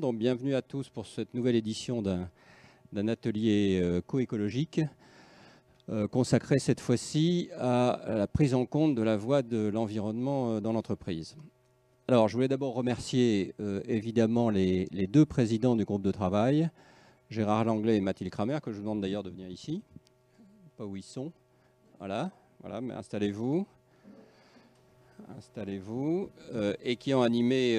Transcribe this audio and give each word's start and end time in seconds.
Donc, 0.00 0.18
bienvenue 0.18 0.56
à 0.56 0.62
tous 0.62 0.88
pour 0.88 1.06
cette 1.06 1.34
nouvelle 1.34 1.54
édition 1.54 2.02
d'un 2.02 3.08
atelier 3.08 3.78
euh, 3.80 4.00
coécologique 4.00 4.80
euh, 5.88 6.08
consacré 6.08 6.58
cette 6.58 6.80
fois-ci 6.80 7.50
à 7.56 8.00
la 8.08 8.26
prise 8.26 8.54
en 8.54 8.66
compte 8.66 8.96
de 8.96 9.02
la 9.02 9.16
voie 9.16 9.42
de 9.42 9.68
l'environnement 9.68 10.54
euh, 10.54 10.60
dans 10.60 10.72
l'entreprise. 10.72 11.36
Alors, 12.08 12.26
je 12.26 12.34
voulais 12.34 12.48
d'abord 12.48 12.74
remercier 12.74 13.54
évidemment 13.86 14.50
les, 14.50 14.88
deux 15.08 15.24
présidents 15.24 15.76
du 15.76 15.84
groupe 15.84 16.02
de 16.02 16.10
travail, 16.10 16.70
Gérard 17.30 17.64
Langlais 17.64 17.96
et 17.96 18.00
Mathilde 18.00 18.32
Kramer, 18.32 18.58
que 18.62 18.72
je 18.72 18.76
vous 18.76 18.82
demande 18.82 19.00
d'ailleurs 19.00 19.22
de 19.22 19.30
venir 19.30 19.48
ici. 19.48 19.80
Pas 20.76 20.84
où 20.84 20.96
ils 20.96 21.04
sont. 21.04 21.30
Voilà, 21.98 22.32
voilà, 22.60 22.80
mais 22.80 22.94
installez-vous 22.94 23.64
installez-vous, 25.38 26.28
et 26.82 26.96
qui 26.96 27.14
ont 27.14 27.22
animé 27.22 27.78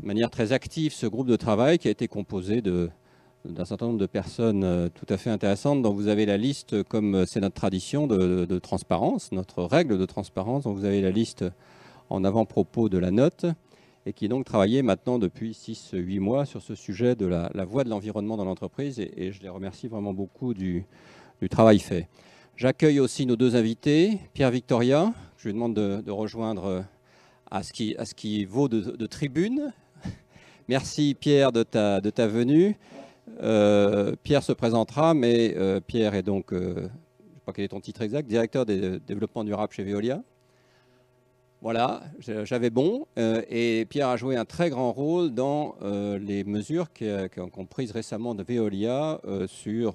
de 0.00 0.06
manière 0.06 0.30
très 0.30 0.52
active 0.52 0.92
ce 0.92 1.06
groupe 1.06 1.28
de 1.28 1.36
travail 1.36 1.78
qui 1.78 1.88
a 1.88 1.90
été 1.90 2.08
composé 2.08 2.62
d'un 2.62 3.64
certain 3.64 3.86
nombre 3.86 3.98
de 3.98 4.06
personnes 4.06 4.64
euh, 4.64 4.88
tout 4.88 5.06
à 5.08 5.16
fait 5.16 5.30
intéressantes 5.30 5.82
dont 5.82 5.92
vous 5.92 6.08
avez 6.08 6.26
la 6.26 6.36
liste, 6.36 6.82
comme 6.84 7.26
c'est 7.26 7.40
notre 7.40 7.54
tradition 7.54 8.06
de, 8.06 8.58
transparence, 8.58 9.32
notre 9.32 9.62
règle 9.62 9.98
de 9.98 10.06
transparence, 10.06 10.64
dont 10.64 10.72
vous 10.72 10.84
avez 10.84 11.00
la 11.00 11.10
liste 11.10 11.44
en 12.10 12.24
avant-propos 12.24 12.88
de 12.88 12.98
la 12.98 13.10
note, 13.10 13.46
et 14.06 14.12
qui 14.12 14.28
donc 14.28 14.44
travaillé 14.44 14.82
maintenant 14.82 15.18
depuis 15.18 15.52
6-8 15.52 16.20
mois 16.20 16.44
sur 16.44 16.60
ce 16.62 16.74
sujet 16.74 17.14
de 17.14 17.26
la, 17.26 17.64
voie 17.64 17.84
de 17.84 17.88
l'environnement 17.88 18.36
dans 18.36 18.44
l'entreprise, 18.44 18.98
et, 18.98 19.32
je 19.32 19.42
les 19.42 19.48
remercie 19.48 19.88
vraiment 19.88 20.12
beaucoup 20.12 20.54
du, 20.54 20.86
travail 21.50 21.78
fait. 21.78 22.08
J'accueille 22.56 23.00
aussi 23.00 23.26
nos 23.26 23.36
deux 23.36 23.56
invités, 23.56 24.18
Pierre 24.32 24.50
Victoria, 24.50 25.12
je 25.36 25.48
lui 25.48 25.54
demande 25.54 25.74
de, 25.74 26.10
rejoindre 26.10 26.64
euh, 26.64 26.80
à 27.50 27.62
ce 27.62 27.72
qui 28.14 28.44
vaut 28.44 28.68
de, 28.68 29.06
tribune. 29.06 29.72
Merci 30.68 31.14
Pierre 31.14 31.52
de 31.52 31.62
ta, 31.62 32.00
venue. 32.26 32.78
Euh, 33.42 34.14
Pierre 34.22 34.42
se 34.42 34.52
présentera, 34.52 35.12
mais 35.12 35.54
euh, 35.56 35.80
Pierre 35.80 36.14
est 36.14 36.22
donc, 36.22 36.46
je 36.52 36.56
ne 36.56 36.74
sais 36.74 37.40
pas 37.44 37.52
quel 37.52 37.66
est 37.66 37.68
ton 37.68 37.80
titre 37.80 38.00
exact, 38.00 38.26
directeur 38.26 38.64
des 38.64 38.98
développements 39.00 39.44
durables 39.44 39.74
chez 39.74 39.84
Veolia. 39.84 40.22
Voilà, 41.60 42.02
j'avais 42.18 42.70
bon. 42.70 43.06
et 43.16 43.86
Pierre 43.88 44.08
a 44.08 44.16
joué 44.16 44.36
un 44.36 44.44
très 44.44 44.68
grand 44.68 44.92
rôle 44.92 45.32
dans 45.32 45.76
les 45.82 46.44
mesures 46.44 46.88
qu'ont 46.92 47.66
prises 47.66 47.90
récemment 47.90 48.34
de 48.34 48.42
Veolia 48.42 49.18
sur 49.46 49.94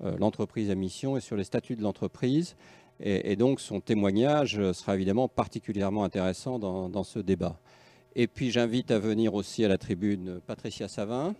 l'entreprise 0.00 0.70
à 0.70 0.74
mission 0.74 1.16
et 1.16 1.20
sur 1.20 1.36
les 1.36 1.44
statuts 1.44 1.76
de 1.76 1.82
l'entreprise. 1.82 2.54
Et, 3.00 3.36
donc 3.36 3.60
son 3.60 3.80
témoignage 3.80 4.60
sera 4.72 4.94
évidemment 4.94 5.26
particulièrement 5.28 6.04
intéressant 6.04 6.58
dans, 6.58 7.04
ce 7.04 7.18
débat. 7.18 7.58
Et 8.16 8.26
puis 8.26 8.50
j'invite 8.50 8.90
à 8.90 8.98
venir 8.98 9.34
aussi 9.34 9.64
à 9.64 9.68
la 9.68 9.78
tribune 9.78 10.40
Patricia 10.46 10.88
Savin, 10.88 11.34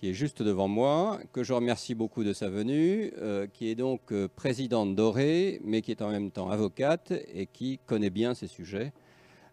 qui 0.00 0.08
est 0.08 0.14
juste 0.14 0.42
devant 0.42 0.66
moi, 0.68 1.20
que 1.32 1.42
je 1.42 1.52
remercie 1.52 1.94
beaucoup 1.94 2.24
de 2.24 2.32
sa 2.32 2.48
venue, 2.48 3.12
euh, 3.18 3.46
qui 3.46 3.68
est 3.68 3.74
donc 3.74 4.12
euh, 4.12 4.28
présidente 4.34 4.94
d'Oré, 4.94 5.60
mais 5.62 5.82
qui 5.82 5.90
est 5.90 6.00
en 6.00 6.10
même 6.10 6.30
temps 6.30 6.50
avocate 6.50 7.12
et 7.34 7.46
qui 7.46 7.78
connaît 7.84 8.08
bien 8.08 8.32
ces 8.34 8.46
sujets, 8.46 8.92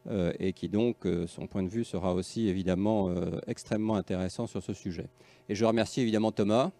euh, 0.09 0.31
et 0.39 0.53
qui 0.53 0.69
donc, 0.69 1.05
son 1.27 1.47
point 1.47 1.63
de 1.63 1.67
vue 1.67 1.83
sera 1.83 2.13
aussi 2.13 2.47
évidemment 2.47 3.13
extrêmement 3.45 3.95
intéressant 3.95 4.47
sur 4.47 4.63
ce 4.63 4.73
sujet. 4.73 5.09
Et 5.49 5.55
je 5.55 5.65
remercie 5.65 5.99
évidemment 5.99 6.31
Thomas, 6.31 6.71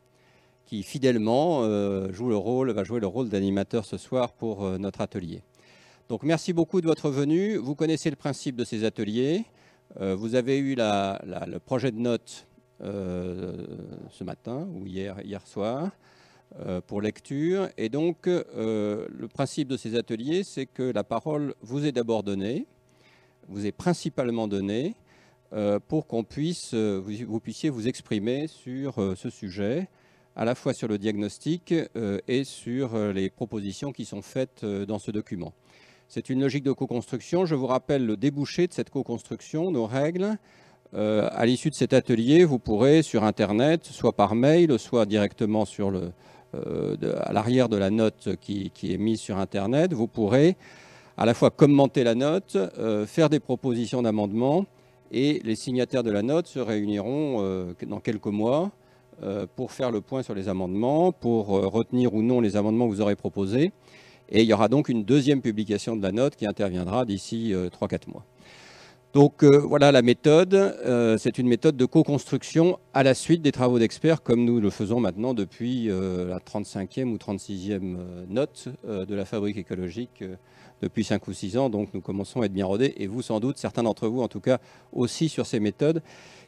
qui 0.66 0.84
fidèlement 0.84 1.64
joue 2.12 2.30
le 2.30 2.38
rôle, 2.38 2.72
va 2.72 2.84
jouer 2.84 3.00
le 3.00 3.08
rôle 3.08 3.30
d'animateur 3.30 3.86
ce 3.86 3.98
soir 3.98 4.32
pour 4.34 4.80
notre 4.80 5.02
atelier. 5.02 5.42
Donc 6.10 6.24
merci 6.24 6.54
beaucoup 6.54 6.80
de 6.80 6.88
votre 6.88 7.10
venue. 7.10 7.58
Vous 7.58 7.76
connaissez 7.76 8.10
le 8.10 8.16
principe 8.16 8.56
de 8.56 8.64
ces 8.64 8.86
ateliers. 8.86 9.44
Euh, 10.00 10.16
vous 10.16 10.36
avez 10.36 10.58
eu 10.58 10.76
le 10.76 11.58
projet 11.58 11.92
de 11.92 12.00
notes 12.00 12.48
ce 12.80 14.24
matin 14.24 14.68
ou 14.74 14.86
hier, 14.86 15.18
soir 15.46 15.92
pour 16.86 17.02
lecture. 17.02 17.68
Et 17.78 17.90
donc 17.90 18.28
le 18.28 19.28
principe 19.28 19.68
de 19.68 19.76
ces 19.76 19.96
ateliers, 19.96 20.44
c'est 20.44 20.66
que 20.66 20.84
la 20.84 21.04
parole 21.04 21.56
vous 21.62 21.86
est 21.86 21.92
d'abord 21.92 22.24
donnée, 22.24 22.68
vous 23.50 23.66
est 23.66 23.72
principalement 23.74 24.48
donnée 24.48 24.96
pour 25.88 26.08
qu'on 26.08 26.24
puisse, 26.24 26.74
vous, 26.74 27.40
puissiez 27.42 27.70
vous 27.70 27.88
exprimer 27.88 28.48
sur 28.48 28.96
ce 29.18 29.30
sujet 29.30 29.90
à 30.38 30.46
la 30.46 30.54
fois 30.54 30.74
sur 30.74 30.88
le 30.88 31.00
diagnostic 31.00 31.74
euh, 31.74 32.20
et 32.28 32.44
sur 32.44 32.94
euh, 32.94 33.12
les 33.12 33.32
propositions 33.32 33.92
qui 33.92 34.06
sont 34.06 34.22
faites 34.22 34.64
euh, 34.64 34.86
dans 34.86 35.00
ce 35.00 35.10
document. 35.10 35.52
C'est 36.08 36.30
une 36.30 36.42
logique 36.42 36.64
de 36.64 36.72
co-construction. 36.72 37.46
Je 37.46 37.56
vous 37.56 37.68
rappelle 37.68 38.06
le 38.06 38.18
débouché 38.18 38.68
de 38.68 38.74
cette 38.74 38.90
co-construction, 38.90 39.72
nos 39.72 39.86
règles. 39.86 40.38
à 40.94 41.46
l'issue 41.46 41.70
de 41.70 41.76
cet 41.76 41.94
atelier, 41.94 42.46
vous 42.46 42.60
pourrez 42.60 43.04
sur 43.04 43.24
Internet, 43.24 43.86
soit 43.86 44.14
par 44.14 44.34
mail, 44.34 44.80
soit 44.80 45.06
directement 45.06 45.66
le, 45.92 46.12
à 46.54 47.34
l'arrière 47.34 47.68
de 47.68 47.78
la 47.78 47.90
note 47.90 48.36
qui, 48.40 48.72
est 48.84 48.98
mise 48.98 49.20
sur 49.20 49.38
Internet, 49.38 49.94
vous 49.94 50.08
pourrez 50.08 50.56
à 51.18 51.26
la 51.26 51.34
fois 51.34 51.50
commenter 51.50 52.04
la 52.04 52.16
note, 52.16 52.58
faire 53.06 53.30
des 53.30 53.42
propositions 53.42 54.02
d'amendement, 54.02 54.66
et 55.12 55.42
les 55.44 55.56
signataires 55.56 56.04
de 56.04 56.12
la 56.12 56.22
note 56.22 56.48
se 56.48 56.60
réuniront 56.60 57.76
dans 57.86 58.00
quelques 58.00 58.28
mois 58.28 58.72
euh, 59.24 59.48
pour 59.56 59.72
faire 59.72 59.90
le 59.90 60.00
point 60.00 60.22
sur 60.22 60.36
les 60.36 60.48
amendements, 60.48 61.12
pour 61.12 61.58
euh, 61.58 61.66
retenir 61.66 62.14
ou 62.14 62.22
non 62.22 62.40
les 62.40 62.56
amendements 62.56 62.86
que 62.86 62.92
vous 62.92 63.02
aurez 63.02 63.16
proposés. 63.16 63.72
Et 64.30 64.42
il 64.42 64.48
y 64.48 64.54
aura 64.54 64.68
donc 64.68 64.90
une 64.90 65.04
deuxième 65.04 65.42
publication 65.42 65.96
de 65.96 66.04
la 66.04 66.12
note 66.12 66.36
qui 66.36 66.46
interviendra 66.46 67.06
d'ici 67.06 67.54
3-4 67.54 67.54
euh, 67.54 67.98
mois. 68.12 68.26
Donc 69.14 69.44
voilà 69.44 69.92
la 69.92 70.04
méthode. 70.04 70.76
c'est 71.18 71.40
une 71.40 71.48
méthode 71.48 71.76
de 71.76 71.86
co-construction 71.86 72.78
à 72.94 73.02
la 73.02 73.16
suite 73.16 73.42
des 73.42 73.52
travaux 73.52 73.80
d'experts, 73.80 74.22
comme 74.22 74.46
nous 74.46 74.60
le 74.60 74.70
faisons 74.70 75.00
maintenant 75.00 75.34
depuis 75.34 75.88
la 75.88 76.38
35e 76.38 77.06
ou 77.06 77.16
36e 77.16 77.96
note 78.28 78.68
de 78.86 79.16
la 79.16 79.26
fabrique 79.26 79.58
écologique 79.58 80.24
depuis 80.82 81.04
5 81.04 81.28
ou 81.28 81.34
6 81.34 81.58
ans. 81.58 81.70
Donc 81.70 81.94
nous 81.94 82.02
commençons 82.02 82.42
à 82.42 82.46
être 82.46 82.54
bien 82.54 82.66
rodés, 82.66 82.94
et 82.98 83.08
vous 83.08 83.22
sans 83.22 83.40
doute, 83.40 83.58
certains 83.58 83.84
d'entre 83.84 84.08
vous 84.08 84.22
en 84.22 84.28
tout 84.28 84.42
cas, 84.42 84.60
aussi 84.92 85.30
sur 85.30 85.46
ces 85.46 85.60
méthodes 85.60 86.02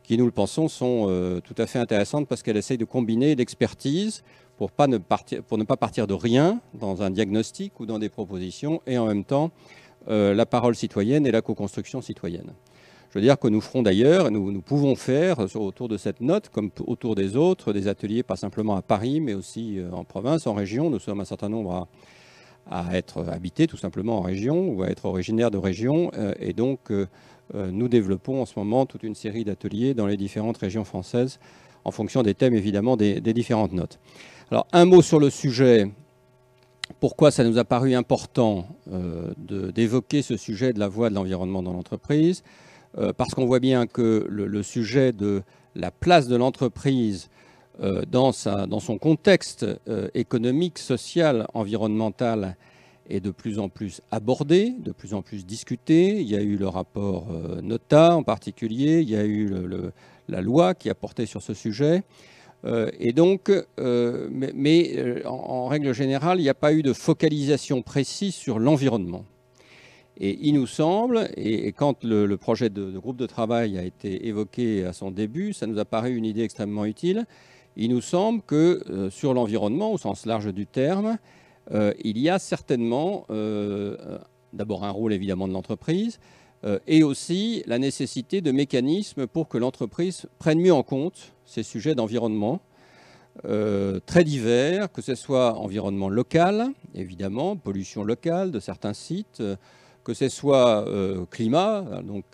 qui, 0.04 0.18
nous 0.18 0.26
le 0.26 0.32
pensons, 0.32 0.68
sont 0.68 1.06
euh, 1.08 1.40
tout 1.40 1.56
à 1.58 1.68
fait 1.68 1.80
intéressantes 1.80 2.28
parce 2.28 2.42
qu'elles 2.42 2.58
essayent 2.58 2.80
de 2.80 2.86
combiner 2.86 3.36
l'expertise 3.36 4.24
pour, 4.60 5.58
ne 5.58 5.64
pas 5.64 5.78
partir 5.78 6.06
de 6.06 6.14
rien 6.14 6.60
dans 6.74 7.02
un 7.02 7.10
diagnostic 7.10 7.80
ou 7.80 7.86
dans 7.86 7.98
des 7.98 8.10
propositions 8.10 8.82
et 8.86 8.98
en 8.98 9.06
même 9.06 9.24
temps 9.24 9.52
euh, 10.10 10.34
la 10.34 10.46
parole 10.46 10.76
citoyenne 10.76 11.26
et 11.26 11.32
la 11.32 11.42
co-construction 11.42 12.02
citoyenne. 12.02 12.52
Je 13.10 13.18
veux 13.18 13.24
dire 13.24 13.40
que 13.40 13.48
nous 13.48 13.62
ferons 13.62 13.82
d'ailleurs, 13.82 14.30
nous, 14.30 14.52
nous 14.52 14.62
pouvons 14.62 14.96
faire 14.96 15.40
autour 15.56 15.88
de 15.88 15.98
cette 15.98 16.22
note, 16.22 16.50
comme 16.50 16.70
autour 16.86 17.16
des 17.16 17.36
autres, 17.36 17.74
des 17.74 17.88
ateliers 17.88 18.22
pas 18.22 18.36
simplement 18.36 18.76
à 18.76 18.82
Paris, 18.82 19.20
mais 19.22 19.34
aussi 19.34 19.80
euh, 19.80 19.90
en 19.92 20.04
province, 20.04 20.46
en 20.46 20.54
région. 20.54 20.90
Nous 20.90 21.00
sommes 21.00 21.22
un 21.22 21.26
certain 21.26 21.50
nombre 21.50 21.88
à, 22.70 22.96
être 22.96 23.28
habités 23.30 23.66
tout 23.66 23.78
simplement 23.78 24.20
en 24.20 24.22
région 24.22 24.70
ou 24.70 24.84
à 24.84 24.90
être 24.90 25.06
originaires 25.06 25.50
de 25.50 25.58
région. 25.58 26.12
et 26.40 26.54
donc, 26.54 26.92
euh, 27.56 27.72
nous 27.72 27.88
développons 27.88 28.42
en 28.42 28.46
ce 28.46 28.60
moment 28.60 28.86
toute 28.86 29.02
une 29.02 29.16
série 29.16 29.44
d'ateliers 29.44 29.96
dans 29.96 30.06
les 30.06 30.18
différentes 30.18 30.58
régions 30.58 30.84
françaises 30.84 31.40
en 31.84 31.92
fonction 31.92 32.24
des 32.24 32.36
thèmes 32.36 32.54
évidemment 32.54 32.98
des, 32.98 33.22
différentes 33.22 33.74
notes. 33.74 34.00
Alors 34.52 34.66
un 34.72 34.86
mot 34.86 35.04
sur 35.04 35.20
le 35.20 35.30
sujet, 35.30 35.92
pourquoi 37.00 37.30
ça 37.30 37.44
nous 37.44 37.60
a 37.60 37.66
paru 37.66 37.94
important 37.94 38.68
euh, 38.92 39.32
d'évoquer 39.38 40.24
ce 40.24 40.38
sujet 40.38 40.74
de 40.74 40.80
la 40.80 40.88
voie 40.88 41.12
de 41.12 41.16
l'environnement 41.16 41.62
dans 41.62 41.74
l'entreprise? 41.74 42.44
Euh, 42.98 43.14
Parce 43.14 43.36
qu'on 43.36 43.46
voit 43.46 43.60
bien 43.60 43.86
que 43.86 44.26
le, 44.28 44.64
sujet 44.64 45.12
de 45.12 45.44
la 45.76 45.92
place 45.92 46.28
de 46.28 46.36
l'entreprise 46.36 47.30
dans, 48.08 48.32
dans, 48.68 48.80
son 48.80 48.98
contexte 48.98 49.66
économique, 50.14 50.80
social, 50.80 51.48
environnemental 51.54 52.58
est 53.10 53.20
de 53.20 53.32
plus 53.32 53.60
en 53.60 53.70
plus 53.70 54.02
abordé, 54.12 54.74
de 54.80 54.92
plus 54.92 55.14
en 55.14 55.22
plus 55.22 55.46
discuté. 55.46 56.20
Il 56.20 56.28
y 56.28 56.36
a 56.36 56.42
eu 56.42 56.58
le 56.58 56.68
rapport 56.68 57.28
euh, 57.32 57.62
Nota 57.62 58.16
en 58.16 58.24
particulier, 58.24 59.02
il 59.02 59.10
y 59.10 59.16
a 59.16 59.26
eu 59.26 59.52
la 60.28 60.42
loi 60.42 60.74
qui 60.74 60.90
a 60.90 60.96
porté 60.96 61.26
sur 61.26 61.42
ce 61.42 61.54
sujet. 61.54 62.04
Euh, 62.66 62.90
et 63.00 63.14
donc, 63.14 63.52
euh, 63.80 64.28
mais, 64.32 65.24
en, 65.26 65.68
règle 65.68 65.94
générale, 65.94 66.40
il 66.40 66.44
n'y 66.44 66.50
a 66.50 66.54
pas 66.54 66.74
eu 66.74 66.84
de 66.84 66.94
focalisation 66.94 67.82
précise 67.82 68.36
sur 68.36 68.60
l'environnement. 68.60 69.26
Et 70.22 70.38
il 70.42 70.56
nous 70.56 70.68
semble, 70.68 71.30
et, 71.38 71.72
quand 71.72 72.04
le, 72.04 72.36
projet 72.36 72.70
de, 72.70 72.98
groupe 72.98 73.18
de 73.18 73.26
travail 73.26 73.78
a 73.78 73.84
été 73.84 74.28
évoqué 74.28 74.84
à 74.84 74.92
son 74.92 75.12
début, 75.12 75.54
ça 75.54 75.68
nous 75.68 75.80
a 75.80 75.86
paru 75.86 76.16
une 76.16 76.26
idée 76.26 76.44
extrêmement 76.44 76.86
utile. 76.86 77.26
Il 77.78 77.92
nous 77.92 78.02
semble 78.02 78.42
que 78.42 79.10
sur 79.10 79.34
l'environnement, 79.34 79.94
au 79.94 79.98
sens 79.98 80.26
large 80.26 80.54
du 80.54 80.66
terme, 80.66 81.18
euh, 81.72 81.94
il 82.04 82.18
y 82.18 82.30
a 82.30 82.40
certainement 82.40 83.26
euh, 83.30 84.20
d'abord 84.54 84.84
un 84.84 84.90
rôle 84.90 85.14
évidemment 85.14 85.48
de 85.48 85.54
l'entreprise 85.54 86.20
euh, 86.64 86.80
et 86.88 87.04
aussi 87.04 87.64
la 87.68 87.78
nécessité 87.78 88.42
de 88.42 88.52
mécanismes 88.52 89.28
pour 89.28 89.48
que 89.48 89.58
l'entreprise 89.58 90.26
prenne 90.40 90.60
mieux 90.60 90.74
en 90.74 90.84
compte 90.84 91.34
ces 91.50 91.64
sujets 91.64 91.96
d'environnement 91.96 92.62
très 94.06 94.24
divers, 94.24 94.92
que 94.92 95.02
ce 95.02 95.16
soit 95.16 95.56
environnement 95.58 96.10
local, 96.10 96.68
évidemment, 96.94 97.56
pollution 97.56 98.04
locale 98.04 98.52
de 98.52 98.60
certains 98.60 98.94
sites, 98.94 99.42
que 100.04 100.14
ce 100.14 100.28
soit 100.30 100.86
climat, 101.30 102.02
donc 102.04 102.26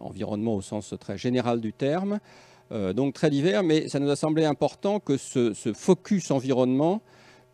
environnement 0.00 0.54
au 0.54 0.60
sens 0.60 0.94
très 1.00 1.16
général 1.16 1.60
du 1.60 1.72
terme, 1.72 2.18
donc 2.94 3.14
très 3.14 3.30
divers, 3.30 3.62
mais 3.62 3.88
ça 3.88 4.00
nous 4.00 4.10
a 4.10 4.16
semblé 4.16 4.44
important 4.44 5.00
que 5.00 5.16
ce, 5.16 5.54
ce 5.54 5.72
focus 5.72 6.30
environnement 6.30 7.00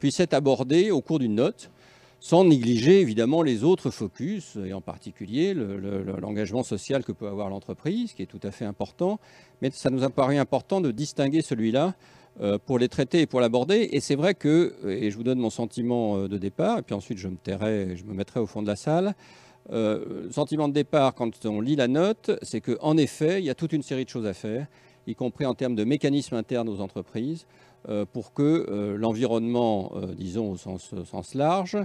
puisse 0.00 0.19
être 0.19 0.35
abordé 0.35 0.91
au 0.91 1.00
cours 1.00 1.21
d'une 1.21 1.37
note 1.37 1.71
sans 2.20 2.44
négliger 2.44 3.00
évidemment 3.00 3.43
les 3.43 3.65
autres 3.65 3.91
focus, 3.91 4.56
et 4.65 4.73
en 4.73 4.81
particulier 4.81 5.55
l'engagement 5.55 6.62
social 6.62 7.05
que 7.05 7.12
peut 7.12 7.29
avoir 7.29 7.49
l'entreprise, 7.49 8.12
qui 8.12 8.23
est 8.23 8.26
tout 8.26 8.41
à 8.43 8.50
fait 8.50 8.65
important. 8.65 9.20
Mais 9.62 9.70
ça 9.70 9.91
nous 9.91 10.03
a 10.03 10.11
paru 10.11 10.37
important 10.37 10.81
de 10.81 10.91
distinguer 10.91 11.43
celui-là 11.43 11.94
euh, 12.41 12.59
pour 12.59 12.79
les 12.79 12.88
traiter 12.88 13.20
et 13.20 13.26
pour 13.26 13.41
l'aborder. 13.41 13.88
Et 13.93 14.00
c'est 14.00 14.17
vrai 14.17 14.35
que, 14.35 14.75
et 14.87 15.11
je 15.11 15.17
vous 15.17 15.25
donne 15.25 15.38
mon 15.38 15.50
sentiment 15.50 16.19
euh, 16.19 16.29
de 16.29 16.38
départ, 16.38 16.79
et 16.79 16.82
puis 16.82 16.94
ensuite 16.94 17.19
je 17.19 17.29
me 17.29 17.37
tairai, 17.37 17.97
je 17.97 18.05
me 18.05 18.15
mettrai 18.15 18.41
au 18.41 18.47
fond 18.47 18.62
de 18.62 18.69
la 18.69 18.76
salle. 18.76 19.14
Euh, 19.71 20.25
le 20.25 20.32
sentiment 20.32 20.69
de 20.69 20.73
départ, 20.73 21.14
quand 21.14 21.44
on 21.44 21.61
lit 21.61 21.76
la 21.76 21.88
note, 21.88 22.31
c'est 22.43 22.61
qu'en 22.61 22.97
effet, 22.97 23.41
il 23.41 23.44
y 23.44 23.50
a 23.50 23.55
toute 23.55 23.73
une 23.73 23.82
série 23.82 24.05
de 24.05 24.11
choses 24.11 24.26
à 24.26 24.32
faire, 24.32 24.67
y 25.06 25.14
compris 25.14 25.47
en 25.47 25.55
termes 25.55 25.75
de 25.75 25.85
mécanismes 25.85 26.37
internes 26.37 26.69
aux 26.69 26.81
entreprises, 26.81 27.47
euh, 27.47 27.68
pour 28.12 28.32
que 28.32 28.67
euh, 28.69 28.96
l'environnement, 28.96 29.93
euh, 29.96 30.14
disons 30.14 30.52
au 30.52 30.56
sens, 30.56 31.35
large, 31.35 31.76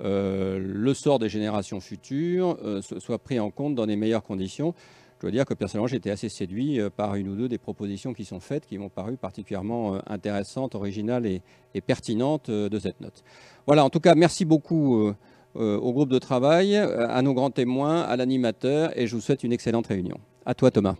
le 0.00 0.92
sort 0.92 1.18
des 1.18 1.30
générations 1.30 1.80
futures 1.80 2.58
soit 2.82 3.18
pris 3.18 3.40
en 3.40 3.50
compte 3.50 3.74
dans 3.74 3.86
les 3.86 3.96
meilleures 3.96 4.22
conditions. 4.22 4.74
Je 5.16 5.22
dois 5.22 5.30
dire 5.30 5.46
que 5.46 5.54
personnellement, 5.54 5.88
été 5.88 6.10
assez 6.10 6.28
séduit 6.28 6.78
par 6.94 7.14
une 7.14 7.28
ou 7.28 7.34
deux 7.34 7.48
des 7.48 7.56
propositions 7.56 8.12
qui 8.12 8.26
sont 8.26 8.40
faites, 8.40 8.66
qui 8.66 8.76
m'ont 8.76 8.90
paru 8.90 9.16
particulièrement 9.16 9.98
intéressantes, 10.06 10.74
originales 10.74 11.24
et, 11.24 11.80
pertinentes 11.80 12.50
de 12.50 12.78
cette 12.78 13.00
note. 13.00 13.24
Voilà, 13.66 13.86
en 13.86 13.88
tout 13.88 14.00
cas, 14.00 14.14
merci 14.14 14.44
beaucoup 14.44 15.14
au 15.54 15.92
groupe 15.94 16.10
de 16.10 16.18
travail, 16.18 16.76
à 16.76 17.22
nos 17.22 17.32
grands 17.32 17.50
témoins, 17.50 18.02
à 18.02 18.16
l'animateur, 18.16 18.90
et 18.98 19.06
je 19.06 19.14
vous 19.14 19.22
souhaite 19.22 19.44
une 19.44 19.54
excellente 19.54 19.86
réunion. 19.86 20.18
À 20.44 20.52
toi, 20.52 20.70
Thomas. 20.70 20.96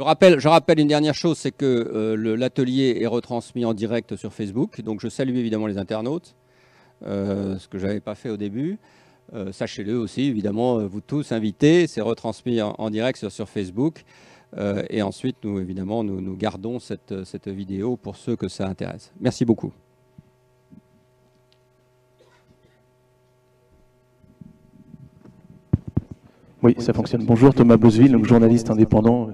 Je 0.00 0.48
rappelle, 0.48 0.80
une 0.80 0.88
dernière 0.88 1.14
chose, 1.14 1.36
c'est 1.36 1.50
que 1.50 1.66
euh, 1.66 2.34
l'atelier 2.34 3.00
est 3.02 3.06
retransmis 3.06 3.66
en 3.66 3.74
direct 3.74 4.16
sur 4.16 4.32
Facebook. 4.32 4.80
Donc 4.80 5.02
je 5.02 5.10
salue 5.10 5.36
évidemment 5.36 5.66
les 5.66 5.76
internautes, 5.76 6.36
euh, 7.04 7.58
ce 7.58 7.68
que 7.68 7.76
je 7.78 7.86
n'avais 7.86 8.00
pas 8.00 8.14
fait 8.14 8.30
au 8.30 8.38
début. 8.38 8.78
Euh, 9.34 9.52
sachez-le 9.52 9.98
aussi, 9.98 10.22
évidemment, 10.22 10.78
vous 10.86 11.02
tous 11.02 11.32
invités, 11.32 11.86
c'est 11.86 12.00
retransmis 12.00 12.62
en, 12.62 12.88
direct 12.88 13.28
sur, 13.28 13.46
Facebook. 13.46 14.04
et 14.88 15.02
ensuite, 15.02 15.36
nous, 15.44 15.60
évidemment, 15.60 16.02
nous, 16.02 16.34
gardons 16.34 16.78
cette, 16.78 17.48
vidéo 17.48 17.98
pour 17.98 18.16
ceux 18.16 18.36
que 18.36 18.48
ça 18.48 18.66
intéresse. 18.66 19.12
Merci 19.20 19.44
beaucoup. 19.44 19.70
Oui, 26.62 26.74
ça 26.78 26.94
fonctionne. 26.94 27.26
Bonjour, 27.26 27.52
Thomas 27.52 27.76
Bosville, 27.76 28.16
journaliste 28.24 28.70
indépendant 28.70 29.28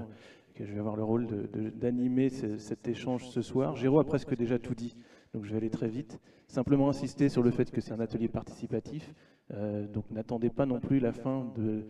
je 0.65 0.73
vais 0.73 0.79
avoir 0.79 0.95
le 0.95 1.03
rôle 1.03 1.27
d'animer 1.75 2.29
cet 2.29 2.87
échange 2.87 3.27
ce 3.27 3.41
soir. 3.41 3.75
Géraud 3.75 3.99
a 3.99 4.03
presque 4.03 4.35
déjà 4.35 4.59
tout 4.59 4.73
dit, 4.73 4.95
donc 5.33 5.43
je 5.43 5.51
vais 5.51 5.57
aller 5.57 5.69
très 5.69 5.87
vite. 5.87 6.19
Simplement 6.47 6.89
insister 6.89 7.29
sur 7.29 7.43
le 7.43 7.51
fait 7.51 7.69
que 7.71 7.81
c'est 7.81 7.91
un 7.91 7.99
atelier 7.99 8.27
participatif, 8.27 9.13
euh, 9.53 9.87
donc 9.87 10.09
n'attendez 10.11 10.49
pas 10.49 10.65
non 10.65 10.79
plus 10.79 10.99
la 10.99 11.11
fin 11.11 11.51
de, 11.55 11.85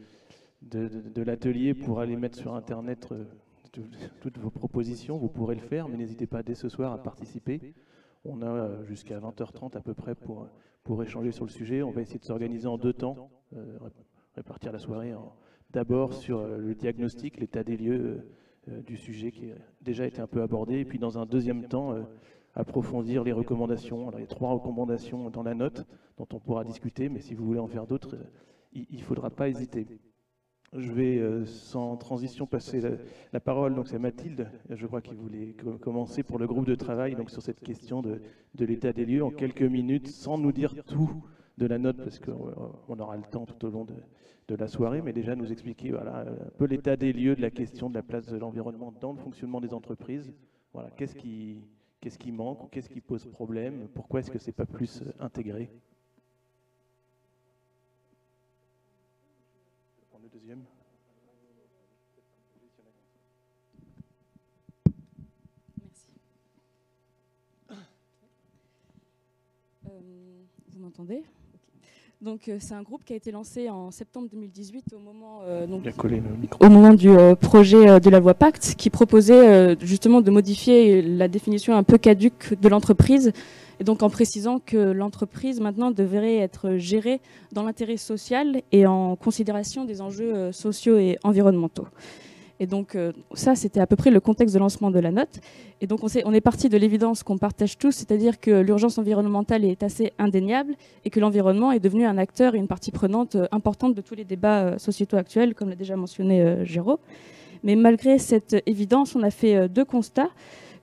l'atelier 1.21 1.73
pour 1.73 1.99
aller 1.99 2.15
mettre 2.15 2.37
sur 2.37 2.55
Internet 2.55 3.07
euh, 3.11 3.23
toutes 4.19 4.37
vos 4.37 4.49
propositions. 4.49 5.17
Vous 5.17 5.29
pourrez 5.29 5.55
le 5.55 5.61
faire, 5.61 5.87
mais 5.87 5.97
n'hésitez 5.97 6.27
pas 6.27 6.43
dès 6.43 6.55
ce 6.55 6.69
soir 6.69 6.91
à 6.91 7.01
participer. 7.01 7.73
On 8.25 8.41
a 8.41 8.47
euh, 8.47 8.83
jusqu'à 8.85 9.19
20h30 9.19 9.77
à 9.77 9.81
peu 9.81 9.93
près 9.93 10.15
pour, 10.15 10.49
échanger 11.03 11.31
sur 11.31 11.45
le 11.45 11.51
sujet. 11.51 11.83
On 11.83 11.91
va 11.91 12.01
essayer 12.01 12.19
de 12.19 12.25
s'organiser 12.25 12.67
en 12.67 12.77
deux 12.77 12.93
temps, 12.93 13.29
répartir 14.35 14.71
la 14.71 14.79
soirée 14.79 15.13
d'abord 15.71 16.13
sur 16.13 16.47
le 16.47 16.73
diagnostic, 16.75 17.41
l'état 17.41 17.65
des 17.65 17.75
lieux 17.75 18.25
du 18.85 18.97
sujet 18.97 19.31
qui 19.31 19.51
a 19.51 19.55
déjà 19.81 20.05
été 20.05 20.21
un 20.21 20.27
peu 20.27 20.41
abordé, 20.41 20.79
et 20.79 20.85
puis 20.85 20.99
dans 20.99 21.17
un 21.17 21.25
deuxième 21.25 21.67
temps, 21.67 21.93
euh, 21.93 22.01
approfondir 22.55 23.23
les 23.23 23.31
recommandations. 23.31 24.07
Alors, 24.07 24.19
il 24.19 24.23
y 24.23 24.25
a 24.25 24.27
trois 24.27 24.51
recommandations 24.51 25.29
dans 25.29 25.43
la 25.43 25.53
note 25.53 25.85
dont 26.17 26.27
on 26.33 26.39
pourra 26.39 26.63
discuter, 26.63 27.09
mais 27.09 27.19
si 27.19 27.33
vous 27.35 27.45
voulez 27.45 27.59
en 27.59 27.67
faire 27.67 27.85
d'autres, 27.85 28.15
euh, 28.15 28.23
il 28.73 28.97
ne 28.97 29.03
faudra 29.03 29.29
pas 29.29 29.49
hésiter. 29.49 29.87
Je 30.73 30.91
vais 30.91 31.45
sans 31.45 31.95
transition 31.95 32.45
passer 32.45 32.81
la, 33.31 33.39
parole, 33.39 33.73
donc 33.73 33.87
c'est 33.87 33.97
Mathilde, 33.97 34.51
je 34.69 34.85
crois 34.85 35.01
qu'il 35.01 35.15
voulait 35.15 35.55
commencer 35.79 36.23
pour 36.23 36.37
le 36.37 36.45
groupe 36.45 36.65
de 36.65 36.75
travail 36.75 37.15
donc 37.15 37.31
sur 37.31 37.41
cette 37.41 37.61
question 37.61 38.01
de, 38.01 38.21
de 38.53 38.65
l'état 38.65 38.91
des 38.91 39.05
lieux 39.05 39.23
en 39.23 39.31
quelques 39.31 39.61
minutes, 39.61 40.09
sans 40.09 40.37
nous 40.37 40.51
dire 40.51 40.75
tout 40.83 41.23
de 41.57 41.65
la 41.65 41.77
note, 41.77 41.97
parce 41.97 42.19
qu'on 42.19 42.99
aura 42.99 43.17
le 43.17 43.23
temps 43.23 43.45
tout 43.45 43.65
au 43.65 43.69
long 43.69 43.85
de, 43.85 44.55
la 44.55 44.67
soirée, 44.67 45.01
mais 45.01 45.11
déjà 45.11 45.35
nous 45.35 45.51
expliquer 45.51 45.91
voilà, 45.91 46.21
un 46.21 46.49
peu 46.57 46.65
l'état 46.65 46.95
des 46.95 47.11
lieux 47.11 47.35
de 47.35 47.41
la 47.41 47.51
question 47.51 47.89
de 47.89 47.95
la 47.95 48.03
place 48.03 48.27
de 48.27 48.37
l'environnement 48.37 48.93
dans 49.01 49.11
le 49.11 49.19
fonctionnement 49.19 49.59
des 49.59 49.73
entreprises. 49.73 50.33
Voilà, 50.73 50.89
qu'est-ce 50.91 51.15
qui, 51.15 51.63
qui 51.99 52.31
manque, 52.31 52.69
qu'est-ce 52.71 52.89
qui 52.89 53.01
pose 53.01 53.25
problème, 53.25 53.89
pourquoi 53.93 54.21
est-ce 54.21 54.31
que 54.31 54.39
c'est 54.39 54.53
pas 54.53 54.65
plus 54.65 55.01
euh, 55.01 55.11
intégré? 55.19 55.69
Le 60.21 60.29
deuxième. 60.29 60.65
Merci. 65.81 66.11
Euh, 69.89 70.43
vous 70.67 70.79
m'entendez? 70.79 71.23
Donc 72.21 72.47
euh, 72.47 72.57
c'est 72.59 72.73
un 72.73 72.81
groupe 72.81 73.03
qui 73.05 73.13
a 73.13 73.15
été 73.15 73.31
lancé 73.31 73.69
en 73.69 73.91
septembre 73.91 74.27
2018 74.31 74.95
au 74.95 74.99
moment, 74.99 75.41
euh, 75.43 75.67
au 76.59 76.69
moment 76.69 76.93
du 76.93 77.09
euh, 77.09 77.35
projet 77.35 77.99
de 77.99 78.09
la 78.09 78.19
loi 78.19 78.33
Pacte 78.33 78.73
qui 78.75 78.89
proposait 78.89 79.77
justement 79.81 80.21
de 80.21 80.31
modifier 80.31 81.03
la 81.03 81.27
définition 81.27 81.75
un 81.75 81.83
peu 81.83 81.99
caduque 81.99 82.59
de 82.59 82.69
l'entreprise 82.69 83.31
et 83.79 83.83
donc 83.83 84.01
en 84.01 84.09
précisant 84.09 84.57
que 84.57 84.77
l'entreprise 84.77 85.59
maintenant 85.59 85.91
devrait 85.91 86.37
être 86.37 86.77
gérée 86.77 87.21
dans 87.51 87.63
l'intérêt 87.63 87.97
social 87.97 88.61
et 88.71 88.87
en 88.87 89.15
considération 89.15 89.85
des 89.85 90.01
enjeux 90.01 90.51
sociaux 90.51 90.97
et 90.97 91.19
environnementaux. 91.23 91.85
Et 92.59 92.65
donc 92.65 92.95
euh, 92.95 93.11
ça, 93.33 93.55
c'était 93.55 93.79
à 93.79 93.87
peu 93.87 93.95
près 93.95 94.09
le 94.11 94.19
contexte 94.19 94.53
de 94.55 94.59
lancement 94.59 94.91
de 94.91 94.99
la 94.99 95.11
note. 95.11 95.39
Et 95.81 95.87
donc 95.87 95.99
on, 96.03 96.33
est 96.33 96.41
parti 96.41 96.69
de 96.69 96.77
l'évidence 96.77 97.23
qu'on 97.23 97.37
partage 97.37 97.77
tous, 97.77 97.91
c'est-à-dire 97.91 98.39
que 98.39 98.51
l'urgence 98.61 98.97
environnementale 98.97 99.63
est 99.63 99.83
assez 99.83 100.11
indéniable 100.17 100.73
et 101.05 101.09
que 101.09 101.19
l'environnement 101.19 101.71
est 101.71 101.79
devenu 101.79 102.05
un 102.05 102.17
acteur 102.17 102.55
et 102.55 102.57
une 102.57 102.67
partie 102.67 102.91
prenante 102.91 103.35
euh, 103.35 103.47
importante 103.51 103.93
de 103.93 104.01
tous 104.01 104.15
les 104.15 104.23
débats 104.25 104.63
euh, 104.63 104.77
sociétaux 104.77 105.17
actuels, 105.17 105.53
comme 105.53 105.69
l'a 105.69 105.75
déjà 105.75 105.95
mentionné 105.95 106.65
Géraud. 106.65 106.99
Mais 107.63 107.75
malgré 107.75 108.17
cette 108.17 108.55
évidence, 108.65 109.15
on 109.15 109.23
a 109.23 109.31
fait 109.31 109.67
deux 109.67 109.85
constats 109.85 110.29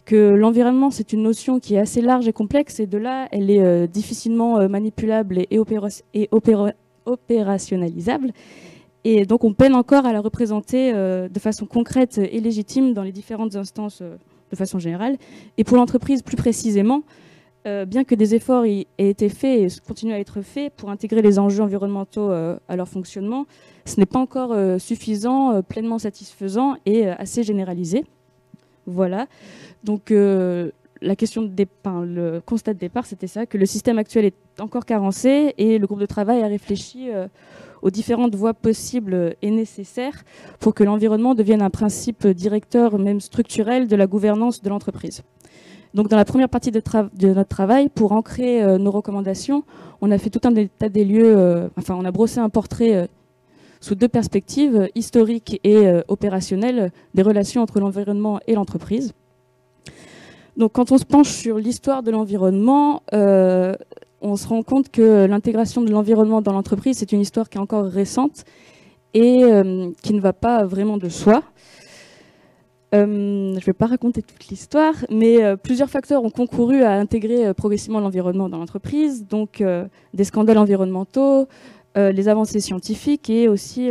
que 0.05 0.17
l'environnement, 0.17 0.91
c'est 0.91 1.13
une 1.13 1.23
notion 1.23 1.61
qui 1.61 1.77
est 1.77 1.79
assez 1.79 2.03
large 2.03 2.29
et 2.29 2.33
complexe, 2.33 2.81
et 2.81 2.87
de 2.87 2.99
là, 2.99 3.29
elle 3.31 3.51
est 3.51 3.89
difficilement 3.89 4.69
manipulable 4.69 5.39
et 5.39 5.59
opérationnalisable. 7.07 8.33
Et 9.05 9.27
donc 9.27 9.45
on 9.45 9.53
peine 9.53 9.75
encore 9.75 10.07
à 10.07 10.13
la 10.13 10.21
représenter 10.21 10.93
euh, 10.95 11.29
de 11.29 11.39
façon 11.39 11.67
concrète 11.67 12.19
et 12.19 12.41
légitime 12.41 12.95
dans 12.95 13.03
les 13.03 13.13
différentes 13.13 13.55
instances 13.55 14.01
euh, 14.01 14.17
de 14.51 14.57
façon 14.57 14.79
générale. 14.79 15.19
Et 15.59 15.65
pour 15.65 15.77
l'entreprise 15.77 16.23
plus 16.23 16.37
précisément, 16.37 17.03
euh, 17.67 17.85
bien 17.85 18.05
que 18.05 18.15
des 18.15 18.35
efforts 18.35 18.65
aient 18.65 18.87
été 18.99 19.29
faits 19.29 19.61
et 19.61 19.81
continuent 19.87 20.15
à 20.15 20.19
être 20.19 20.41
faits 20.41 20.73
pour 20.75 20.91
intégrer 20.91 21.21
les 21.21 21.39
enjeux 21.39 21.63
environnementaux 21.63 22.31
à 22.31 22.77
leur 22.77 22.89
fonctionnement, 22.89 23.47
ce 23.85 23.99
n'est 23.99 24.07
pas 24.07 24.19
encore 24.19 24.55
suffisant, 24.79 25.63
pleinement 25.63 25.99
satisfaisant 25.99 26.77
et 26.85 27.09
assez 27.09 27.43
généralisé. 27.43 28.05
Voilà. 28.87 29.29
Donc 29.83 30.11
la 30.11 31.17
question 31.17 31.41
de 31.41 31.49
départ, 31.49 32.03
le 32.03 32.43
constat 32.45 32.75
de 32.75 32.79
départ, 32.79 33.07
c'était 33.07 33.27
ça, 33.27 33.47
que 33.47 33.57
le 33.57 33.65
système 33.65 33.99
actuel 33.99 34.27
est 34.27 34.61
encore 34.61 34.85
carencé 34.85 35.55
et 35.57 35.79
le 35.79 35.87
groupe 35.87 36.01
de 36.01 36.07
travail 36.07 36.43
a 36.43 36.49
réfléchi 36.49 37.09
aux 37.85 37.91
différentes 37.91 38.35
voies 38.35 38.55
possibles 38.55 39.37
et 39.43 39.51
nécessaires 39.51 40.25
pour 40.59 40.75
que 40.75 40.83
l'environnement 40.83 41.35
devienne 41.35 41.63
un 41.63 41.71
principe 41.71 42.27
directeur, 42.27 42.99
même 42.99 43.21
structurel, 43.21 43.87
de 43.87 43.95
la 43.95 44.07
gouvernance 44.07 44.63
de 44.63 44.71
l'entreprise. 44.71 45.23
Donc 45.93 46.09
dans 46.09 46.17
la 46.17 46.25
première 46.25 46.49
partie 46.49 46.73
de, 46.73 46.83
notre 47.29 47.49
travail, 47.49 47.91
pour 47.91 48.13
ancrer 48.13 48.63
euh, 48.63 48.79
nos 48.79 48.91
recommandations, 48.91 49.65
on 50.01 50.11
a 50.11 50.19
fait 50.19 50.31
tout 50.31 50.41
un 50.49 50.55
état 50.57 50.89
des 50.89 51.05
lieux, 51.05 51.37
euh, 51.37 51.69
enfin 51.77 51.95
on 51.97 52.05
a 52.07 52.11
brossé 52.11 52.41
un 52.41 52.49
portrait 52.49 52.97
euh, 52.97 53.07
sous 53.81 53.95
deux 53.95 54.09
perspectives, 54.09 54.89
historiques 54.95 55.61
et 55.63 55.87
opérationnelles, 56.09 56.91
des 57.13 57.21
relations 57.21 57.61
entre 57.61 57.81
l'environnement 57.81 58.41
et 58.47 58.55
l'entreprise. 58.55 59.13
Donc 60.57 60.73
quand 60.73 60.91
on 60.91 60.97
se 60.97 61.05
penche 61.05 61.29
sur 61.29 61.59
l'histoire 61.59 62.03
de 62.03 62.11
l'environnement, 62.11 63.03
on 64.25 64.37
se 64.37 64.49
rend 64.49 64.63
compte 64.63 64.89
que 64.89 65.27
l'intégration 65.27 65.83
de 65.83 65.91
l'environnement 65.91 66.41
dans 66.41 66.53
l'entreprise, 66.53 66.99
c'est 66.99 67.13
une 67.13 67.21
histoire 67.21 67.49
qui 67.49 67.59
est 67.59 67.61
encore 67.61 67.85
récente 67.85 68.45
et 69.13 69.45
euh, 69.45 69.91
qui 70.03 70.15
ne 70.15 70.21
va 70.21 70.33
pas 70.33 70.65
vraiment 70.65 70.97
de 70.97 71.11
soi. 71.11 71.43
Euh, 72.95 73.51
je 73.51 73.59
ne 73.59 73.61
vais 73.61 73.73
pas 73.75 73.87
raconter 73.87 74.23
toute 74.23 74.47
l'histoire, 74.49 74.95
mais 75.11 75.45
euh, 75.45 75.57
plusieurs 75.57 75.91
facteurs 75.91 76.25
ont 76.25 76.31
concouru 76.31 76.83
à 76.83 76.93
intégrer 76.93 77.53
progressivement 77.53 78.01
l'environnement 78.01 78.49
dans 78.49 78.59
l'entreprise. 78.59 79.27
Donc, 79.27 79.63
des 80.15 80.25
scandales 80.25 80.59
environnementaux, 80.59 81.47
les 81.97 82.29
avancées 82.29 82.61
scientifiques 82.61 83.31
et 83.31 83.47
aussi 83.47 83.91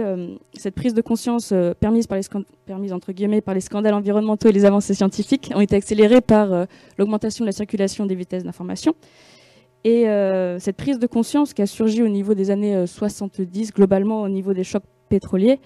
cette 0.53 0.75
prise 0.75 0.93
de 0.93 1.01
conscience 1.01 1.53
permise, 1.79 2.07
par 2.07 2.17
les 2.17 3.41
par 3.41 3.53
les 3.53 3.61
scandales 3.61 3.93
environnementaux 3.93 4.49
et 4.49 4.51
les 4.51 4.65
avancées 4.65 4.93
scientifiques 4.93 5.51
ont 5.55 5.61
été 5.61 5.75
accélérées 5.75 6.21
par 6.21 6.67
l'augmentation 6.97 7.45
de 7.45 7.47
la 7.47 7.53
circulation 7.53 8.05
des 8.05 8.15
vitesses 8.15 8.43
d'information. 8.43 8.93
Et 9.85 10.05
cette 10.59 10.77
prise 10.77 10.97
de 10.97 11.07
conscience 11.07 11.53
qui 11.53 11.61
a 11.61 11.65
surgi 11.65 12.03
au 12.03 12.07
niveau 12.07 12.33
des 12.33 12.51
années 12.51 12.87
70, 12.87 13.73
globalement 13.73 14.21
au 14.21 14.29
niveau 14.29 14.53
des 14.53 14.63
chocs 14.63 14.83
pétroliers, 15.09 15.59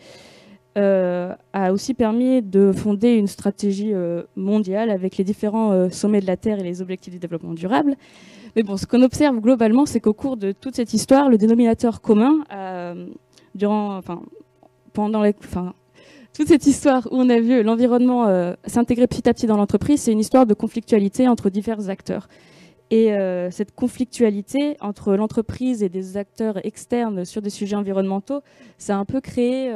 euh, 0.77 1.33
a 1.53 1.73
aussi 1.73 1.95
permis 1.95 2.43
de 2.43 2.71
fonder 2.71 3.13
une 3.13 3.25
stratégie 3.25 3.93
euh, 3.95 4.21
mondiale 4.35 4.91
avec 4.91 5.17
les 5.17 5.23
différents 5.23 5.71
euh, 5.71 5.89
sommets 5.89 6.21
de 6.21 6.27
la 6.27 6.37
Terre 6.37 6.59
et 6.59 6.63
les 6.63 6.83
objectifs 6.83 7.11
du 7.11 7.17
développement 7.17 7.55
durable. 7.55 7.95
Mais 8.55 8.61
bon, 8.61 8.77
ce 8.77 8.85
qu'on 8.85 9.01
observe 9.01 9.39
globalement, 9.39 9.87
c'est 9.87 9.99
qu'au 9.99 10.13
cours 10.13 10.37
de 10.37 10.51
toute 10.51 10.75
cette 10.75 10.93
histoire, 10.93 11.29
le 11.29 11.39
dénominateur 11.39 11.99
commun, 11.99 12.43
pendant 14.93 15.23
toute 16.33 16.47
cette 16.47 16.67
histoire 16.67 17.07
où 17.11 17.15
on 17.15 17.29
a 17.29 17.39
vu 17.39 17.63
l'environnement 17.63 18.53
s'intégrer 18.65 19.07
petit 19.07 19.27
à 19.27 19.33
petit 19.33 19.47
dans 19.47 19.57
l'entreprise, 19.57 20.01
c'est 20.01 20.11
une 20.11 20.19
histoire 20.19 20.45
de 20.45 20.53
conflictualité 20.53 21.27
entre 21.27 21.49
divers 21.49 21.89
acteurs. 21.89 22.27
Et 22.89 23.11
cette 23.51 23.75
conflictualité 23.75 24.77
entre 24.79 25.15
l'entreprise 25.15 25.83
et 25.83 25.89
des 25.89 26.15
acteurs 26.15 26.65
externes 26.65 27.25
sur 27.25 27.41
des 27.41 27.49
sujets 27.49 27.75
environnementaux, 27.75 28.41
ça 28.77 28.95
a 28.95 28.97
un 28.97 29.03
peu 29.03 29.19
créé 29.19 29.73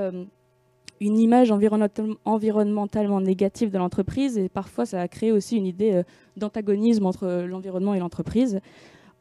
une 1.02 1.18
image 1.18 1.52
environnementalement 1.52 3.22
négative 3.22 3.72
de 3.72 3.78
l'entreprise 3.80 4.38
et 4.38 4.50
parfois 4.50 4.86
ça 4.86 5.02
a 5.02 5.08
créé 5.08 5.32
aussi 5.32 5.58
une 5.58 5.66
idée 5.66 5.94
euh, 5.94 6.04
d'antagonisme 6.38 7.08
entre 7.08 7.46
l'environnement 7.50 7.96
et 7.96 8.00
l'entreprise. 8.00 8.60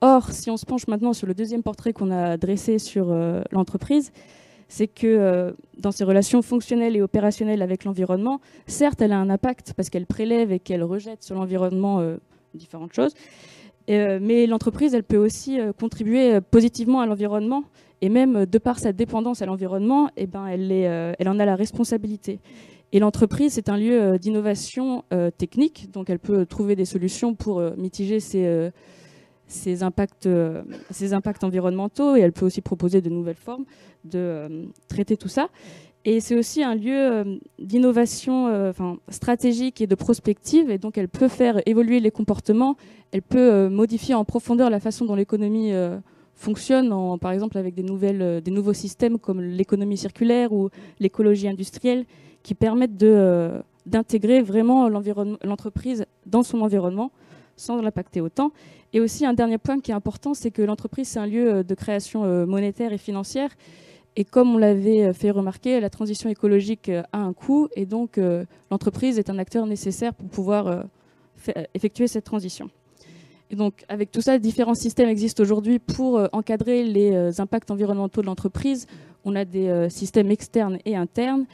Or, 0.03 0.31
si 0.31 0.51
on 0.51 0.59
se 0.59 0.67
penche 0.67 0.87
maintenant 0.89 1.15
sur 1.15 1.27
le 1.27 1.33
deuxième 1.33 1.63
portrait 1.63 1.95
qu'on 1.95 2.11
a 2.11 2.37
dressé 2.37 2.79
sur 2.79 3.11
euh, 3.11 3.43
l'entreprise, 3.51 4.13
c'est 4.69 4.89
que 4.89 5.07
euh, 5.07 5.53
dans 5.79 5.91
ses 5.91 6.05
relations 6.05 6.43
fonctionnelles 6.43 6.97
et 6.97 7.03
opérationnelles 7.03 7.63
avec 7.63 7.85
l'environnement, 7.85 8.43
certes, 8.67 9.01
elle 9.01 9.13
a 9.13 9.19
un 9.19 9.31
impact 9.31 9.73
parce 9.75 9.89
qu'elle 9.89 10.07
prélève 10.07 10.53
et 10.53 10.61
qu'elle 10.61 10.85
rejette 10.85 11.23
sur 11.23 11.35
l'environnement 11.35 12.05
différentes 12.53 12.93
choses, 12.93 13.15
mais 14.21 14.47
l'entreprise, 14.47 14.95
elle 14.95 15.05
peut 15.05 15.17
aussi 15.17 15.59
contribuer 15.79 16.41
positivement 16.41 17.01
à 17.01 17.07
l'environnement 17.07 17.65
et 18.01 18.09
même 18.09 18.47
de 18.47 18.59
par 18.59 18.79
sa 18.79 18.93
dépendance 18.93 19.43
à 19.43 19.47
l'environnement, 19.47 20.11
eh 20.17 20.27
ben, 20.27 20.47
elle, 20.47 20.71
euh, 20.73 21.13
en 21.25 21.39
a 21.39 21.45
la 21.45 21.57
responsabilité. 21.57 22.41
Et 22.93 22.99
l'entreprise, 22.99 23.53
c'est 23.53 23.69
un 23.69 23.77
lieu 23.77 24.01
euh, 24.01 24.19
d'innovation 24.19 25.05
euh, 25.13 25.31
technique, 25.31 25.91
donc 25.93 26.11
elle 26.11 26.19
peut 26.19 26.47
trouver 26.47 26.77
des 26.77 26.85
solutions 26.85 27.35
pour 27.35 27.63
mitiger 27.77 28.21
ses, 28.21 28.73
impacts, 29.83 30.29
ses 30.91 31.13
impacts 31.13 31.45
environnementaux 31.45 32.17
et 32.17 32.21
elle 32.21 32.33
peut 32.33 32.47
aussi 32.47 32.63
proposer 32.63 33.01
de 33.01 33.11
nouvelles 33.11 33.37
formes 33.37 33.65
de 34.05 34.69
traiter 34.89 35.17
tout 35.17 35.29
ça. 35.29 35.49
Et 36.05 36.21
c'est 36.21 36.35
aussi 36.35 36.63
un 36.63 36.75
lieu 36.75 37.39
d'innovation 37.59 38.47
enfin, 38.71 38.97
stratégique 39.11 39.83
et 39.83 39.87
de 39.87 39.95
prospective, 39.95 40.71
et 40.71 40.79
donc 40.79 40.97
elle 40.97 41.09
peut 41.09 41.29
faire 41.29 41.61
évoluer 41.67 42.01
les 42.01 42.11
comportements, 42.11 42.77
elle 43.13 43.21
peut 43.21 43.69
modifier 43.69 44.15
en 44.15 44.25
profondeur 44.25 44.71
la 44.71 44.81
façon 44.81 45.05
dont 45.05 45.15
l'économie 45.15 45.75
fonctionne 46.41 46.91
en, 46.93 47.19
par 47.19 47.33
exemple 47.33 47.59
avec 47.59 47.75
des, 47.75 47.83
nouvelles, 47.83 48.23
euh, 48.23 48.41
des 48.41 48.51
nouveaux 48.51 48.73
systèmes 48.73 49.19
comme 49.19 49.43
l'économie 49.43 49.99
circulaire 49.99 50.53
ou 50.53 50.71
l'écologie 50.99 51.47
industrielle 51.49 52.07
qui 52.43 52.55
permettent 52.55 53.03
euh, 53.03 53.61
d'intégrer 53.85 54.41
vraiment 54.41 54.89
l'entreprise 54.89 56.07
dans 56.25 56.43
son 56.43 56.63
environnement 56.63 57.13
sans 57.57 57.83
l'impacter 57.83 58.23
autant. 58.23 58.53
Et 58.95 59.01
aussi 59.01 59.27
un 59.27 59.35
dernier 59.35 59.59
point 59.59 59.81
qui 59.81 59.91
est 59.91 59.95
important, 59.95 60.33
c'est 60.33 60.51
que 60.51 60.63
l'entreprise, 60.63 61.09
c'est 61.09 61.19
un 61.19 61.27
lieu 61.27 61.57
euh, 61.57 61.63
de 61.63 61.75
création 61.75 62.47
monétaire 62.47 62.95
et 62.95 62.99
financière. 62.99 63.51
Et 64.17 64.25
comme 64.25 64.55
on 64.55 64.59
l'avait 64.59 65.13
fait 65.13 65.31
remarquer, 65.31 65.81
la 65.81 65.91
transition 65.91 66.29
écologique 66.29 66.91
a 66.91 67.19
un 67.19 67.33
coût 67.33 67.69
et 67.77 67.87
donc 67.87 68.19
l'entreprise 68.71 69.19
est 69.19 69.31
un 69.31 69.39
acteur 69.39 69.67
nécessaire 69.67 70.13
pour 70.15 70.29
pouvoir 70.29 70.85
effectuer 71.75 72.09
cette 72.09 72.25
transition. 72.25 72.71
Et 73.51 73.57
donc, 73.57 73.85
avec 73.89 74.13
tout 74.13 74.21
ça, 74.21 74.39
différents 74.39 74.75
systèmes 74.75 75.09
existent 75.09 75.43
aujourd'hui 75.43 75.81
pour 75.81 76.19
euh, 76.19 76.29
encadrer 76.33 76.85
les 76.85 77.13
euh, 77.13 77.33
impacts 77.39 77.71
environnementaux 77.73 78.21
de 78.21 78.27
l'entreprise. 78.27 78.87
On 79.25 79.35
a 79.35 79.45
des 79.45 79.69
euh, 79.69 79.89
systèmes 79.89 80.31
externes 80.31 80.79
et 80.85 80.95
internes. 80.95 81.47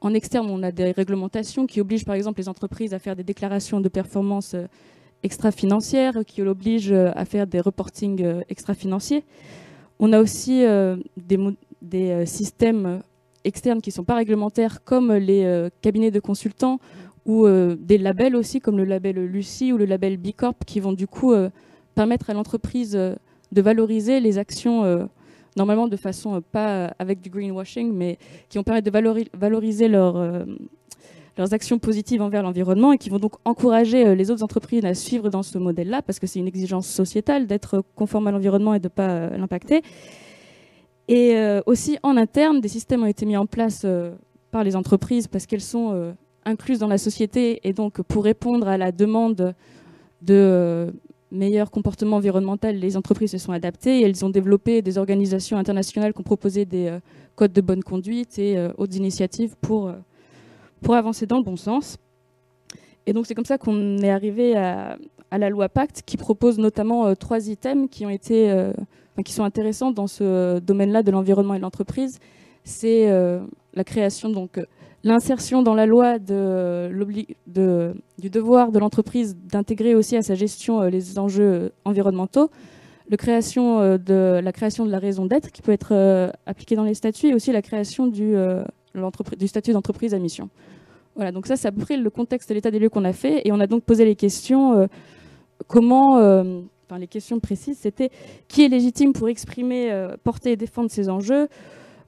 En 0.00 0.14
externe, 0.14 0.48
on 0.48 0.62
a 0.62 0.72
des 0.72 0.90
réglementations 0.92 1.66
qui 1.66 1.82
obligent, 1.82 2.06
par 2.06 2.14
exemple, 2.14 2.40
les 2.40 2.48
entreprises 2.48 2.94
à 2.94 2.98
faire 2.98 3.14
des 3.14 3.24
déclarations 3.24 3.80
de 3.80 3.88
performance 3.88 4.56
extra-financières, 5.22 6.24
qui 6.26 6.42
l'obligent 6.42 6.92
à 6.92 7.24
faire 7.24 7.46
des 7.46 7.60
reportings 7.60 8.42
extra-financiers. 8.50 9.24
On 9.98 10.12
a 10.12 10.20
aussi 10.20 10.62
des, 11.16 11.38
des 11.84 12.26
systèmes 12.26 13.02
externes 13.44 13.80
qui 13.80 13.90
ne 13.90 13.94
sont 13.94 14.04
pas 14.04 14.14
réglementaires, 14.16 14.82
comme 14.84 15.12
les 15.12 15.68
cabinets 15.82 16.10
de 16.10 16.20
consultants 16.20 16.78
ou 17.26 17.46
euh, 17.46 17.76
des 17.78 17.98
labels 17.98 18.36
aussi, 18.36 18.60
comme 18.60 18.76
le 18.76 18.84
label 18.84 19.16
Lucie 19.24 19.72
ou 19.72 19.78
le 19.78 19.84
label 19.86 20.16
Bicorp, 20.16 20.56
qui 20.66 20.80
vont 20.80 20.92
du 20.92 21.06
coup 21.06 21.32
euh, 21.32 21.50
permettre 21.94 22.30
à 22.30 22.34
l'entreprise 22.34 22.94
euh, 22.96 23.14
de 23.52 23.62
valoriser 23.62 24.20
les 24.20 24.36
actions, 24.38 25.08
normalement 25.56 25.86
de 25.86 25.96
façon 25.96 26.42
pas 26.42 26.92
avec 26.98 27.20
du 27.20 27.30
greenwashing, 27.30 27.92
mais 27.92 28.18
qui 28.48 28.58
vont 28.58 28.64
permettre 28.64 28.90
de 28.90 29.28
valoriser 29.38 29.86
leurs 29.86 30.44
actions 31.52 31.78
positives 31.78 32.20
envers 32.20 32.42
l'environnement 32.42 32.90
et 32.90 32.98
qui 32.98 33.10
vont 33.10 33.20
donc 33.20 33.34
encourager 33.44 34.16
les 34.16 34.32
autres 34.32 34.42
entreprises 34.42 34.84
à 34.84 34.94
suivre 34.94 35.28
dans 35.28 35.44
ce 35.44 35.56
modèle-là, 35.58 36.02
parce 36.02 36.18
que 36.18 36.26
c'est 36.26 36.40
une 36.40 36.48
exigence 36.48 36.88
sociétale 36.88 37.46
d'être 37.46 37.84
conforme 37.94 38.26
à 38.26 38.32
l'environnement 38.32 38.74
et 38.74 38.80
de 38.80 38.86
ne 38.86 38.88
pas 38.88 39.28
l'impacter. 39.28 39.82
Et 41.08 41.36
aussi 41.66 41.98
en 42.02 42.16
interne, 42.16 42.60
des 42.60 42.68
systèmes 42.68 43.02
ont 43.02 43.06
été 43.06 43.26
mis 43.26 43.36
en 43.36 43.44
place 43.44 43.84
par 44.50 44.64
les 44.64 44.74
entreprises 44.74 45.28
parce 45.28 45.44
qu'elles 45.44 45.60
sont 45.60 46.14
incluses 46.44 46.78
dans 46.78 46.88
la 46.88 46.98
société 46.98 47.60
et 47.64 47.72
donc 47.72 48.02
pour 48.02 48.24
répondre 48.24 48.68
à 48.68 48.76
la 48.76 48.92
demande 48.92 49.54
de 50.22 50.34
euh, 50.34 50.90
meilleur 51.30 51.70
comportement 51.70 52.16
environnemental, 52.16 52.76
les 52.76 52.96
entreprises 52.96 53.32
se 53.32 53.38
sont 53.38 53.52
adaptées 53.52 54.00
et 54.00 54.02
elles 54.02 54.24
ont 54.24 54.30
développé 54.30 54.82
des 54.82 54.98
organisations 54.98 55.58
internationales 55.58 56.12
qui 56.12 56.20
ont 56.20 56.24
proposé 56.24 56.64
des 56.64 56.86
euh, 56.86 57.00
codes 57.34 57.52
de 57.52 57.60
bonne 57.60 57.82
conduite 57.82 58.38
et 58.38 58.56
euh, 58.56 58.70
autres 58.78 58.96
initiatives 58.96 59.56
pour, 59.60 59.92
pour 60.80 60.94
avancer 60.94 61.26
dans 61.26 61.38
le 61.38 61.44
bon 61.44 61.56
sens. 61.56 61.98
Et 63.06 63.12
donc 63.12 63.26
c'est 63.26 63.34
comme 63.34 63.44
ça 63.44 63.58
qu'on 63.58 63.98
est 63.98 64.10
arrivé 64.10 64.56
à, 64.56 64.96
la 65.36 65.50
loi 65.50 65.68
Pacte 65.68 66.02
qui 66.06 66.16
propose 66.16 66.58
notamment 66.58 67.12
trois 67.16 67.48
items 67.48 67.88
qui 67.90 68.06
ont 68.06 68.10
été 68.10 68.70
qui 69.22 69.32
sont 69.32 69.44
intéressants 69.44 69.92
dans 69.92 70.06
ce 70.06 70.58
domaine-là 70.58 71.02
de 71.02 71.10
l'environnement 71.10 71.54
et 71.54 71.58
de 71.58 71.62
l'entreprise. 71.62 72.18
C'est 72.64 73.08
la 73.74 73.84
création 73.84 74.30
donc 74.30 74.58
l'insertion 75.04 75.62
dans 75.62 75.74
la 75.74 75.86
loi 75.86 76.18
de, 76.18 76.90
du 78.18 78.30
devoir 78.30 78.72
de 78.72 78.78
l'entreprise 78.78 79.36
d'intégrer 79.36 79.94
aussi 79.94 80.16
à 80.16 80.22
sa 80.22 80.34
gestion 80.34 80.80
euh, 80.80 80.88
les 80.88 81.18
enjeux 81.18 81.72
environnementaux, 81.84 82.50
euh, 83.12 83.98
de, 83.98 84.40
la 84.42 84.52
création 84.52 84.86
de 84.86 84.90
la 84.90 84.98
raison 84.98 85.26
d'être 85.26 85.52
qui 85.52 85.60
peut 85.60 85.72
être 85.72 85.92
euh, 85.92 86.30
appliquée 86.46 86.74
dans 86.74 86.84
les 86.84 86.94
statuts 86.94 87.28
et 87.28 87.34
aussi 87.34 87.52
la 87.52 87.60
création 87.60 88.06
du, 88.06 88.34
statut 89.46 89.72
d'entreprise 89.72 90.14
à 90.14 90.18
mission. 90.18 90.48
Voilà, 91.14 91.30
donc 91.30 91.46
ça 91.46 91.56
c'est 91.56 91.68
à 91.68 91.72
peu 91.72 91.82
près 91.82 91.98
le 91.98 92.10
contexte 92.10 92.48
de 92.48 92.54
l'état 92.54 92.70
des 92.70 92.78
lieux 92.78 92.88
qu'on 92.88 93.04
a 93.04 93.12
fait 93.12 93.46
et 93.46 93.52
on 93.52 93.60
a 93.60 93.66
donc 93.66 93.84
posé 93.84 94.04
les 94.04 94.16
questions 94.16 94.88
comment, 95.68 96.18
les 96.98 97.06
questions 97.06 97.40
précises 97.40 97.78
c'était 97.78 98.10
qui 98.48 98.64
est 98.64 98.68
légitime 98.68 99.12
pour 99.12 99.28
exprimer, 99.28 100.08
porter 100.22 100.52
et 100.52 100.56
défendre 100.56 100.90
ces 100.90 101.08
enjeux 101.08 101.48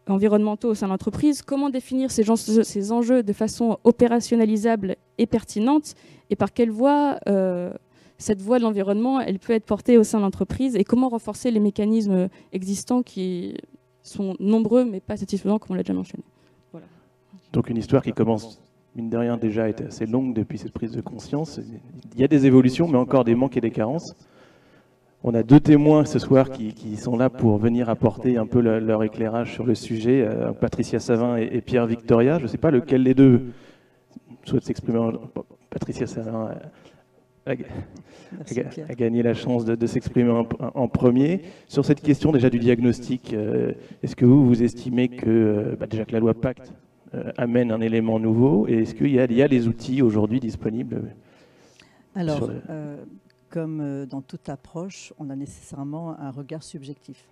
environnementaux 0.09 0.71
au 0.71 0.75
sein 0.75 0.87
de 0.87 0.93
l'entreprise, 0.93 1.43
comment 1.43 1.71
définir 1.71 2.11
ces, 2.11 2.93
enjeux 2.93 3.23
de 3.23 3.33
façon 3.33 3.79
opérationnalisable 3.85 4.97
et 5.19 5.27
pertinente, 5.27 5.95
et 6.31 6.37
par 6.37 6.53
quelle 6.53 6.71
voie 6.71 7.19
euh, 7.29 7.73
cette 8.19 8.41
voie 8.41 8.59
de 8.59 8.65
l'environnement 8.65 9.21
elle 9.21 9.39
peut 9.39 9.53
être 9.53 9.65
portée 9.65 9.99
au 9.99 10.05
sein 10.05 10.19
de 10.19 10.23
l'entreprise, 10.23 10.77
et 10.77 10.85
comment 10.85 11.09
renforcer 11.09 11.51
les 11.51 11.61
mécanismes 11.61 12.29
existants 12.53 13.03
qui 13.03 13.57
sont 14.03 14.37
nombreux 14.39 14.85
mais 14.85 15.01
pas 15.01 15.17
satisfaisants, 15.17 15.59
comme 15.59 15.73
on 15.73 15.75
l'a 15.75 15.83
déjà 15.83 15.95
mentionné. 15.95 16.25
Donc 17.53 17.71
une 17.71 17.79
histoire 17.79 18.03
qui 18.03 18.13
commence, 18.13 18.61
mine 18.95 19.09
de 19.09 19.17
rien, 19.17 19.37
déjà 19.37 19.69
été 19.69 19.85
assez 19.85 20.07
longue 20.07 20.35
depuis 20.35 20.59
cette 20.59 20.73
prise 20.73 20.93
de 20.93 21.01
conscience. 21.01 21.61
Il 22.15 22.21
y 22.21 22.25
a 22.25 22.29
des 22.29 22.47
évolutions, 22.47 22.87
mais 22.87 22.99
encore 22.99 23.25
des 23.25 23.35
manques 23.35 23.57
et 23.57 23.61
des 23.61 23.71
carences. 23.71 24.15
On 25.29 25.35
a 25.35 25.43
deux 25.43 25.59
témoins 25.59 26.05
ce 26.05 26.21
soir 26.21 26.51
qui, 26.51 26.97
sont 26.97 27.17
là 27.17 27.31
pour 27.31 27.59
venir 27.59 27.91
apporter 27.91 28.37
un 28.37 28.47
peu 28.47 28.61
leur 28.61 29.03
éclairage 29.03 29.55
sur 29.55 29.67
le 29.67 29.75
sujet, 29.75 30.25
euh, 30.25 30.53
Patricia 30.53 31.01
Savin 31.01 31.37
et, 31.37 31.61
Pierre 31.63 31.85
Victoria. 31.89 32.39
Je 32.39 32.45
ne 32.45 32.47
sais 32.47 32.59
pas 32.59 32.71
lequel 32.71 33.03
des 33.03 33.15
deux 33.15 33.47
souhaite 34.45 34.63
s'exprimer. 34.63 35.01
Patricia 35.69 36.07
Savin 36.07 36.55
a, 37.45 37.55
gagné 38.95 39.25
la 39.25 39.35
chance 39.35 39.65
de, 39.65 39.87
s'exprimer 39.89 40.31
en, 40.31 40.87
premier. 40.87 41.43
Sur 41.67 41.85
cette 41.85 42.03
question 42.03 42.31
déjà 42.31 42.49
du 42.49 42.61
diagnostic, 42.61 43.35
euh, 43.35 43.73
est-ce 44.05 44.15
que 44.15 44.25
vous, 44.25 44.47
vous 44.47 44.63
estimez 44.63 45.09
que, 45.09 45.29
euh, 45.29 45.77
bah, 45.77 45.89
déjà 45.89 46.05
que 46.05 46.13
la 46.13 46.21
loi 46.21 46.35
Pacte 46.35 46.73
amène 47.37 47.73
un 47.73 47.81
élément 47.81 48.21
nouveau 48.21 48.69
et 48.69 48.83
est-ce 48.83 48.95
qu'il 48.95 49.11
y, 49.11 49.19
a 49.19 49.47
les 49.49 49.67
outils 49.67 50.03
aujourd'hui 50.03 50.39
disponibles 50.39 51.03
Alors, 52.15 52.51
comme 53.49 53.81
euh, 53.81 54.07
dans 54.07 54.23
toute 54.23 54.49
approche, 54.49 55.13
on 55.19 55.31
a 55.31 55.37
nécessairement 55.37 56.19
un 56.19 56.31
regard 56.31 56.63
subjectif. 56.63 57.29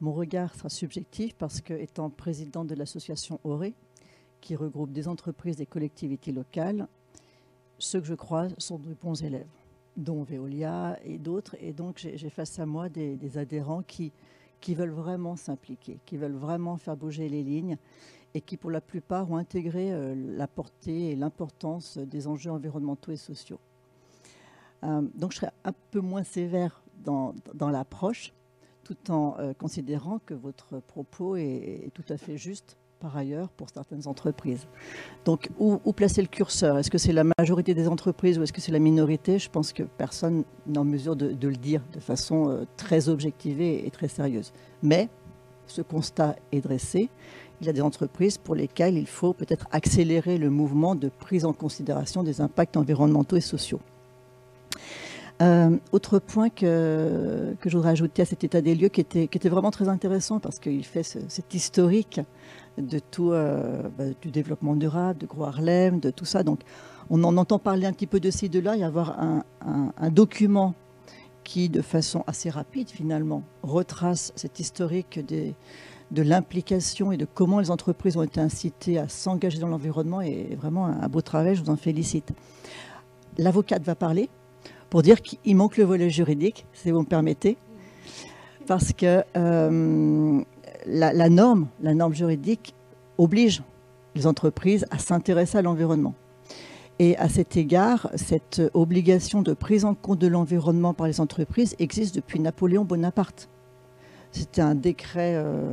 Mon 0.00 0.12
regard 0.12 0.54
sera 0.54 0.68
subjectif 0.68 1.34
parce 1.34 1.60
que, 1.60 1.74
étant 1.74 2.10
président 2.10 2.64
de 2.64 2.74
l'association 2.74 3.40
ORE, 3.44 3.66
qui 4.40 4.56
regroupe 4.56 4.92
des 4.92 5.08
entreprises 5.08 5.60
et 5.60 5.66
collectivités 5.66 6.32
locales, 6.32 6.86
ceux 7.78 8.00
que 8.00 8.06
je 8.06 8.14
crois 8.14 8.48
sont 8.58 8.78
de 8.78 8.94
bons 8.94 9.22
élèves, 9.22 9.46
dont 9.96 10.22
Veolia 10.22 10.98
et 11.04 11.18
d'autres. 11.18 11.56
Et 11.60 11.72
donc, 11.72 11.98
j'ai 11.98 12.30
face 12.30 12.58
à 12.58 12.66
moi 12.66 12.88
des, 12.88 13.38
adhérents 13.38 13.82
qui, 13.82 14.12
veulent 14.68 14.90
vraiment 14.90 15.36
s'impliquer, 15.36 15.98
qui 16.04 16.16
veulent 16.16 16.36
vraiment 16.36 16.76
faire 16.76 16.96
bouger 16.96 17.28
les 17.28 17.42
lignes 17.42 17.78
et 18.34 18.40
qui, 18.40 18.56
pour 18.56 18.70
la 18.70 18.80
plupart, 18.80 19.30
ont 19.30 19.36
intégré 19.36 19.92
euh, 19.92 20.14
la 20.36 20.48
portée 20.48 21.12
et 21.12 21.16
l'importance 21.16 21.98
des 21.98 22.26
enjeux 22.26 22.50
environnementaux 22.50 23.12
et 23.12 23.16
sociaux. 23.16 23.60
Euh, 24.84 25.02
donc, 25.14 25.32
je 25.32 25.38
serai 25.38 25.50
un 25.64 25.72
peu 25.90 26.00
moins 26.00 26.24
sévère 26.24 26.82
dans, 27.04 27.34
l'approche, 27.70 28.32
tout 28.82 29.10
en 29.10 29.36
euh, 29.38 29.52
considérant 29.52 30.20
que 30.24 30.34
votre 30.34 30.80
propos 30.80 31.36
est, 31.36 31.90
tout 31.92 32.04
à 32.08 32.16
fait 32.16 32.38
juste 32.38 32.78
par 32.98 33.16
ailleurs 33.16 33.50
pour 33.50 33.68
certaines 33.68 34.06
entreprises. 34.08 34.66
Donc, 35.26 35.50
où, 35.58 35.78
placer 35.92 36.22
le 36.22 36.28
curseur? 36.28 36.78
Est-ce 36.78 36.90
que 36.90 36.96
c'est 36.96 37.12
la 37.12 37.24
majorité 37.38 37.74
des 37.74 37.88
entreprises 37.88 38.38
ou 38.38 38.42
est-ce 38.42 38.52
que 38.52 38.62
c'est 38.62 38.72
la 38.72 38.78
minorité? 38.78 39.38
Je 39.38 39.50
pense 39.50 39.72
que 39.74 39.82
personne 39.82 40.44
n'est 40.66 40.78
en 40.78 40.84
mesure 40.84 41.14
de, 41.14 41.48
le 41.48 41.56
dire 41.56 41.82
de 41.92 42.00
façon 42.00 42.48
euh, 42.48 42.64
très 42.76 43.08
objectivée 43.10 43.86
et 43.86 43.90
très 43.90 44.08
sérieuse. 44.08 44.52
Mais 44.82 45.10
ce 45.66 45.82
constat 45.82 46.36
est 46.52 46.60
dressé. 46.60 47.10
Il 47.60 47.66
y 47.66 47.70
a 47.70 47.72
des 47.72 47.82
entreprises 47.82 48.38
pour 48.38 48.54
lesquelles 48.54 48.96
il 48.96 49.06
faut 49.06 49.32
peut-être 49.32 49.66
accélérer 49.70 50.38
le 50.38 50.50
mouvement 50.50 50.94
de 50.94 51.08
prise 51.08 51.44
en 51.44 51.52
considération 51.52 52.22
des 52.22 52.40
impacts 52.40 52.76
environnementaux 52.76 53.36
et 53.36 53.42
sociaux. 53.42 53.80
Euh, 55.42 55.76
autre 55.90 56.20
point 56.20 56.48
que, 56.48 57.56
que 57.60 57.68
je 57.68 57.76
voudrais 57.76 57.90
ajouter 57.90 58.22
à 58.22 58.24
cet 58.24 58.44
état 58.44 58.60
des 58.60 58.76
lieux 58.76 58.88
qui 58.88 59.00
était, 59.00 59.26
qui 59.26 59.36
était 59.36 59.48
vraiment 59.48 59.72
très 59.72 59.88
intéressant 59.88 60.38
parce 60.38 60.60
qu'il 60.60 60.84
fait 60.84 61.02
cet 61.02 61.54
historique 61.54 62.20
de 62.78 63.00
tout, 63.00 63.32
euh, 63.32 63.82
bah, 63.98 64.04
du 64.22 64.30
développement 64.30 64.76
durable, 64.76 65.18
de 65.18 65.26
Gros 65.26 65.44
Harlem, 65.44 65.98
de 65.98 66.10
tout 66.10 66.24
ça. 66.24 66.44
Donc 66.44 66.60
on 67.10 67.22
en 67.24 67.36
entend 67.36 67.58
parler 67.58 67.86
un 67.86 67.92
petit 67.92 68.06
peu 68.06 68.20
de 68.20 68.30
ci, 68.30 68.48
de 68.48 68.60
là, 68.60 68.76
y 68.76 68.84
avoir 68.84 69.20
un, 69.20 69.44
un, 69.60 70.10
document 70.10 70.74
qui, 71.42 71.68
de 71.68 71.82
façon 71.82 72.22
assez 72.28 72.48
rapide 72.48 72.88
finalement, 72.88 73.42
retrace 73.64 74.32
cet 74.36 74.60
historique 74.60 75.18
de 75.26 76.22
l'implication 76.22 77.10
et 77.10 77.16
de 77.16 77.26
comment 77.26 77.58
les 77.58 77.72
entreprises 77.72 78.16
ont 78.16 78.22
été 78.22 78.40
incitées 78.40 78.98
à 78.98 79.08
s'engager 79.08 79.58
dans 79.58 79.68
l'environnement 79.68 80.20
est 80.20 80.54
vraiment 80.54 80.86
un 80.86 81.08
beau 81.08 81.22
travail, 81.22 81.56
je 81.56 81.62
vous 81.62 81.70
en 81.70 81.76
félicite. 81.76 82.32
L'avocate 83.36 83.82
va 83.82 83.96
parler, 83.96 84.30
pour 84.94 85.02
dire 85.02 85.22
qu'il 85.22 85.56
manque 85.56 85.76
le 85.76 85.82
volet 85.82 86.08
juridique, 86.08 86.66
si 86.72 86.92
vous 86.92 87.00
me 87.00 87.04
permettez, 87.04 87.56
parce 88.68 88.92
que 88.92 89.24
euh, 89.36 90.40
la, 90.86 91.28
norme, 91.28 91.66
la 91.82 91.94
norme 91.94 92.14
juridique 92.14 92.76
oblige 93.18 93.64
les 94.14 94.28
entreprises 94.28 94.86
à 94.92 94.98
s'intéresser 94.98 95.58
à 95.58 95.62
l'environnement. 95.62 96.14
Et 97.00 97.16
à 97.16 97.28
cet 97.28 97.56
égard, 97.56 98.08
cette 98.14 98.62
obligation 98.72 99.42
de 99.42 99.52
prise 99.52 99.84
en 99.84 99.94
compte 99.94 100.20
de 100.20 100.28
l'environnement 100.28 100.94
par 100.94 101.08
les 101.08 101.20
entreprises 101.20 101.74
existe 101.80 102.14
depuis 102.14 102.38
Napoléon 102.38 102.84
Bonaparte. 102.84 103.48
C'était 104.30 104.62
un 104.62 104.76
décret 104.76 105.34
euh, 105.34 105.72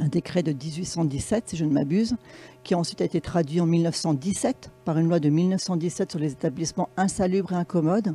un 0.00 0.08
décret 0.08 0.42
de 0.42 0.52
1817, 0.52 1.50
si 1.50 1.56
je 1.56 1.64
ne 1.64 1.70
m'abuse, 1.70 2.16
qui 2.64 2.74
ensuite 2.74 3.00
a 3.00 3.04
été 3.04 3.20
traduit 3.20 3.60
en 3.60 3.66
1917 3.66 4.70
par 4.84 4.98
une 4.98 5.08
loi 5.08 5.20
de 5.20 5.28
1917 5.28 6.10
sur 6.10 6.20
les 6.20 6.32
établissements 6.32 6.88
insalubres 6.96 7.52
et 7.52 7.56
incommodes, 7.56 8.14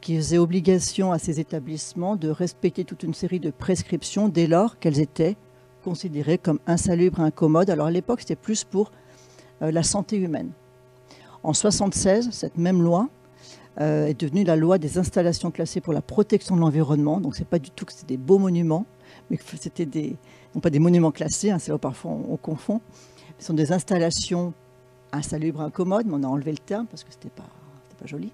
qui 0.00 0.16
faisait 0.16 0.38
obligation 0.38 1.12
à 1.12 1.18
ces 1.18 1.40
établissements 1.40 2.16
de 2.16 2.28
respecter 2.28 2.84
toute 2.84 3.02
une 3.04 3.14
série 3.14 3.40
de 3.40 3.50
prescriptions 3.50 4.28
dès 4.28 4.46
lors 4.46 4.78
qu'elles 4.78 5.00
étaient 5.00 5.36
considérées 5.82 6.38
comme 6.38 6.58
insalubres 6.66 7.20
et 7.20 7.24
incommodes. 7.24 7.70
Alors 7.70 7.86
à 7.86 7.90
l'époque, 7.90 8.20
c'était 8.20 8.36
plus 8.36 8.64
pour 8.64 8.90
euh, 9.62 9.70
la 9.70 9.82
santé 9.82 10.16
humaine. 10.16 10.50
En 11.42 11.50
1976, 11.50 12.30
cette 12.32 12.58
même 12.58 12.82
loi 12.82 13.08
euh, 13.80 14.06
est 14.06 14.18
devenue 14.18 14.44
la 14.44 14.56
loi 14.56 14.78
des 14.78 14.98
installations 14.98 15.50
classées 15.50 15.80
pour 15.80 15.92
la 15.92 16.02
protection 16.02 16.56
de 16.56 16.60
l'environnement. 16.60 17.20
Donc 17.20 17.34
ce 17.34 17.40
n'est 17.40 17.46
pas 17.46 17.58
du 17.58 17.70
tout 17.70 17.84
que 17.84 17.92
c'était 17.92 18.14
des 18.14 18.16
beaux 18.16 18.38
monuments, 18.38 18.86
mais 19.30 19.36
que 19.36 19.44
c'était 19.58 19.86
des, 19.86 20.16
non 20.54 20.60
pas 20.60 20.70
des 20.70 20.78
monuments 20.78 21.10
classés, 21.10 21.50
hein, 21.50 21.58
c'est 21.58 21.76
parfois 21.78 22.12
on, 22.12 22.36
confond, 22.36 22.80
ce 23.38 23.46
sont 23.46 23.54
des 23.54 23.72
installations 23.72 24.52
insalubres, 25.12 25.60
incommodes, 25.60 26.06
mais 26.06 26.14
on 26.14 26.22
a 26.22 26.28
enlevé 26.28 26.52
le 26.52 26.58
terme 26.58 26.86
parce 26.86 27.04
que 27.04 27.10
ce 27.10 27.16
n'était 27.16 27.30
pas, 27.30 27.48
pas 27.98 28.06
joli. 28.06 28.32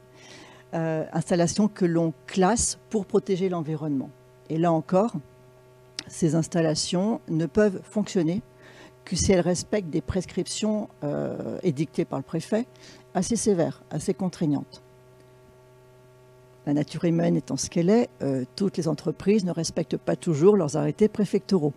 Euh, 0.75 1.05
installations 1.13 1.69
que 1.69 1.85
l'on 1.85 2.13
classe 2.27 2.79
pour 2.91 3.07
protéger 3.07 3.49
l'environnement. 3.49 4.11
Et 4.51 4.59
là 4.59 4.73
encore, 4.73 5.15
ces 6.07 6.35
installations 6.35 7.21
ne 7.29 7.47
peuvent 7.47 7.81
fonctionner 7.83 8.43
que 9.05 9.17
si 9.17 9.33
elles 9.33 9.41
respectent 9.41 9.91
des 9.91 10.01
prescriptions 10.01 10.89
euh, 11.03 11.59
édictées 11.63 12.05
par 12.05 12.19
le 12.19 12.25
préfet 12.25 12.67
assez 13.15 13.37
sévères, 13.37 13.83
assez 13.91 14.15
contraignantes. 14.15 14.83
La 16.67 16.75
nature 16.75 17.05
humaine 17.05 17.37
étant 17.37 17.57
ce 17.57 17.71
qu'elle 17.71 17.91
est, 17.91 18.09
euh, 18.23 18.45
toutes 18.55 18.77
les 18.77 18.87
entreprises 18.87 19.45
ne 19.45 19.51
respectent 19.51 19.97
pas 19.97 20.15
toujours 20.15 20.57
leurs 20.57 20.77
arrêtés 20.77 21.09
préfectoraux 21.09 21.73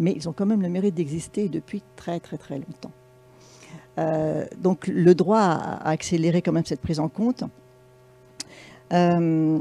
mais 0.00 0.12
ils 0.16 0.28
ont 0.28 0.32
quand 0.32 0.46
même 0.46 0.62
le 0.62 0.68
mérite 0.68 0.94
d'exister 0.94 1.48
depuis 1.48 1.82
très 1.94 2.18
très 2.18 2.38
très 2.38 2.56
longtemps. 2.56 2.90
Euh, 3.98 4.46
donc 4.58 4.86
le 4.88 5.14
droit 5.14 5.40
a, 5.40 5.88
accéléré 5.88 6.42
quand 6.42 6.52
même 6.52 6.64
cette 6.64 6.80
prise 6.80 6.98
en 6.98 7.08
compte. 7.08 7.44
Euh, 8.92 9.58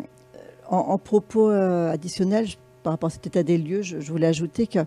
en, 0.68 0.98
propos 0.98 1.50
euh, 1.50 1.92
additionnels 1.92 2.48
par 2.84 2.94
rapport 2.94 3.08
à 3.08 3.12
cet 3.12 3.28
état 3.28 3.44
des 3.44 3.58
lieux, 3.58 3.82
je, 3.82 3.98
voulais 3.98 4.28
ajouter 4.28 4.66
que 4.66 4.80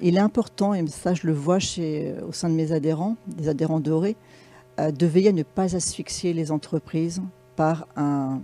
il 0.00 0.16
est 0.16 0.20
important, 0.20 0.74
et 0.74 0.86
ça 0.86 1.14
je 1.14 1.26
le 1.26 1.32
vois 1.32 1.56
au 1.56 2.32
sein 2.32 2.48
de 2.48 2.54
mes 2.54 2.72
adhérents, 2.72 3.16
des 3.26 3.48
adhérents 3.48 3.80
dorés, 3.80 4.16
de 4.78 5.06
veiller 5.06 5.30
à 5.30 5.32
ne 5.32 5.42
pas 5.42 5.74
asphyxier 5.74 6.34
les 6.34 6.52
entreprises 6.52 7.22
par 7.56 7.86
un, 7.96 8.40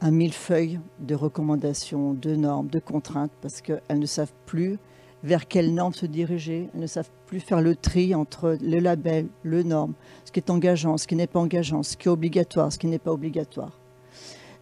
un 0.00 0.10
millefeuille 0.10 0.80
de 1.00 1.14
recommandations, 1.14 2.14
de 2.14 2.34
normes, 2.34 2.68
de 2.68 2.78
contraintes, 2.78 3.30
parce 3.42 3.60
qu'elles 3.60 3.98
ne 3.98 4.06
savent 4.06 4.32
plus 4.46 4.78
vers 5.26 5.48
quelles 5.48 5.74
normes 5.74 5.92
se 5.92 6.06
diriger. 6.06 6.70
Elles 6.72 6.80
ne 6.80 6.86
savent 6.86 7.10
plus 7.26 7.40
faire 7.40 7.60
le 7.60 7.74
tri 7.74 8.14
entre 8.14 8.56
le 8.62 8.78
label, 8.78 9.26
le 9.42 9.64
norme, 9.64 9.92
ce 10.24 10.30
qui 10.30 10.38
est 10.38 10.50
engageant, 10.50 10.96
ce 10.98 11.08
qui 11.08 11.16
n'est 11.16 11.26
pas 11.26 11.40
engageant, 11.40 11.82
ce 11.82 11.96
qui 11.96 12.06
est 12.06 12.10
obligatoire, 12.10 12.72
ce 12.72 12.78
qui 12.78 12.86
n'est 12.86 13.00
pas 13.00 13.12
obligatoire. 13.12 13.72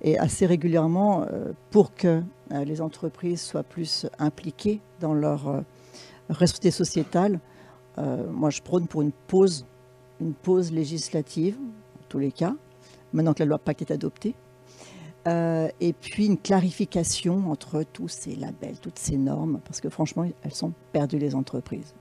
Et 0.00 0.18
assez 0.18 0.46
régulièrement, 0.46 1.26
euh, 1.30 1.52
pour 1.70 1.94
que 1.94 2.22
euh, 2.52 2.64
les 2.64 2.80
entreprises 2.80 3.42
soient 3.42 3.62
plus 3.62 4.06
impliquées 4.18 4.80
dans 5.00 5.12
leur 5.12 5.48
euh, 5.48 5.60
responsabilité 6.30 6.70
sociétale, 6.70 7.40
moi 8.32 8.50
je 8.50 8.60
prône 8.60 8.88
pour 8.88 9.02
une 9.02 9.12
pause, 9.12 9.66
une 10.20 10.34
pause 10.34 10.72
législative, 10.72 11.54
en 11.54 12.04
tous 12.08 12.18
les 12.18 12.32
cas, 12.32 12.56
maintenant 13.12 13.34
que 13.34 13.38
la 13.38 13.46
loi 13.46 13.58
Pacte 13.58 13.82
est 13.82 13.92
adoptée, 13.92 14.34
euh, 15.26 15.68
et 15.80 15.94
puis 15.94 16.26
une 16.26 16.36
clarification 16.36 17.50
entre 17.50 17.82
tous 17.82 18.08
ces 18.08 18.36
labels, 18.36 18.78
toutes 18.80 18.98
ces 18.98 19.16
normes, 19.16 19.60
parce 19.64 19.80
que 19.80 19.88
franchement, 19.88 20.26
elles 20.42 20.54
sont 20.54 20.72
perdues 20.92 21.18
les 21.18 21.34
entreprises. 21.34 21.94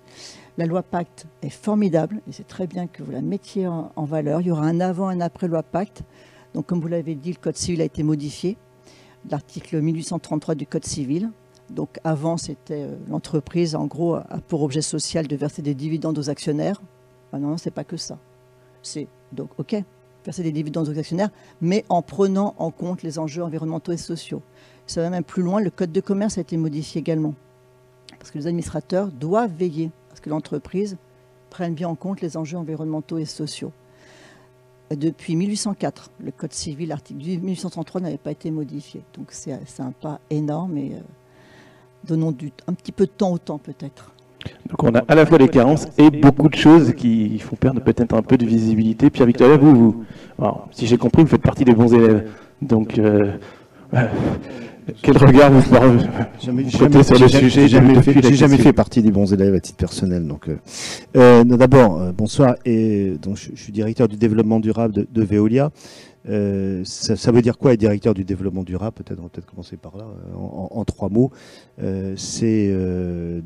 La 0.58 0.66
loi 0.66 0.84
Pacte 0.84 1.26
est 1.42 1.50
formidable, 1.50 2.22
et 2.28 2.34
c'est 2.34 2.48
très 2.48 2.68
bien 2.68 2.88
que 2.88 3.02
vous 3.02 3.12
la 3.12 3.22
mettiez 3.22 3.66
en, 3.68 3.92
valeur. 4.04 4.42
Il 4.42 4.48
y 4.48 4.52
aura 4.52 4.66
un 4.66 4.82
avant 4.82 5.08
un 5.08 5.22
après 5.22 5.48
loi 5.48 5.64
Pacte. 5.64 6.04
Donc, 6.54 6.66
comme 6.66 6.82
vous 6.82 6.88
l'avez 6.88 7.16
dit, 7.16 7.32
le 7.32 7.40
Code 7.40 7.56
civil 7.56 7.82
a 7.82 7.86
été 7.86 8.04
modifié. 8.04 8.58
L'article 9.30 9.82
1833 9.82 10.56
du 10.56 10.68
Code 10.68 10.86
civil. 10.86 11.32
Donc, 11.70 12.00
avant, 12.04 12.36
c'était 12.36 12.84
euh, 12.84 12.96
l'entreprise, 13.10 13.74
en 13.74 13.86
gros, 13.86 14.16
a 14.16 14.40
pour 14.48 14.64
objet 14.64 14.82
social 14.82 15.28
de 15.28 15.36
verser 15.36 15.62
des 15.62 15.74
dividendes 15.74 16.20
aux 16.20 16.30
actionnaires. 16.30 16.82
Ah 17.32 17.40
non, 17.40 17.50
non, 17.50 17.58
c'est 17.58 17.72
pas 17.72 17.86
que 17.86 17.98
ça. 17.98 18.20
C'est 18.84 19.08
donc, 19.32 19.50
OK, 19.58 19.76
verser 20.26 20.44
des 20.44 20.52
dividendes 20.52 20.90
aux 20.90 20.98
actionnaires, 20.98 21.30
mais 21.62 21.86
en 21.90 22.02
prenant 22.02 22.56
en 22.58 22.72
compte 22.72 23.04
les 23.04 23.20
enjeux 23.20 23.44
environnementaux 23.44 23.92
et 23.92 23.98
sociaux. 23.98 24.42
Ça 24.88 25.02
va 25.02 25.10
même 25.10 25.24
plus 25.24 25.44
loin, 25.44 25.62
le 25.62 25.70
code 25.70 25.92
de 25.92 26.02
commerce 26.02 26.38
a 26.38 26.42
été 26.42 26.58
modifié 26.58 27.00
également. 27.00 27.34
Parce 28.20 28.32
que 28.32 28.38
les 28.38 28.48
administrateurs 28.48 29.08
doivent 29.08 29.54
veiller 29.54 29.92
à 30.12 30.16
ce 30.16 30.22
que 30.22 30.30
l'entreprise 30.30 30.98
prenne 31.50 31.74
bien 31.74 31.88
en 31.88 31.96
compte 31.96 32.22
les 32.22 32.38
enjeux 32.38 32.58
environnementaux 32.58 33.18
et 33.18 33.26
sociaux. 33.26 33.72
Depuis 34.92 35.36
1804, 35.36 36.12
le 36.20 36.32
Code 36.32 36.54
civil, 36.54 36.90
l'article 36.90 37.20
1833 37.20 38.02
n'avait 38.02 38.18
pas 38.18 38.32
été 38.32 38.52
modifié. 38.52 39.04
Donc 39.16 39.28
c'est 39.32 39.54
un 39.80 39.92
pas 39.92 40.20
énorme 40.30 40.78
et 40.78 40.94
euh, 40.94 41.00
donnons 42.04 42.36
un 42.68 42.74
petit 42.74 42.92
peu 42.92 43.06
de 43.06 43.12
temps 43.12 43.32
au 43.32 43.38
temps 43.38 43.58
peut-être. 43.58 44.13
Donc 44.70 44.84
on 44.84 44.96
a 44.96 45.04
à 45.08 45.16
la 45.16 45.26
fois 45.26 45.38
des 45.38 45.50
carences 45.50 45.88
et 45.98 46.10
beaucoup 46.10 46.50
de 46.50 46.56
choses 46.56 46.94
qui 46.94 47.38
font 47.40 47.56
perdre 47.56 47.82
peut-être 47.82 48.14
un 48.14 48.22
peu 48.22 48.38
de 48.38 48.46
visibilité. 48.46 49.10
Pierre 49.10 49.28
Victoria, 49.28 49.58
vous, 49.58 49.76
vous 49.76 50.06
si 50.72 50.88
j'ai 50.88 50.98
compris, 50.98 51.24
vous 51.24 51.30
faites 51.30 51.42
partie 51.42 51.66
des 51.66 51.76
bons 51.76 51.94
élèves. 51.94 52.28
Donc 52.62 52.98
euh, 52.98 53.32
quel 55.02 55.18
regard 55.18 55.52
vous 55.52 55.62
jamais, 56.42 56.70
sur 56.70 56.90
le 56.90 57.28
sujet 57.28 57.68
J'ai 57.68 58.36
jamais, 58.36 58.58
fait, 58.58 58.74
partie 58.74 59.02
des 59.02 59.12
bons 59.12 59.32
élèves 59.34 59.54
à 59.54 59.60
titre 59.60 59.78
personnel. 59.78 60.28
Donc, 60.28 60.50
euh, 60.50 60.58
euh, 61.16 61.44
d'abord, 61.44 62.12
bonsoir. 62.14 62.56
Et 62.66 63.14
donc, 63.22 63.38
je, 63.38 63.56
suis 63.56 63.72
directeur 63.72 64.08
du 64.08 64.18
développement 64.18 64.60
durable 64.60 65.06
de, 65.10 65.24
Veolia. 65.24 65.72
ça, 66.26 67.32
veut 67.32 67.42
dire 67.42 67.58
quoi 67.58 67.74
être 67.74 67.80
directeur 67.80 68.14
du 68.14 68.24
développement 68.24 68.64
durable? 68.64 68.96
Peut-être 68.96 69.20
on 69.20 69.24
va 69.24 69.30
peut-être 69.30 69.50
commencer 69.50 69.78
par 69.78 69.96
là, 69.96 70.06
en, 70.36 70.84
trois 70.86 71.10
mots. 71.10 71.32
c'est 72.18 72.76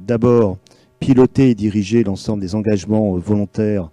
d'abord 0.07 0.57
piloter 0.99 1.51
et 1.51 1.55
diriger 1.55 2.03
l'ensemble 2.03 2.41
des 2.41 2.55
engagements 2.55 3.17
volontaires 3.17 3.89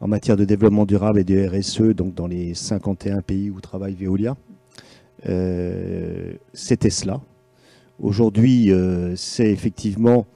en 0.00 0.08
matière 0.08 0.36
de 0.36 0.44
développement 0.44 0.86
durable 0.86 1.18
et 1.18 1.24
de 1.24 1.48
RSE, 1.48 1.94
donc 1.94 2.14
dans 2.14 2.26
les 2.26 2.54
51 2.54 3.22
pays 3.22 3.50
où 3.50 3.60
travaille 3.60 3.94
Veolia. 3.94 4.36
C'était 6.52 6.90
cela. 6.90 7.20
Aujourd'hui, 7.98 8.70
c'est 9.16 9.50
effectivement 9.50 10.26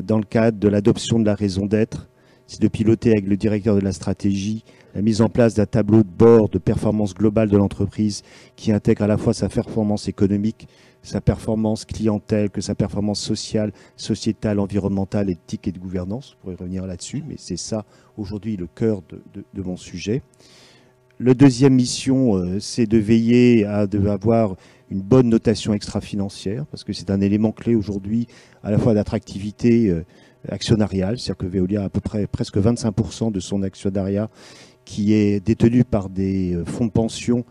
dans 0.00 0.18
le 0.18 0.24
cadre 0.24 0.58
de 0.58 0.68
l'adoption 0.68 1.18
de 1.18 1.26
la 1.26 1.34
raison 1.34 1.66
d'être, 1.66 2.08
c'est 2.46 2.62
de 2.62 2.68
piloter 2.68 3.10
avec 3.10 3.26
le 3.26 3.36
directeur 3.36 3.74
de 3.74 3.80
la 3.80 3.92
stratégie 3.92 4.64
la 4.96 5.02
mise 5.02 5.20
en 5.20 5.28
place 5.28 5.52
d'un 5.52 5.66
tableau 5.66 5.98
de 5.98 6.08
bord 6.08 6.48
de 6.48 6.56
performance 6.56 7.12
globale 7.12 7.50
de 7.50 7.56
l'entreprise 7.58 8.22
qui 8.56 8.72
intègre 8.72 9.02
à 9.02 9.06
la 9.06 9.18
fois 9.18 9.34
sa 9.34 9.50
performance 9.50 10.08
économique, 10.08 10.68
sa 11.02 11.20
performance 11.20 11.84
clientèle, 11.84 12.48
que 12.48 12.62
sa 12.62 12.74
performance 12.74 13.20
sociale, 13.20 13.72
sociétale, 13.96 14.58
environnementale, 14.58 15.28
éthique 15.28 15.68
et 15.68 15.72
de 15.72 15.78
gouvernance. 15.78 16.30
Je 16.30 16.36
pourrais 16.36 16.54
revenir 16.54 16.86
là-dessus, 16.86 17.22
mais 17.28 17.34
c'est 17.36 17.58
ça 17.58 17.84
aujourd'hui 18.16 18.56
le 18.56 18.66
cœur 18.66 19.02
de, 19.52 19.62
mon 19.62 19.76
sujet. 19.76 20.22
La 21.20 21.34
deuxième 21.34 21.74
mission, 21.74 22.36
euh, 22.36 22.58
c'est 22.58 22.86
de 22.86 22.96
veiller 22.96 23.66
à 23.66 23.86
avoir 24.06 24.56
une 24.90 25.02
bonne 25.02 25.28
notation 25.28 25.74
extra-financière, 25.74 26.64
parce 26.70 26.84
que 26.84 26.94
c'est 26.94 27.10
un 27.10 27.20
élément 27.20 27.52
clé 27.52 27.74
aujourd'hui 27.74 28.28
à 28.62 28.70
la 28.70 28.78
fois 28.78 28.94
d'attractivité 28.94 29.90
euh, 29.90 30.06
actionnariale, 30.48 31.18
c'est-à-dire 31.18 31.36
que 31.36 31.46
Veolia 31.46 31.82
a 31.82 31.84
à 31.84 31.88
peu 31.90 32.00
près 32.00 32.26
presque 32.26 32.56
25% 32.56 33.30
de 33.30 33.40
son 33.40 33.62
actionnariat 33.62 34.30
qui 34.86 35.12
est 35.12 35.44
détenu 35.44 35.84
par 35.84 36.08
des 36.08 36.54
euh, 36.54 36.64
fonds 36.64 36.86
de 36.86 36.90
pension 36.90 37.44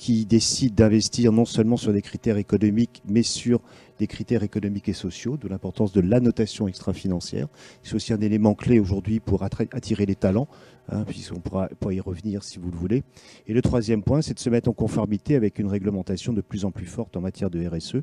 qui 0.00 0.24
décident 0.24 0.74
d'investir 0.74 1.30
non 1.30 1.44
seulement 1.44 1.76
sur 1.76 1.92
des 1.92 2.00
critères 2.00 2.38
économiques, 2.38 3.02
mais 3.06 3.22
sur 3.22 3.60
des 3.98 4.06
critères 4.06 4.42
économiques 4.42 4.88
et 4.88 4.94
sociaux, 4.94 5.36
de 5.36 5.46
l'importance 5.46 5.92
de 5.92 6.00
l'annotation 6.00 6.66
extra-financière. 6.66 7.48
C'est 7.82 7.94
aussi 7.94 8.14
un 8.14 8.20
élément 8.22 8.54
clé 8.54 8.80
aujourd'hui 8.80 9.20
pour 9.20 9.42
attirer 9.42 10.06
les 10.06 10.14
talents, 10.14 10.48
hein, 10.88 11.04
puisqu'on 11.06 11.40
pourra, 11.40 11.68
y 11.90 12.00
revenir 12.00 12.42
si 12.42 12.58
vous 12.58 12.70
le 12.70 12.78
voulez. 12.78 13.02
Et 13.46 13.52
le 13.52 13.60
troisième 13.60 14.02
point, 14.02 14.22
c'est 14.22 14.32
de 14.32 14.38
se 14.38 14.48
mettre 14.48 14.70
en 14.70 14.72
conformité 14.72 15.36
avec 15.36 15.58
une 15.58 15.68
réglementation 15.68 16.32
de 16.32 16.40
plus 16.40 16.64
en 16.64 16.70
plus 16.70 16.86
forte 16.86 17.14
en 17.18 17.20
matière 17.20 17.50
de 17.50 17.62
RSE, 17.62 17.96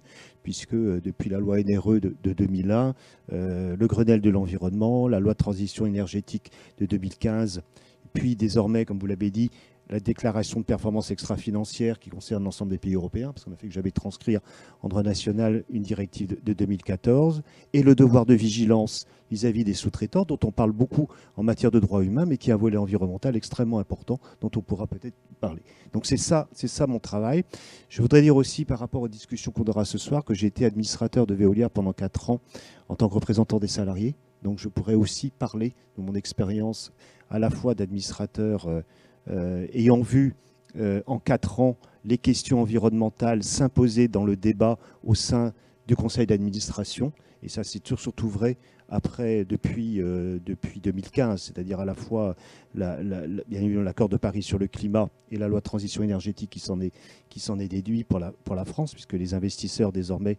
puisque 0.43 0.75
euh, 0.75 1.01
depuis 1.03 1.31
la 1.31 1.39
loi 1.39 1.57
NRE 1.63 1.99
de, 1.99 2.15
2001, 2.31 2.93
euh, 3.33 3.75
le 3.75 3.87
Grenelle 3.87 4.21
de 4.21 4.29
l'environnement, 4.29 5.07
la 5.07 5.19
loi 5.19 5.33
de 5.33 5.39
transition 5.39 5.87
énergétique 5.87 6.51
de 6.77 6.85
2015, 6.85 7.63
puis 8.07 8.35
désormais, 8.35 8.85
comme 8.85 8.99
vous 8.99 9.07
l'avez 9.07 9.31
dit, 9.31 9.49
la 9.89 9.99
déclaration 9.99 10.59
de 10.59 10.65
performance 10.65 11.11
extra-financière 11.11 11.99
qui 11.99 12.09
concerne 12.09 12.43
l'ensemble 12.43 12.71
des 12.71 12.77
pays 12.77 12.95
européens, 12.95 13.31
parce 13.31 13.45
qu'on 13.45 13.53
a 13.53 13.55
fait 13.55 13.67
que 13.67 13.73
j'avais 13.73 13.91
transcrire 13.91 14.41
en 14.81 14.89
droit 14.89 15.03
national 15.03 15.63
une 15.69 15.83
directive 15.83 16.37
de, 16.43 16.53
2014, 16.53 17.41
et 17.73 17.83
le 17.83 17.95
devoir 17.95 18.25
de 18.25 18.33
vigilance 18.33 19.07
vis-à-vis 19.31 19.63
des 19.63 19.73
sous-traitants, 19.73 20.23
dont 20.23 20.39
on 20.43 20.51
parle 20.51 20.71
beaucoup 20.71 21.07
en 21.35 21.43
matière 21.43 21.71
de 21.71 21.79
droits 21.79 22.03
humains, 22.03 22.25
mais 22.25 22.37
qui 22.37 22.51
a 22.51 22.55
un 22.55 22.57
volet 22.57 22.77
environnemental 22.77 23.35
extrêmement 23.35 23.79
important, 23.79 24.19
dont 24.41 24.51
on 24.55 24.61
pourra 24.61 24.87
peut-être 24.87 25.15
parler. 25.39 25.61
Donc 25.93 26.05
c'est 26.05 26.17
ça, 26.17 26.47
c'est 26.51 26.67
ça 26.67 26.87
mon 26.87 26.99
travail. 26.99 27.43
Je 27.89 28.01
voudrais 28.01 28.21
dire 28.21 28.35
aussi, 28.35 28.65
par 28.65 28.79
rapport 28.79 29.01
aux 29.01 29.07
discussions 29.07 29.51
qu'on 29.51 29.65
aura 29.65 29.85
ce 29.85 29.97
soir, 29.97 30.23
que 30.23 30.33
j'ai 30.33 30.47
été 30.47 30.65
administrateur 30.65 31.27
de 31.27 31.33
Veolia 31.33 31.69
pendant 31.69 31.93
quatre 31.93 32.29
ans 32.29 32.41
en 32.89 32.95
tant 32.95 33.07
que 33.07 33.13
représentant 33.13 33.59
des 33.59 33.67
salariés. 33.67 34.15
Donc 34.43 34.59
je 34.59 34.67
pourrais 34.67 34.95
aussi 34.95 35.31
parler 35.31 35.73
de 35.97 36.01
mon 36.01 36.13
expérience 36.13 36.91
à 37.29 37.39
la 37.39 37.49
fois 37.49 37.75
d'administrateur 37.75 38.67
euh, 38.67 38.81
euh, 39.29 39.67
ayant 39.73 40.01
vu 40.01 40.35
euh, 40.77 41.01
en 41.05 41.19
quatre 41.19 41.59
ans 41.59 41.77
les 42.05 42.17
questions 42.17 42.61
environnementales 42.61 43.43
s'imposer 43.43 44.07
dans 44.07 44.25
le 44.25 44.35
débat 44.35 44.77
au 45.03 45.15
sein 45.15 45.53
du 45.87 45.95
conseil 45.95 46.27
d'administration. 46.27 47.11
Et 47.43 47.49
ça, 47.49 47.63
c'est 47.63 47.85
surtout 47.95 48.29
vrai 48.29 48.57
après, 48.89 49.45
depuis, 49.45 49.97
depuis 49.97 50.79
2015, 50.79 51.41
c'est-à-dire 51.41 51.81
à 51.81 51.85
la 51.85 51.93
fois 51.93 52.35
la, 52.73 52.97
l'accord 53.01 54.09
de 54.09 54.17
Paris 54.17 54.41
sur 54.41 54.57
le 54.57 54.67
climat 54.67 55.09
et 55.29 55.37
la 55.37 55.47
loi 55.47 55.59
de 55.59 55.63
transition 55.63 56.01
énergétique 56.03 56.49
qui 56.49 56.59
s'en 56.59 56.79
est, 56.79 56.93
qui 57.29 57.41
déduit 57.67 58.05
pour 58.05 58.19
la 58.19 58.65
France, 58.65 58.93
puisque 58.93 59.13
les 59.13 59.33
investisseurs 59.33 59.91
désormais 59.91 60.37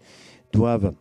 doivent 0.53 0.93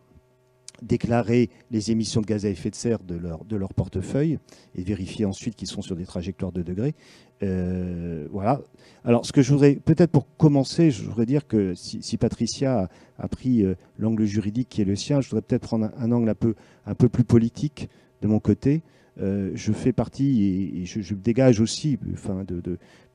déclarer 0.82 1.50
les 1.70 1.90
émissions 1.90 2.20
de 2.20 2.26
gaz 2.26 2.46
à 2.46 2.48
effet 2.48 2.70
de 2.70 2.74
serre 2.74 2.98
de 3.00 3.16
leur, 3.56 3.74
portefeuille 3.74 4.38
et 4.74 4.82
vérifier 4.82 5.24
ensuite 5.24 5.54
qu'ils 5.54 5.68
sont 5.68 5.82
sur 5.82 5.96
des 5.96 6.04
trajectoires 6.04 6.52
de 6.52 6.62
degrés. 6.62 6.94
Euh, 7.42 8.26
voilà. 8.30 8.60
Alors, 9.04 9.24
ce 9.24 9.32
que 9.32 9.42
je 9.42 9.52
voudrais, 9.52 9.76
peut-être 9.76 10.10
pour 10.10 10.26
commencer, 10.36 10.90
je 10.90 11.04
voudrais 11.04 11.26
dire 11.26 11.46
que 11.46 11.74
si, 11.74 12.16
Patricia 12.16 12.88
a, 13.18 13.28
pris 13.28 13.64
euh, 13.64 13.74
l'angle 13.98 14.24
juridique 14.24 14.68
qui 14.68 14.82
est 14.82 14.84
le 14.84 14.96
sien, 14.96 15.20
je 15.20 15.28
voudrais 15.28 15.42
peut-être 15.42 15.62
prendre 15.62 15.90
un, 15.96 16.12
angle 16.12 16.34
un 16.86 16.94
peu 16.94 17.08
plus 17.08 17.24
politique 17.24 17.88
de 18.22 18.28
mon 18.28 18.40
côté. 18.40 18.82
Euh, 19.20 19.50
je 19.54 19.72
fais 19.72 19.92
partie 19.92 20.44
et, 20.76 20.84
je, 20.84 21.14
dégage 21.14 21.60
aussi, 21.60 21.98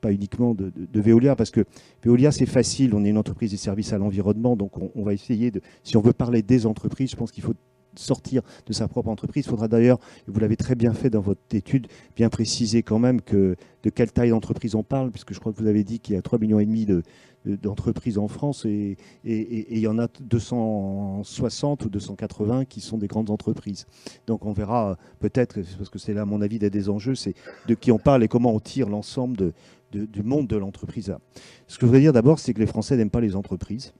pas 0.00 0.12
uniquement 0.12 0.54
de, 0.54 0.72
Veolia, 0.94 1.36
parce 1.36 1.50
que 1.50 1.64
Veolia, 2.04 2.30
c'est 2.30 2.46
facile, 2.46 2.94
on 2.94 3.04
est 3.04 3.10
une 3.10 3.18
entreprise 3.18 3.50
des 3.50 3.56
services 3.56 3.92
à 3.92 3.98
l'environnement, 3.98 4.56
donc 4.56 4.72
on, 4.78 5.02
va 5.02 5.14
essayer 5.14 5.50
de, 5.50 5.60
si 5.82 5.96
on 5.96 6.02
veut 6.02 6.12
parler 6.12 6.42
des 6.42 6.66
entreprises, 6.66 7.10
je 7.10 7.16
pense 7.16 7.32
qu'il 7.32 7.42
faut 7.42 7.54
sortir 7.96 8.42
de 8.66 8.72
sa 8.72 8.88
propre 8.88 9.08
entreprise. 9.08 9.44
Il 9.46 9.50
faudra 9.50 9.68
d'ailleurs, 9.68 9.98
vous 10.26 10.40
l'avez 10.40 10.56
très 10.56 10.74
bien 10.74 10.92
fait 10.92 11.10
dans 11.10 11.20
votre 11.20 11.40
étude, 11.52 11.86
bien 12.16 12.28
préciser 12.28 12.82
quand 12.82 12.98
même 12.98 13.20
de 13.30 13.56
quelle 13.94 14.12
taille 14.12 14.30
d'entreprise 14.30 14.74
on 14.74 14.82
parle, 14.82 15.10
puisque 15.10 15.32
je 15.32 15.40
crois 15.40 15.52
que 15.52 15.58
vous 15.58 15.68
avez 15.68 15.84
dit 15.84 16.00
qu'il 16.00 16.16
y 16.16 16.18
a 16.18 16.20
3,5 16.20 16.40
millions 16.40 16.58
et 16.58 16.66
demi 16.66 16.86
de, 16.86 17.02
d'entreprises 17.44 18.18
en 18.18 18.28
France 18.28 18.64
et, 18.64 18.96
il 19.24 19.78
y 19.78 19.86
en 19.86 19.98
a 19.98 20.08
260 20.20 21.84
ou 21.84 21.88
280 21.88 22.64
qui 22.64 22.80
sont 22.80 22.98
des 22.98 23.06
grandes 23.06 23.30
entreprises. 23.30 23.86
Donc 24.26 24.46
on 24.46 24.52
verra 24.52 24.96
peut-être, 25.20 25.60
parce 25.76 25.90
que 25.90 25.98
c'est 25.98 26.14
là 26.14 26.24
mon 26.24 26.40
avis 26.40 26.58
des 26.58 26.88
enjeux, 26.88 27.14
c'est 27.14 27.34
de 27.66 27.74
qui 27.74 27.92
on 27.92 27.98
parle 27.98 28.22
et 28.24 28.28
comment 28.28 28.54
on 28.54 28.60
tire 28.60 28.88
l'ensemble 28.88 29.52
du 29.92 30.22
monde 30.22 30.46
de 30.46 30.56
l'entreprise. 30.56 31.14
Ce 31.68 31.76
que 31.76 31.82
je 31.82 31.86
voudrais 31.86 32.00
dire 32.00 32.12
d'abord, 32.12 32.38
c'est 32.38 32.54
que 32.54 32.60
les 32.60 32.66
Français 32.66 32.96
n'aiment 32.96 33.10
pas 33.10 33.20
les 33.20 33.36
entreprises. 33.36 33.92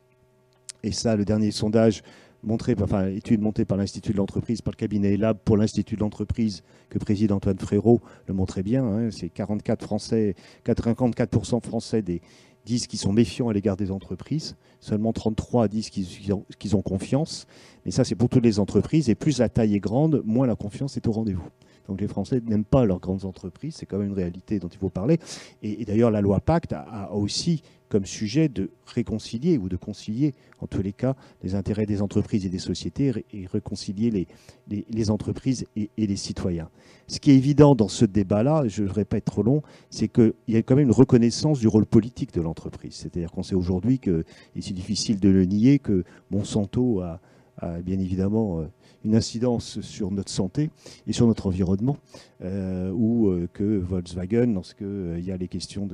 Et 0.83 0.93
ça, 0.93 1.17
le 1.17 1.25
dernier 1.25 1.51
sondage 1.51 2.03
montré, 2.43 2.75
enfin, 2.81 3.07
étude 3.07 3.41
montée 3.41 3.65
par 3.65 3.79
l'Institut 3.79 4.13
de 4.13 4.19
l'entreprise, 4.19 4.61
par 4.61 4.73
le 4.73 4.77
cabinet 4.77 5.17
Lab 5.17 5.39
pour 5.45 5.57
l'Institut 5.57 5.97
de 5.97 6.01
l'entreprise 6.01 6.63
que 6.91 6.99
préside 6.99 7.33
Antoine 7.33 7.59
Frérot, 7.59 8.01
le 8.27 8.35
montrait 8.35 8.63
bien. 8.63 8.85
Hein. 8.85 9.11
c'est 9.11 9.31
44 9.31 9.83
Français, 9.83 10.35
54% 10.67 11.63
Français 11.63 12.03
des, 12.03 12.21
disent 12.65 12.87
qu'ils 12.87 12.99
sont 12.99 13.13
méfiants 13.13 13.49
à 13.49 13.53
l'égard 13.53 13.77
des 13.77 13.91
entreprises. 13.91 14.57
Seulement 14.81 15.13
33 15.13 15.69
disent 15.69 15.91
qu'ils 15.91 16.33
ont, 16.33 16.83
confiance. 16.83 17.47
Mais 17.85 17.91
ça, 17.91 18.05
c'est 18.05 18.15
pour 18.15 18.29
toutes 18.29 18.45
les 18.45 18.59
entreprises. 18.59 19.09
Et 19.09 19.15
plus 19.15 19.39
la 19.39 19.49
taille 19.49 19.75
est 19.75 19.81
grande, 19.81 20.23
moins 20.25 20.47
la 20.47 20.57
confiance 20.57 20.97
est 20.97 21.07
au 21.07 21.13
rendez-vous. 21.13 21.49
Donc 21.89 22.01
les 22.01 22.09
Français 22.09 22.41
n'aiment 22.45 22.65
pas 22.65 22.85
leurs 22.85 23.01
grandes 23.01 23.25
entreprises. 23.25 23.77
C'est 23.77 23.87
quand 23.87 23.99
même 23.99 24.09
une 24.09 24.15
réalité 24.15 24.59
dont 24.59 24.69
il 24.69 24.79
faut 24.79 24.91
parler. 24.91 25.19
Et, 25.63 25.85
d'ailleurs, 25.85 26.11
la 26.11 26.21
loi 26.21 26.41
Pacte 26.41 26.73
a 26.73 27.13
aussi 27.13 27.63
comme 27.89 28.07
sujet 28.07 28.49
de 28.49 28.71
réconcilier 28.87 29.59
ou 29.59 29.69
de 29.69 29.77
concilier, 29.77 30.35
en 30.61 30.67
tous 30.67 30.83
les 30.83 30.93
cas, 30.93 31.15
les 31.43 31.55
intérêts 31.55 31.87
des 31.87 32.03
entreprises 32.03 32.47
et 32.47 32.49
des 32.49 32.59
sociétés 32.59 33.13
et 33.33 33.47
réconcilier 33.47 34.27
les, 34.69 35.11
entreprises 35.11 35.67
et, 35.77 35.91
les 35.97 36.17
citoyens. 36.17 36.71
Ce 37.07 37.21
qui 37.21 37.31
est 37.31 37.37
évident 37.37 37.75
dans 37.75 37.89
ce 37.89 38.05
débat-là, 38.05 38.65
je 38.67 38.83
ne 38.83 38.89
voudrais 38.89 39.05
pas 39.05 39.21
trop 39.21 39.43
long, 39.43 39.63
c'est 39.91 40.09
qu'il 40.09 40.35
y 40.49 40.57
a 40.57 40.63
quand 40.63 40.77
même 40.77 40.87
une 40.87 40.93
reconnaissance 40.93 41.61
du 41.61 41.69
rôle 41.69 41.87
politique 41.87 42.33
de 42.33 42.41
l'entreprise. 42.41 42.95
C'est-à-dire 42.95 43.31
qu'on 43.31 43.43
sait 43.43 43.55
aujourd'hui 43.55 43.99
que, 43.99 44.25
et 44.57 44.63
c'est 44.63 44.75
difficile 44.75 45.21
de 45.21 45.29
le 45.29 45.45
nier, 45.45 45.79
que 45.79 46.05
Monsanto 46.31 47.01
a, 47.01 47.21
a 47.59 47.81
bien 47.81 47.99
évidemment 47.99 48.61
euh, 48.61 48.65
une 49.05 49.15
incidence 49.15 49.81
sur 49.81 50.11
notre 50.11 50.31
santé 50.31 50.71
et 51.07 51.13
sur 51.13 51.27
notre 51.27 51.47
environnement, 51.47 51.99
euh, 52.43 52.91
ou 52.91 53.29
euh, 53.29 53.49
que 53.53 53.79
Volkswagen, 53.79 54.47
lorsqu'il 54.55 54.87
euh, 54.87 55.21
y 55.21 55.31
a 55.31 55.37
les 55.37 55.49
questions 55.49 55.89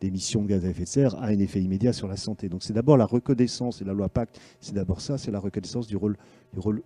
d'émissions 0.00 0.42
de, 0.42 0.48
gaz 0.48 0.64
à 0.64 0.68
effet 0.68 0.84
de 0.84 0.88
serre, 0.88 1.14
a 1.16 1.26
un 1.26 1.38
effet 1.38 1.60
immédiat 1.60 1.92
sur 1.92 2.08
la 2.08 2.16
santé. 2.16 2.48
Donc 2.48 2.62
c'est 2.62 2.72
d'abord 2.72 2.96
la 2.96 3.04
reconnaissance, 3.04 3.82
et 3.82 3.84
la 3.84 3.92
loi 3.92 4.08
Pacte, 4.08 4.40
c'est 4.60 4.74
d'abord 4.74 5.00
ça, 5.00 5.18
c'est 5.18 5.30
la 5.30 5.40
reconnaissance 5.40 5.86
du 5.86 5.96
rôle, 5.96 6.16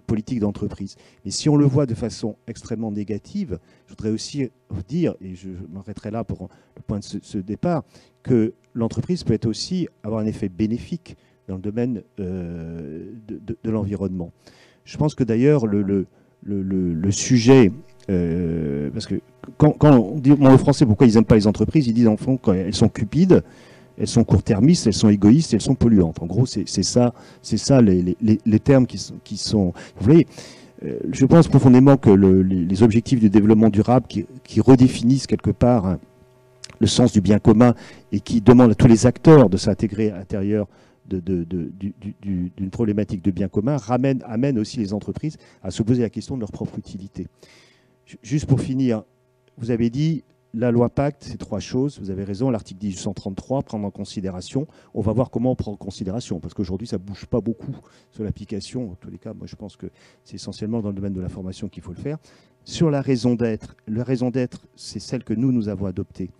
politique 0.06 0.40
d'entreprise. 0.40 0.96
Mais 1.24 1.30
si 1.30 1.48
on 1.48 1.56
le 1.56 1.66
voit 1.66 1.86
de 1.86 1.94
façon 1.94 2.36
extrêmement 2.46 2.90
négative, 2.90 3.58
je 3.86 3.90
voudrais 3.90 4.10
aussi 4.10 4.48
dire, 4.88 5.14
et 5.20 5.34
je, 5.34 5.48
m'arrêterai 5.72 6.10
là 6.10 6.24
pour 6.24 6.48
le 6.76 6.82
point 6.82 6.98
de 6.98 7.04
ce, 7.04 7.38
départ, 7.38 7.84
que 8.22 8.54
l'entreprise 8.74 9.24
peut 9.24 9.38
aussi 9.44 9.88
avoir 10.02 10.20
un 10.20 10.26
effet 10.26 10.48
bénéfique 10.48 11.16
dans 11.48 11.56
le 11.56 11.62
domaine 11.62 12.02
de 12.18 13.70
l'environnement. 13.70 14.32
Je 14.86 14.96
pense 14.96 15.14
que 15.14 15.24
d'ailleurs, 15.24 15.66
le, 15.66 16.06
sujet, 17.10 17.72
euh, 18.08 18.88
parce 18.92 19.06
que 19.06 19.16
quand, 19.58 19.72
quand 19.72 19.94
on 19.98 20.18
dit 20.18 20.32
aux 20.32 20.58
Français 20.58 20.86
pourquoi 20.86 21.06
ils 21.06 21.14
n'aiment 21.14 21.24
pas 21.24 21.34
les 21.34 21.46
entreprises, 21.46 21.86
ils 21.88 21.92
disent 21.92 22.08
en 22.08 22.16
fond 22.16 22.38
qu'elles 22.38 22.74
sont 22.74 22.88
cupides, 22.88 23.42
elles 23.98 24.06
sont 24.06 24.24
court-termistes, 24.24 24.86
elles 24.86 24.94
sont 24.94 25.08
égoïstes, 25.08 25.52
elles 25.54 25.60
sont 25.60 25.74
polluantes. 25.74 26.22
En 26.22 26.26
gros, 26.26 26.46
c'est 26.46 26.66
ça, 26.66 27.12
c'est 27.42 27.56
ça 27.56 27.82
les, 27.82 28.60
termes 28.60 28.86
qui 28.86 29.36
sont. 29.36 29.72
Vous 29.98 30.04
voyez, 30.04 30.26
euh, 30.84 30.98
je 31.10 31.26
pense 31.26 31.48
profondément 31.48 31.96
que 31.96 32.10
les, 32.10 32.82
objectifs 32.82 33.18
du 33.20 33.28
développement 33.28 33.70
durable 33.70 34.06
qui, 34.06 34.60
redéfinissent 34.60 35.26
quelque 35.26 35.50
part 35.50 35.96
le 36.78 36.86
sens 36.86 37.12
du 37.12 37.20
bien 37.20 37.38
commun 37.38 37.74
et 38.12 38.20
qui 38.20 38.40
demande 38.40 38.70
à 38.70 38.74
tous 38.74 38.86
les 38.86 39.06
acteurs 39.06 39.48
de 39.48 39.56
s'intégrer 39.56 40.10
à 40.10 40.18
l'intérieur 40.18 40.68
d'une 41.08 42.70
problématique 42.70 43.22
de 43.22 43.30
bien 43.30 43.48
commun, 43.48 43.76
ramène, 43.76 44.22
amène 44.26 44.58
aussi 44.58 44.78
les 44.78 44.92
entreprises 44.92 45.36
à 45.62 45.70
se 45.70 45.82
poser 45.82 46.02
la 46.02 46.10
question 46.10 46.36
de 46.36 46.40
leur 46.40 46.52
propre 46.52 46.78
utilité. 46.78 47.26
Juste 48.22 48.46
pour 48.46 48.60
finir, 48.60 49.02
vous 49.58 49.70
avez 49.70 49.90
dit 49.90 50.24
la 50.58 50.70
loi 50.70 50.88
Pacte, 50.88 51.24
c'est 51.24 51.36
trois 51.36 51.60
choses. 51.60 51.98
Vous 52.00 52.10
avez 52.10 52.24
raison, 52.24 52.50
l'article 52.50 52.84
1833, 52.84 53.62
prendre 53.62 53.86
en 53.86 53.90
considération. 53.90 54.66
On 54.94 55.02
va 55.02 55.12
voir 55.12 55.30
comment 55.30 55.50
on 55.50 55.54
prend 55.54 55.72
en 55.72 55.76
considération, 55.76 56.40
parce 56.40 56.54
qu'aujourd'hui, 56.54 56.86
ça 56.86 56.96
ne 56.96 57.02
bouge 57.02 57.26
pas 57.26 57.42
beaucoup 57.42 57.76
sur 58.10 58.24
l'application. 58.24 58.92
En 58.92 58.94
tous 58.94 59.10
les 59.10 59.18
cas, 59.18 59.34
moi, 59.34 59.46
je 59.46 59.54
pense 59.54 59.76
que 59.76 59.86
c'est 60.24 60.36
essentiellement 60.36 60.80
dans 60.80 60.88
le 60.88 60.94
domaine 60.94 61.12
de 61.12 61.20
la 61.20 61.28
formation 61.28 61.68
qu'il 61.68 61.82
faut 61.82 61.92
le 61.92 62.00
faire. 62.00 62.16
Sur 62.64 62.90
la 62.90 63.02
raison 63.02 63.34
d'être, 63.34 63.76
la 63.86 64.02
raison 64.02 64.30
d'être, 64.30 64.66
c'est 64.76 64.98
celle 64.98 65.24
que 65.24 65.34
nous, 65.34 65.52
nous 65.52 65.68
avons 65.68 65.86
adoptée. 65.86 66.30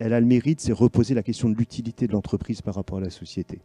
Elle 0.00 0.14
a 0.14 0.20
le 0.20 0.26
mérite, 0.26 0.60
c'est 0.60 0.72
reposer 0.72 1.14
la 1.14 1.22
question 1.22 1.50
de 1.50 1.54
l'utilité 1.54 2.06
de 2.06 2.12
l'entreprise 2.12 2.62
par 2.62 2.74
rapport 2.74 2.98
à 2.98 3.02
la 3.02 3.10
société. 3.10 3.60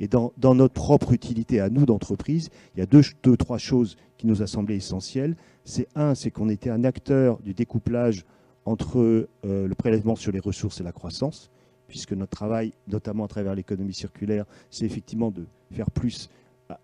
Et 0.00 0.08
dans, 0.08 0.32
notre 0.36 0.74
propre 0.74 1.12
utilité 1.12 1.60
à 1.60 1.70
nous 1.70 1.86
d'entreprise, 1.86 2.50
il 2.74 2.80
y 2.80 2.82
a 2.82 2.86
deux, 2.86 3.02
deux, 3.22 3.36
trois 3.36 3.58
choses 3.58 3.96
qui 4.18 4.26
nous 4.26 4.42
a 4.42 4.48
semblé 4.48 4.74
essentielles. 4.74 5.36
C'est 5.64 5.86
un, 5.94 6.16
c'est 6.16 6.32
qu'on 6.32 6.48
était 6.48 6.70
un 6.70 6.82
acteur 6.82 7.38
du 7.38 7.54
découplage 7.54 8.24
entre 8.64 8.98
euh, 8.98 9.68
le 9.68 9.74
prélèvement 9.76 10.16
sur 10.16 10.32
les 10.32 10.40
ressources 10.40 10.80
et 10.80 10.84
la 10.84 10.90
croissance, 10.90 11.52
puisque 11.86 12.12
notre 12.12 12.32
travail, 12.32 12.72
notamment 12.88 13.24
à 13.24 13.28
travers 13.28 13.54
l'économie 13.54 13.94
circulaire, 13.94 14.44
c'est 14.70 14.86
effectivement 14.86 15.30
de 15.30 15.46
faire 15.70 15.92
plus 15.92 16.30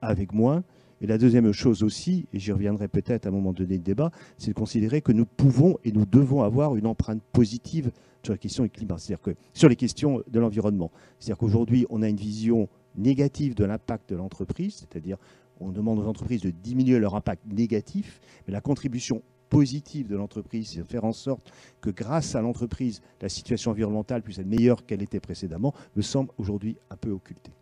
avec 0.01 0.33
moins. 0.33 0.63
Et 1.01 1.09
la 1.09 1.19
deuxième 1.19 1.51
chose 1.51 1.83
aussi, 1.83 2.27
et 2.33 2.39
j'y 2.39 2.53
reviendrai 2.53 2.87
peut-être 2.87 3.27
à 3.27 3.31
un 3.31 3.33
moment 3.33 3.53
donné 3.53 3.79
de 3.79 3.83
débat, 3.83 4.13
c'est 4.39 4.51
de 4.51 4.55
considérer 4.55 5.01
que 5.01 5.11
nous 5.11 5.27
pouvons 5.27 5.77
et 5.83 5.91
nous 5.91 6.07
devons 6.07 6.43
avoir 6.43 6.77
une 6.77 6.87
empreinte 6.87 7.21
positive 7.33 7.91
sur 8.23 8.33
les 8.33 8.39
questions 8.39 8.69
climat, 8.69 8.99
c'est-à-dire 8.99 9.23
que 9.23 9.35
sur 9.53 9.69
les 9.69 9.77
questions 9.77 10.23
de 10.27 10.41
l'environnement. 10.41 10.91
C'est-à-dire 11.19 11.39
qu'aujourd'hui, 11.39 11.87
on 11.91 12.03
a 12.03 12.09
une 12.09 12.17
vision 12.17 12.69
négative 12.97 13.55
de 13.55 13.65
l'impact 13.65 14.11
de 14.11 14.17
l'entreprise, 14.17 14.77
c'est-à-dire 14.77 15.17
on 15.61 15.71
demande 15.71 15.99
aux 15.99 16.07
entreprises 16.07 16.43
de 16.43 16.51
diminuer 16.51 16.99
leur 16.99 17.15
impact 17.15 17.43
négatif, 17.47 18.21
mais 18.47 18.53
la 18.53 18.61
contribution 18.61 19.23
positive 19.49 20.09
de 20.09 20.17
l'entreprise, 20.17 20.71
c'est 20.71 20.81
de 20.81 20.85
faire 20.85 21.05
en 21.05 21.13
sorte 21.13 21.53
que 21.81 21.91
grâce 21.91 22.35
à 22.35 22.41
l'entreprise, 22.41 23.03
la 23.21 23.29
situation 23.29 23.71
environnementale 23.71 24.23
puisse 24.23 24.39
être 24.39 24.47
meilleure 24.47 24.87
qu'elle 24.87 25.03
était 25.03 25.21
précédemment, 25.21 25.75
me 25.95 26.03
semble 26.03 26.31
aujourd'hui 26.39 26.79
un 26.91 26.97
peu 26.97 27.11
occultée. 27.11 27.53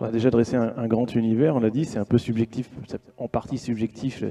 on 0.00 0.06
a 0.06 0.10
déjà 0.10 0.30
dressé 0.30 0.56
un, 0.56 0.88
grand 0.88 1.14
univers, 1.14 1.56
on 1.56 1.60
l'a 1.60 1.68
dit, 1.68 1.84
c'est 1.84 1.98
un 1.98 2.06
peu 2.06 2.16
subjectif, 2.16 2.70
en 3.18 3.28
partie 3.28 3.58
subjectif, 3.58 4.24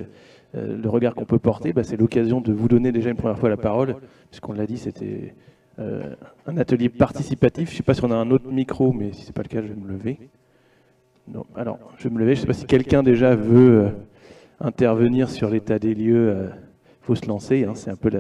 euh, 0.54 0.78
le 0.78 0.90
regard 0.90 1.16
qu'on 1.16 1.26
peut 1.26 1.40
porter. 1.40 1.74
Bah, 1.74 1.84
c'est 1.84 1.98
l'occasion 1.98 2.42
de 2.42 2.52
vous 2.52 2.68
donner 2.68 2.92
déjà 2.92 3.10
une 3.10 3.16
première 3.16 3.40
fois 3.40 3.50
la 3.50 3.58
parole, 3.58 3.96
puisqu'on 4.30 4.54
l'a 4.54 4.66
dit, 4.66 4.78
c'était 4.78 5.34
euh, 5.80 6.14
un 6.46 6.58
atelier 6.58 6.90
participatif. 6.90 7.70
Je 7.70 7.74
ne 7.74 7.78
sais 7.78 7.84
pas 7.84 7.94
si 7.94 8.04
on 8.04 8.12
a 8.12 8.16
un 8.16 8.32
autre 8.32 8.48
micro, 8.52 8.92
mais 8.92 9.14
si 9.14 9.22
ce 9.22 9.28
n'est 9.28 9.34
pas 9.34 9.44
le 9.44 9.48
cas, 9.48 9.62
je 9.62 9.68
vais 9.68 9.80
me 9.80 9.88
lever. 9.88 10.20
Non, 11.28 11.46
alors, 11.56 11.80
je 11.98 12.04
vais 12.04 12.14
me 12.14 12.20
lever. 12.20 12.36
Je 12.36 12.40
ne 12.40 12.42
sais 12.42 12.48
pas 12.48 12.54
si 12.54 12.66
quelqu'un 12.66 13.04
déjà 13.04 13.36
veut 13.36 13.86
euh, 13.86 13.90
intervenir 14.60 15.30
sur 15.30 15.50
l'état 15.50 15.80
des 15.80 15.94
lieux, 15.94 16.50
il 16.86 17.06
faut 17.06 17.16
se 17.16 17.26
lancer. 17.28 17.64
Hein, 17.64 17.74
c'est 17.76 17.92
un 17.92 17.96
peu 17.96 18.12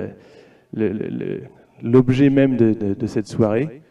l'objet 1.83 2.29
même 2.29 2.55
de, 2.55 3.07
cette 3.07 3.27
soirée 3.27 3.81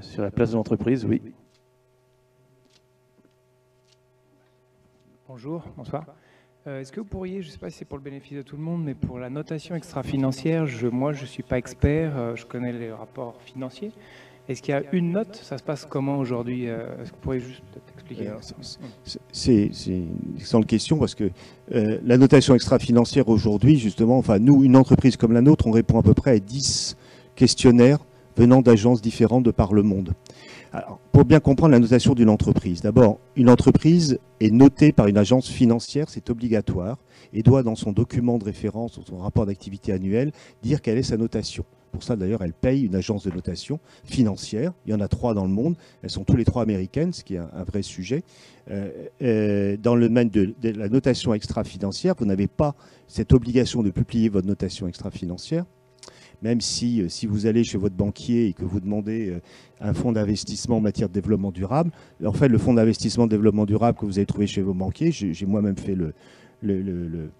sur 0.00 0.22
la 0.22 0.30
place 0.30 0.52
de 0.52 0.56
l'entreprise. 0.56 1.04
Oui. 1.04 1.20
Bonjour, 5.26 5.64
bonsoir. 5.76 6.04
Euh, 6.66 6.80
est-ce 6.80 6.92
que 6.92 7.00
vous 7.00 7.06
pourriez, 7.06 7.42
je 7.42 7.48
ne 7.48 7.52
sais 7.52 7.58
pas 7.58 7.70
si 7.70 7.78
c'est 7.78 7.84
pour 7.84 7.98
le 7.98 8.04
bénéfice 8.04 8.36
de 8.36 8.42
tout 8.42 8.56
le 8.56 8.62
monde, 8.62 8.84
mais 8.84 8.94
pour 8.94 9.18
la 9.18 9.30
notation 9.30 9.74
extra-financière, 9.74 10.66
moi 10.92 11.12
je 11.12 11.22
ne 11.22 11.26
suis 11.26 11.42
pas 11.42 11.58
expert, 11.58 12.36
je 12.36 12.44
connais 12.46 12.72
les 12.72 12.92
rapports 12.92 13.40
financiers. 13.42 13.90
Est-ce 14.48 14.60
qu'il 14.60 14.74
y 14.74 14.76
a 14.76 14.82
une 14.92 15.12
note? 15.12 15.36
Ça 15.36 15.56
se 15.56 15.62
passe 15.62 15.86
comment 15.88 16.18
aujourd'hui? 16.18 16.64
Est-ce 16.64 17.10
que 17.10 17.16
vous 17.16 17.20
pourriez 17.20 17.40
juste 17.40 17.62
expliquer? 17.94 18.30
C'est 19.32 19.70
une 19.86 20.36
excellente 20.36 20.66
question 20.66 20.98
parce 20.98 21.14
que 21.14 21.30
euh, 21.72 21.98
la 22.04 22.18
notation 22.18 22.54
extra-financière 22.54 23.28
aujourd'hui, 23.28 23.78
justement, 23.78 24.18
enfin 24.18 24.38
nous, 24.38 24.64
une 24.64 24.76
entreprise 24.76 25.16
comme 25.16 25.32
la 25.32 25.42
nôtre, 25.42 25.66
on 25.66 25.70
répond 25.70 25.98
à 25.98 26.02
peu 26.02 26.14
près 26.14 26.32
à 26.32 26.38
10 26.38 26.96
questionnaires 27.36 27.98
venant 28.36 28.62
d'agences 28.62 29.00
différentes 29.00 29.44
de 29.44 29.50
par 29.50 29.74
le 29.74 29.82
monde. 29.82 30.12
Pour 31.12 31.24
bien 31.24 31.40
comprendre 31.40 31.72
la 31.72 31.78
notation 31.78 32.14
d'une 32.14 32.30
entreprise, 32.30 32.80
d'abord, 32.80 33.18
une 33.36 33.50
entreprise 33.50 34.18
est 34.40 34.50
notée 34.50 34.92
par 34.92 35.06
une 35.06 35.18
agence 35.18 35.48
financière, 35.48 36.08
c'est 36.08 36.30
obligatoire, 36.30 36.98
et 37.32 37.42
doit 37.42 37.62
dans 37.62 37.74
son 37.74 37.92
document 37.92 38.38
de 38.38 38.44
référence, 38.44 38.96
ou 38.96 39.02
son 39.04 39.18
rapport 39.18 39.46
d'activité 39.46 39.92
annuel, 39.92 40.32
dire 40.62 40.80
quelle 40.80 40.98
est 40.98 41.02
sa 41.02 41.16
notation. 41.16 41.64
Pour 41.92 42.02
ça, 42.02 42.16
d'ailleurs, 42.16 42.42
elle 42.42 42.54
paye 42.54 42.86
une 42.86 42.94
agence 42.94 43.24
de 43.24 43.30
notation 43.30 43.78
financière. 44.04 44.72
Il 44.86 44.92
y 44.92 44.94
en 44.94 45.00
a 45.00 45.08
trois 45.08 45.34
dans 45.34 45.44
le 45.44 45.50
monde. 45.50 45.76
Elles 46.02 46.08
sont 46.08 46.24
tous 46.24 46.36
les 46.36 46.46
trois 46.46 46.62
américaines, 46.62 47.12
ce 47.12 47.22
qui 47.22 47.34
est 47.34 47.38
un, 47.38 47.64
vrai 47.64 47.82
sujet. 47.82 48.24
Euh, 48.70 48.90
euh, 49.20 49.76
dans 49.76 49.94
le 49.94 50.08
domaine 50.08 50.30
de, 50.30 50.54
la 50.62 50.88
notation 50.88 51.34
extra-financière, 51.34 52.14
vous 52.18 52.24
n'avez 52.24 52.46
pas 52.46 52.74
cette 53.08 53.34
obligation 53.34 53.82
de 53.82 53.90
publier 53.90 54.30
votre 54.30 54.46
notation 54.46 54.88
extra-financière. 54.88 55.66
Même 56.42 56.60
si, 56.60 57.02
euh, 57.02 57.08
si 57.08 57.26
vous 57.26 57.46
allez 57.46 57.64
chez 57.64 57.78
votre 57.78 57.94
banquier 57.94 58.48
et 58.48 58.52
que 58.52 58.64
vous 58.64 58.80
demandez 58.80 59.38
un 59.80 59.94
fonds 59.94 60.12
d'investissement 60.12 60.76
en 60.76 60.80
matière 60.80 61.08
de 61.08 61.14
développement 61.14 61.52
durable, 61.52 61.90
en 62.24 62.32
fait, 62.32 62.48
le 62.48 62.58
fonds 62.58 62.74
d'investissement 62.74 63.26
de 63.26 63.30
développement 63.30 63.66
durable 63.66 63.98
que 63.98 64.06
vous 64.06 64.18
avez 64.18 64.26
trouvé 64.26 64.46
chez 64.46 64.62
vos 64.62 64.74
banquiers, 64.74 65.12
j'ai 65.12 65.46
moi-même 65.46 65.76
fait 65.76 65.94
le, 65.94 66.14
le 66.62 67.32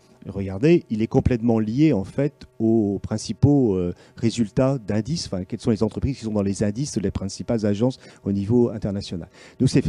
il 0.90 1.02
est 1.02 1.06
complètement 1.06 1.58
lié 1.58 1.92
en 1.92 2.04
fait 2.04 2.46
aux 2.58 2.98
principaux 3.02 3.74
euh, 3.74 3.94
résultats 4.16 4.78
d'indices, 4.78 5.26
enfin, 5.26 5.44
quelles 5.44 5.60
sont 5.60 5.70
les 5.70 5.82
entreprises 5.82 6.18
qui 6.18 6.24
sont 6.24 6.32
dans 6.32 6.42
les 6.42 6.62
indices 6.62 6.96
les 6.96 7.10
principales 7.10 7.66
agences 7.66 7.98
au 8.24 8.32
niveau 8.32 8.70
international. 8.70 9.28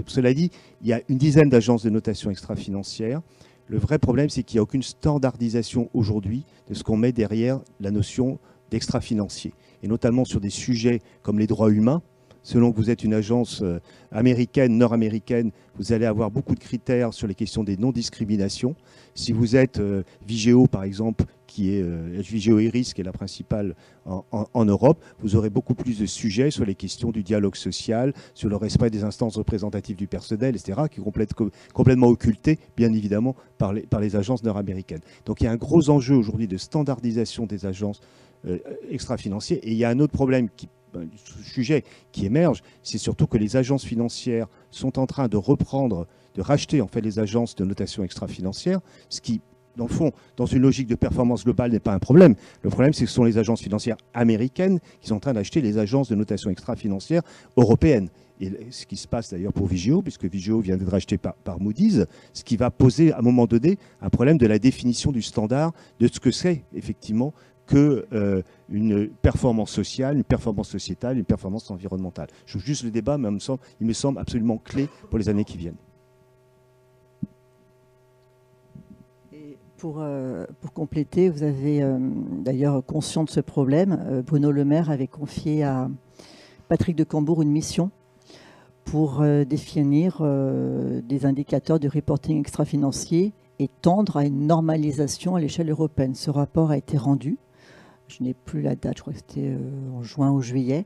Cela 0.07 0.33
dit, 0.33 0.49
il 0.81 0.87
y 0.87 0.93
a 0.93 1.01
une 1.09 1.17
dizaine 1.17 1.49
d'agences 1.49 1.83
de 1.83 1.89
notation 1.89 2.31
extra-financière. 2.31 3.21
Le 3.67 3.77
vrai 3.77 3.99
problème, 3.99 4.29
c'est 4.29 4.43
qu'il 4.43 4.57
n'y 4.57 4.59
a 4.59 4.63
aucune 4.63 4.83
standardisation 4.83 5.89
aujourd'hui 5.93 6.45
de 6.69 6.73
ce 6.73 6.83
qu'on 6.83 6.97
met 6.97 7.11
derrière 7.11 7.61
la 7.79 7.91
notion 7.91 8.39
d'extra-financier, 8.73 9.53
et 9.83 9.87
notamment 9.87 10.25
sur 10.25 10.39
des 10.39 10.49
sujets 10.49 11.01
comme 11.21 11.37
les 11.37 11.45
droits 11.45 11.69
humains, 11.69 12.01
selon 12.41 12.71
que 12.71 12.77
vous 12.77 12.89
êtes 12.89 13.03
une 13.03 13.13
agence 13.13 13.61
euh, 13.61 13.79
américaine, 14.11 14.77
nord-américaine, 14.77 15.51
vous 15.77 15.93
allez 15.93 16.07
avoir 16.07 16.31
beaucoup 16.31 16.55
de 16.55 16.59
critères 16.59 17.13
sur 17.13 17.27
les 17.27 17.35
questions 17.35 17.63
des 17.63 17.77
non-discriminations. 17.77 18.75
Si 19.13 19.31
vous 19.31 19.55
êtes 19.55 19.79
euh, 19.79 20.01
Vigéo, 20.27 20.65
par 20.65 20.83
exemple, 20.83 21.25
qui 21.53 21.75
est 21.75 21.83
euh, 21.83 22.23
qui 22.23 23.01
est 23.01 23.03
la 23.03 23.11
principale 23.11 23.75
en, 24.05 24.65
Europe, 24.65 25.03
vous 25.19 25.35
aurez 25.35 25.51
beaucoup 25.51 25.75
plus 25.75 25.99
de 25.99 26.07
sujets 26.07 26.49
sur 26.49 26.65
les 26.65 26.73
questions 26.73 27.11
du 27.11 27.21
dialogue 27.21 27.55
social, 27.55 28.11
sur 28.33 28.49
le 28.49 28.55
respect 28.55 28.89
des 28.89 29.03
instances 29.03 29.37
représentatives 29.37 29.95
du 29.95 30.07
personnel, 30.07 30.55
etc., 30.55 30.81
qui 30.89 30.99
est 30.99 31.03
complètement 31.73 32.07
occulté, 32.07 32.57
bien 32.75 32.91
évidemment, 32.91 33.35
par 33.59 33.71
les, 33.71 33.83
par 33.83 33.99
les 33.99 34.15
agences 34.15 34.43
nord-américaines. 34.43 35.01
Donc 35.25 35.41
il 35.41 35.43
y 35.43 35.47
a 35.47 35.51
un 35.51 35.57
gros 35.57 35.91
enjeu 35.91 36.15
aujourd'hui 36.15 36.47
de 36.47 36.57
standardisation 36.57 37.45
des 37.45 37.67
agences 37.67 38.01
extra-financières. 38.89 39.59
Et 39.61 39.71
il 39.71 39.77
y 39.77 39.85
a 39.85 39.89
un 39.89 39.99
autre 39.99 40.13
problème 40.13 40.49
qui 40.55 40.67
ben, 40.91 41.07
sujet 41.43 41.83
qui 42.11 42.25
émerge, 42.25 42.61
c'est 42.81 42.97
surtout 42.97 43.27
que 43.27 43.37
les 43.37 43.55
agences 43.57 43.85
financières 43.85 44.47
sont 44.71 44.99
en 44.99 45.05
train 45.05 45.27
de 45.27 45.37
reprendre, 45.37 46.07
de 46.35 46.41
racheter 46.41 46.81
en 46.81 46.87
fait 46.87 47.01
les 47.01 47.19
agences 47.19 47.55
de 47.55 47.63
notation 47.63 48.03
extra-financière, 48.03 48.79
ce 49.09 49.21
qui, 49.21 49.41
dans 49.75 49.85
le 49.85 49.93
fond, 49.93 50.11
dans 50.37 50.45
une 50.45 50.61
logique 50.61 50.87
de 50.87 50.95
performance 50.95 51.43
globale, 51.43 51.71
n'est 51.71 51.79
pas 51.79 51.93
un 51.93 51.99
problème. 51.99 52.35
Le 52.61 52.69
problème, 52.69 52.93
c'est 52.93 53.05
que 53.05 53.09
ce 53.09 53.15
sont 53.15 53.23
les 53.23 53.37
agences 53.37 53.61
financières 53.61 53.97
américaines 54.13 54.79
qui 55.01 55.07
sont 55.07 55.15
en 55.15 55.19
train 55.19 55.33
d'acheter 55.33 55.61
les 55.61 55.77
agences 55.77 56.09
de 56.09 56.15
notation 56.15 56.49
extra-financière 56.49 57.21
européennes. 57.57 58.09
Et 58.39 58.51
ce 58.71 58.85
qui 58.85 58.97
se 58.97 59.07
passe 59.07 59.31
d'ailleurs 59.31 59.53
pour 59.53 59.67
Vigio, 59.67 60.01
puisque 60.01 60.25
Vigio 60.25 60.59
vient 60.59 60.75
d'être 60.75 60.93
acheté 60.93 61.17
par, 61.17 61.59
Moody's, 61.59 62.05
ce 62.33 62.43
qui 62.43 62.57
va 62.57 62.71
poser 62.71 63.13
à 63.13 63.19
un 63.19 63.21
moment 63.21 63.45
donné 63.45 63.77
un 64.01 64.09
problème 64.09 64.37
de 64.37 64.47
la 64.47 64.59
définition 64.59 65.11
du 65.11 65.21
standard 65.21 65.71
de 65.99 66.07
ce 66.07 66.19
que 66.19 66.31
c'est 66.31 66.63
effectivement 66.73 67.33
que 67.65 68.05
euh, 68.11 68.41
une 68.69 69.07
performance 69.07 69.71
sociale, 69.71 70.17
une 70.17 70.23
performance 70.23 70.69
sociétale, 70.69 71.17
une 71.17 71.25
performance 71.25 71.71
environnementale. 71.71 72.27
Je 72.45 72.53
joue 72.53 72.65
juste 72.65 72.83
le 72.83 72.91
débat, 72.91 73.17
mais 73.17 73.29
il 73.79 73.87
me 73.87 73.93
semble 73.93 74.19
absolument 74.19 74.57
clé 74.57 74.89
pour 75.09 75.17
les 75.17 75.29
années 75.29 75.45
qui 75.45 75.57
viennent. 75.57 75.77
Pour, 79.83 79.97
euh, 79.99 80.45
pour, 80.61 80.71
compléter, 80.71 81.29
vous 81.29 81.43
avez 81.43 81.83
euh, 81.83 81.97
d'ailleurs 81.99 82.85
conscient 82.85 83.25
de 83.25 83.29
ce 83.29 83.41
problème. 83.41 84.23
Bruno 84.25 84.49
Le 84.49 84.63
Maire 84.63 84.89
avait 84.89 85.07
confié 85.07 85.63
à 85.63 85.89
Patrick 86.69 86.95
de 86.95 87.03
Cambourg 87.03 87.41
une 87.41 87.51
mission 87.51 87.91
pour 88.85 89.23
définir 89.45 90.21
des 90.21 91.25
indicateurs 91.25 91.79
de 91.79 91.87
reporting 91.87 92.39
extra-financier 92.39 93.33
et 93.59 93.69
tendre 93.81 94.17
à 94.17 94.25
une 94.25 94.47
normalisation 94.47 95.35
à 95.35 95.39
l'échelle 95.39 95.69
européenne. 95.69 96.15
Ce 96.15 96.29
rapport 96.29 96.71
a 96.71 96.77
été 96.77 96.97
rendu 96.97 97.37
je 98.07 98.23
n'ai 98.23 98.33
plus 98.33 98.61
la 98.61 98.75
date, 98.75 98.97
je 98.97 99.01
crois 99.01 99.13
que 99.13 99.19
c'était 99.19 99.49
euh, 99.49 99.97
en 99.97 100.03
juin 100.03 100.31
ou 100.31 100.41
juillet. 100.41 100.85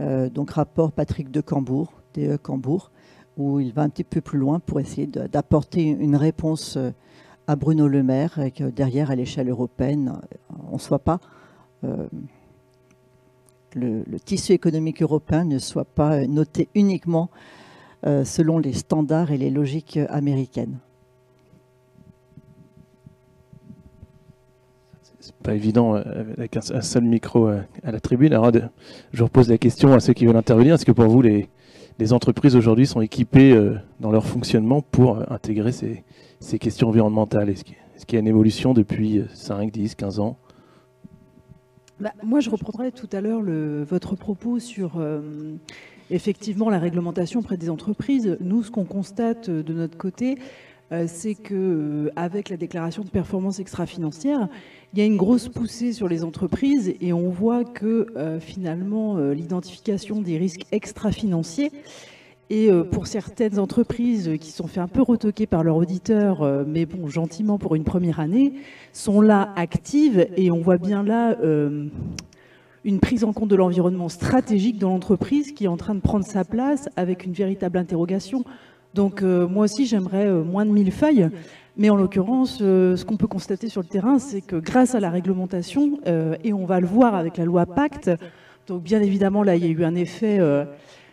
Euh, 0.00 0.28
donc 0.28 0.50
rapport 0.50 0.92
Patrick 0.92 1.30
de 1.30 1.40
Cambourg, 1.40 1.92
DE 2.14 2.36
Cambourg, 2.36 2.90
où 3.36 3.60
il 3.60 3.72
va 3.72 3.82
un 3.82 3.88
petit 3.88 4.04
peu 4.04 4.20
plus 4.20 4.38
loin 4.38 4.60
pour 4.60 4.80
essayer 4.80 5.06
d'apporter 5.06 5.84
une 5.84 6.16
réponse 6.16 6.76
euh, 6.76 6.90
à 7.48 7.56
Bruno 7.56 7.88
Le 7.88 8.04
Maire 8.04 8.38
et 8.38 8.52
que 8.52 8.64
derrière, 8.64 9.10
à 9.10 9.16
l'échelle 9.16 9.48
européenne, 9.48 10.20
on 10.70 10.74
ne 10.74 10.80
soit 10.80 11.00
pas 11.00 11.18
le, 13.74 14.18
tissu 14.24 14.52
économique 14.52 15.02
européen 15.02 15.44
ne 15.44 15.58
soit 15.58 15.84
pas 15.84 16.26
noté 16.26 16.68
uniquement 16.74 17.30
selon 18.04 18.58
les 18.58 18.72
standards 18.72 19.32
et 19.32 19.38
les 19.38 19.50
logiques 19.50 19.98
américaines. 20.08 20.78
C'est 25.20 25.34
pas 25.42 25.54
évident 25.54 25.94
avec 25.94 26.56
un, 26.56 26.80
seul 26.80 27.04
micro 27.04 27.48
à 27.48 27.92
la 27.92 28.00
tribune. 28.00 28.32
Alors, 28.32 28.50
je 29.12 29.22
repose 29.22 29.50
la 29.50 29.58
question 29.58 29.92
à 29.92 30.00
ceux 30.00 30.14
qui 30.14 30.26
veulent 30.26 30.36
intervenir. 30.36 30.74
Est-ce 30.74 30.86
que 30.86 30.92
pour 30.92 31.06
vous, 31.06 31.22
les, 31.22 31.48
entreprises 32.12 32.56
aujourd'hui 32.56 32.86
sont 32.86 33.00
équipées 33.00 33.52
euh, 33.52 33.76
dans 34.00 34.12
leur 34.12 34.24
fonctionnement 34.24 34.82
pour 34.82 35.18
euh, 35.18 35.24
intégrer 35.28 35.72
ces, 35.72 36.04
questions 36.58 36.88
environnementales 36.88 37.50
Est-ce 37.50 37.64
qu'il 37.64 37.76
y 38.14 38.16
a 38.16 38.20
une 38.20 38.28
évolution 38.28 38.74
depuis 38.74 39.22
5, 39.34 39.70
10, 39.70 39.94
15 39.94 40.20
ans? 40.20 40.36
Bah, 42.00 42.12
Moi, 42.22 42.40
je 42.40 42.50
reprendrai 42.50 42.92
tout 42.92 43.08
à 43.12 43.20
l'heure 43.20 43.42
votre 43.84 44.16
propos 44.16 44.58
sur 44.58 44.98
euh, 44.98 45.56
effectivement 46.10 46.70
la 46.70 46.78
réglementation 46.78 47.40
auprès 47.40 47.56
des 47.56 47.70
entreprises. 47.70 48.36
Nous, 48.40 48.62
ce 48.62 48.70
qu'on 48.70 48.84
constate 48.84 49.50
de 49.50 49.72
notre 49.72 49.96
côté, 49.98 50.38
c'est 51.06 51.34
qu'avec 51.34 52.48
la 52.48 52.56
déclaration 52.56 53.02
de 53.02 53.10
performance 53.10 53.58
extra-financière, 53.58 54.48
il 54.92 54.98
y 54.98 55.02
a 55.02 55.04
une 55.04 55.16
grosse 55.16 55.48
poussée 55.48 55.92
sur 55.92 56.08
les 56.08 56.24
entreprises 56.24 56.94
et 57.00 57.12
on 57.12 57.28
voit 57.28 57.64
que 57.64 58.06
euh, 58.16 58.40
finalement 58.40 59.18
euh, 59.18 59.34
l'identification 59.34 60.22
des 60.22 60.38
risques 60.38 60.64
extra-financiers 60.72 61.70
et 62.50 62.70
euh, 62.70 62.84
pour 62.84 63.06
certaines 63.06 63.58
entreprises 63.58 64.32
qui 64.40 64.50
sont 64.50 64.66
fait 64.66 64.80
un 64.80 64.88
peu 64.88 65.02
retoquer 65.02 65.46
par 65.46 65.62
leur 65.62 65.76
auditeur, 65.76 66.64
mais 66.66 66.86
bon, 66.86 67.08
gentiment 67.08 67.58
pour 67.58 67.74
une 67.74 67.84
première 67.84 68.20
année, 68.20 68.54
sont 68.92 69.20
là 69.20 69.52
actives 69.56 70.28
et 70.36 70.50
on 70.50 70.60
voit 70.60 70.78
bien 70.78 71.02
là 71.02 71.36
une 72.84 73.00
prise 73.00 73.24
en 73.24 73.32
compte 73.32 73.50
de 73.50 73.56
l'environnement 73.56 74.08
stratégique 74.08 74.78
dans 74.78 74.90
l'entreprise 74.90 75.52
qui 75.52 75.64
est 75.64 75.68
en 75.68 75.76
train 75.76 75.94
de 75.94 76.00
prendre 76.00 76.24
sa 76.24 76.44
place 76.44 76.88
avec 76.96 77.24
une 77.24 77.32
véritable 77.32 77.78
interrogation. 77.78 78.44
Donc 78.94 79.22
moi 79.22 79.64
aussi 79.64 79.86
j'aimerais 79.86 80.30
moins 80.30 80.64
de 80.64 80.70
mille 80.70 80.92
feuilles 80.92 81.28
mais 81.78 81.90
en 81.90 81.96
l'occurrence, 81.96 82.58
euh, 82.60 82.96
ce 82.96 83.04
qu'on 83.04 83.16
peut 83.16 83.28
constater 83.28 83.68
sur 83.68 83.80
le 83.80 83.86
terrain, 83.86 84.18
c'est 84.18 84.40
que 84.40 84.56
grâce 84.56 84.96
à 84.96 85.00
la 85.00 85.10
réglementation, 85.10 86.00
euh, 86.08 86.34
et 86.42 86.52
on 86.52 86.66
va 86.66 86.80
le 86.80 86.88
voir 86.88 87.14
avec 87.14 87.36
la 87.36 87.44
loi 87.44 87.66
Pacte, 87.66 88.10
donc 88.66 88.82
bien 88.82 89.00
évidemment, 89.00 89.44
là, 89.44 89.54
il 89.54 89.64
y 89.64 89.68
a 89.68 89.70
eu 89.70 89.84
un 89.84 89.94
effet, 89.94 90.38
euh, 90.40 90.64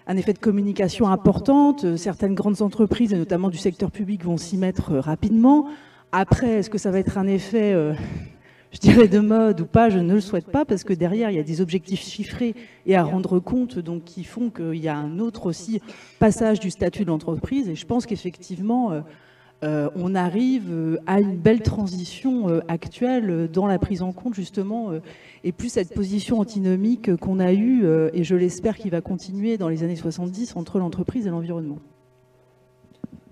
un 0.07 0.17
effet 0.17 0.33
de 0.33 0.39
communication 0.39 1.07
importante. 1.07 1.95
Certaines 1.97 2.35
grandes 2.35 2.61
entreprises, 2.61 3.13
et 3.13 3.17
notamment 3.17 3.49
du 3.49 3.57
secteur 3.57 3.91
public, 3.91 4.23
vont 4.23 4.37
s'y 4.37 4.57
mettre 4.57 4.93
rapidement. 4.95 5.67
Après, 6.11 6.59
est-ce 6.59 6.69
que 6.69 6.77
ça 6.77 6.91
va 6.91 6.99
être 6.99 7.17
un 7.17 7.27
effet, 7.27 7.73
je 8.71 8.79
dirais, 8.79 9.07
de 9.07 9.19
mode 9.19 9.61
ou 9.61 9.65
pas? 9.65 9.89
Je 9.89 9.99
ne 9.99 10.13
le 10.13 10.21
souhaite 10.21 10.45
pas, 10.45 10.63
parce 10.63 10.83
que 10.83 10.93
derrière, 10.93 11.31
il 11.31 11.37
y 11.37 11.39
a 11.39 11.43
des 11.43 11.59
objectifs 11.59 12.01
chiffrés 12.01 12.55
et 12.85 12.95
à 12.95 13.03
rendre 13.03 13.39
compte, 13.39 13.79
donc 13.79 14.03
qui 14.03 14.23
font 14.23 14.49
qu'il 14.49 14.77
y 14.77 14.87
a 14.87 14.95
un 14.95 15.19
autre 15.19 15.47
aussi 15.47 15.81
passage 16.19 16.59
du 16.59 16.69
statut 16.69 17.03
de 17.03 17.09
l'entreprise. 17.09 17.67
Et 17.67 17.75
je 17.75 17.85
pense 17.85 18.05
qu'effectivement 18.05 18.91
euh, 18.91 19.01
on 19.63 20.15
arrive 20.15 20.71
euh, 20.71 20.97
à 21.07 21.19
une 21.19 21.37
belle 21.37 21.61
transition 21.61 22.49
euh, 22.49 22.59
actuelle 22.67 23.49
dans 23.51 23.65
la 23.65 23.79
prise 23.79 24.01
en 24.01 24.11
compte 24.11 24.33
justement 24.33 24.91
et 25.43 25.51
plus 25.51 25.69
cette 25.69 25.93
position 25.93 26.39
antinomique 26.39 27.15
qu'on 27.17 27.39
a 27.39 27.53
eue 27.53 27.85
et 28.13 28.23
je 28.23 28.35
l'espère 28.35 28.77
qu'il 28.77 28.91
va 28.91 29.01
continuer 29.01 29.57
dans 29.57 29.69
les 29.69 29.83
années 29.83 29.95
70 29.95 30.55
entre 30.55 30.79
l'entreprise 30.79 31.27
et 31.27 31.29
l'environnement. 31.29 31.79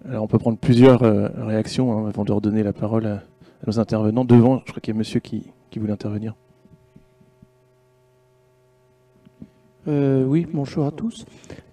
Alors 0.05 0.23
on 0.23 0.27
peut 0.27 0.39
prendre 0.39 0.57
plusieurs 0.57 1.01
réactions 1.01 1.97
hein, 1.97 2.07
avant 2.07 2.23
de 2.23 2.31
redonner 2.31 2.63
la 2.63 2.73
parole 2.73 3.05
à, 3.05 3.23
nos 3.65 3.79
intervenants. 3.79 4.25
Devant, 4.25 4.61
je 4.65 4.71
crois 4.71 4.81
qu'il 4.81 4.93
y 4.93 4.97
a 4.97 4.97
monsieur 4.97 5.19
qui 5.19 5.51
voulait 5.77 5.93
intervenir. 5.93 6.35
Oui, 9.87 10.47
bonjour 10.51 10.85
à 10.85 10.91
tous. 10.91 11.25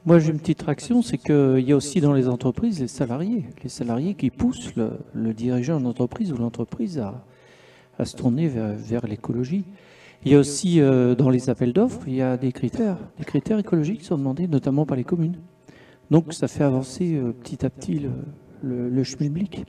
Moi, 0.07 0.19
j'ai 0.19 0.31
une 0.31 0.39
petite 0.39 0.63
réaction, 0.63 1.03
c'est 1.03 1.19
qu'il 1.19 1.61
y 1.61 1.73
a 1.73 1.77
aussi 1.77 2.01
dans 2.01 2.15
les 2.15 2.27
entreprises 2.27 2.81
les 2.81 2.89
salariés, 2.89 3.45
les 3.63 3.69
salariés 3.69 4.15
qui 4.15 4.31
poussent 4.31 4.73
le, 4.75 5.35
dirigeant 5.35 5.79
d'entreprise 5.79 6.33
ou 6.33 6.37
l'entreprise 6.37 6.99
à, 6.99 8.05
se 8.05 8.17
tourner 8.17 8.49
vers, 8.49 9.07
l'écologie. 9.07 9.65
Il 10.25 10.33
y 10.33 10.35
a 10.35 10.39
aussi 10.39 10.81
euh, 10.81 11.15
dans 11.15 11.29
les 11.29 11.51
appels 11.51 11.75
d'offres, 11.75 12.01
il 12.07 12.15
y 12.15 12.23
a 12.23 12.39
des 12.39 12.51
critères, 12.51 12.97
des 13.19 13.25
critères 13.25 13.59
écologiques 13.59 14.01
qui 14.01 14.07
sont 14.07 14.17
demandés, 14.17 14.49
notamment 14.49 14.87
par 14.87 14.97
les 14.97 15.05
communes. 15.05 15.37
Donc, 16.11 16.33
ça 16.33 16.49
fait 16.49 16.65
avancer 16.65 17.17
euh, 17.17 17.33
petit 17.33 17.65
à 17.65 17.71
petit 17.71 18.01
le, 18.63 18.89
le, 18.89 19.05
schmilblick. 19.05 19.65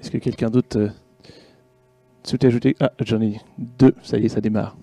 Est-ce 0.00 0.10
que 0.10 0.18
quelqu'un 0.18 0.50
d'autre 0.50 0.78
euh, 0.78 0.88
souhaite 2.24 2.44
ajouter? 2.44 2.76
Ah, 2.80 2.92
j'en 3.00 3.20
ai 3.22 3.40
deux, 3.58 3.94
ça 4.02 4.18
y 4.18 4.26
est, 4.26 4.28
ça 4.28 4.40
démarre. 4.40 4.76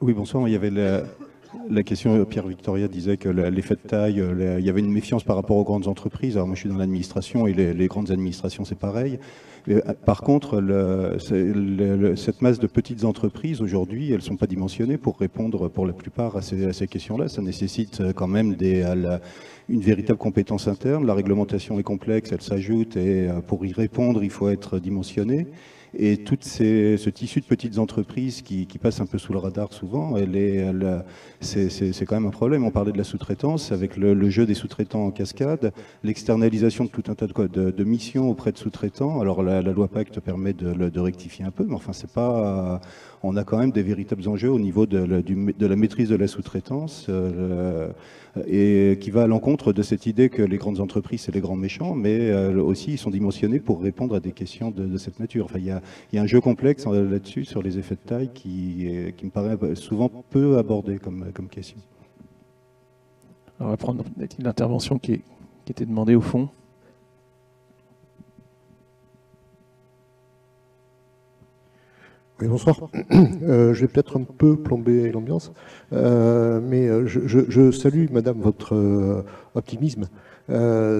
Oui, 0.00 0.12
bonsoir. 0.12 0.46
Il 0.46 0.52
y 0.52 0.54
avait 0.54 0.70
la, 0.70 1.82
question, 1.82 2.24
Pierre 2.24 2.46
Victoria 2.46 2.86
disait 2.86 3.16
que 3.16 3.28
l'effet 3.28 3.74
de 3.74 3.88
taille, 3.88 4.22
il 4.58 4.64
y 4.64 4.70
avait 4.70 4.78
une 4.78 4.92
méfiance 4.92 5.24
par 5.24 5.34
rapport 5.34 5.56
aux 5.56 5.64
grandes 5.64 5.88
entreprises. 5.88 6.36
Alors 6.36 6.46
moi 6.46 6.54
je 6.54 6.60
suis 6.60 6.68
dans 6.68 6.76
l'administration 6.76 7.48
et 7.48 7.52
les, 7.52 7.88
grandes 7.88 8.12
administrations 8.12 8.64
c'est 8.64 8.78
pareil. 8.78 9.18
Euh, 9.68 9.80
par 10.06 10.22
contre, 10.22 10.62
cette 11.18 12.42
masse 12.42 12.60
de 12.60 12.68
petites 12.68 13.04
entreprises 13.04 13.60
aujourd'hui, 13.60 14.10
elles 14.10 14.18
ne 14.18 14.22
sont 14.22 14.36
pas 14.36 14.46
dimensionnées 14.46 14.98
pour 14.98 15.18
répondre 15.18 15.66
pour 15.68 15.84
la 15.84 15.92
plupart 15.92 16.36
à 16.36 16.42
ces, 16.42 16.86
questions-là. 16.86 17.28
Ça 17.28 17.42
nécessite 17.42 18.00
quand 18.14 18.28
même 18.28 18.56
une 19.68 19.80
véritable 19.80 20.18
compétence 20.18 20.68
interne. 20.68 21.06
La 21.06 21.14
réglementation 21.14 21.80
est 21.80 21.82
complexe, 21.82 22.30
elle 22.30 22.40
s'ajoute 22.40 22.96
et 22.96 23.28
euh, 23.28 23.40
pour 23.40 23.66
y 23.66 23.72
répondre, 23.72 24.22
il 24.22 24.30
faut 24.30 24.48
être 24.48 24.78
dimensionné. 24.78 25.48
Et 25.96 26.18
tout 26.18 26.36
ce 26.40 27.08
tissu 27.08 27.40
de 27.40 27.46
petites 27.46 27.78
entreprises 27.78 28.42
qui, 28.42 28.66
passent 28.80 29.00
un 29.00 29.06
peu 29.06 29.18
sous 29.18 29.32
le 29.32 29.38
radar 29.38 29.72
souvent, 29.72 30.14
c'est 31.40 32.04
quand 32.06 32.16
même 32.16 32.26
un 32.26 32.30
problème. 32.30 32.64
On 32.64 32.70
parlait 32.70 32.92
de 32.92 32.98
la 32.98 33.04
sous-traitance, 33.04 33.72
avec 33.72 33.96
le, 33.96 34.30
jeu 34.30 34.46
des 34.46 34.54
sous-traitants 34.54 35.06
en 35.06 35.10
cascade, 35.10 35.72
l'externalisation 36.04 36.84
de 36.84 36.90
tout 36.90 37.04
un 37.08 37.14
tas 37.14 37.26
de, 37.26 37.70
de, 37.70 37.84
missions 37.84 38.28
auprès 38.30 38.52
de 38.52 38.58
sous-traitants. 38.58 39.20
Alors 39.20 39.42
la, 39.42 39.62
loi 39.62 39.88
Pacte 39.88 40.20
permet 40.20 40.52
de, 40.52 41.00
rectifier 41.00 41.44
un 41.44 41.50
peu, 41.50 41.64
mais 41.64 41.74
enfin 41.74 41.92
c'est 41.92 42.10
pas 42.10 42.80
on 43.22 43.36
a 43.36 43.44
quand 43.44 43.58
même 43.58 43.72
des 43.72 43.82
véritables 43.82 44.28
enjeux 44.28 44.50
au 44.50 44.58
niveau 44.58 44.86
de, 44.86 44.98
la 45.66 45.76
maîtrise 45.76 46.08
de 46.08 46.16
la 46.16 46.28
sous-traitance 46.28 47.06
euh, 47.08 47.88
et 48.46 48.98
qui 49.00 49.10
va 49.10 49.22
à 49.22 49.26
l'encontre 49.26 49.72
de 49.72 49.82
cette 49.82 50.06
idée 50.06 50.28
que 50.28 50.42
les 50.42 50.56
grandes 50.56 50.80
entreprises, 50.80 51.22
c'est 51.22 51.34
les 51.34 51.40
grands 51.40 51.56
méchants, 51.56 51.94
mais 51.94 52.30
euh, 52.30 52.62
aussi 52.62 52.92
ils 52.92 52.98
sont 52.98 53.10
dimensionnés 53.10 53.60
pour 53.60 53.80
répondre 53.82 54.14
à 54.14 54.20
des 54.20 54.32
questions 54.32 54.70
de, 54.70 54.96
cette 54.96 55.20
nature. 55.20 55.46
Enfin, 55.46 55.58
il 55.58 55.66
y, 55.66 55.70
a, 56.18 56.22
un 56.22 56.26
jeu 56.26 56.40
complexe 56.40 56.84
euh, 56.86 57.10
là-dessus 57.10 57.44
sur 57.44 57.62
les 57.62 57.78
effets 57.78 57.94
de 57.94 58.08
taille 58.08 58.30
qui, 58.32 58.88
me 59.22 59.30
paraît 59.30 59.56
souvent 59.74 60.10
peu 60.30 60.58
abordé 60.58 60.98
comme, 60.98 61.48
question. 61.50 61.78
on 63.60 63.68
va 63.68 63.76
prendre 63.76 64.04
l'intervention 64.38 64.98
qui, 64.98 65.22
qui 65.64 65.72
était 65.72 65.86
demandée 65.86 66.14
au 66.14 66.20
fond. 66.20 66.48
Oui, 72.40 72.46
bonsoir. 72.46 72.76
Euh, 73.42 73.72
je 73.72 73.80
vais 73.80 73.88
peut-être 73.88 74.18
un 74.18 74.24
peu 74.24 74.56
plomber 74.56 75.10
l'ambiance, 75.10 75.52
euh, 75.92 76.60
mais 76.62 76.86
euh, 76.86 77.06
je, 77.06 77.70
salue, 77.70 78.06
Madame, 78.12 78.40
votre 78.40 79.24
optimisme 79.54 80.08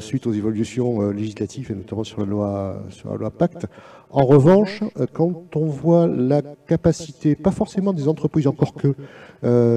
suite 0.00 0.26
aux 0.26 0.32
évolutions 0.32 1.10
législatives 1.10 1.70
et 1.70 1.74
notamment 1.74 2.04
sur 2.04 2.20
la 2.20 2.26
loi, 2.26 2.82
sur 2.90 3.10
la 3.10 3.16
loi 3.16 3.30
Pacte. 3.30 3.66
En 4.10 4.26
revanche, 4.26 4.82
quand 5.14 5.56
on 5.56 5.66
voit 5.66 6.06
la 6.06 6.42
capacité, 6.42 7.34
pas 7.34 7.50
forcément 7.50 7.92
des 7.92 8.08
entreprises 8.08 8.46
encore 8.46 8.74
que, 8.74 8.94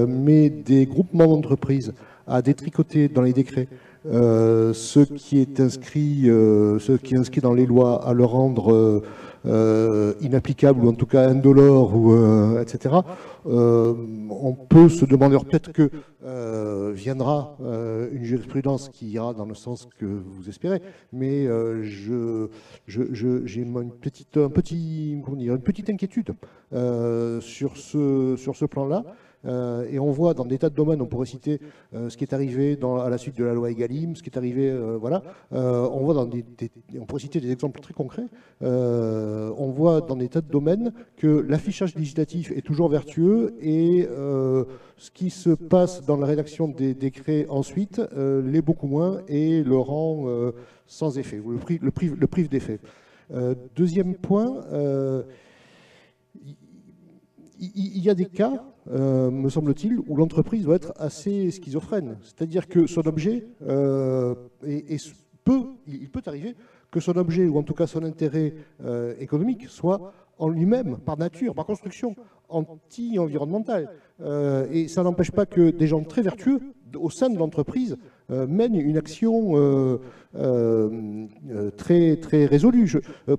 mais 0.06 0.50
des 0.50 0.86
groupements 0.86 1.28
d'entreprises 1.28 1.94
à 2.28 2.42
détricoter 2.42 3.08
dans 3.08 3.22
les 3.22 3.34
décrets 3.34 3.70
ce 4.06 5.00
qui 5.14 5.40
est 5.40 5.60
inscrit, 5.60 6.24
ce 6.26 6.98
qui 6.98 7.14
est 7.14 7.18
inscrit 7.18 7.42
dans 7.42 7.54
les 7.54 7.66
lois, 7.66 8.06
à 8.06 8.14
le 8.14 8.26
rendre 8.26 9.04
euh, 9.48 10.14
inapplicable 10.22 10.86
ou 10.86 10.90
en 10.90 10.94
tout 10.94 11.08
cas 11.08 11.28
indolore, 11.28 11.96
ou, 11.96 12.14
euh, 12.14 12.62
etc., 12.62 12.96
euh, 13.48 13.94
on 14.30 14.54
peut 14.54 14.88
se 14.88 15.04
demander, 15.06 15.38
peut-être 15.40 15.72
que 15.72 15.90
viendra 16.94 17.58
une 17.60 18.24
jurisprudence 18.24 18.90
qui 18.90 19.10
ira 19.12 19.34
dans 19.34 19.46
le 19.46 19.56
sens 19.56 19.88
que 19.98 20.06
vous 20.06 20.50
espérez, 20.50 20.82
mais 21.12 21.46
je, 21.82 22.50
j'ai 22.88 23.62
une 23.62 23.92
petite, 23.92 24.38
un 24.38 24.50
petit, 24.50 25.18
dire, 25.38 25.56
une 25.56 25.62
petite 25.62 25.90
inquiétude 25.90 26.34
sur 26.72 27.78
ce, 27.78 28.36
sur 28.38 28.56
ce 28.56 28.66
plan-là. 28.66 29.04
Euh, 29.46 29.88
et 29.90 30.00
on 30.00 30.12
voit 30.12 30.34
dans 30.34 30.46
des 30.46 30.58
tas 30.58 30.70
de 30.70 30.76
domaines, 30.76 31.02
on 31.02 31.08
pourrait 31.08 31.26
citer 31.26 31.60
euh, 31.94 32.10
ce 32.10 32.18
qui 32.18 32.24
est 32.24 32.34
arrivé 32.34 32.78
à 32.82 33.10
la 33.10 33.18
suite 33.18 33.38
de 33.38 33.44
la 33.44 33.54
loi 33.54 33.72
Egalim, 33.72 34.16
ce 34.16 34.24
qui 34.24 34.30
est 34.30 34.38
arrivé, 34.38 34.70
euh, 34.70 34.98
voilà. 35.00 35.24
on 35.52 36.00
voit 36.02 36.14
dans 36.14 36.26
des, 36.26 36.46
on 37.00 37.06
pourrait 37.06 37.22
citer 37.22 37.40
des 37.40 37.52
exemples 37.52 37.80
très 37.82 37.94
concrets. 37.94 38.28
on 38.62 39.72
voit 39.76 40.02
dans 40.02 40.16
des 40.16 40.30
tas 40.30 40.42
de 40.42 40.50
domaines 40.50 40.94
que 41.18 41.28
l'affichage 41.28 41.96
législatif 41.96 42.52
est 42.52 42.62
toujours 42.62 42.90
vertueux 42.90 43.56
et 43.62 44.08
ce 44.08 45.12
qui 45.12 45.30
se 45.30 45.50
passe 45.50 46.06
dans 46.06 46.18
la 46.18 46.28
rédaction 46.28 46.68
des 46.68 46.94
décrets 46.94 47.46
ensuite 47.50 48.02
l'est 48.16 48.62
beaucoup 48.62 48.88
moins 48.88 49.22
et 49.28 49.64
le 49.64 49.78
rend 49.78 50.26
sans 50.88 51.18
effet, 51.18 51.42
le 51.46 51.58
prive, 51.92 52.16
le 52.20 52.28
prive, 52.28 52.50
d'effet. 52.50 52.80
deuxième 53.76 54.16
point 54.16 54.64
il 57.62 58.04
y 58.04 58.10
a 58.10 58.16
des 58.16 58.26
cas, 58.26 58.64
me 58.90 59.50
semble-t-il, 59.50 60.00
où 60.08 60.16
l'entreprise 60.16 60.64
doit 60.64 60.76
être 60.76 60.94
assez 60.98 61.52
schizophrène. 61.52 62.18
C'est-à-dire 62.24 62.68
que 62.68 62.88
son 62.88 63.06
objet 63.08 63.46
peut, 65.44 65.66
il 65.88 66.10
peut 66.10 66.22
arriver 66.26 66.56
que 66.90 67.00
son 67.00 67.16
objet, 67.18 67.46
ou 67.46 67.58
en 67.58 67.64
tout 67.64 67.74
cas 67.74 67.88
son 67.88 68.04
intérêt 68.04 68.54
économique, 69.20 69.68
soit 69.68 70.14
en 70.38 70.50
lui-même, 70.50 70.98
par 70.98 71.18
nature, 71.18 71.54
par 71.54 71.66
construction, 71.66 72.16
anti-environnemental. 72.50 73.90
et 74.72 74.88
ça 74.88 75.04
n'empêche 75.04 75.32
pas 75.32 75.46
que 75.46 75.70
des 75.70 75.88
gens 75.88 76.04
très 76.04 76.22
vertueux 76.22 76.60
au 76.96 77.10
sein 77.10 77.30
de 77.30 77.38
l'entreprise 77.38 77.98
euh, 78.32 78.48
mène 78.48 78.76
une 78.76 78.98
action 78.98 79.58
euh, 79.58 79.98
euh, 80.36 81.70
très, 81.76 82.16
très 82.16 82.46
résolue. 82.46 82.90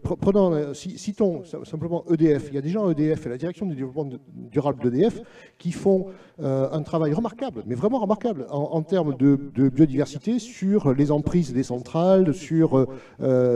Prenons, 0.02 0.74
citons 0.74 1.44
simplement 1.64 2.04
EDF. 2.10 2.48
Il 2.48 2.54
y 2.56 2.58
a 2.58 2.60
des 2.60 2.68
gens 2.68 2.86
à 2.86 2.92
EDF 2.92 3.24
et 3.24 3.30
la 3.30 3.38
direction 3.38 3.64
du 3.64 3.74
développement 3.74 4.10
durable 4.34 4.82
d'EDF 4.82 5.22
qui 5.58 5.72
font 5.72 6.08
un 6.38 6.82
travail 6.82 7.12
remarquable, 7.12 7.62
mais 7.66 7.74
vraiment 7.74 8.00
remarquable, 8.00 8.46
en, 8.50 8.82
termes 8.82 9.16
de, 9.16 9.36
biodiversité 9.68 10.38
sur 10.38 10.92
les 10.92 11.12
emprises 11.12 11.52
des 11.52 11.62
centrales, 11.62 12.34
sur, 12.34 12.86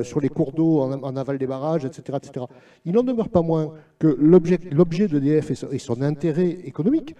sur 0.03 0.20
les 0.20 0.28
cours 0.28 0.53
d'eau 0.53 0.80
en, 0.80 1.16
aval 1.16 1.36
des 1.36 1.47
barrages, 1.47 1.84
etc. 1.84 2.18
etc. 2.22 2.47
Il 2.84 2.92
n'en 2.94 3.03
demeure 3.03 3.28
pas 3.28 3.42
moins 3.42 3.72
que 3.99 4.07
l'objet 4.18 5.09
d'EDF 5.09 5.51
et, 5.51 5.78
son 5.78 6.01
intérêt 6.01 6.51
économique, 6.64 7.16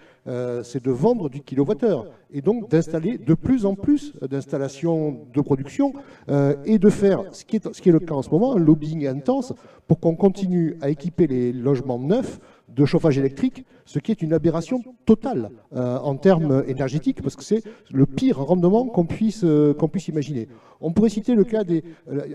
c'est 0.63 0.83
de 0.83 0.91
vendre 0.91 1.29
du 1.29 1.41
kilowattheure 1.41 2.05
et 2.31 2.41
donc 2.41 2.69
d'installer 2.69 3.17
de 3.17 3.33
plus 3.33 3.65
en 3.65 3.75
plus 3.75 4.13
d'installations 4.21 5.25
de 5.33 5.41
production 5.41 5.93
euh, 6.29 6.55
et 6.65 6.77
de 6.77 6.89
faire, 6.89 7.23
ce 7.31 7.45
qui, 7.45 7.55
est, 7.57 7.85
le 7.87 7.99
cas 7.99 8.15
en 8.15 8.21
ce 8.21 8.29
moment, 8.29 8.55
un 8.55 8.59
lobbying 8.59 9.07
intense 9.07 9.53
pour 9.87 9.99
qu'on 9.99 10.15
continue 10.15 10.77
à 10.81 10.89
équiper 10.89 11.27
les 11.27 11.53
logements 11.53 11.99
neufs 11.99 12.39
de 12.67 12.83
chauffage 12.83 13.17
électrique, 13.17 13.65
ce 13.85 13.99
qui 13.99 14.11
est 14.11 14.21
une 14.21 14.33
aberration 14.33 14.83
totale 15.05 15.49
euh, 15.73 15.97
en 15.99 16.17
termes 16.17 16.63
énergétiques, 16.67 17.21
parce 17.21 17.37
que 17.37 17.43
c'est 17.43 17.63
le 17.91 18.05
pire 18.05 18.39
rendement 18.39 18.85
qu'on 18.87 19.05
puisse, 19.05 19.45
euh, 19.45 19.73
imaginer. 20.09 20.49
On 20.81 20.91
pourrait 20.91 21.09
citer 21.09 21.33
le 21.33 21.45
cas 21.45 21.63
des... 21.63 21.83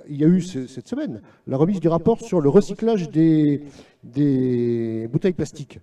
il 0.09 0.17
y 0.17 0.25
a 0.25 0.27
eu 0.27 0.41
cette 0.41 0.89
semaine 0.89 1.21
la 1.47 1.57
remise 1.57 1.81
du 1.81 1.89
rapport 1.89 2.21
sur 2.21 2.41
le 2.41 2.49
recyclage 2.49 3.11
des 3.11 3.61
bouteilles 5.13 5.35
plastiques. 5.35 5.79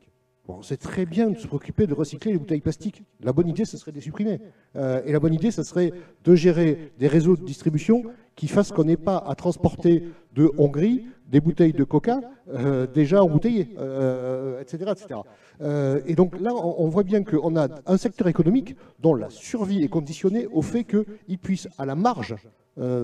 C'est 0.61 0.77
très 0.77 1.05
bien 1.05 1.29
de 1.29 1.37
se 1.37 1.47
préoccuper 1.47 1.87
de 1.87 1.93
recycler 1.93 2.31
les 2.31 2.37
bouteilles 2.37 2.61
plastiques. 2.61 3.03
La 3.21 3.33
bonne 3.33 3.47
idée, 3.47 3.65
ce 3.65 3.77
serait 3.77 3.91
de 3.91 3.97
les 3.97 4.01
supprimer. 4.01 4.39
Euh, 4.75 5.01
et 5.05 5.11
la 5.11 5.19
bonne 5.19 5.33
idée, 5.33 5.51
ce 5.51 5.63
serait 5.63 5.91
de 6.23 6.35
gérer 6.35 6.91
des 6.99 7.07
réseaux 7.07 7.35
de 7.35 7.43
distribution 7.43 8.03
qui 8.35 8.47
fassent 8.47 8.71
qu'on 8.71 8.83
n'ait 8.83 8.97
pas 8.97 9.17
à 9.17 9.35
transporter 9.35 10.03
de 10.33 10.51
Hongrie 10.57 11.05
des 11.27 11.41
bouteilles 11.41 11.73
de 11.73 11.83
coca 11.83 12.21
euh, 12.49 12.87
déjà 12.87 13.23
embouteillées, 13.23 13.69
etc. 13.71 13.77
Euh, 13.79 14.61
etc. 14.61 16.01
et 16.07 16.15
donc 16.15 16.39
là, 16.39 16.51
on, 16.55 16.87
voit 16.87 17.03
bien 17.03 17.23
qu'on 17.23 17.55
a 17.55 17.67
un 17.85 17.97
secteur 17.97 18.27
économique 18.27 18.75
dont 18.99 19.13
la 19.13 19.29
survie 19.29 19.83
est 19.83 19.89
conditionnée 19.89 20.47
au 20.47 20.61
fait 20.61 20.85
qu'il 20.85 21.37
puisse, 21.37 21.67
à 21.77 21.85
la 21.85 21.95
marge, 21.95 22.35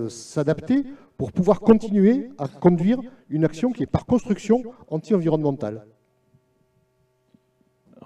s'adapter 0.08 0.84
pour 1.18 1.32
pouvoir 1.32 1.60
continuer 1.60 2.30
à 2.38 2.48
conduire 2.48 2.98
une 3.28 3.44
action 3.44 3.70
qui 3.70 3.82
est 3.82 3.86
par 3.86 4.06
construction 4.06 4.62
anti-environnementale 4.88 5.84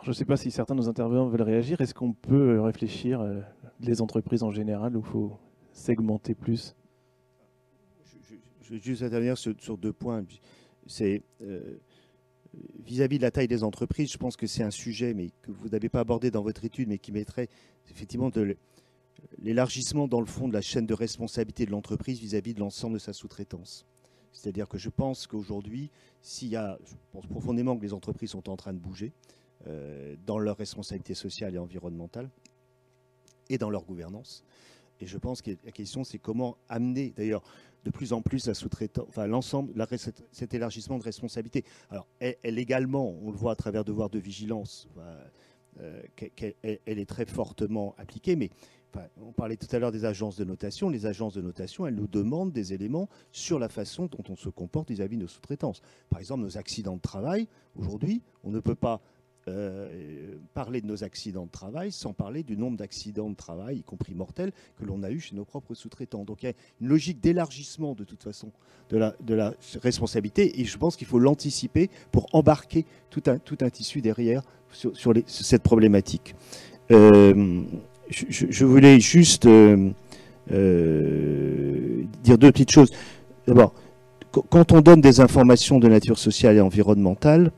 je 0.03 0.09
ne 0.09 0.15
sais 0.15 0.25
pas 0.25 0.37
si 0.37 0.51
certains 0.51 0.75
de 0.75 0.81
nos 0.81 0.89
intervenants 0.89 1.29
veulent 1.29 1.43
réagir. 1.43 1.81
Est-ce 1.81 1.95
qu'on 1.95 2.13
peut 2.13 2.61
réfléchir, 2.61 3.21
euh, 3.21 3.41
les 3.81 4.01
entreprises 4.01 4.43
en 4.43 4.51
général, 4.51 4.97
ou 4.97 5.03
faut 5.03 5.39
segmenter 5.73 6.35
plus? 6.35 6.75
Je, 8.63 8.75
vais 8.75 8.81
juste 8.81 9.03
intervenir 9.03 9.37
sur, 9.37 9.77
deux 9.77 9.93
points. 9.93 10.25
C'est 10.87 11.23
euh, 11.43 11.79
vis-à-vis 12.85 13.19
de 13.19 13.23
la 13.23 13.31
taille 13.31 13.49
des 13.49 13.63
entreprises, 13.63 14.11
je 14.13 14.19
pense 14.19 14.37
que 14.37 14.47
c'est 14.47 14.63
un 14.63 14.71
sujet 14.71 15.15
mais 15.15 15.31
que 15.43 15.51
vous 15.51 15.69
n'avez 15.69 15.89
pas 15.89 16.01
abordé 16.01 16.31
dans 16.31 16.43
votre 16.43 16.65
étude, 16.65 16.89
mais 16.89 16.99
qui 16.99 17.13
mettrait 17.13 17.49
effectivement 17.91 18.31
de 18.31 18.57
l'élargissement 19.39 20.09
dans 20.09 20.21
le 20.21 20.27
fond 20.27 20.49
de 20.49 20.53
la 20.53 20.61
chaîne 20.61 20.87
de 20.87 20.95
responsabilité 20.95 21.67
de 21.67 21.71
l'entreprise 21.71 22.21
vis-à-vis 22.21 22.55
de 22.55 22.61
l'ensemble 22.61 22.95
de 22.95 22.99
sa 22.99 23.13
sous-traitance. 23.13 23.87
C'est-à-dire 24.33 24.69
que 24.69 24.79
je 24.79 24.89
pense 24.89 25.27
qu'aujourd'hui, 25.27 25.91
s'il 26.23 26.49
y 26.49 26.57
a, 26.57 26.79
je 26.85 26.95
pense 27.13 27.27
profondément 27.27 27.77
que 27.77 27.83
les 27.83 27.93
entreprises 27.93 28.31
sont 28.31 28.49
en 28.49 28.57
train 28.57 28.73
de 28.73 28.79
bouger, 28.79 29.13
dans 30.27 30.39
leur 30.39 30.57
responsabilité 30.57 31.15
sociale 31.15 31.55
et 31.55 31.59
environnementale 31.59 32.31
et 33.51 33.59
dans 33.59 33.71
leur 33.71 33.85
gouvernance. 33.85 34.43
Et 35.01 35.07
je 35.07 35.19
pense 35.19 35.43
que 35.43 35.53
la 35.65 35.73
question, 35.73 36.05
c'est 36.05 36.19
comment 36.19 36.57
amener, 36.69 37.13
d'ailleurs, 37.17 37.43
de 37.85 37.91
plus 37.91 38.13
en 38.13 38.21
plus 38.21 38.47
la 38.47 38.55
sous-traitance, 38.55 39.07
enfin 39.09 39.27
l'ensemble, 39.27 39.73
cet 40.33 40.55
élargissement 40.55 40.99
de 40.99 41.03
responsabilité. 41.03 41.65
Alors, 41.89 42.07
elle, 42.21 42.59
également, 42.59 43.17
on 43.23 43.31
le 43.31 43.37
voit 43.37 43.53
à 43.53 43.57
travers 43.57 43.85
devoir 43.85 44.11
de 44.11 44.19
vigilance, 44.19 44.89
euh, 44.99 46.03
elle, 46.63 46.99
est 46.99 47.09
très 47.09 47.25
fortement 47.25 47.95
appliquée, 47.97 48.37
mais 48.37 48.51
on 49.23 49.33
parlait 49.33 49.57
tout 49.57 49.69
à 49.75 49.79
l'heure 49.79 49.93
des 49.93 50.05
agences 50.05 50.37
de 50.37 50.45
notation. 50.45 50.91
Les 50.91 51.07
agences 51.07 51.35
de 51.35 51.41
notation, 51.41 51.87
elles 51.87 51.95
nous 51.95 52.09
demandent 52.09 52.53
des 52.53 52.75
éléments 52.75 53.09
sur 53.31 53.59
la 53.59 53.69
façon 53.69 54.07
dont 54.07 54.25
on 54.29 54.37
se 54.37 54.49
comporte 54.49 54.91
vis-à-vis 54.91 55.15
-vis 55.15 55.19
de 55.19 55.23
nos 55.23 55.29
sous-traitances. 55.29 55.81
Par 56.11 56.19
exemple, 56.19 56.43
nos 56.43 56.59
accidents 56.59 56.97
de 56.97 57.01
travail, 57.01 57.47
aujourd'hui, 57.77 58.21
on 58.43 58.51
ne 58.51 58.61
peut 58.61 58.75
pas 58.75 59.01
euh, 59.49 60.35
parler 60.53 60.83
de 60.83 60.87
nos 60.87 61.03
accidents 61.03 61.47
de 61.47 61.51
travail 61.51 61.93
sans 61.93 62.13
parler 62.13 62.43
du 62.43 62.59
nombre 62.59 62.77
d'accidents 62.77 63.31
de 63.31 63.35
travail, 63.35 63.79
y 63.79 63.83
compris 63.83 64.15
mortels, 64.15 64.53
que 64.79 64.85
l'on 64.85 65.03
a 65.03 65.11
eu 65.11 65.19
chez 65.19 65.35
nos 65.35 65.47
propres 65.47 65.73
sous-traitants. 65.73 66.25
Donc 66.25 66.43
il 66.43 66.47
y 66.47 66.49
a 66.51 66.53
une 66.83 66.89
logique 66.89 67.21
d'élargissement 67.21 67.95
de 67.95 68.05
toute 68.05 68.23
façon 68.23 68.53
de 68.91 68.99
la, 68.99 69.55
responsabilité 69.83 70.61
et 70.61 70.67
je 70.67 70.77
pense 70.77 70.95
qu'il 70.95 71.07
faut 71.07 71.19
l'anticiper 71.19 71.89
pour 72.13 72.27
embarquer 72.35 72.85
tout 73.09 73.23
un, 73.29 73.71
tissu 73.71 74.03
derrière 74.03 74.43
sur, 74.73 74.93
cette 75.27 75.63
problématique. 75.63 76.35
Euh, 76.91 77.63
je, 78.11 78.65
voulais 78.67 79.01
juste 79.01 79.47
euh, 79.47 79.93
dire 82.23 82.37
deux 82.37 82.53
petites 82.53 82.73
choses. 82.73 82.91
D'abord, 83.47 83.73
quand 84.51 84.73
on 84.73 84.83
donne 84.83 85.01
des 85.01 85.21
informations 85.21 85.79
de 85.79 85.89
nature 85.89 86.19
sociale 86.19 86.57
et 86.57 86.61
environnementale, 86.61 87.53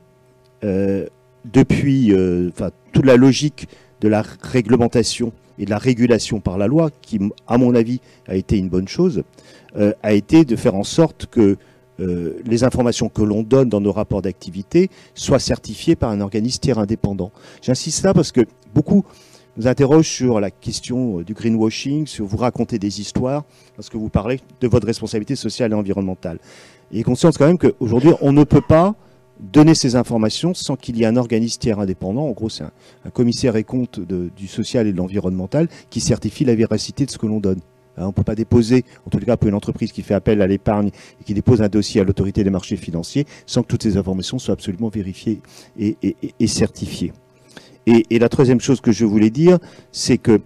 depuis 1.45 2.13
euh, 2.13 2.49
toute 2.91 3.05
la 3.05 3.17
logique 3.17 3.67
de 4.01 4.07
la 4.07 4.21
réglementation 4.41 5.31
et 5.59 5.65
de 5.65 5.69
la 5.69 5.77
régulation 5.77 6.39
par 6.39 6.57
la 6.57 6.67
loi, 6.67 6.89
qui, 7.01 7.19
à 7.47 7.57
mon 7.57 7.75
avis, 7.75 8.01
a 8.27 8.35
été 8.35 8.57
une 8.57 8.69
bonne 8.69 8.87
chose, 8.87 9.23
euh, 9.77 9.93
a 10.03 10.13
été 10.13 10.45
de 10.45 10.55
faire 10.55 10.75
en 10.75 10.83
sorte 10.83 11.27
que 11.27 11.57
euh, 11.99 12.39
les 12.45 12.63
informations 12.63 13.07
que 13.07 13.21
l'on 13.21 13.43
donne 13.43 13.69
dans 13.69 13.81
nos 13.81 13.91
rapports 13.91 14.21
d'activité 14.21 14.89
soient 15.13 15.39
certifiées 15.39 15.95
par 15.95 16.09
un 16.09 16.21
organisme 16.21 16.59
tiers 16.59 16.79
indépendant. 16.79 17.31
J'insiste 17.61 18.03
là 18.03 18.13
parce 18.13 18.31
que 18.31 18.41
beaucoup 18.73 19.05
nous 19.57 19.67
interrogent 19.67 20.09
sur 20.09 20.39
la 20.39 20.49
question 20.49 21.21
du 21.21 21.35
greenwashing, 21.35 22.07
sur 22.07 22.25
vous 22.25 22.37
raconter 22.37 22.79
des 22.79 22.99
histoires, 22.99 23.43
lorsque 23.77 23.95
vous 23.95 24.09
parlez 24.09 24.39
de 24.61 24.67
votre 24.67 24.87
responsabilité 24.87 25.35
sociale 25.35 25.71
et 25.71 25.75
environnementale. 25.75 26.39
Et 26.91 27.03
conscience 27.03 27.37
quand 27.37 27.45
même 27.45 27.59
qu'aujourd'hui, 27.59 28.11
on 28.21 28.31
ne 28.31 28.43
peut 28.43 28.63
pas 28.67 28.95
donner 29.39 29.75
ces 29.75 29.95
informations 29.95 30.53
sans 30.53 30.75
qu'il 30.75 30.97
y 30.97 31.03
ait 31.03 31.07
un 31.07 31.15
organisme 31.15 31.59
tiers 31.59 31.79
indépendant. 31.79 32.27
En 32.27 32.31
gros, 32.31 32.49
c'est 32.49 32.63
un, 32.63 33.09
commissaire 33.11 33.55
et 33.55 33.63
compte 33.63 33.99
du 33.99 34.47
social 34.47 34.87
et 34.87 34.93
de 34.93 34.97
l'environnemental 34.97 35.67
qui 35.89 35.99
certifie 35.99 36.45
la 36.45 36.55
véracité 36.55 37.05
de 37.05 37.11
ce 37.11 37.17
que 37.17 37.25
l'on 37.25 37.39
donne. 37.39 37.59
Hein, 37.97 38.05
on 38.05 38.07
ne 38.07 38.11
peut 38.11 38.23
pas 38.23 38.35
déposer, 38.35 38.85
en 39.05 39.09
tout 39.09 39.19
cas 39.19 39.37
pour 39.37 39.47
une 39.47 39.55
entreprise 39.55 39.91
qui 39.91 40.01
fait 40.01 40.15
appel 40.15 40.41
à 40.41 40.47
l'épargne 40.47 40.89
et 41.21 41.23
qui 41.23 41.33
dépose 41.33 41.61
un 41.61 41.67
dossier 41.67 42.01
à 42.01 42.03
l'autorité 42.03 42.43
des 42.43 42.49
marchés 42.49 42.75
financiers, 42.75 43.27
sans 43.45 43.61
que 43.61 43.67
toutes 43.67 43.83
ces 43.83 43.97
informations 43.97 44.39
soient 44.39 44.53
absolument 44.53 44.89
vérifiées 44.89 45.41
et, 45.77 46.47
certifiées. 46.47 47.13
Et, 47.85 48.17
la 48.17 48.29
troisième 48.29 48.61
chose 48.61 48.81
que 48.81 48.91
je 48.91 49.05
voulais 49.05 49.29
dire, 49.29 49.59
c'est 49.91 50.17
que 50.17 50.41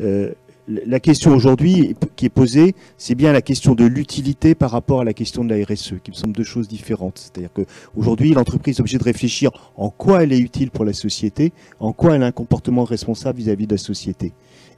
euh, 0.00 0.32
la 0.68 1.00
question 1.00 1.32
aujourd'hui 1.32 1.94
qui 2.16 2.26
est 2.26 2.30
posée, 2.30 2.74
c'est 2.98 3.14
bien 3.14 3.32
la 3.32 3.42
question 3.42 3.74
de 3.74 3.84
l'utilité 3.84 4.54
par 4.54 4.70
rapport 4.70 5.00
à 5.00 5.04
la 5.04 5.12
question 5.12 5.44
de 5.44 5.54
la 5.54 5.64
RSE, 5.64 5.94
qui 6.02 6.10
me 6.10 6.16
semble 6.16 6.32
deux 6.32 6.44
choses 6.44 6.66
différentes. 6.66 7.18
C'est-à-dire 7.18 7.50
qu'aujourd'hui, 7.52 8.32
l'entreprise 8.32 8.76
est 8.76 8.80
obligée 8.80 8.98
de 8.98 9.04
réfléchir 9.04 9.50
en 9.76 9.90
quoi 9.90 10.24
elle 10.24 10.32
est 10.32 10.38
utile 10.38 10.70
pour 10.70 10.84
la 10.84 10.92
société, 10.92 11.52
en 11.78 11.92
quoi 11.92 12.16
elle 12.16 12.22
a 12.22 12.26
un 12.26 12.32
comportement 12.32 12.84
responsable 12.84 13.38
vis-à-vis 13.38 13.66
de 13.66 13.74
la 13.74 13.78
société. 13.78 14.32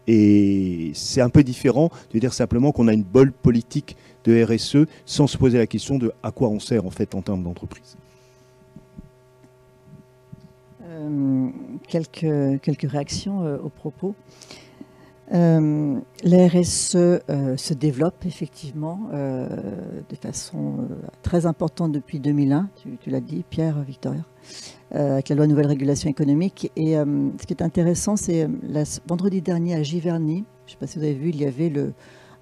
Et 0.06 0.90
c'est 0.94 1.20
un 1.20 1.28
peu 1.28 1.42
différent 1.42 1.90
de 2.12 2.18
dire 2.18 2.32
simplement 2.32 2.72
qu'on 2.72 2.88
a 2.88 2.92
une 2.92 3.02
bonne 3.02 3.32
politique 3.32 3.96
de 4.24 4.42
RSE 4.42 4.86
sans 5.04 5.26
se 5.26 5.36
poser 5.36 5.58
la 5.58 5.66
question 5.66 5.98
de 5.98 6.12
à 6.22 6.32
quoi 6.32 6.48
on 6.48 6.60
sert 6.60 6.86
en 6.86 6.90
fait 6.90 7.14
en 7.14 7.22
termes 7.22 7.42
d'entreprise. 7.42 7.96
Euh, 10.82 11.48
quelques, 11.88 12.90
réactions 12.90 13.44
euh, 13.44 13.58
aux 13.58 13.68
propos. 13.68 14.14
Euh, 15.34 16.00
la 16.24 16.48
RSE 16.48 16.96
euh, 16.96 17.20
se 17.58 17.74
développe 17.74 18.24
effectivement 18.24 19.10
euh, 19.12 19.46
de 20.08 20.16
façon 20.16 20.88
très 21.22 21.44
importante 21.44 21.92
depuis 21.92 22.18
2001, 22.18 22.68
tu, 23.00 23.10
l'as 23.10 23.20
dit 23.20 23.44
Pierre, 23.48 23.82
Victoria, 23.82 24.22
avec 24.90 25.28
la 25.28 25.36
loi 25.36 25.46
nouvelle 25.46 25.66
régulation 25.66 26.08
économique. 26.08 26.72
Et 26.76 26.94
ce 26.94 27.46
qui 27.46 27.52
est 27.52 27.62
intéressant, 27.62 28.16
c'est 28.16 28.48
vendredi 29.06 29.42
dernier 29.42 29.74
à 29.74 29.82
Giverny, 29.82 30.44
je 30.66 30.70
ne 30.70 30.74
sais 30.74 30.78
pas 30.78 30.86
si 30.86 30.98
vous 30.98 31.04
avez 31.04 31.14
vu, 31.14 31.30
il 31.30 31.40
y 31.40 31.44
avait 31.44 31.72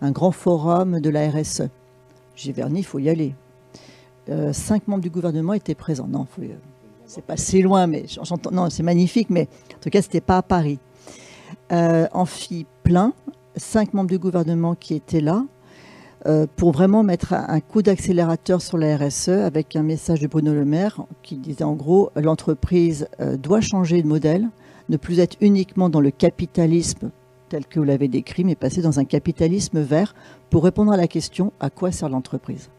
un 0.01 0.11
grand 0.11 0.31
forum 0.31 1.01
de 1.01 1.11
la 1.11 1.29
RSE. 1.29 1.69
Giverny, 2.37 2.81
il 2.81 2.85
faut 2.85 2.99
y 2.99 3.09
aller. 3.09 3.35
cinq 4.53 4.87
membres 4.87 5.03
du 5.03 5.11
gouvernement 5.11 5.55
étaient 5.55 5.75
présents. 5.75 6.07
Non, 6.07 6.27
c'est 7.07 7.25
pas 7.25 7.37
si 7.37 7.63
loin, 7.63 7.87
mais. 7.87 8.05
Non, 8.53 8.71
c'est 8.71 8.83
magnifique, 8.83 9.31
mais 9.31 9.49
en 9.75 9.81
tout 9.81 9.91
cas, 9.91 10.03
c'était 10.03 10.21
pas 10.21 10.39
à 10.39 10.43
Paris. 10.43 10.79
Euh, 11.73 12.07
amphi 12.13 12.65
plein, 12.85 13.13
cinq 13.57 13.93
membres 13.93 14.11
du 14.11 14.21
gouvernement 14.21 14.77
qui 14.77 14.95
étaient 14.95 15.21
là 15.21 15.45
euh, 16.27 16.47
pour 16.55 16.71
vraiment 16.71 17.03
mettre 17.03 17.33
un 17.33 17.59
coup 17.59 17.83
d'accélérateur 17.83 18.63
sur 18.63 18.79
la 18.79 18.97
RSE 18.97 19.31
avec 19.31 19.75
un 19.75 19.83
message 19.83 20.21
de 20.21 20.29
Bruno 20.29 20.55
Le 20.55 20.65
Maire 20.65 21.03
qui 21.23 21.35
disait 21.37 21.65
en 21.65 21.75
gros 21.75 22.11
l'entreprise 22.15 23.09
euh, 23.21 23.37
doit 23.37 23.61
changer 23.61 24.01
de 24.01 24.07
modèle, 24.07 24.49
ne 24.91 24.97
plus 24.97 25.19
être 25.19 25.37
uniquement 25.41 25.89
dans 25.89 26.01
le 26.01 26.13
capitalisme 26.13 27.11
tel 27.49 27.67
que 27.67 27.81
vous 27.81 27.85
l'avez 27.85 28.07
décrit, 28.07 28.45
mais 28.45 28.55
passer 28.55 28.81
dans 28.81 29.01
un 29.01 29.05
capitalisme 29.05 29.81
vert 29.81 30.15
pour 30.51 30.63
répondre 30.63 30.93
à 30.93 30.97
la 30.97 31.09
question 31.09 31.53
à 31.59 31.69
quoi 31.69 31.91
sert 31.91 32.09
l'entreprise? 32.09 32.71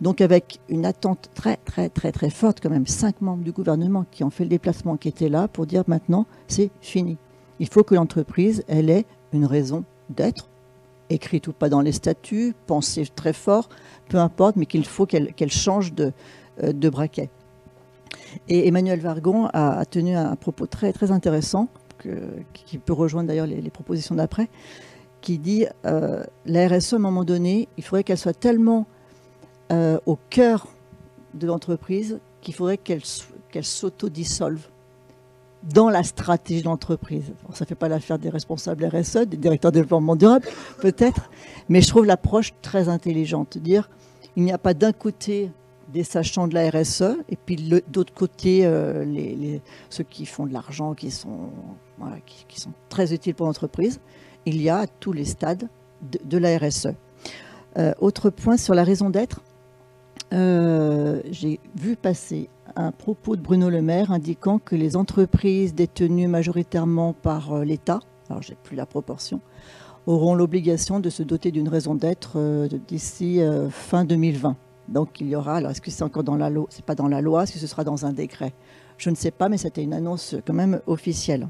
Donc 0.00 0.22
avec 0.22 0.60
une 0.70 0.86
attente 0.86 1.28
très 1.34 1.58
très 1.58 1.90
très 1.90 2.10
très 2.10 2.30
forte, 2.30 2.60
quand 2.62 2.70
même 2.70 2.86
cinq 2.86 3.20
membres 3.20 3.44
du 3.44 3.52
gouvernement 3.52 4.06
qui 4.10 4.24
ont 4.24 4.30
fait 4.30 4.44
le 4.44 4.50
déplacement, 4.50 4.96
qui 4.96 5.08
étaient 5.08 5.28
là 5.28 5.46
pour 5.46 5.66
dire 5.66 5.84
maintenant 5.86 6.24
c'est 6.48 6.70
fini. 6.80 7.18
Il 7.60 7.68
faut 7.68 7.84
que 7.84 7.94
l'entreprise, 7.94 8.64
ait 8.68 9.04
une 9.32 9.46
raison 9.46 9.84
d'être, 10.10 10.48
écrite 11.10 11.48
ou 11.48 11.52
pas 11.52 11.68
dans 11.68 11.80
les 11.80 11.92
statuts, 11.92 12.54
pensée 12.66 13.06
très 13.14 13.32
fort, 13.32 13.68
peu 14.08 14.18
importe, 14.18 14.56
mais 14.56 14.66
qu'il 14.66 14.84
faut 14.86 15.06
qu'elle 15.06 15.50
change 15.50 15.92
de, 15.92 16.12
euh, 16.62 16.72
de, 16.72 16.88
braquet. 16.88 17.30
Et 18.48 18.66
Emmanuel 18.66 19.00
Vargon 19.00 19.46
a, 19.52 19.84
tenu 19.84 20.16
un 20.16 20.36
propos 20.36 20.66
très 20.66 20.92
très 20.92 21.10
intéressant, 21.10 21.68
qui 22.52 22.78
peut 22.78 22.92
rejoindre 22.92 23.28
d'ailleurs 23.28 23.46
les, 23.46 23.70
propositions 23.70 24.14
d'après, 24.14 24.48
qui 25.20 25.38
dit 25.38 25.66
euh, 25.86 26.22
la 26.44 26.68
RSE 26.68 26.92
à 26.92 26.96
un 26.96 26.98
moment 26.98 27.24
donné, 27.24 27.68
il 27.78 27.84
faudrait 27.84 28.04
qu'elle 28.04 28.18
soit 28.18 28.38
tellement 28.38 28.86
euh, 29.72 29.98
au 30.04 30.18
cœur 30.28 30.68
de 31.32 31.46
l'entreprise 31.46 32.18
qu'il 32.42 32.54
faudrait 32.54 32.76
qu'elle 32.76 33.00
qu'elle 33.50 33.64
s'autodissolve 33.64 34.68
dans 35.72 35.88
la 35.88 36.02
stratégie 36.02 36.60
de 36.60 36.66
l'entreprise. 36.66 37.32
Ça 37.52 37.64
ne 37.64 37.68
fait 37.68 37.74
pas 37.74 37.88
l'affaire 37.88 38.18
des 38.18 38.28
responsables 38.28 38.84
RSE, 38.84 39.26
des 39.26 39.36
directeurs 39.36 39.72
de 39.72 39.80
développement 39.80 40.16
durable, 40.16 40.46
peut-être, 40.80 41.30
mais 41.68 41.80
je 41.80 41.88
trouve 41.88 42.04
l'approche 42.04 42.52
très 42.60 42.88
intelligente. 42.88 43.56
Dire, 43.58 43.88
il 44.36 44.44
n'y 44.44 44.52
a 44.52 44.58
pas 44.58 44.74
d'un 44.74 44.92
côté 44.92 45.50
des 45.92 46.04
sachants 46.04 46.48
de 46.48 46.54
la 46.54 46.70
RSE, 46.70 47.16
et 47.28 47.36
puis 47.36 47.56
d'autre 47.88 48.12
côté, 48.12 48.66
euh, 48.66 49.04
les, 49.04 49.60
ceux 49.90 50.04
qui 50.04 50.26
font 50.26 50.46
de 50.46 50.52
l'argent, 50.52 50.94
qui, 50.94 51.10
sont, 51.10 51.50
qui, 52.48 52.60
sont 52.60 52.72
très 52.88 53.14
utiles 53.14 53.34
pour 53.34 53.46
l'entreprise. 53.46 54.00
Il 54.44 54.60
y 54.60 54.68
a 54.68 54.78
à 54.78 54.86
tous 54.86 55.12
les 55.12 55.24
stades 55.24 55.68
de, 56.02 56.38
la 56.38 56.58
RSE. 56.58 56.88
Euh, 57.78 57.92
autre 58.00 58.30
point 58.30 58.56
sur 58.56 58.74
la 58.74 58.84
raison 58.84 59.08
d'être, 59.08 59.42
euh, 60.32 61.22
j'ai 61.30 61.60
vu 61.76 61.96
passer 61.96 62.48
un 62.76 62.92
propos 62.92 63.36
de 63.36 63.40
Bruno 63.40 63.70
Le 63.70 63.82
Maire 63.82 64.10
indiquant 64.10 64.58
que 64.58 64.76
les 64.76 64.96
entreprises 64.96 65.74
détenues 65.74 66.28
majoritairement 66.28 67.12
par 67.12 67.52
euh, 67.52 67.64
l'État, 67.64 68.00
alors 68.28 68.42
j'ai 68.42 68.56
plus 68.62 68.76
la 68.76 68.86
proportion, 68.86 69.40
auront 70.06 70.34
l'obligation 70.34 71.00
de 71.00 71.10
se 71.10 71.22
doter 71.22 71.50
d'une 71.50 71.68
raison 71.68 71.94
d'être 71.94 72.32
euh, 72.36 72.68
d'ici 72.88 73.40
fin 73.70 74.04
2020. 74.04 74.56
Donc 74.88 75.20
il 75.20 75.28
y 75.28 75.36
aura, 75.36 75.56
alors 75.56 75.70
est-ce 75.70 75.80
que 75.80 75.90
c'est 75.90 76.02
encore 76.02 76.24
dans 76.24 76.36
la 76.36 76.50
loi 76.50 76.66
C'est 76.68 76.84
pas 76.84 76.94
dans 76.94 77.08
la 77.08 77.20
loi, 77.20 77.44
est-ce 77.44 77.52
que 77.52 77.58
ce 77.58 77.66
sera 77.66 77.84
dans 77.84 78.04
un 78.04 78.12
décret? 78.12 78.52
Je 78.98 79.10
ne 79.10 79.14
sais 79.14 79.30
pas, 79.30 79.48
mais 79.48 79.56
c'était 79.56 79.82
une 79.82 79.94
annonce 79.94 80.36
quand 80.46 80.52
même 80.52 80.80
officielle. 80.86 81.48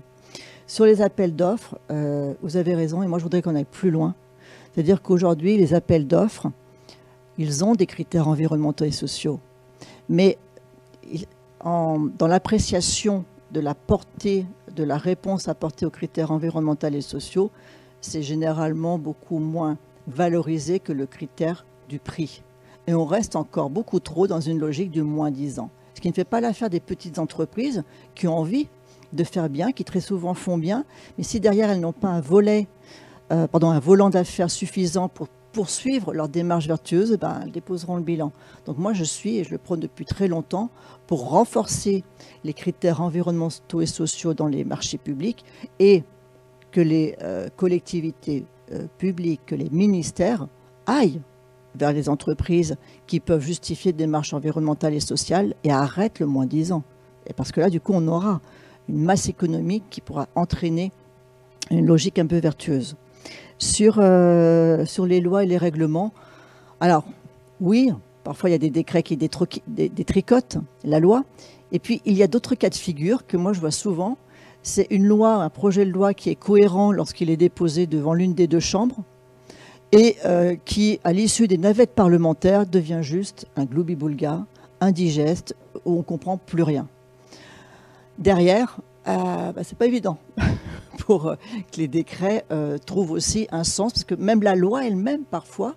Sur 0.67 0.85
les 0.85 1.03
appels 1.03 1.35
d'offres, 1.35 1.77
vous 2.43 2.57
avez 2.57 2.75
raison, 2.75 3.03
et 3.03 3.07
moi 3.07 3.19
je 3.19 3.25
voudrais 3.25 3.43
qu'on 3.43 3.55
aille 3.55 3.67
plus 3.71 3.91
loin. 3.91 4.15
C'est-à-dire 4.73 5.03
qu'aujourd'hui, 5.03 5.59
les 5.59 5.75
appels 5.75 6.07
d'offres, 6.07 6.47
ils 7.39 7.65
ont 7.65 7.75
des 7.75 7.87
critères 7.87 8.29
environnementaux 8.29 8.85
et 8.85 8.93
sociaux. 8.93 9.41
Mais 10.09 10.39
dans 11.65 12.27
l'appréciation 12.27 13.25
de 13.53 13.61
la 13.61 13.75
portée 13.75 14.47
de 14.75 14.85
la 14.85 14.99
réponse 14.99 15.49
apportée 15.49 15.87
aux 15.87 15.91
critères 15.91 16.31
environnementaux 16.31 16.89
et 16.89 17.01
sociaux, 17.01 17.51
c'est 18.01 18.23
généralement 18.23 18.99
beaucoup 18.99 19.39
moins 19.39 19.79
valorisé 20.07 20.79
que 20.79 20.93
le 20.93 21.07
critère 21.07 21.65
du 21.89 21.99
prix. 21.99 22.43
Et 22.87 22.95
on 22.95 23.07
reste 23.07 23.37
encore 23.37 23.71
beaucoup 23.71 24.01
trop 24.01 24.27
dans 24.27 24.41
une 24.41 24.59
logique 24.59 24.91
du 24.91 25.03
moins 25.03 25.31
10 25.31 25.59
ans. 25.59 25.71
Ce 25.95 26.01
qui 26.01 26.09
ne 26.09 26.13
fait 26.13 26.25
pas 26.25 26.41
l'affaire 26.41 26.69
des 26.69 26.81
petites 26.81 27.19
entreprises 27.19 27.83
qui 28.15 28.27
ont 28.27 28.37
envie 28.37 28.69
de 29.13 29.25
faire 29.25 29.49
bien, 29.49 29.73
qui 29.73 29.85
très 29.85 30.01
souvent 30.01 30.35
font 30.35 30.59
bien, 30.59 30.85
mais 31.17 31.25
si 31.25 31.41
derrière 31.41 31.71
elles 31.71 31.81
n'ont 31.81 31.93
pas 31.93 32.09
un 32.09 32.21
volet, 32.21 32.67
euh, 33.33 33.47
pardon, 33.47 33.71
un 33.71 33.79
volant 33.79 34.11
d'affaires 34.11 34.51
suffisant 34.51 35.09
pour 35.09 35.29
poursuivre 35.55 36.13
leur 36.13 36.29
démarche 36.29 36.67
vertueuse, 36.67 37.17
ben, 37.17 37.41
elles 37.43 37.53
déposeront 37.53 37.97
le 37.97 38.03
bilan. 38.03 38.33
Donc 38.67 38.77
moi, 38.77 38.93
je 38.93 39.05
suis, 39.05 39.39
et 39.39 39.45
je 39.45 39.53
le 39.53 39.59
prône 39.59 39.81
depuis 39.81 40.05
très 40.05 40.27
longtemps, 40.27 40.69
pour 41.07 41.31
renforcer 41.31 42.03
les 42.43 42.53
critères 42.53 43.01
environnementaux 43.01 43.81
et 43.81 43.87
sociaux 43.87 44.35
dans 44.35 44.49
les 44.49 44.65
marchés 44.65 44.99
publics 44.99 45.45
et 45.79 46.03
que 46.73 46.81
les 46.81 47.17
euh, 47.23 47.49
collectivités 47.57 48.45
euh, 48.73 48.87
publiques, 48.99 49.43
que 49.47 49.55
les 49.55 49.71
ministères 49.71 50.49
aillent 50.87 51.21
vers 51.77 51.93
les 51.93 52.09
entreprises 52.09 52.77
qui 53.07 53.21
peuvent 53.21 53.43
justifier 53.43 53.93
des 53.93 54.05
démarches 54.05 54.35
environnementales 54.35 54.95
et 54.95 55.01
sociales 55.01 55.55
et 55.63 55.71
arrêtent 55.71 56.19
le 56.19 56.27
moins 56.27 56.47
10 56.47 56.73
ans. 56.73 56.83
Et 57.29 57.33
parce 57.33 57.53
que 57.53 57.61
là, 57.61 57.71
du 57.71 57.81
coup, 57.81 57.93
on 57.95 58.09
aura 58.09 58.41
une 58.89 59.03
masse 59.03 59.29
économique 59.29 59.85
qui 59.89 60.01
pourra 60.01 60.27
entraîner 60.35 60.91
une 61.71 61.87
logique 61.87 62.19
un 62.19 62.27
peu 62.27 62.39
vertueuse 62.39 62.97
sur, 63.59 63.97
euh, 63.99 64.85
sur 64.85 65.07
les 65.07 65.21
lois 65.21 65.45
et 65.45 65.47
les 65.47 65.57
règlements. 65.57 66.13
Alors, 66.81 67.05
oui, 67.61 67.91
parfois 68.25 68.51
il 68.51 68.53
y 68.53 68.57
a 68.57 68.59
des 68.59 68.71
décrets 68.71 69.03
qui 69.03 69.17
détricotent 69.17 70.59
la 70.85 71.01
loi. 71.01 71.25
Et 71.73 71.79
puis, 71.79 72.01
il 72.05 72.15
y 72.15 72.23
a 72.23 72.27
d'autres 72.27 72.55
cas 72.55 72.69
de 72.69 72.75
figure 72.75 73.27
que 73.27 73.37
moi 73.37 73.53
je 73.53 73.61
vois 73.61 73.71
souvent. 73.71 74.17
C'est 74.63 74.87
une 74.91 75.07
loi, 75.07 75.35
un 75.35 75.51
projet 75.51 75.85
de 75.85 75.91
loi 75.91 76.15
qui 76.15 76.31
est 76.31 76.37
cohérent 76.37 76.93
lorsqu'il 76.93 77.31
est 77.31 77.37
déposé 77.37 77.87
devant 77.87 78.15
l'une 78.15 78.35
des 78.35 78.47
deux 78.47 78.61
chambres 78.61 79.03
et 79.93 80.17
euh, 80.25 80.57
qui, 80.65 80.99
à 81.05 81.13
l'issue 81.13 81.47
des 81.47 81.59
navettes 81.59 81.95
parlementaires, 81.95 82.67
devient 82.67 83.01
juste 83.03 83.47
un 83.57 83.65
gloubi-boulga, 83.65 84.45
indigeste, 84.81 85.55
où 85.85 85.95
on 85.95 85.99
ne 85.99 86.03
comprend 86.03 86.37
plus 86.37 86.63
rien. 86.63 86.89
Derrière, 88.19 88.79
euh, 89.09 89.53
bah, 89.53 89.63
c'est 89.65 89.77
pas 89.77 89.87
évident. 89.87 90.19
pour 90.99 91.27
euh, 91.27 91.37
que 91.73 91.79
les 91.79 91.89
décrets 91.89 92.45
euh, 92.51 92.79
trouvent 92.79 93.13
aussi 93.13 93.47
un 93.51 93.65
sens, 93.65 93.93
parce 93.93 94.05
que 94.05 94.15
même 94.15 94.43
la 94.43 94.55
loi 94.55 94.87
elle-même, 94.87 95.25
parfois, 95.25 95.75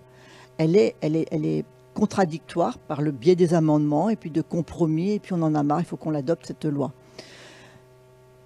elle 0.58 0.76
est, 0.76 0.96
elle, 1.02 1.16
est, 1.16 1.66
contradictoire 1.94 2.78
par 2.78 3.02
le 3.02 3.10
biais 3.10 3.36
des 3.36 3.56
amendements 3.56 4.10
et 4.10 4.16
puis 4.16 4.30
de 4.30 4.44
compromis, 4.44 5.14
et 5.14 5.20
puis 5.20 5.34
on 5.34 5.42
en 5.42 5.56
a 5.56 5.64
marre, 5.64 5.80
il 5.80 5.86
faut 5.86 5.98
qu'on 5.98 6.12
l'adopte, 6.12 6.46
cette 6.46 6.66
loi. 6.66 6.92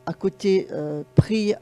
À 0.06 0.14
côté, 0.14 0.68
euh, 0.72 1.04
pris, 1.16 1.54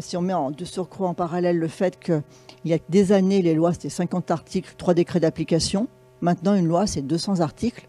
si 0.00 0.16
on 0.16 0.22
met 0.22 0.32
en, 0.32 0.50
de 0.50 0.64
surcroît 0.64 1.08
en 1.08 1.14
parallèle 1.14 1.58
le 1.58 1.68
fait 1.68 2.00
qu'il 2.00 2.22
y 2.64 2.72
a 2.72 2.78
des 2.88 3.12
années, 3.12 3.42
les 3.42 3.54
lois, 3.54 3.74
c'était 3.74 3.90
50 3.90 4.30
articles, 4.30 4.72
3 4.78 4.94
décrets 4.94 5.20
d'application. 5.20 5.86
Maintenant, 6.22 6.54
une 6.54 6.66
loi, 6.66 6.86
c'est 6.86 7.02
200 7.02 7.40
articles 7.40 7.86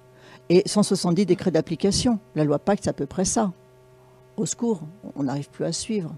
et 0.50 0.64
170 0.66 1.26
décrets 1.26 1.52
d'application. 1.52 2.20
La 2.36 2.44
loi 2.44 2.60
Pacte, 2.60 2.84
c'est 2.84 2.90
à 2.90 2.94
peu 2.94 3.06
près 3.06 3.26
ça 3.26 3.52
au 4.38 4.46
secours, 4.46 4.82
on 5.16 5.24
n'arrive 5.24 5.50
plus 5.50 5.66
à 5.66 5.72
suivre. 5.72 6.14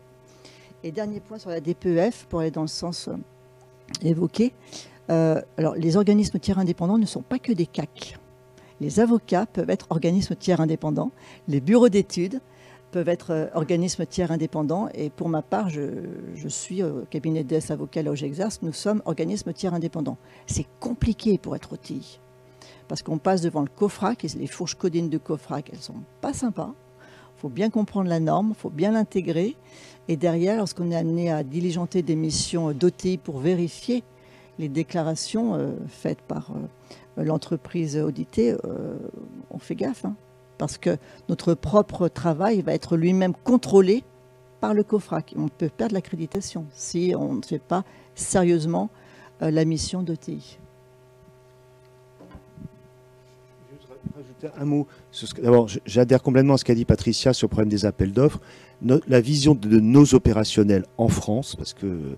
Et 0.84 0.92
dernier 0.92 1.20
point 1.20 1.40
sur 1.40 1.50
la 1.50 1.62
DPEF, 1.62 2.26
pour 2.30 2.42
aller 2.42 2.52
dans 2.52 2.62
le 2.62 2.68
sens 2.68 3.08
euh, 3.08 3.16
évoqué. 4.02 4.54
Euh, 5.10 5.42
alors, 5.58 5.76
les 5.76 5.98
organismes 5.98 6.38
tiers 6.38 6.60
indépendants 6.60 6.98
ne 6.98 7.06
sont 7.06 7.22
pas 7.22 7.40
que 7.40 7.52
des 7.52 7.66
CAC. 7.66 8.18
Les 8.80 9.00
avocats 9.00 9.46
peuvent 9.46 9.70
être 9.70 9.88
organismes 9.90 10.36
tiers 10.36 10.62
indépendants. 10.62 11.12
Les 11.48 11.60
bureaux 11.60 11.90
d'études 11.90 12.40
peuvent 12.92 13.10
être 13.10 13.32
euh, 13.32 13.48
organismes 13.54 14.06
tiers 14.06 14.32
indépendants. 14.32 14.90
Et 14.94 15.10
pour 15.10 15.28
ma 15.30 15.42
part, 15.42 15.70
je, 15.70 16.48
suis 16.48 16.84
au 16.84 17.06
cabinet 17.10 17.44
DS 17.44 17.72
Avocats 17.72 18.04
là 18.04 18.12
où 18.12 18.16
j'exerce. 18.16 18.62
Nous 18.62 18.74
sommes 18.74 19.02
organismes 19.06 19.54
tiers 19.54 19.74
indépendants. 19.74 20.18
C'est 20.46 20.68
compliqué 20.80 21.38
pour 21.38 21.56
être 21.56 21.74
OTI. 21.74 22.20
Parce 22.90 23.04
qu'on 23.04 23.20
passe 23.20 23.42
devant 23.42 23.62
le 23.62 23.70
COFRAC, 23.70 24.26
et 24.26 24.30
les 24.30 24.48
fourches 24.48 24.74
codines 24.74 25.10
de 25.10 25.20
COFRAC, 25.20 25.70
elles 25.72 25.80
sont 25.80 26.02
pas 26.22 26.34
sympas. 26.34 26.74
Il 27.38 27.40
faut 27.40 27.50
bien 27.50 27.70
comprendre 27.70 28.10
la 28.10 28.20
norme, 28.20 28.50
il 28.50 28.60
faut 28.60 28.72
bien 28.72 28.92
l'intégrer. 28.92 29.56
Et 30.10 30.18
derrière, 30.18 30.58
lorsqu'on 30.58 30.90
est 30.90 30.96
amené 30.96 31.32
à 31.32 31.44
diligenter 31.44 32.02
des 32.02 32.16
missions 32.16 32.72
d'OTI 32.72 33.20
pour 33.20 33.38
vérifier 33.38 34.04
les 34.58 34.70
déclarations 34.70 35.54
euh, 35.54 35.72
faites 35.88 36.22
par 36.22 36.52
euh, 36.52 37.24
l'entreprise 37.24 37.96
auditée, 37.96 38.56
euh, 38.66 38.98
on 39.52 39.60
fait 39.60 39.76
gaffe. 39.76 40.04
Hein. 40.04 40.16
parce 40.58 40.80
que 40.80 40.98
notre 41.30 41.54
propre 41.54 42.08
travail 42.08 42.64
va 42.64 42.74
être 42.74 42.98
lui-même 42.98 43.34
contrôlé 43.44 44.04
par 44.62 44.74
le 44.74 44.84
COFRAC. 44.84 45.36
On 45.38 45.48
peut 45.48 45.70
perdre 45.70 45.94
l'accréditation 45.94 46.66
si 46.74 47.14
on 47.16 47.36
ne 47.36 47.44
fait 47.44 47.62
pas 47.62 47.84
sérieusement 48.16 48.90
la 49.40 49.64
mission 49.64 50.04
d'OTI. 50.04 50.60
Un 54.60 54.66
mot. 54.66 54.88
D'abord, 55.42 55.68
j'adhère 55.86 56.22
complètement 56.22 56.56
à 56.56 56.58
ce 56.58 56.66
qu'a 56.66 56.76
dit 56.76 56.86
Patricia 56.86 57.34
sur 57.34 57.46
le 57.46 57.50
problème 57.50 57.70
des 57.70 57.86
appels 57.86 58.12
d'offres. 58.12 58.40
la 58.82 59.22
vision 59.22 59.56
de 59.56 59.80
nos 59.80 60.16
opérationnels 60.16 60.86
en 60.98 61.08
France, 61.08 61.56
parce 61.56 61.74
que 61.74 62.16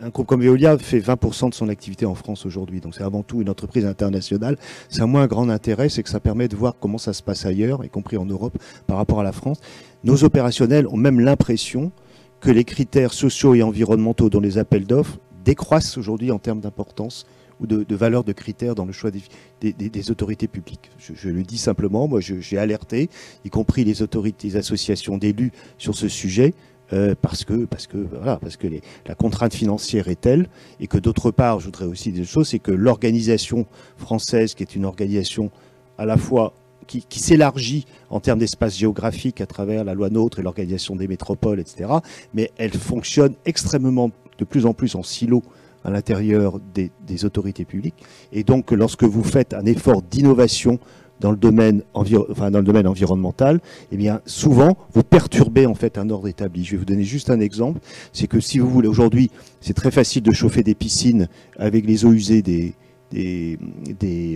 un 0.00 0.08
groupe 0.08 0.26
comme 0.26 0.42
Veolia 0.42 0.78
fait 0.78 1.00
20% 1.00 1.50
de 1.50 1.54
son 1.54 1.68
activité 1.68 2.06
en 2.06 2.14
France 2.14 2.46
aujourd'hui, 2.46 2.80
donc 2.80 2.94
c'est 2.94 3.02
avant 3.02 3.22
tout 3.22 3.42
une 3.42 3.50
entreprise 3.50 3.84
internationale. 3.84 4.56
C'est 4.88 5.02
un 5.02 5.06
moins 5.06 5.26
grand 5.26 5.48
intérêt, 5.48 5.88
c'est 5.88 6.02
que 6.02 6.08
ça 6.08 6.20
permet 6.20 6.48
de 6.48 6.56
voir 6.56 6.74
comment 6.80 6.98
ça 6.98 7.12
se 7.12 7.22
passe 7.22 7.44
ailleurs, 7.44 7.84
y 7.84 7.90
compris 7.90 8.16
en 8.16 8.24
Europe, 8.24 8.56
par 8.86 8.96
rapport 8.96 9.20
à 9.20 9.24
la 9.24 9.32
France. 9.32 9.60
Nos 10.02 10.24
opérationnels 10.24 10.86
ont 10.88 10.96
même 10.96 11.20
l'impression 11.20 11.92
que 12.40 12.50
les 12.50 12.64
critères 12.64 13.12
sociaux 13.12 13.54
et 13.54 13.62
environnementaux 13.62 14.30
dans 14.30 14.40
les 14.40 14.58
appels 14.58 14.86
d'offres 14.86 15.18
décroissent 15.44 15.98
aujourd'hui 15.98 16.30
en 16.30 16.38
termes 16.38 16.60
d'importance 16.60 17.26
ou 17.60 17.66
de, 17.66 17.94
valeur 17.94 18.24
de 18.24 18.32
critères 18.32 18.74
dans 18.74 18.84
le 18.84 18.92
choix 18.92 19.10
des, 19.10 20.10
autorités 20.10 20.48
publiques. 20.48 20.90
Je, 20.98 21.28
le 21.28 21.42
dis 21.42 21.58
simplement, 21.58 22.08
moi 22.08 22.20
j'ai 22.20 22.58
alerté, 22.58 23.08
y 23.44 23.50
compris 23.50 23.84
les 23.84 24.02
autorités, 24.02 24.48
les 24.48 24.56
associations 24.56 25.18
d'élus 25.18 25.52
sur 25.78 25.94
ce 25.94 26.08
sujet. 26.08 26.54
Euh, 26.92 27.14
parce 27.20 27.44
que, 27.44 27.64
parce 27.64 27.86
que, 27.86 27.96
voilà, 27.96 28.36
parce 28.36 28.58
que 28.58 28.68
la 29.06 29.14
contrainte 29.14 29.54
financière 29.54 30.08
est 30.08 30.20
telle, 30.20 30.48
et 30.80 30.86
que 30.86 30.98
d'autre 30.98 31.30
part, 31.30 31.58
je 31.58 31.64
voudrais 31.64 31.86
aussi 31.86 32.12
dire 32.12 32.20
une 32.20 32.28
chose, 32.28 32.48
c'est 32.48 32.58
que 32.58 32.70
l'organisation 32.70 33.66
française, 33.96 34.52
qui 34.54 34.62
est 34.62 34.76
une 34.76 34.84
organisation 34.84 35.50
à 35.96 36.04
la 36.04 36.18
fois 36.18 36.52
qui, 36.86 37.18
s'élargit 37.18 37.86
en 38.10 38.20
termes 38.20 38.38
d'espace 38.38 38.76
géographique 38.76 39.40
à 39.40 39.46
travers 39.46 39.84
la 39.84 39.94
loi 39.94 40.10
NOTRe 40.10 40.40
et 40.40 40.42
l'organisation 40.42 40.96
des 40.96 41.08
métropoles, 41.08 41.60
etc., 41.60 41.90
mais 42.32 42.50
elle 42.56 42.72
fonctionne 42.72 43.34
extrêmement, 43.44 44.10
de 44.38 44.44
plus 44.44 44.66
en 44.66 44.74
plus 44.74 44.94
en 44.94 45.02
silo 45.02 45.42
à 45.84 45.90
l'intérieur 45.90 46.58
des, 46.74 47.24
autorités 47.24 47.64
publiques. 47.64 48.02
Et 48.32 48.42
donc, 48.42 48.72
lorsque 48.72 49.04
vous 49.04 49.22
faites 49.22 49.54
un 49.54 49.66
effort 49.66 50.02
d'innovation 50.02 50.78
dans 51.20 51.30
le 51.30 51.36
domaine, 51.36 51.82
dans 51.94 52.58
le 52.58 52.64
domaine 52.64 52.88
environnemental, 52.88 53.60
eh 53.92 53.96
bien, 53.96 54.20
souvent, 54.26 54.76
vous 54.92 55.04
perturbez 55.04 55.66
en 55.66 55.74
fait 55.74 55.96
un 55.96 56.10
ordre 56.10 56.26
établi. 56.26 56.64
Je 56.64 56.72
vais 56.72 56.78
vous 56.78 56.84
donner 56.84 57.04
juste 57.04 57.30
un 57.30 57.38
exemple. 57.38 57.80
C'est 58.12 58.26
que 58.26 58.40
si 58.40 58.58
vous 58.58 58.68
voulez, 58.68 58.88
aujourd'hui, 58.88 59.30
c'est 59.60 59.74
très 59.74 59.90
facile 59.90 60.22
de 60.22 60.32
chauffer 60.32 60.62
des 60.62 60.74
piscines 60.74 61.28
avec 61.56 61.86
les 61.86 62.04
eaux 62.04 62.12
usées 62.12 62.42
des, 62.42 62.74
des, 63.14 63.58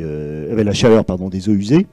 euh, 0.00 0.52
avec 0.52 0.64
la 0.64 0.72
chaleur 0.72 1.04
pardon, 1.04 1.28
des 1.28 1.48
eaux 1.48 1.54
usées. 1.54 1.86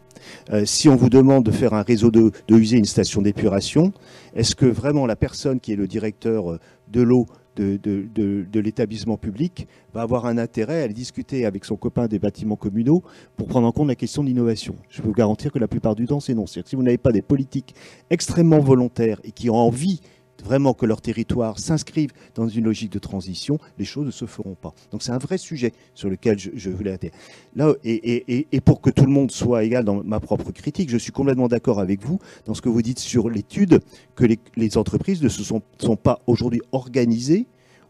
Euh, 0.52 0.66
si 0.66 0.90
on 0.90 0.96
vous 0.96 1.10
demande 1.10 1.44
de 1.44 1.52
faire 1.52 1.74
un 1.74 1.82
réseau 1.82 2.12
de, 2.12 2.32
de 2.48 2.56
usées, 2.56 2.78
une 2.78 2.86
station 2.86 3.22
d'épuration, 3.22 3.94
est-ce 4.36 4.56
que 4.56 4.66
vraiment 4.66 5.06
la 5.06 5.16
personne 5.16 5.60
qui 5.60 5.74
est 5.74 5.76
le 5.76 5.88
directeur 5.88 6.52
euh, 6.52 6.60
de 6.90 7.02
l'eau 7.02 7.26
de, 7.56 8.60
l'établissement 8.60 9.18
public 9.18 9.68
va 9.94 10.02
avoir 10.02 10.26
un 10.26 10.38
intérêt 10.38 10.84
à 10.84 10.88
discuter 10.88 11.46
avec 11.46 11.66
son 11.66 11.76
copain 11.76 12.08
des 12.08 12.20
bâtiments 12.20 12.56
communaux 12.56 13.04
pour 13.36 13.48
prendre 13.48 13.68
en 13.68 13.72
compte 13.72 13.88
la 13.88 13.96
question 13.96 14.24
de 14.24 14.28
l'innovation. 14.28 14.76
Je 14.90 15.02
peux 15.02 15.08
vous 15.08 15.14
garantir 15.14 15.52
que 15.52 15.60
la 15.60 15.68
plupart 15.68 15.96
du 15.96 16.06
temps, 16.06 16.20
c'est 16.20 16.34
non. 16.34 16.46
si 16.48 16.64
vous 16.74 16.84
n'avez 16.84 16.98
pas 16.98 17.12
des 17.12 17.22
politiques 17.22 17.76
extrêmement 18.10 18.60
volontaires 18.60 19.20
et 19.24 19.32
qui 19.32 19.50
ont 19.50 19.56
envie 19.56 20.02
vraiment 20.46 20.74
que 20.74 20.86
leur 20.86 21.02
territoire 21.02 21.60
s'inscrive 21.60 22.12
dans 22.36 22.48
une 22.48 22.66
logique 22.66 22.92
de 22.92 23.00
transition, 23.00 23.58
les 23.80 23.86
choses 23.86 24.06
ne 24.06 24.12
se 24.12 24.26
feront 24.26 24.56
pas. 24.56 24.74
Donc 24.92 25.02
c'est 25.02 25.12
un 25.12 25.18
vrai 25.18 25.38
sujet 25.38 25.74
sur 25.96 26.10
lequel 26.10 26.38
je, 26.38 26.70
voulais 26.70 26.92
atterrir. 26.92 27.16
Là, 27.56 27.74
et, 27.84 28.62
pour 28.64 28.80
que 28.82 28.90
tout 28.90 29.06
le 29.06 29.12
monde 29.12 29.32
soit 29.32 29.64
égal 29.64 29.84
dans 29.84 30.04
ma 30.04 30.20
propre 30.20 30.52
critique, 30.52 30.90
je 30.90 30.98
suis 30.98 31.12
complètement 31.12 31.48
d'accord 31.48 31.80
avec 31.80 32.02
vous 32.02 32.20
dans 32.46 32.54
ce 32.54 32.62
que 32.62 32.70
vous 32.70 32.82
dites 32.82 33.00
sur 33.00 33.30
l'étude 33.30 33.80
que 34.16 34.26
les, 34.56 34.78
entreprises 34.78 35.22
ne 35.22 35.30
se 35.30 35.44
sont, 35.44 35.62
sont 35.80 35.96
pas 35.96 36.20
aujourd'hui 36.28 36.62
organisées 36.72 37.46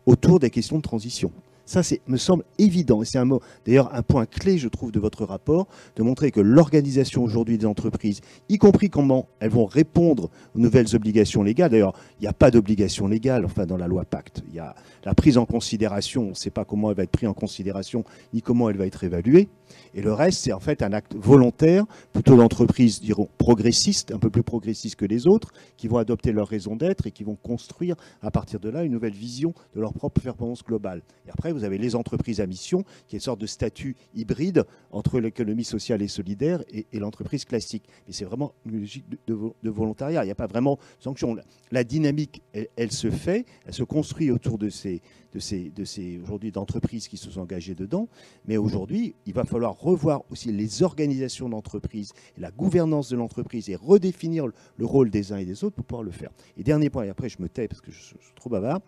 autour 0.06 0.40
des 0.40 0.50
questions 0.50 0.78
de 0.78 0.82
transition. 0.82 1.32
Ça, 1.66 1.82
me 2.08 2.18
semble 2.18 2.44
évident. 2.58 3.02
Et 3.02 3.06
c'est 3.06 3.18
un 3.18 3.26
mot, 3.26 3.42
d'ailleurs, 3.66 3.94
un 3.94 4.02
point 4.02 4.26
clé, 4.26 4.58
je 4.58 4.68
trouve, 4.68 4.92
de 4.92 5.00
votre 5.00 5.26
rapport, 5.26 5.68
de 5.96 6.04
montrer 6.04 6.32
que 6.32 6.40
l'organisation 6.40 7.24
aujourd'hui 7.24 7.58
des 7.58 7.66
entreprises, 7.66 8.22
y 8.50 8.58
compris 8.58 8.90
comment 8.90 9.28
elles 9.40 9.50
vont 9.50 9.66
répondre 9.66 10.30
aux 10.56 10.60
nouvelles 10.60 10.96
obligations 10.96 11.44
légales. 11.44 11.72
D'ailleurs, 11.72 11.94
il 12.20 12.24
n'y 12.24 12.28
a 12.28 12.34
pas 12.34 12.52
d'obligation 12.52 13.08
légale, 13.08 13.46
enfin, 13.46 13.66
dans 13.66 13.78
la 13.78 13.88
loi 13.88 14.06
Pacte. 14.06 14.44
Il 14.54 14.64
la 15.06 15.14
prise 15.14 15.38
en 15.38 15.46
considération. 15.46 16.24
On 16.24 16.30
ne 16.30 16.34
sait 16.34 16.50
pas 16.50 16.66
comment 16.66 16.90
elle 16.90 16.98
va 16.98 17.04
être 17.04 17.12
prise 17.12 17.30
en 17.30 17.34
considération, 17.34 18.04
ni 18.34 18.42
comment 18.42 18.70
elle 18.70 18.78
va 18.78 18.86
être 18.86 19.04
évaluée. 19.04 19.48
Et 19.94 20.02
le 20.02 20.14
reste, 20.14 20.40
c'est 20.40 20.52
en 20.52 20.60
fait 20.60 20.82
un 20.82 20.92
acte 20.94 21.16
volontaire, 21.16 21.86
plutôt 22.12 22.36
d'entreprises, 22.36 23.00
diront, 23.00 23.30
progressistes, 23.38 24.12
un 24.12 24.20
peu 24.20 24.30
plus 24.30 24.44
progressistes 24.44 24.96
que 24.96 25.06
les 25.06 25.28
autres, 25.28 25.54
qui 25.78 25.88
vont 25.88 25.98
adopter 25.98 26.32
leur 26.32 26.48
raison 26.48 26.76
d'être 26.76 27.08
et 27.08 27.12
qui 27.12 27.24
vont 27.24 27.36
construire 27.36 27.96
à 28.22 28.32
partir 28.32 28.60
de 28.60 28.70
là 28.70 28.84
une 28.84 28.92
nouvelle 28.92 29.14
vision 29.14 29.54
de 29.76 29.82
leur 29.82 29.94
propre 29.94 30.22
performance 30.22 30.64
globale. 30.64 31.02
Et 31.28 31.32
après, 31.32 31.52
vous 31.52 31.64
avez 31.64 31.78
les 31.78 31.96
entreprises 31.96 32.42
à 32.42 32.48
mission, 32.48 32.84
qui 33.08 33.16
est 33.16 33.20
une 33.20 33.22
sorte 33.22 33.40
de 33.40 33.46
statut 33.48 33.96
hybride 34.14 34.66
entre 34.92 35.20
l'économie 35.20 35.64
sociale 35.64 36.02
et 36.02 36.08
solidaire 36.08 36.64
et, 36.72 36.86
l'entreprise 37.00 37.46
classique. 37.46 37.84
Mais 38.08 38.14
c'est 38.14 38.26
vraiment 38.26 38.54
une 38.66 38.80
logique 38.80 39.06
de, 39.28 39.70
volontariat. 39.70 40.24
Il 40.24 40.28
n'y 40.28 40.32
a 40.32 40.36
pas 40.36 40.48
vraiment 40.48 40.76
de 40.76 41.04
sanction. 41.04 41.36
La 41.72 41.84
dynamique, 41.84 42.42
elle, 42.54 42.92
se 42.92 43.12
fait, 43.12 43.46
elle 43.66 43.74
se 43.74 43.84
construit 43.84 44.32
autour 44.32 44.58
de 44.58 44.70
ces, 44.70 44.95
de 45.34 45.40
ces, 45.40 46.20
aujourd'hui 46.24 46.52
d'entreprises 46.52 47.08
qui 47.08 47.18
se 47.18 47.30
sont 47.30 47.42
engagées 47.42 47.76
dedans. 47.76 48.08
Mais 48.48 48.58
aujourd'hui, 48.58 49.16
il 49.26 49.34
va 49.34 49.44
falloir 49.44 49.78
revoir 49.78 50.24
aussi 50.30 50.52
les 50.52 50.82
organisations 50.84 51.50
d'entreprise 51.50 52.14
la 52.38 52.52
gouvernance 52.52 53.10
de 53.10 53.16
l'entreprise 53.16 53.70
et 53.70 53.76
redéfinir 53.76 54.48
le 54.78 54.86
rôle 54.86 55.10
des 55.10 55.32
uns 55.32 55.38
et 55.38 55.46
des 55.46 55.64
autres 55.64 55.76
pour 55.76 55.86
pouvoir 55.86 56.04
le 56.04 56.12
faire. 56.12 56.30
Et 56.58 56.64
dernier 56.64 56.90
point, 56.90 57.04
et 57.04 57.10
après 57.10 57.30
je 57.30 57.42
me 57.42 57.50
tais 57.50 57.68
parce 57.68 57.82
que 57.82 57.92
je 57.92 58.00
suis 58.00 58.16
trop 58.36 58.50
bavard, 58.50 58.80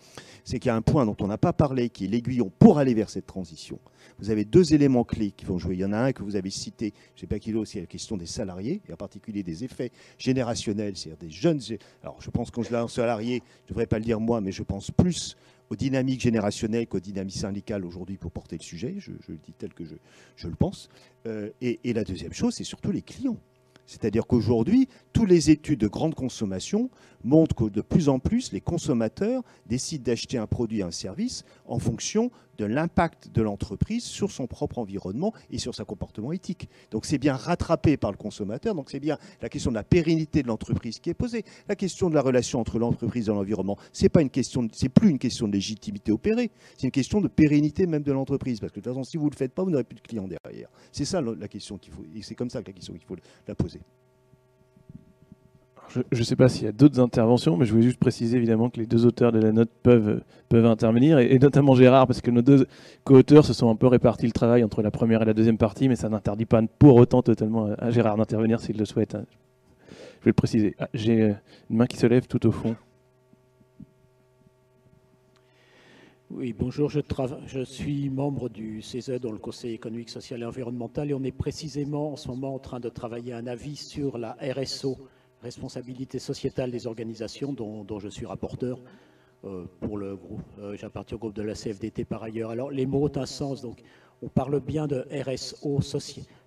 c'est 0.43 0.59
qu'il 0.59 0.67
y 0.67 0.71
a 0.71 0.75
un 0.75 0.81
point 0.81 1.05
dont 1.05 1.15
on 1.19 1.27
n'a 1.27 1.37
pas 1.37 1.53
parlé 1.53 1.89
qui 1.89 2.05
est 2.05 2.07
l'aiguillon 2.07 2.51
pour 2.59 2.77
aller 2.77 2.93
vers 2.93 3.09
cette 3.09 3.25
transition. 3.25 3.79
Vous 4.19 4.29
avez 4.29 4.45
deux 4.45 4.73
éléments 4.73 5.03
clés 5.03 5.31
qui 5.31 5.45
vont 5.45 5.57
jouer. 5.57 5.75
Il 5.75 5.81
y 5.81 5.85
en 5.85 5.93
a 5.93 5.99
un 5.99 6.11
que 6.11 6.23
vous 6.23 6.35
avez 6.35 6.49
cité, 6.49 6.93
je 7.15 7.17
ne 7.17 7.21
sais 7.21 7.27
pas 7.27 7.39
qui 7.39 7.53
c'est 7.65 7.79
la 7.79 7.85
question 7.85 8.17
des 8.17 8.25
salariés, 8.25 8.81
et 8.87 8.93
en 8.93 8.97
particulier 8.97 9.43
des 9.43 9.63
effets 9.63 9.91
générationnels, 10.17 10.95
c'est-à-dire 10.95 11.27
des 11.27 11.29
jeunes. 11.29 11.59
Alors 12.03 12.17
je 12.21 12.29
pense 12.29 12.51
qu'on 12.51 12.63
je 12.63 12.73
un 12.73 12.87
salarié, 12.87 13.41
je 13.65 13.65
ne 13.65 13.69
devrais 13.69 13.87
pas 13.87 13.99
le 13.99 14.05
dire 14.05 14.19
moi, 14.19 14.41
mais 14.41 14.51
je 14.51 14.63
pense 14.63 14.91
plus 14.91 15.35
aux 15.69 15.75
dynamiques 15.75 16.21
générationnelles 16.21 16.87
qu'aux 16.87 16.99
dynamiques 16.99 17.37
syndicales 17.37 17.85
aujourd'hui 17.85 18.17
pour 18.17 18.31
porter 18.31 18.57
le 18.57 18.63
sujet. 18.63 18.95
Je, 18.99 19.11
le 19.27 19.37
dis 19.37 19.53
tel 19.57 19.73
que 19.73 19.83
je, 20.35 20.47
le 20.47 20.55
pense. 20.55 20.89
Euh, 21.25 21.49
et, 21.61 21.79
et 21.83 21.93
la 21.93 22.03
deuxième 22.03 22.33
chose, 22.33 22.55
c'est 22.55 22.63
surtout 22.63 22.91
les 22.91 23.01
clients. 23.01 23.37
C'est-à-dire 23.87 24.27
qu'aujourd'hui, 24.27 24.89
toutes 25.13 25.29
les 25.29 25.49
études 25.49 25.79
de 25.79 25.87
grande 25.87 26.13
consommation 26.13 26.89
montrent 27.23 27.55
que 27.55 27.69
de 27.69 27.81
plus 27.81 28.09
en 28.09 28.19
plus, 28.19 28.51
les 28.51 28.59
consommateurs 28.59 29.43
décident 29.65 30.03
d'acheter 30.03 30.37
un 30.37 30.45
produit, 30.45 30.83
un 30.83 30.91
service 30.91 31.45
en 31.65 31.79
fonction 31.79 32.29
de 32.57 32.65
l'impact 32.65 33.29
de 33.33 33.41
l'entreprise 33.41 34.03
sur 34.03 34.31
son 34.31 34.47
propre 34.47 34.79
environnement 34.79 35.33
et 35.49 35.57
sur 35.57 35.75
son 35.75 35.85
comportement 35.85 36.31
éthique. 36.31 36.69
Donc 36.91 37.05
c'est 37.05 37.17
bien 37.17 37.35
rattrapé 37.35 37.97
par 37.97 38.11
le 38.11 38.17
consommateur, 38.17 38.75
donc 38.75 38.89
c'est 38.89 38.99
bien 38.99 39.17
la 39.41 39.49
question 39.49 39.71
de 39.71 39.75
la 39.75 39.83
pérennité 39.83 40.43
de 40.43 40.47
l'entreprise 40.47 40.99
qui 40.99 41.09
est 41.09 41.13
posée. 41.13 41.43
La 41.67 41.75
question 41.75 42.09
de 42.09 42.15
la 42.15 42.21
relation 42.21 42.59
entre 42.59 42.79
l'entreprise 42.79 43.29
et 43.29 43.31
l'environnement, 43.31 43.77
c'est 43.93 44.09
pas 44.09 44.21
une 44.21 44.29
question, 44.29 44.67
plus 44.93 45.09
une 45.09 45.19
question 45.19 45.47
de 45.47 45.53
légitimité 45.53 46.11
opérée, 46.11 46.51
c'est 46.77 46.87
une 46.87 46.91
question 46.91 47.21
de 47.21 47.27
pérennité 47.27 47.87
même 47.87 48.03
de 48.03 48.11
l'entreprise. 48.11 48.59
Parce 48.59 48.71
que 48.71 48.79
de 48.79 48.83
toute 48.83 48.93
façon, 48.93 49.03
si 49.03 49.17
vous 49.17 49.25
ne 49.25 49.31
le 49.31 49.35
faites 49.35 49.53
pas, 49.53 49.63
vous 49.63 49.69
n'aurez 49.69 49.83
plus 49.83 49.95
de 49.95 50.01
clients 50.01 50.27
derrière. 50.27 50.69
C'est 50.91 51.05
ça 51.05 51.21
la 51.21 51.47
question 51.47 51.77
qu'il 51.77 51.93
faut, 51.93 52.03
et 52.15 52.21
c'est 52.21 52.35
comme 52.35 52.49
ça 52.49 52.61
que 52.61 52.67
la 52.67 52.73
question 52.73 52.93
qu'il 52.93 53.05
faut 53.05 53.17
la 53.47 53.55
poser. 53.55 53.81
Je 55.89 56.19
ne 56.19 56.23
sais 56.23 56.35
pas 56.35 56.49
s'il 56.49 56.65
y 56.65 56.67
a 56.67 56.71
d'autres 56.71 56.99
interventions, 56.99 57.55
mais 57.55 57.65
je 57.65 57.71
voulais 57.71 57.83
juste 57.83 57.99
préciser 57.99 58.37
évidemment 58.37 58.69
que 58.69 58.79
les 58.79 58.85
deux 58.85 59.05
auteurs 59.05 59.31
de 59.31 59.39
la 59.39 59.51
note 59.51 59.69
peuvent, 59.83 60.21
peuvent 60.49 60.65
intervenir, 60.65 61.19
et, 61.19 61.39
notamment 61.39 61.75
Gérard, 61.75 62.07
parce 62.07 62.21
que 62.21 62.29
nos 62.29 62.41
deux 62.41 62.67
co-auteurs 63.03 63.45
se 63.45 63.53
sont 63.53 63.69
un 63.69 63.75
peu 63.75 63.87
répartis 63.87 64.25
le 64.25 64.33
travail 64.33 64.63
entre 64.63 64.81
la 64.81 64.91
première 64.91 65.21
et 65.21 65.25
la 65.25 65.33
deuxième 65.33 65.57
partie, 65.57 65.87
mais 65.87 65.95
ça 65.95 66.09
n'interdit 66.09 66.45
pas 66.45 66.61
pour 66.79 66.95
autant 66.95 67.21
totalement 67.21 67.69
à 67.77 67.89
Gérard 67.89 68.17
d'intervenir 68.17 68.59
s'il 68.59 68.77
le 68.77 68.85
souhaite. 68.85 69.15
Hein. 69.15 69.25
Je 70.19 70.25
vais 70.25 70.29
le 70.31 70.33
préciser. 70.33 70.75
Ah, 70.79 70.89
j'ai 70.93 71.21
euh, 71.21 71.33
une 71.69 71.77
main 71.77 71.85
qui 71.85 71.97
se 71.97 72.07
lève 72.07 72.27
tout 72.27 72.45
au 72.45 72.51
fond. 72.51 72.75
Oui, 76.29 76.53
bonjour, 76.57 76.89
je, 76.89 76.99
je, 77.45 77.61
suis 77.61 78.09
membre 78.09 78.49
du 78.49 78.81
CESE 78.81 79.21
dans 79.21 79.31
le 79.31 79.37
Conseil 79.37 79.73
économique, 79.73 80.09
social 80.09 80.41
et 80.41 80.45
environnemental 80.45 81.09
et 81.09 81.13
on 81.13 81.23
est 81.23 81.31
précisément 81.31 82.11
en 82.11 82.15
ce 82.17 82.27
moment 82.27 82.53
en 82.53 82.59
train 82.59 82.81
de 82.81 82.89
travailler 82.89 83.31
un 83.31 83.47
avis 83.47 83.77
sur 83.77 84.17
la 84.17 84.35
RSO, 84.41 84.97
responsabilité 85.41 86.19
sociétale 86.19 86.71
des 86.71 86.87
organisations 86.87 87.53
dont, 87.53 87.99
je 87.99 88.09
suis 88.09 88.25
rapporteur 88.25 88.79
euh, 89.45 89.65
pour 89.79 89.97
le 89.97 90.15
groupe. 90.15 90.41
Euh, 90.59 90.75
j'appartiens 90.75 91.15
au 91.15 91.19
groupe 91.19 91.35
de 91.35 91.43
la 91.43 91.53
CFDT 91.53 92.05
par 92.05 92.23
ailleurs. 92.23 92.49
Alors 92.49 92.71
les 92.71 92.85
mots 92.85 93.05
ont 93.05 93.17
un 93.17 93.25
sens. 93.25 93.61
Donc 93.61 93.81
on 94.21 94.29
parle 94.29 94.59
bien 94.59 94.87
de 94.87 95.05
RSO, 95.11 95.79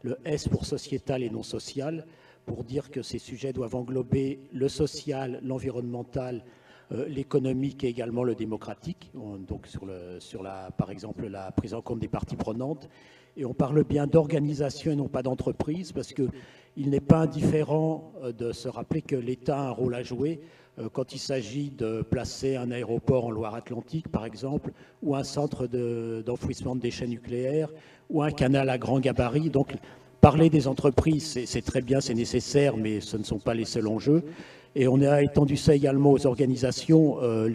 le 0.02 0.18
S 0.24 0.48
pour 0.48 0.66
sociétal 0.66 1.22
et 1.22 1.30
non 1.30 1.42
social, 1.42 2.04
pour 2.46 2.64
dire 2.64 2.90
que 2.90 3.02
ces 3.02 3.18
sujets 3.18 3.52
doivent 3.52 3.76
englober 3.76 4.40
le 4.52 4.68
social, 4.68 5.40
l'environnemental, 5.42 6.44
euh, 6.92 7.06
l'économique 7.06 7.84
et 7.84 7.88
également 7.88 8.24
le 8.24 8.34
démocratique. 8.34 9.12
donc 9.14 9.68
sur, 9.68 9.86
le, 9.86 10.18
sur 10.18 10.42
la, 10.42 10.72
par 10.72 10.90
exemple 10.90 11.28
la 11.28 11.52
prise 11.52 11.74
en 11.74 11.82
compte 11.82 12.00
des 12.00 12.08
parties 12.08 12.36
prenantes. 12.36 12.88
Et 13.36 13.44
on 13.44 13.54
parle 13.54 13.84
bien 13.84 14.06
d'organisation 14.06 14.92
et 14.92 14.96
non 14.96 15.08
pas 15.08 15.22
d'entreprise, 15.22 15.92
parce 15.92 16.12
que 16.12 16.28
il 16.76 16.90
n'est 16.90 17.00
pas 17.00 17.18
indifférent 17.18 18.12
euh, 18.22 18.32
de 18.32 18.52
se 18.52 18.68
rappeler 18.68 19.02
que 19.02 19.16
l'État 19.16 19.58
a 19.58 19.68
un 19.68 19.70
rôle 19.70 19.94
à 19.94 20.02
jouer 20.02 20.40
euh, 20.78 20.88
quand 20.92 21.12
il 21.12 21.18
s'agit 21.18 21.70
de 21.70 22.02
placer 22.02 22.56
un 22.56 22.70
aéroport 22.70 23.26
en 23.26 23.30
Loire-Atlantique, 23.30 24.08
par 24.08 24.24
exemple, 24.24 24.72
ou 25.02 25.16
un 25.16 25.24
centre 25.24 25.66
d'enfouissement 25.66 26.76
de, 26.76 26.80
déchets 26.80 27.06
nucléaires, 27.06 27.70
ou 28.08 28.22
un 28.22 28.30
canal 28.30 28.68
à 28.70 28.78
grand 28.78 29.00
gabarit. 29.00 29.50
Donc, 29.50 29.74
parler 30.20 30.50
des 30.50 30.68
entreprises, 30.68 31.38
c'est 31.44 31.64
très 31.64 31.80
bien, 31.80 32.00
c'est 32.00 32.14
nécessaire, 32.14 32.76
mais 32.76 33.00
ce 33.00 33.16
ne 33.16 33.24
sont 33.24 33.38
pas 33.38 33.54
les 33.54 33.64
seuls 33.64 33.88
enjeux. 33.88 34.22
Et 34.74 34.86
on 34.86 35.00
a 35.02 35.22
étendu 35.22 35.56
ça 35.56 35.74
également 35.74 36.12
aux 36.12 36.26
organisations. 36.26 37.18
Euh, 37.22 37.48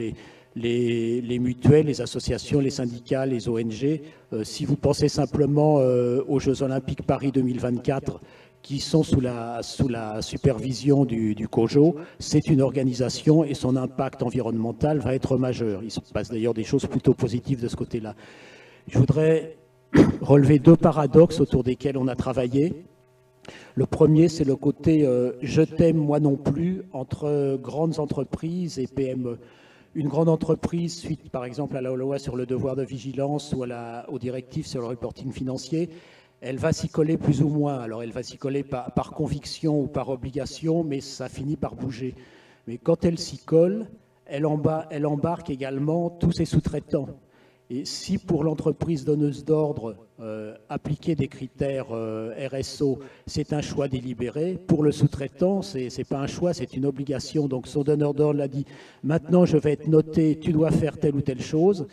mutuelles, 0.56 1.88
les 1.88 2.01
associations, 2.01 2.60
les 2.60 2.70
syndicats, 2.70 3.26
les 3.26 3.49
ONG. 3.49 4.01
si 4.43 4.66
vous 4.66 4.76
pensez 4.76 5.10
simplement 5.10 5.76
aux 5.76 6.39
Jeux 6.39 6.64
Olympiques 6.64 7.03
Paris 7.03 7.32
2024, 7.32 8.20
qui 8.66 8.80
sont 8.80 9.03
sous 9.03 9.22
la, 9.22 9.62
sous 9.62 9.88
la 9.88 10.24
supervision 10.24 11.06
du, 11.06 11.36
du 11.36 11.47
COJO, 11.47 11.97
c'est 12.18 12.47
une 12.47 12.62
organisation 12.62 13.43
et 13.43 13.53
son 13.53 13.76
impact 13.76 14.24
environnemental 14.24 14.97
va 14.97 15.14
être 15.14 15.38
majeur. 15.38 15.84
Il 15.84 15.91
se 15.91 15.99
passe 15.99 16.32
d'ailleurs 16.32 16.56
des 16.56 16.64
choses 16.64 16.88
plutôt 16.88 17.14
positives 17.14 17.62
de 17.62 17.68
ce 17.68 17.76
côté-là. 17.76 18.16
Je 18.88 18.97
voudrais 18.97 19.58
relever 20.22 20.58
deux 20.58 20.76
paradoxes 20.76 21.39
autour 21.41 21.64
desquels 21.64 21.95
on 21.95 22.08
a 22.08 22.16
travaillé. 22.16 22.74
Le 23.76 23.86
premier, 23.86 24.30
c'est 24.30 24.45
le 24.45 24.56
côté 24.56 25.06
euh, 25.06 25.34
je 25.43 25.62
t'aime, 25.62 25.97
moi 25.97 26.20
non 26.20 26.36
plus, 26.36 26.82
entre 26.91 27.60
grandes 27.62 27.99
entreprises 27.99 28.80
et 28.80 28.88
PME. 28.88 29.38
Une 29.98 30.10
grande 30.10 30.28
entreprise, 30.28 30.93
suite 30.93 31.30
par 31.30 31.46
exemple 31.46 31.78
à 31.78 31.82
la 31.82 31.89
loi 31.96 32.20
sur 32.20 32.36
le 32.36 32.46
devoir 32.46 32.76
de 32.76 32.84
vigilance 32.84 33.54
ou 33.56 33.64
à 33.64 33.68
la, 33.68 34.06
aux 34.10 34.20
directives 34.20 34.68
sur 34.68 34.82
le 34.82 34.88
reporting 34.88 35.32
financier, 35.32 35.89
elle 36.41 36.58
va 36.58 36.74
s'y 36.74 36.89
coller 36.89 37.18
plus 37.18 37.41
ou 37.41 37.48
moins. 37.48 37.80
Alors 37.80 38.04
elle 38.04 38.12
va 38.12 38.22
s'y 38.22 38.38
coller 38.38 38.66
par, 38.66 39.12
conviction 39.12 39.80
ou 39.80 39.88
par 39.88 40.10
obligation, 40.10 40.84
mais 40.84 41.00
ça 41.00 41.30
finit 41.30 41.56
par 41.56 41.76
bouger. 41.76 42.14
Mais 42.68 42.78
quand 42.78 43.06
elle 43.06 43.18
s'y 43.18 43.38
colle, 43.38 43.88
elle, 44.26 44.46
elle 44.89 45.06
embarque 45.06 45.50
également 45.50 46.10
tous 46.10 46.34
ses 46.34 46.43
sous-traitants. 46.43 47.08
Et 47.72 47.84
si 47.84 48.20
pour 48.20 48.43
l'entreprise 48.43 49.05
donneuse 49.05 49.43
d'ordre, 49.43 49.95
euh, 50.20 50.55
appliquer 50.70 51.16
des 51.16 51.28
critères 51.28 51.88
euh, 51.91 52.32
RSO, 52.51 52.99
c'est 53.26 53.53
un 53.53 53.61
choix 53.61 53.88
délibéré, 53.88 54.59
pour 54.68 54.84
le 54.84 54.91
sous-traitant, 54.91 55.63
ce 55.63 55.80
n'est 55.80 56.03
pas 56.03 56.20
un 56.20 56.28
choix, 56.28 56.53
c'est 56.53 56.76
une 56.76 56.86
obligation. 56.86 57.47
Donc 57.47 57.66
son 57.66 57.82
donneur 57.82 58.13
d'ordre 58.13 58.38
l'a 58.38 58.47
dit, 58.47 58.66
maintenant 59.03 59.45
je 59.45 59.57
vais 59.57 59.72
être 59.72 59.88
noté, 59.88 60.38
tu 60.39 60.51
dois 60.51 60.70
faire 60.70 60.99
telle 60.99 61.16
ou 61.16 61.22
telle 61.22 61.41
chose. 61.41 61.88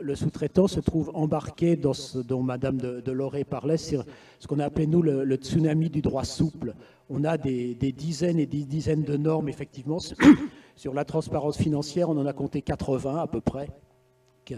Le, 0.00 0.14
sous-traitant 0.14 0.68
se 0.68 0.78
trouve 0.78 1.10
embarqué 1.14 1.74
dans 1.74 1.92
ce 1.92 2.18
dont 2.18 2.42
Madame 2.42 2.76
de, 2.76 3.00
de 3.00 3.42
parlait, 3.42 3.76
sur 3.76 4.04
ce 4.38 4.46
qu'on 4.46 4.60
a 4.60 4.64
appelé 4.64 4.86
nous 4.86 5.02
le, 5.02 5.34
tsunami 5.36 5.88
du 5.88 6.02
droit 6.02 6.24
souple. 6.24 6.74
On 7.10 7.24
a 7.24 7.36
des, 7.36 7.74
des, 7.74 7.90
dizaines 7.90 8.38
et 8.38 8.46
des 8.46 8.64
dizaines 8.64 9.02
de 9.02 9.16
normes, 9.16 9.48
effectivement. 9.48 9.98
Sur 10.76 10.94
la 10.94 11.04
transparence 11.04 11.58
financière, 11.58 12.08
on 12.08 12.16
en 12.16 12.26
a 12.26 12.32
compté 12.32 12.62
80 12.62 13.16
à 13.16 13.26
peu 13.26 13.40
près 13.40 13.68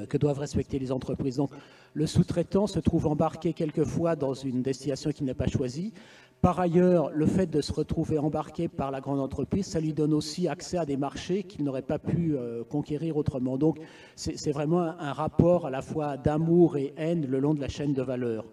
que, 0.08 0.16
doivent 0.16 0.38
respecter 0.38 0.78
les 0.78 0.92
entreprises. 0.92 1.36
Donc, 1.36 1.50
le 1.92 2.06
sous-traitant 2.06 2.66
se 2.66 2.80
trouve 2.80 3.06
embarqué 3.06 3.52
quelquefois 3.52 4.16
dans 4.16 4.34
une 4.34 4.62
destination 4.62 5.10
qu'il 5.12 5.26
n'a 5.26 5.34
pas 5.34 5.46
choisie. 5.46 5.92
Par 6.40 6.60
ailleurs, 6.60 7.10
le 7.10 7.24
fait 7.24 7.46
de 7.46 7.62
se 7.62 7.72
retrouver 7.72 8.18
embarqué 8.18 8.68
par 8.68 8.90
la 8.90 9.00
grande 9.00 9.20
entreprise, 9.20 9.66
ça 9.66 9.80
lui 9.80 9.94
donne 9.94 10.12
aussi 10.12 10.46
accès 10.46 10.76
à 10.76 10.84
des 10.84 10.98
marchés 10.98 11.42
qu'il 11.42 11.64
n'aurait 11.64 11.80
pas 11.80 11.98
pu 11.98 12.36
euh, 12.36 12.64
conquérir 12.64 13.16
autrement. 13.16 13.56
Donc, 13.56 13.78
c'est 14.14 14.52
vraiment 14.52 14.82
un, 14.82 15.12
rapport 15.14 15.66
à 15.66 15.70
la 15.70 15.80
fois 15.80 16.18
d'amour 16.18 16.76
et 16.76 16.92
haine 16.98 17.26
le 17.26 17.38
long 17.38 17.54
de 17.54 17.60
la 17.60 17.68
chaîne 17.68 17.94
de 17.94 18.02
valeur. 18.02 18.44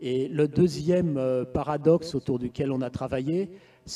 Et 0.00 0.28
le 0.28 0.48
deuxième 0.48 1.18
euh, 1.18 1.44
paradoxe 1.44 2.14
autour 2.14 2.38
duquel 2.38 2.72
on 2.72 2.80
a 2.80 2.88
travaillé, 2.88 3.50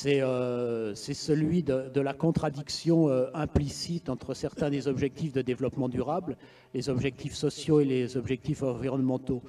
euh, 0.07 0.95
c'est 0.95 1.15
celui 1.15 1.63
de, 1.63 2.01
la 2.01 2.15
contradiction 2.15 3.09
euh, 3.09 3.27
implicite 3.35 4.09
entre 4.09 4.35
certains 4.35 4.71
des 4.71 4.89
objectifs 4.89 5.33
de 5.33 5.43
développement 5.43 5.89
durable, 5.89 6.37
les 6.73 6.89
objectifs 6.89 7.35
sociaux 7.35 7.81
et 7.81 7.85
les 7.85 8.17
objectifs 8.17 8.63
environnementaux. 8.63 9.43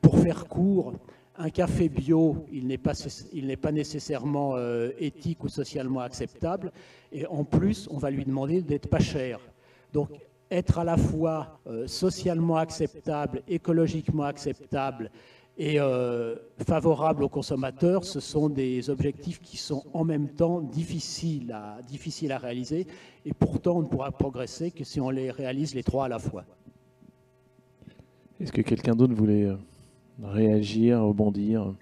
Pour 0.00 0.18
faire 0.18 0.46
court, 0.46 0.94
un 1.36 1.50
café 1.50 1.88
bio, 1.88 2.46
il 2.52 2.66
n'est 2.66 2.78
pas, 2.78 3.72
nécessairement 3.72 4.56
euh, 4.56 4.90
éthique 4.98 5.44
ou 5.44 5.48
socialement 5.48 6.00
acceptable, 6.00 6.72
et 7.12 7.26
en 7.26 7.44
plus, 7.44 7.88
on 7.90 7.98
va 7.98 8.10
lui 8.10 8.24
demander 8.24 8.62
d'être 8.62 8.88
pas 8.88 8.98
cher. 8.98 9.40
Donc, 9.92 10.10
être 10.50 10.78
à 10.78 10.84
la 10.84 10.98
fois 10.98 11.60
socialement 11.86 12.56
acceptable, 12.56 13.42
écologiquement 13.48 14.24
acceptable 14.24 15.10
et 15.62 15.78
euh, 15.78 16.34
favorable 16.66 17.22
aux 17.22 17.28
consommateurs, 17.28 18.02
ce 18.02 18.18
sont 18.18 18.48
des 18.48 18.90
objectifs 18.90 19.40
qui 19.40 19.56
sont 19.56 19.84
en 19.92 20.02
même 20.02 20.28
temps 20.28 20.60
difficiles 20.60 21.52
à, 21.52 21.80
difficiles 21.82 22.32
à 22.32 22.38
réaliser, 22.38 22.88
et 23.24 23.32
pourtant 23.32 23.76
on 23.76 23.82
ne 23.82 23.86
pourra 23.86 24.10
progresser 24.10 24.72
que 24.72 24.82
si 24.82 25.00
on 25.00 25.08
les 25.08 25.30
réalise 25.30 25.76
les 25.76 25.84
trois 25.84 26.06
à 26.06 26.08
la 26.08 26.18
fois. 26.18 26.44
Est-ce 28.40 28.50
que 28.50 28.60
quelqu'un 28.60 28.96
d'autre 28.96 29.14
voulait 29.14 29.44
euh, 29.44 29.56
réagir, 30.20 31.00
rebondir? 31.00 31.72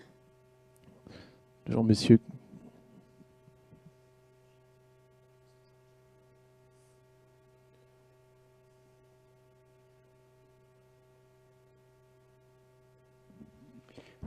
Jean, 1.67 1.83
messieurs, 1.83 2.21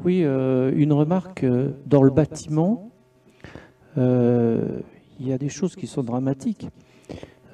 Oui, 0.04 0.24
euh, 0.24 0.72
une 0.76 0.92
remarque. 0.92 1.46
Euh, 1.46 1.70
dans 1.86 2.04
le 2.04 2.12
bâtiment, 2.12 2.92
euh, 3.98 4.80
il 5.20 5.28
y 5.30 5.34
a 5.34 5.38
des 5.38 5.48
choses 5.48 5.76
qui 5.76 5.88
sont 5.88 6.04
dramatiques. 6.04 6.68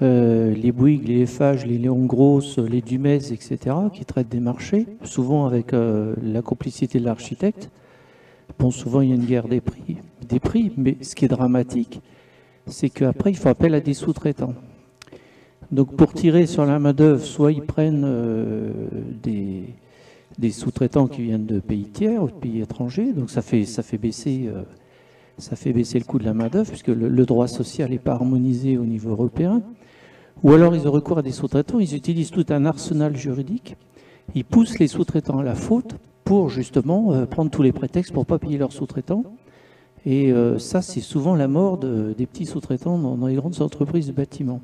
les 0.02 0.72
Bouygues, 0.72 1.08
les 1.08 1.22
Eiffage, 1.24 1.66
les 1.66 1.78
Léon 1.78 2.06
Grosse, 2.06 2.58
les 2.58 2.82
Dumez, 2.82 3.34
etc., 3.34 3.76
qui 3.94 4.06
traitent 4.06 4.30
des 4.30 4.40
marchés, 4.40 4.88
souvent 5.04 5.46
avec 5.46 5.74
la 5.74 6.42
complicité 6.42 7.00
de 7.00 7.06
l'architecte. 7.06 7.70
Bon, 8.58 8.72
souvent, 8.72 9.02
il 9.02 9.10
y 9.10 9.12
a 9.12 9.16
une 9.16 9.26
guerre 9.26 9.50
des 9.50 9.60
prix, 9.60 9.98
des 10.28 10.40
prix 10.40 10.72
mais 10.78 10.96
ce 11.02 11.16
qui 11.16 11.26
est 11.26 11.28
dramatique, 11.28 12.02
c'est 12.66 12.90
qu'après, 12.90 13.32
il 13.32 13.38
faut 13.38 13.50
appel 13.50 13.76
à 13.76 13.82
des 13.82 13.94
sous-traitants. 13.94 14.56
Donc, 15.70 15.96
pour 15.98 16.14
tirer 16.14 16.46
sur 16.46 16.66
la 16.66 16.80
main-d'œuvre, 16.80 17.24
soit 17.24 17.52
ils 17.52 17.62
prennent 17.62 18.08
des 19.22 19.66
des 20.40 20.52
sous-traitants 20.52 21.08
qui 21.08 21.22
viennent 21.22 21.46
de 21.46 21.60
pays 21.60 21.84
tiers 21.84 22.24
ou 22.24 22.28
de 22.28 22.34
pays 22.34 22.62
étrangers. 22.62 23.12
Donc 23.12 23.30
ça 23.30 23.42
fait, 23.42 23.66
ça 23.66 23.84
fait, 23.84 23.98
baisser, 23.98 24.46
euh, 24.48 24.64
ça 25.38 25.58
fait 25.58 25.74
baisser 25.74 26.00
le 26.00 26.06
coût 26.06 26.18
de 26.18 26.24
la 26.24 26.34
main-d'œuvre, 26.34 26.70
puisque 26.70 26.88
le, 26.88 27.26
droit 27.26 27.48
social 27.48 27.90
n'est 27.90 28.00
pas 28.00 28.14
harmonisé 28.14 28.78
au 28.78 28.86
niveau 28.86 29.10
européen. 29.10 29.62
Ou 30.44 30.54
alors 30.54 30.74
ils 30.74 30.88
ont 30.88 30.92
recours 30.92 31.18
à 31.18 31.22
des 31.22 31.34
sous-traitants, 31.34 31.80
ils 31.80 31.94
utilisent 31.94 32.32
tout 32.32 32.46
un 32.50 32.66
arsenal 32.66 33.18
juridique, 33.18 33.76
ils 34.34 34.46
poussent 34.46 34.80
les 34.80 34.88
sous-traitants 34.88 35.40
à 35.40 35.44
la 35.44 35.56
faute 35.56 35.96
pour 36.24 36.50
justement 36.50 37.12
euh, 37.12 37.26
prendre 37.26 37.52
tous 37.52 37.62
les 37.62 37.74
prétextes 37.74 38.14
pour 38.14 38.24
ne 38.24 38.28
pas 38.28 38.40
payer 38.40 38.58
leurs 38.58 38.72
sous-traitants. 38.72 39.24
Et 40.06 40.32
euh, 40.32 40.58
ça, 40.58 40.82
c'est 40.82 41.02
souvent 41.02 41.36
la 41.36 41.50
mort 41.50 41.78
des 41.78 42.26
petits 42.26 42.46
sous-traitants 42.46 42.98
dans, 42.98 43.28
les 43.28 43.36
grandes 43.36 43.62
entreprises 43.62 44.08
de 44.08 44.14
bâtiment. 44.14 44.62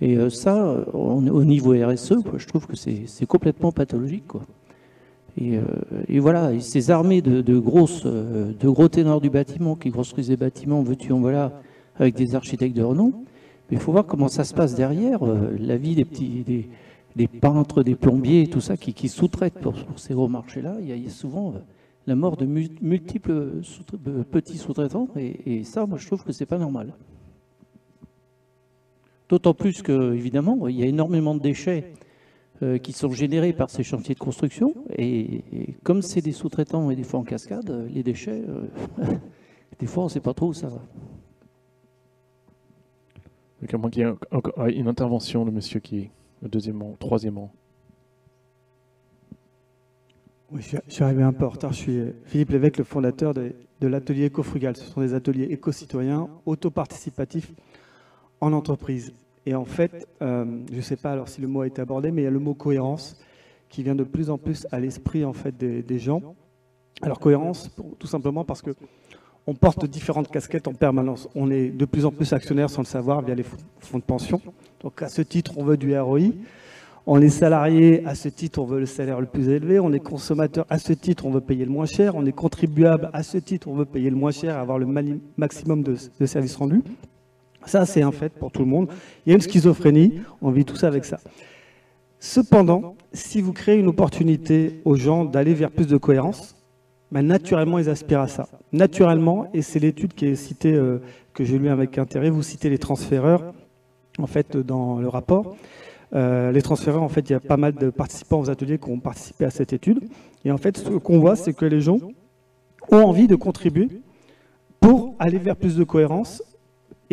Et 0.00 0.16
ça, 0.30 0.84
au 0.94 1.44
niveau 1.44 1.72
RSE, 1.72 2.14
je 2.36 2.46
trouve 2.48 2.66
que 2.66 2.74
c'est 2.74 3.26
complètement 3.26 3.70
pathologique. 3.70 4.24
Euh, 5.40 5.62
et, 6.08 6.18
voilà, 6.18 6.58
ces 6.60 6.90
armées 6.90 7.22
euh, 7.26 7.42
de 7.42 8.68
gros 8.68 8.88
ténors 8.88 9.20
du 9.20 9.30
bâtiment 9.30 9.76
qui 9.76 9.90
construisent 9.90 10.28
des 10.28 10.36
bâtiments, 10.36 10.82
veux-tu 10.82 11.12
en 11.12 11.20
voilà, 11.20 11.52
avec 11.96 12.14
des 12.14 12.34
architectes 12.34 12.76
de 12.76 12.82
renom. 12.82 13.12
Mais 13.70 13.76
il 13.76 13.80
faut 13.80 13.92
voir 13.92 14.06
comment 14.06 14.28
ça 14.28 14.44
se 14.44 14.52
passe 14.52 14.74
derrière, 14.74 15.26
euh, 15.26 15.56
la 15.58 15.76
vie 15.76 15.94
des 15.94 16.04
petits, 16.04 16.68
des, 17.16 17.28
peintres, 17.28 17.82
des 17.82 17.94
plombiers, 17.94 18.46
tout 18.48 18.60
ça 18.60 18.76
qui, 18.76 19.08
sous-traitent 19.08 19.58
pour, 19.60 19.74
ces 19.96 20.14
gros 20.14 20.28
marchés-là. 20.28 20.76
Il, 20.80 20.88
y 20.88 21.06
a 21.06 21.10
souvent 21.10 21.54
la 22.06 22.14
mort 22.14 22.36
de 22.36 22.44
multiples 22.44 23.62
petits 24.30 24.58
sous-traitants, 24.58 25.08
et, 25.16 25.60
et, 25.60 25.64
ça, 25.64 25.86
moi, 25.86 25.98
je 25.98 26.06
trouve 26.06 26.24
que 26.24 26.32
c'est 26.32 26.46
pas 26.46 26.58
normal. 26.58 26.92
D'autant 29.30 29.54
plus 29.54 29.80
que, 29.80 30.12
évidemment, 30.12 30.68
il 30.68 30.78
y 30.78 30.82
a 30.82 30.86
énormément 30.86 31.34
de 31.34 31.40
déchets 31.40 31.94
euh, 32.62 32.78
qui 32.78 32.92
sont 32.92 33.10
générés 33.10 33.52
par 33.52 33.70
ces 33.70 33.82
chantiers 33.82 34.14
de 34.14 34.20
construction. 34.20 34.74
Et, 34.96 35.74
comme 35.82 36.00
c'est 36.00 36.20
des 36.20 36.30
sous-traitants 36.30 36.90
et 36.90 36.96
des 36.96 37.02
fois 37.02 37.18
en 37.18 37.24
cascade, 37.24 37.68
euh, 37.70 37.88
les 37.88 38.04
déchets, 38.04 38.44
euh, 38.48 38.68
des 39.80 39.86
fois 39.86 40.04
on 40.04 40.06
ne 40.06 40.10
sait 40.10 40.20
pas 40.20 40.32
trop 40.32 40.48
où 40.48 40.52
ça 40.52 40.68
va. 40.68 40.80
Donc, 43.60 43.74
à 43.74 43.90
qu'il 43.90 44.02
y 44.02 44.06
ait 44.06 44.78
une 44.78 44.86
intervention, 44.86 45.44
le 45.44 45.50
monsieur 45.50 45.80
qui 45.80 45.98
est 45.98 46.10
le 46.40 46.48
deuxième 46.48 46.82
rang, 46.82 46.94
troisième 47.00 47.38
rang. 47.38 47.52
Oui, 50.52 50.60
je 50.62 50.78
suis 50.86 51.02
arrivé 51.02 51.22
un 51.22 51.32
peu 51.32 51.46
en 51.46 51.48
retard. 51.50 51.72
Je 51.72 51.78
suis 51.78 52.02
Philippe 52.26 52.50
Lévesque, 52.50 52.78
le 52.78 52.84
fondateur 52.84 53.34
de, 53.34 53.54
de 53.80 53.86
l'atelier 53.88 54.26
éco-frugal. 54.26 54.76
Ce 54.76 54.84
sont 54.84 55.00
des 55.00 55.14
ateliers 55.14 55.48
éco-citoyens, 55.50 56.28
auto-participatifs 56.46 57.52
en 58.40 58.52
entreprise. 58.52 59.12
Et 59.46 59.54
en 59.54 59.64
fait, 59.64 60.06
euh, 60.22 60.44
je 60.70 60.76
ne 60.76 60.80
sais 60.80 60.96
pas 60.96 61.12
alors 61.12 61.28
si 61.28 61.40
le 61.40 61.48
mot 61.48 61.62
a 61.62 61.66
été 61.66 61.82
abordé, 61.82 62.10
mais 62.10 62.22
il 62.22 62.24
y 62.24 62.28
a 62.28 62.30
le 62.30 62.38
mot 62.38 62.54
cohérence 62.54 63.16
qui 63.68 63.82
vient 63.82 63.94
de 63.94 64.04
plus 64.04 64.30
en 64.30 64.38
plus 64.38 64.66
à 64.70 64.78
l'esprit 64.78 65.24
en 65.24 65.32
fait 65.32 65.56
des, 65.56 65.98
gens. 65.98 66.20
Alors 67.00 67.18
cohérence, 67.18 67.70
tout 67.98 68.06
simplement 68.06 68.44
parce 68.44 68.62
que 68.62 68.70
on 69.46 69.54
porte 69.54 69.86
différentes 69.86 70.30
casquettes 70.30 70.68
en 70.68 70.74
permanence. 70.74 71.28
On 71.34 71.50
est 71.50 71.70
de 71.70 71.84
plus 71.84 72.04
en 72.04 72.12
plus 72.12 72.32
actionnaire 72.32 72.70
sans 72.70 72.82
le 72.82 72.86
savoir 72.86 73.22
via 73.22 73.34
les 73.34 73.42
fonds 73.42 73.98
de 73.98 74.04
pension. 74.04 74.40
Donc 74.80 75.02
à 75.02 75.08
ce 75.08 75.22
titre, 75.22 75.54
on 75.56 75.64
veut 75.64 75.76
du 75.76 75.98
ROI. 75.98 76.30
On 77.06 77.20
est 77.20 77.30
salarié, 77.30 78.06
à 78.06 78.14
ce 78.14 78.28
titre, 78.28 78.60
on 78.60 78.64
veut 78.64 78.78
le 78.78 78.86
salaire 78.86 79.20
le 79.20 79.26
plus 79.26 79.48
élevé. 79.48 79.80
On 79.80 79.92
est 79.92 79.98
consommateur, 79.98 80.64
à 80.70 80.78
ce 80.78 80.92
titre, 80.92 81.26
on 81.26 81.32
veut 81.32 81.40
payer 81.40 81.64
le 81.64 81.72
moins 81.72 81.86
cher. 81.86 82.14
On 82.14 82.24
est 82.24 82.32
contribuable, 82.32 83.10
à 83.12 83.24
ce 83.24 83.38
titre, 83.38 83.66
on 83.66 83.74
veut 83.74 83.86
payer 83.86 84.10
le 84.10 84.16
moins 84.16 84.30
cher, 84.30 84.56
avoir 84.58 84.78
le 84.78 84.86
maximum 85.36 85.82
de 85.82 86.26
services 86.26 86.54
rendus. 86.54 86.82
Ça, 87.66 87.86
c'est 87.86 88.02
un 88.02 88.12
fait 88.12 88.32
pour 88.32 88.50
tout 88.50 88.60
le 88.60 88.66
monde. 88.66 88.88
Il 89.24 89.30
y 89.30 89.32
a 89.32 89.36
une 89.36 89.42
schizophrénie, 89.42 90.20
on 90.40 90.50
vit 90.50 90.64
tout 90.64 90.76
ça 90.76 90.88
avec 90.88 91.04
ça. 91.04 91.18
Cependant, 92.18 92.96
si 93.12 93.40
vous 93.40 93.52
créez 93.52 93.78
une 93.78 93.88
opportunité 93.88 94.80
aux 94.84 94.94
gens 94.94 95.24
d'aller 95.24 95.54
vers 95.54 95.70
plus 95.70 95.86
de 95.86 95.96
cohérence, 95.96 96.54
bah, 97.10 97.20
naturellement, 97.20 97.78
ils 97.78 97.88
aspirent 97.90 98.20
à 98.20 98.28
ça. 98.28 98.48
Naturellement, 98.72 99.48
et 99.52 99.60
c'est 99.60 99.78
l'étude 99.78 100.14
qui 100.14 100.26
est 100.26 100.34
citée, 100.34 100.72
euh, 100.72 100.98
que 101.34 101.44
j'ai 101.44 101.58
lu 101.58 101.68
avec 101.68 101.98
intérêt, 101.98 102.30
vous 102.30 102.42
citez 102.42 102.70
les 102.70 102.78
transféreurs, 102.78 103.52
en 104.18 104.26
fait, 104.26 104.56
dans 104.56 104.98
le 104.98 105.08
rapport. 105.08 105.56
Euh, 106.14 106.52
les 106.52 106.62
transféreurs, 106.62 107.02
en 107.02 107.08
fait, 107.08 107.28
il 107.28 107.32
y 107.32 107.36
a 107.36 107.40
pas 107.40 107.56
mal 107.56 107.74
de 107.74 107.90
participants 107.90 108.40
aux 108.40 108.50
ateliers 108.50 108.78
qui 108.78 108.90
ont 108.90 109.00
participé 109.00 109.44
à 109.44 109.50
cette 109.50 109.72
étude. 109.72 110.00
Et 110.44 110.52
en 110.52 110.58
fait, 110.58 110.78
ce 110.78 110.90
qu'on 110.90 111.18
voit, 111.20 111.36
c'est 111.36 111.52
que 111.52 111.64
les 111.64 111.80
gens 111.80 111.98
ont 112.90 113.04
envie 113.04 113.26
de 113.26 113.36
contribuer 113.36 113.88
pour 114.80 115.14
aller 115.18 115.38
vers 115.38 115.56
plus 115.56 115.76
de 115.76 115.84
cohérence. 115.84 116.42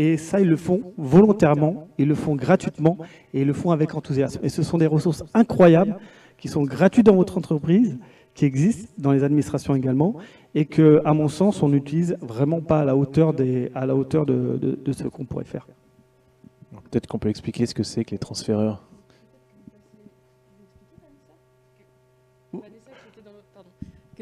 Et 0.02 0.16
ça, 0.16 0.40
ils 0.40 0.48
le 0.48 0.56
font 0.56 0.94
volontairement, 0.98 1.90
ils 1.98 2.08
le 2.08 2.16
font 2.16 2.34
gratuitement 2.34 2.98
et 3.34 3.42
ils 3.42 3.46
le 3.46 3.52
font 3.52 3.72
avec 3.72 3.96
enthousiasme. 3.96 4.40
Et 4.44 4.48
ce 4.48 4.64
sont 4.64 4.78
des 4.78 4.88
ressources 4.88 5.26
incroyables 5.34 5.98
qui 6.38 6.48
sont 6.48 6.64
gratuites 6.64 7.06
dans 7.06 7.18
votre 7.18 7.38
entreprise, 7.38 7.98
qui 8.34 8.46
existent 8.46 8.90
dans 8.98 9.12
les 9.12 9.26
administrations 9.26 9.76
également, 9.76 10.16
et 10.56 10.64
que, 10.64 11.02
à 11.04 11.14
mon 11.14 11.28
sens, 11.28 11.62
on 11.64 11.68
n'utilise 11.68 12.16
vraiment 12.22 12.62
pas 12.62 12.80
à 12.80 12.86
la 12.86 12.96
hauteur, 12.96 13.34
de, 13.34 13.70
de 13.76 14.92
ce 14.94 15.04
qu'on 15.10 15.26
pourrait 15.26 15.44
faire. 15.44 15.68
Peut-être 16.90 17.08
qu'on 17.08 17.20
peut 17.20 17.28
expliquer 17.28 17.66
ce 17.66 17.74
que 17.74 17.84
c'est 17.84 18.06
que 18.06 18.12
les 18.12 18.20
transféreurs. 18.20 18.89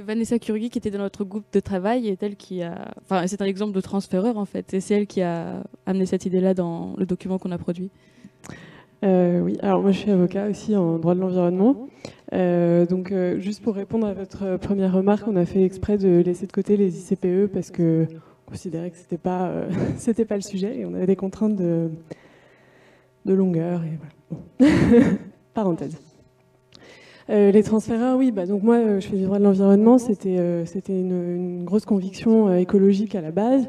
Vanessa 0.02 0.40
Kurgi, 0.40 0.70
qui 0.70 0.78
était 0.78 0.92
dans 0.92 1.00
notre 1.00 1.24
groupe 1.24 1.46
de 1.52 1.60
travail, 1.60 2.08
est 2.08 2.22
elle 2.22 2.36
qui 2.36 2.62
a. 2.62 2.94
Enfin, 3.02 3.26
c'est 3.28 3.42
un 3.42 3.46
exemple 3.46 3.74
de 3.74 3.82
transféreur 3.82 4.38
en 4.38 4.46
fait, 4.46 4.74
et 4.74 4.80
c'est 4.80 4.96
elle 4.96 5.08
qui 5.08 5.22
a 5.22 5.64
amené 5.86 6.06
cette 6.06 6.26
idée-là 6.26 6.54
dans 6.54 6.94
le 6.98 7.06
document 7.06 7.38
qu'on 7.38 7.52
a 7.52 7.58
produit. 7.58 7.90
Euh, 9.04 9.42
oui, 9.42 9.58
alors 9.62 9.82
moi 9.82 9.92
je 9.92 10.00
suis 10.00 10.12
avocat 10.12 10.48
aussi 10.48 10.76
en 10.76 10.98
droit 10.98 11.16
de 11.16 11.20
l'environnement. 11.20 11.88
Euh, 12.34 12.86
donc 12.86 13.12
euh, 13.12 13.40
juste 13.40 13.62
pour 13.62 13.76
répondre 13.76 14.08
à 14.08 14.14
votre 14.14 14.58
première 14.58 14.94
remarque, 14.94 15.28
on 15.28 15.36
a 15.36 15.46
fait 15.46 15.64
exprès 15.64 15.98
de 15.98 16.22
laisser 16.22 16.48
de 16.48 16.52
côté 16.52 16.78
les 16.78 17.12
ICPE 17.12 17.52
parce 17.52 17.70
que 17.70 18.08
on 18.48 18.52
considérait 18.52 18.90
que 18.90 18.98
c'était 18.98 19.18
pas 19.18 19.52
c'était 19.98 20.26
pas 20.26 20.36
le 20.36 20.42
sujet 20.42 20.80
et 20.80 20.86
on 20.86 20.94
avait 20.94 21.08
des 21.08 21.16
contraintes 21.16 21.56
de 21.56 21.90
de 23.26 23.34
longueur. 23.34 23.82
Parenthèse. 25.54 26.07
Euh, 27.30 27.52
les 27.52 27.64
transféreurs, 27.64 28.18
oui. 28.18 28.32
Bah, 28.32 28.46
donc 28.46 28.64
moi, 28.64 28.76
euh, 28.76 29.00
je 29.00 29.08
fais 29.08 29.18
du 29.18 29.24
droit 29.24 29.40
de 29.40 29.44
l'environnement. 29.44 29.98
C'était 29.98 30.38
euh, 30.38 30.66
une, 30.88 31.64
grosse 31.64 31.86
conviction 31.86 32.54
écologique 32.56 33.16
à 33.16 33.22
la 33.22 33.32
base. 33.32 33.68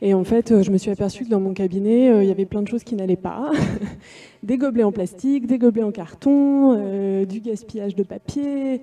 Et 0.00 0.14
en 0.14 0.24
fait, 0.24 0.62
je 0.62 0.70
me 0.72 0.78
suis 0.78 0.90
aperçue 0.90 1.24
que 1.24 1.30
dans 1.30 1.40
mon 1.40 1.54
cabinet, 1.54 2.06
il 2.22 2.26
y 2.26 2.32
avait 2.32 2.44
plein 2.44 2.62
de 2.62 2.66
choses 2.66 2.82
qui 2.82 2.96
n'allaient 2.96 3.14
pas. 3.14 3.52
des 4.42 4.58
gobelets 4.58 4.82
en 4.82 4.90
plastique, 4.90 5.46
des 5.46 5.58
gobelets 5.58 5.84
en 5.84 5.92
carton, 5.92 7.24
du 7.24 7.38
gaspillage 7.38 7.94
de 7.94 8.02
papier, 8.02 8.80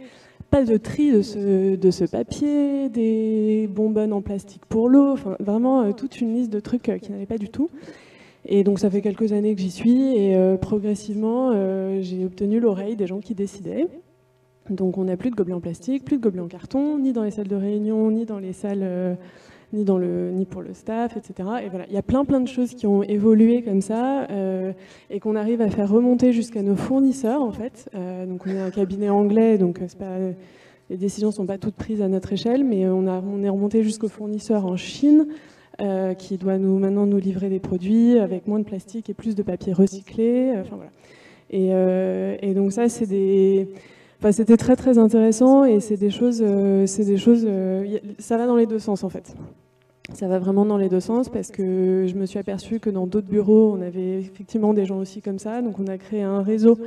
pas 0.50 0.64
de 0.64 0.78
tri 0.78 1.12
de 1.12 1.22
ce, 1.22 1.76
de 1.76 1.92
ce 1.92 2.06
papier, 2.06 2.88
des 2.88 3.68
bonbonnes 3.70 4.14
en 4.14 4.22
plastique 4.22 4.66
pour 4.66 4.88
l'eau. 4.88 5.12
Enfin, 5.12 5.36
vraiment 5.42 5.92
toute 5.92 6.22
une 6.22 6.36
liste 6.36 6.54
de 6.54 6.62
trucs 6.62 6.84
qui 7.02 7.12
n'allaient 7.12 7.26
pas 7.26 7.38
du 7.38 7.50
tout. 7.50 7.70
Et 8.46 8.64
donc 8.64 8.80
ça 8.80 8.90
fait 8.90 9.02
quelques 9.02 9.34
années 9.34 9.56
que 9.56 9.62
j'y 9.62 9.72
suis 9.72 10.16
et 10.16 10.38
progressivement 10.62 11.52
j'ai 12.02 12.24
obtenu 12.24 12.62
l'oreille 12.62 12.96
des 12.96 13.08
gens 13.08 13.20
qui 13.20 13.36
décidaient. 13.36 13.88
Donc 14.70 14.98
on 14.98 15.06
n'a 15.06 15.18
plus 15.18 15.32
de 15.32 15.36
gobelets 15.36 15.56
en 15.56 15.60
plastique, 15.60 16.04
plus 16.06 16.18
de 16.18 16.22
gobelets 16.22 16.42
en 16.42 16.48
carton, 16.48 16.98
ni 16.98 17.14
dans 17.14 17.24
les 17.24 17.32
salles 17.32 17.48
de 17.48 17.56
réunion, 17.56 18.12
ni 18.12 18.26
dans 18.26 18.40
les 18.40 18.54
salles, 18.54 18.82
euh, 18.82 19.16
ni, 19.74 19.84
dans 19.84 19.98
le, 19.98 20.32
ni 20.32 20.46
pour 20.46 20.62
le 20.62 20.74
staff, 20.74 21.18
etc. 21.18 21.50
Et 21.64 21.70
voilà, 21.70 21.86
il 21.88 21.94
y 21.94 21.98
a 21.98 22.02
plein 22.02 22.26
plein 22.26 22.40
de 22.40 22.48
choses 22.48 22.74
qui 22.74 22.88
ont 22.88 23.04
évolué 23.04 23.62
comme 23.62 23.82
ça 23.82 24.28
euh, 24.30 24.74
et 25.10 25.20
qu'on 25.20 25.36
arrive 25.36 25.62
à 25.62 25.70
faire 25.70 25.90
remonter 25.90 26.34
jusqu'à 26.34 26.62
nos 26.62 26.76
fournisseurs 26.76 27.42
en 27.42 27.52
fait. 27.52 27.90
Euh, 27.96 28.26
donc 28.26 28.46
on 28.46 28.50
est 28.50 28.60
un 28.60 28.72
cabinet 28.72 29.10
anglais, 29.10 29.58
donc 29.58 29.80
les 30.90 30.98
décisions 30.98 31.30
ne 31.30 31.34
sont 31.34 31.46
pas 31.46 31.58
toutes 31.58 31.76
prises 31.76 32.02
à 32.02 32.08
notre 32.08 32.34
échelle, 32.34 32.64
mais 32.64 32.88
on, 32.88 33.08
a, 33.08 33.22
on 33.22 33.44
est 33.44 33.50
remonté 33.50 33.84
jusqu'aux 33.84 34.08
fournisseurs 34.08 34.66
en 34.66 34.76
Chine. 34.76 35.28
qui 36.18 36.38
doit 36.38 36.58
nous, 36.58 36.78
maintenant 36.78 37.06
nous 37.06 37.20
livrer 37.20 37.48
des 37.48 37.60
produits 37.60 38.20
avec 38.20 38.48
moins 38.48 38.60
de 38.60 38.66
plastique 38.66 39.10
et 39.10 39.14
plus 39.14 39.36
de 39.36 39.44
papier 39.44 39.72
recyclé. 39.72 40.52
Enfin, 40.60 40.76
voilà. 40.76 40.92
et 41.52 42.54
donc 42.54 42.74
ça, 42.74 42.90
c'est 42.90 43.06
des, 43.06 43.70
c'était 44.32 44.58
très 44.58 44.76
très 44.76 44.98
intéressant 44.98 45.64
et 45.64 45.80
c'est 45.80 45.98
des 45.98 46.10
choses, 46.10 46.44
euh, 46.46 46.86
c'est 46.86 47.06
des 47.06 47.18
choses, 47.18 47.46
euh, 47.48 48.00
ça 48.20 48.38
va 48.38 48.48
dans 48.48 48.56
les 48.56 48.66
deux 48.66 48.80
sens 48.80 49.04
en 49.04 49.10
fait. 49.10 49.36
Ça 50.14 50.28
va 50.28 50.40
vraiment 50.40 50.66
dans 50.66 50.78
les 50.78 50.90
deux 50.90 51.00
sens 51.00 51.30
parce 51.30 51.52
que 51.52 52.06
je 52.08 52.16
me 52.16 52.26
suis 52.26 52.40
aperçue 52.40 52.80
que 52.80 52.90
dans 52.90 53.08
d'autres 53.08 53.28
bureaux, 53.28 53.74
on 53.78 53.82
avait 53.82 54.20
effectivement 54.20 54.74
des 54.74 54.86
gens 54.86 54.98
aussi 54.98 55.22
comme 55.22 55.40
ça. 55.40 55.62
Donc 55.62 55.80
on 55.80 55.88
a 55.88 55.98
créé 55.98 56.24
un 56.24 56.42
réseau, 56.42 56.78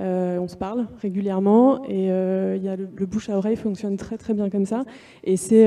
euh, 0.00 0.38
on 0.38 0.48
se 0.48 0.56
parle 0.56 0.86
régulièrement 1.00 1.82
et 1.88 2.06
y 2.06 2.68
a 2.68 2.76
le, 2.76 3.06
bouche 3.06 3.30
à 3.30 3.38
oreille 3.38 3.56
fonctionne 3.56 3.96
très 3.96 4.18
très 4.18 4.34
bien 4.34 4.50
comme 4.50 4.66
ça. 4.66 4.84
Et 5.24 5.36
c'est 5.36 5.66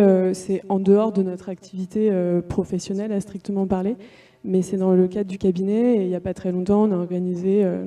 en 0.70 0.80
dehors 0.80 1.12
de 1.12 1.24
notre 1.24 1.50
activité 1.50 2.12
professionnelle 2.48 3.12
à 3.12 3.20
strictement 3.20 3.66
parler 3.66 3.98
mais 4.44 4.62
c'est 4.62 4.78
dans 4.78 4.94
le 4.94 5.08
cadre 5.08 5.30
du 5.30 5.38
cabinet. 5.38 5.98
Et 5.98 6.02
il 6.02 6.08
n'y 6.08 6.16
a 6.16 6.20
pas 6.20 6.34
très 6.34 6.52
longtemps, 6.52 6.84
on 6.84 6.92
a 6.92 6.98
organisé 6.98 7.64
euh, 7.64 7.84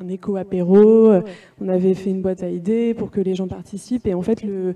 un, 0.00 0.08
éco-apéro, 0.08 1.10
euh, 1.10 1.22
on 1.60 1.68
avait 1.68 1.94
fait 1.94 2.10
une 2.10 2.22
boîte 2.22 2.42
à 2.42 2.50
idées 2.50 2.94
pour 2.94 3.10
que 3.10 3.20
les 3.20 3.34
gens 3.34 3.48
participent. 3.48 4.06
Et 4.06 4.14
en 4.14 4.22
fait, 4.22 4.42
le, 4.42 4.74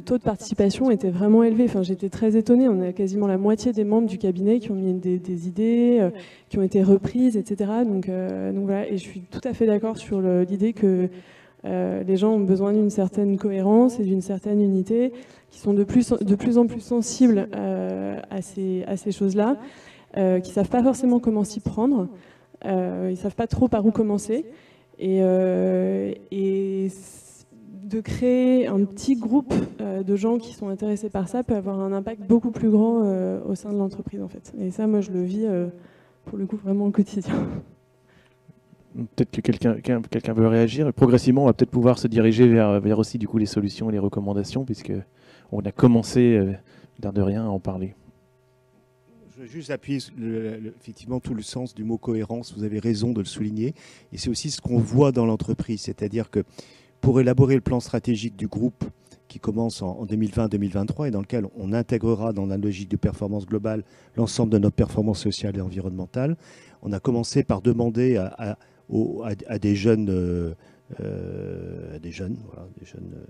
taux 0.00 0.18
de 0.18 0.22
participation 0.22 0.90
était 0.90 1.10
vraiment 1.10 1.42
élevé. 1.42 1.64
Enfin, 1.64 1.82
J'étais 1.82 2.08
très 2.08 2.36
étonnée. 2.36 2.68
On 2.68 2.80
a 2.80 2.92
quasiment 2.92 3.26
la 3.26 3.38
moitié 3.38 3.72
des 3.72 3.84
membres 3.84 4.08
du 4.08 4.18
cabinet 4.18 4.58
qui 4.58 4.70
ont 4.70 4.74
mis 4.74 4.92
des, 4.94 5.48
idées, 5.48 5.98
euh, 6.00 6.10
qui 6.48 6.58
ont 6.58 6.62
été 6.62 6.82
reprises, 6.82 7.36
etc. 7.36 7.70
Donc, 7.86 8.08
voilà. 8.08 8.88
Et 8.88 8.96
je 8.96 9.02
suis 9.02 9.20
tout 9.20 9.40
à 9.44 9.54
fait 9.54 9.66
d'accord 9.66 9.96
sur 9.96 10.20
l'idée 10.20 10.72
que 10.72 11.08
les 11.64 12.16
gens 12.16 12.32
ont 12.32 12.40
besoin 12.40 12.72
d'une 12.72 12.90
certaine 12.90 13.36
cohérence 13.36 13.98
et 13.98 14.04
d'une 14.04 14.20
certaine 14.20 14.60
unité, 14.60 15.12
qui 15.50 15.58
sont 15.58 15.74
de 15.74 15.82
plus, 15.82 16.12
en 16.12 16.66
plus 16.66 16.80
sensibles 16.80 17.48
à 17.52 18.42
ces 18.42 19.12
choses-là. 19.12 19.56
Euh, 20.18 20.40
qui 20.40 20.50
ne 20.50 20.54
savent 20.54 20.70
pas 20.70 20.82
forcément 20.82 21.20
comment 21.20 21.44
s'y 21.44 21.60
prendre, 21.60 22.08
euh, 22.64 23.08
ils 23.08 23.16
ne 23.16 23.16
savent 23.16 23.34
pas 23.34 23.46
trop 23.46 23.68
par 23.68 23.84
où 23.84 23.90
commencer. 23.90 24.46
Et, 24.98 25.18
euh, 25.20 26.12
de 27.84 28.00
créer 28.00 28.66
un 28.66 28.84
petit 28.84 29.14
groupe 29.14 29.54
de 29.78 30.16
gens 30.16 30.38
qui 30.38 30.54
sont 30.54 30.68
intéressés 30.68 31.08
par 31.08 31.28
ça 31.28 31.44
peut 31.44 31.54
avoir 31.54 31.78
un 31.78 31.92
impact 31.92 32.22
beaucoup 32.22 32.50
plus 32.50 32.68
grand 32.68 33.02
au 33.48 33.54
sein 33.54 33.72
de 33.72 33.78
l'entreprise 33.78 34.20
en 34.20 34.26
fait. 34.26 34.52
Et 34.58 34.72
ça, 34.72 34.88
moi, 34.88 35.00
je 35.00 35.12
le 35.12 35.22
vis 35.22 35.46
pour 36.24 36.36
le 36.36 36.46
coup 36.46 36.56
vraiment 36.56 36.86
au 36.86 36.90
quotidien. 36.90 37.32
Peut-être 39.14 39.30
que 39.30 39.40
quelqu'un 40.08 40.32
veut 40.32 40.48
réagir. 40.48 40.92
Progressivement, 40.94 41.44
on 41.44 41.46
va 41.46 41.52
peut-être 41.52 41.70
pouvoir 41.70 42.00
se 42.00 42.08
diriger 42.08 42.48
vers, 42.48 42.98
aussi 42.98 43.18
du 43.18 43.28
coup 43.28 43.38
les 43.38 43.46
solutions 43.46 43.88
et 43.88 43.92
les 43.92 44.00
recommandations, 44.00 44.64
puisque 44.64 44.92
on 45.52 45.60
a 45.60 45.70
commencé 45.70 46.56
d'air 46.98 47.12
de 47.12 47.22
rien 47.22 47.44
à 47.44 47.48
en 47.48 47.60
parler. 47.60 47.94
Je 49.36 49.42
veux 49.42 49.48
juste 49.48 49.70
appuyer 49.70 50.00
effectivement 50.80 51.20
tout 51.20 51.34
le 51.34 51.42
sens 51.42 51.74
du 51.74 51.84
mot 51.84 51.98
cohérence. 51.98 52.54
Vous 52.56 52.64
avez 52.64 52.78
raison 52.78 53.12
de 53.12 53.18
le 53.18 53.26
souligner. 53.26 53.74
Et 54.10 54.16
c'est 54.16 54.30
aussi 54.30 54.50
ce 54.50 54.62
qu'on 54.62 54.78
voit 54.78 55.12
dans 55.12 55.26
l'entreprise. 55.26 55.82
C'est-à-dire 55.82 56.30
que 56.30 56.42
pour 57.02 57.20
élaborer 57.20 57.54
le 57.54 57.60
plan 57.60 57.78
stratégique 57.78 58.34
du 58.36 58.46
groupe 58.46 58.84
qui 59.28 59.38
commence 59.38 59.82
en 59.82 60.06
2020-2023 60.06 61.08
et 61.08 61.10
dans 61.10 61.20
lequel 61.20 61.46
on 61.54 61.74
intégrera 61.74 62.32
dans 62.32 62.46
la 62.46 62.56
logique 62.56 62.88
de 62.88 62.96
performance 62.96 63.44
globale 63.44 63.84
l'ensemble 64.16 64.52
de 64.52 64.58
notre 64.58 64.76
performance 64.76 65.20
sociale 65.20 65.58
et 65.58 65.60
environnementale, 65.60 66.38
on 66.80 66.92
a 66.92 67.00
commencé 67.00 67.44
par 67.44 67.60
demander 67.60 68.16
à, 68.16 69.58
des 69.58 69.76
jeunes, 69.76 70.08
euh, 70.08 70.54
euh, 71.00 71.98
des 71.98 72.10
jeunes, 72.10 72.38
voilà, 72.46 72.66
des 72.80 72.86
jeunes 72.86 73.12
euh, 73.14 73.26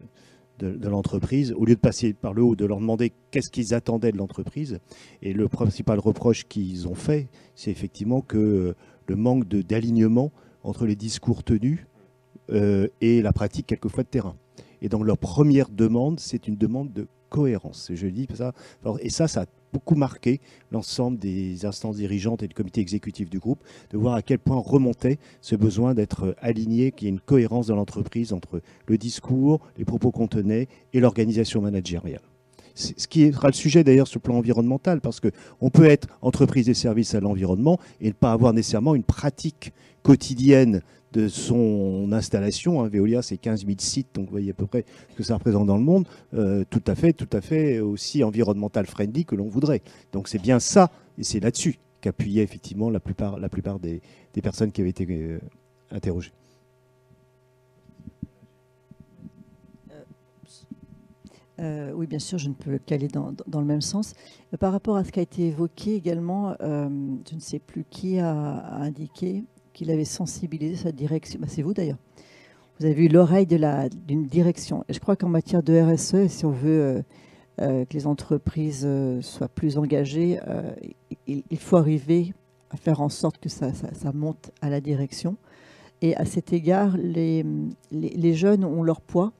de, 0.58 0.88
l'entreprise, 0.88 1.52
au 1.52 1.64
lieu 1.64 1.74
de 1.74 1.80
passer 1.80 2.12
par 2.12 2.32
le 2.32 2.42
haut, 2.42 2.56
de 2.56 2.64
leur 2.64 2.78
demander 2.78 3.12
qu'est-ce 3.30 3.50
qu'ils 3.50 3.74
attendaient 3.74 4.12
de 4.12 4.16
l'entreprise. 4.16 4.78
Et 5.22 5.32
le 5.32 5.48
principal 5.48 5.98
reproche 5.98 6.44
qu'ils 6.44 6.88
ont 6.88 6.94
fait, 6.94 7.28
c'est 7.54 7.70
effectivement 7.70 8.20
que 8.20 8.74
le 9.06 9.16
manque 9.16 9.46
d'alignement 9.46 10.32
entre 10.62 10.86
les 10.86 10.96
discours 10.96 11.44
tenus 11.44 11.86
euh, 12.50 12.88
et 13.00 13.22
la 13.22 13.32
pratique 13.32 13.66
quelquefois 13.66 14.02
de 14.02 14.08
terrain. 14.08 14.36
Et 14.82 14.88
donc 14.88 15.04
leur 15.04 15.18
première 15.18 15.68
demande, 15.68 16.20
c'est 16.20 16.48
une 16.48 16.56
demande 16.56 16.92
de 16.92 17.06
cohérence. 17.28 17.90
Je 17.94 18.06
dis 18.06 18.26
ça. 18.34 18.52
Et 19.00 19.10
ça, 19.10 19.28
ça 19.28 19.42
a 19.42 19.46
beaucoup 19.72 19.94
marqué 19.94 20.40
l'ensemble 20.72 21.18
des 21.18 21.66
instances 21.66 21.96
dirigeantes 21.96 22.42
et 22.42 22.48
du 22.48 22.54
comité 22.54 22.80
exécutif 22.80 23.28
du 23.28 23.38
groupe, 23.38 23.62
de 23.90 23.98
voir 23.98 24.14
à 24.14 24.22
quel 24.22 24.38
point 24.38 24.56
remontait 24.56 25.18
ce 25.40 25.54
besoin 25.54 25.94
d'être 25.94 26.34
aligné, 26.40 26.92
qu'il 26.92 27.06
y 27.06 27.08
ait 27.08 27.12
une 27.12 27.20
cohérence 27.20 27.66
dans 27.66 27.76
l'entreprise 27.76 28.32
entre 28.32 28.62
le 28.86 28.98
discours, 28.98 29.60
les 29.76 29.84
propos 29.84 30.10
qu'on 30.10 30.28
tenait 30.28 30.68
et 30.92 31.00
l'organisation 31.00 31.60
managériale. 31.60 32.22
Ce 32.74 33.06
qui 33.06 33.32
sera 33.32 33.48
le 33.48 33.54
sujet 33.54 33.84
d'ailleurs 33.84 34.06
sur 34.06 34.18
le 34.18 34.22
plan 34.22 34.36
environnemental, 34.36 35.00
parce 35.00 35.20
qu'on 35.20 35.70
peut 35.70 35.86
être 35.86 36.08
entreprise 36.20 36.66
des 36.66 36.74
services 36.74 37.14
à 37.14 37.20
l'environnement 37.20 37.78
et 38.00 38.08
ne 38.08 38.12
pas 38.12 38.32
avoir 38.32 38.52
nécessairement 38.52 38.94
une 38.94 39.02
pratique 39.02 39.72
quotidienne 40.02 40.82
de 41.12 41.28
son 41.28 42.10
installation. 42.12 42.82
Hein. 42.82 42.88
Veolia, 42.88 43.22
c'est 43.22 43.36
15 43.36 43.64
000 43.64 43.76
sites, 43.78 44.08
donc 44.14 44.26
vous 44.26 44.32
voyez 44.32 44.50
à 44.50 44.54
peu 44.54 44.66
près 44.66 44.84
ce 45.10 45.16
que 45.16 45.22
ça 45.22 45.34
représente 45.34 45.66
dans 45.66 45.76
le 45.76 45.82
monde. 45.82 46.06
Euh, 46.34 46.64
tout 46.68 46.82
à 46.86 46.94
fait, 46.94 47.12
tout 47.12 47.28
à 47.32 47.40
fait 47.40 47.80
aussi 47.80 48.24
environnemental 48.24 48.86
friendly 48.86 49.24
que 49.24 49.34
l'on 49.34 49.48
voudrait. 49.48 49.82
Donc 50.12 50.28
c'est 50.28 50.40
bien 50.40 50.60
ça, 50.60 50.90
et 51.18 51.24
c'est 51.24 51.40
là-dessus 51.40 51.78
qu'appuyaient 52.00 52.42
effectivement 52.42 52.90
la 52.90 53.00
plupart, 53.00 53.38
des, 53.80 54.00
personnes 54.42 54.70
qui 54.70 54.80
avaient 54.80 54.90
été 54.90 55.38
interrogées. 55.90 56.32
oui, 61.58 62.06
bien 62.06 62.18
sûr, 62.18 62.36
je 62.36 62.50
ne 62.50 62.54
peux 62.54 62.78
qu'aller 62.78 63.08
dans, 63.08 63.34
le 63.54 63.64
même 63.64 63.80
sens. 63.80 64.12
Par 64.60 64.72
rapport 64.72 64.96
à 64.96 65.04
ce 65.04 65.10
qui 65.10 65.20
a 65.20 65.22
été 65.22 65.46
évoqué 65.46 65.94
également, 65.94 66.54
je 66.60 67.34
ne 67.34 67.40
sais 67.40 67.58
plus 67.58 67.84
qui 67.88 68.18
a 68.18 68.74
indiqué 68.74 69.42
qu'il 69.76 69.90
avait 69.90 70.06
sensibilisé 70.06 70.74
sa 70.74 70.90
direction. 70.90 71.38
Bah, 71.38 71.46
c'est 71.50 71.60
vous 71.60 71.74
d'ailleurs. 71.74 71.98
Vous 72.80 72.86
avez 72.86 73.04
eu 73.04 73.08
l'oreille 73.08 73.46
d'une 73.46 74.24
direction. 74.24 74.84
Et 74.88 74.94
je 74.94 75.00
crois 75.00 75.16
qu'en 75.16 75.28
matière 75.28 75.62
de 75.62 75.78
RSE, 75.78 76.28
si 76.28 76.46
on 76.46 76.50
veut 76.50 76.80
euh, 76.80 77.02
euh, 77.60 77.84
que 77.84 77.92
les 77.92 78.06
entreprises 78.06 78.84
euh, 78.86 79.20
soient 79.20 79.48
plus 79.48 79.76
engagées, 79.76 80.40
il, 81.26 81.58
faut 81.58 81.76
arriver 81.76 82.32
à 82.70 82.78
faire 82.78 83.02
en 83.02 83.10
sorte 83.10 83.38
que 83.38 83.50
ça, 83.50 83.70
monte 84.14 84.50
à 84.62 84.70
la 84.70 84.80
direction. 84.80 85.36
Et 86.00 86.16
à 86.16 86.24
cet 86.24 86.54
égard, 86.54 86.96
les, 86.96 87.44
jeunes 88.34 88.64
ont 88.64 88.82
leur 88.82 89.02
poids. 89.02 89.32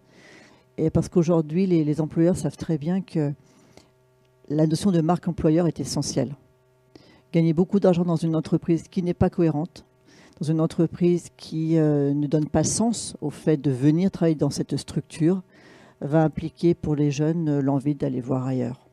Et 0.77 0.91
parce 0.91 1.09
qu'aujourd'hui, 1.09 1.67
les 1.67 2.01
employeurs 2.03 2.37
savent 2.37 2.59
très 2.59 2.77
bien 2.77 3.01
que 3.01 3.33
la 4.51 4.67
notion 4.67 4.93
de 4.93 5.01
marque 5.01 5.29
employeur 5.29 5.67
est 5.67 5.81
essentielle. 5.81 6.37
Gagner 7.33 7.55
beaucoup 7.55 7.81
d'argent 7.81 8.05
dans 8.05 8.17
une 8.17 8.37
entreprise 8.37 8.89
qui 8.89 9.03
n'est 9.03 9.15
pas 9.15 9.31
cohérente, 9.31 9.86
dans 10.41 10.47
une 10.47 10.61
entreprise 10.61 11.29
qui 11.37 11.79
euh, 11.79 12.13
ne 12.13 12.27
donne 12.27 12.49
pas 12.49 12.65
sens 12.65 13.17
au 13.21 13.31
fait 13.31 13.57
de 13.57 13.71
venir 13.71 14.11
travailler 14.11 14.35
dans 14.37 14.51
cette 14.51 14.77
structure, 14.77 15.43
va 16.01 16.23
impliquer 16.23 16.75
pour 16.75 16.95
les 16.95 17.11
jeunes 17.11 17.49
euh, 17.49 17.63
l'envie 17.63 17.95
d'aller 17.95 18.21
voir 18.21 18.47
ailleurs. 18.47 18.87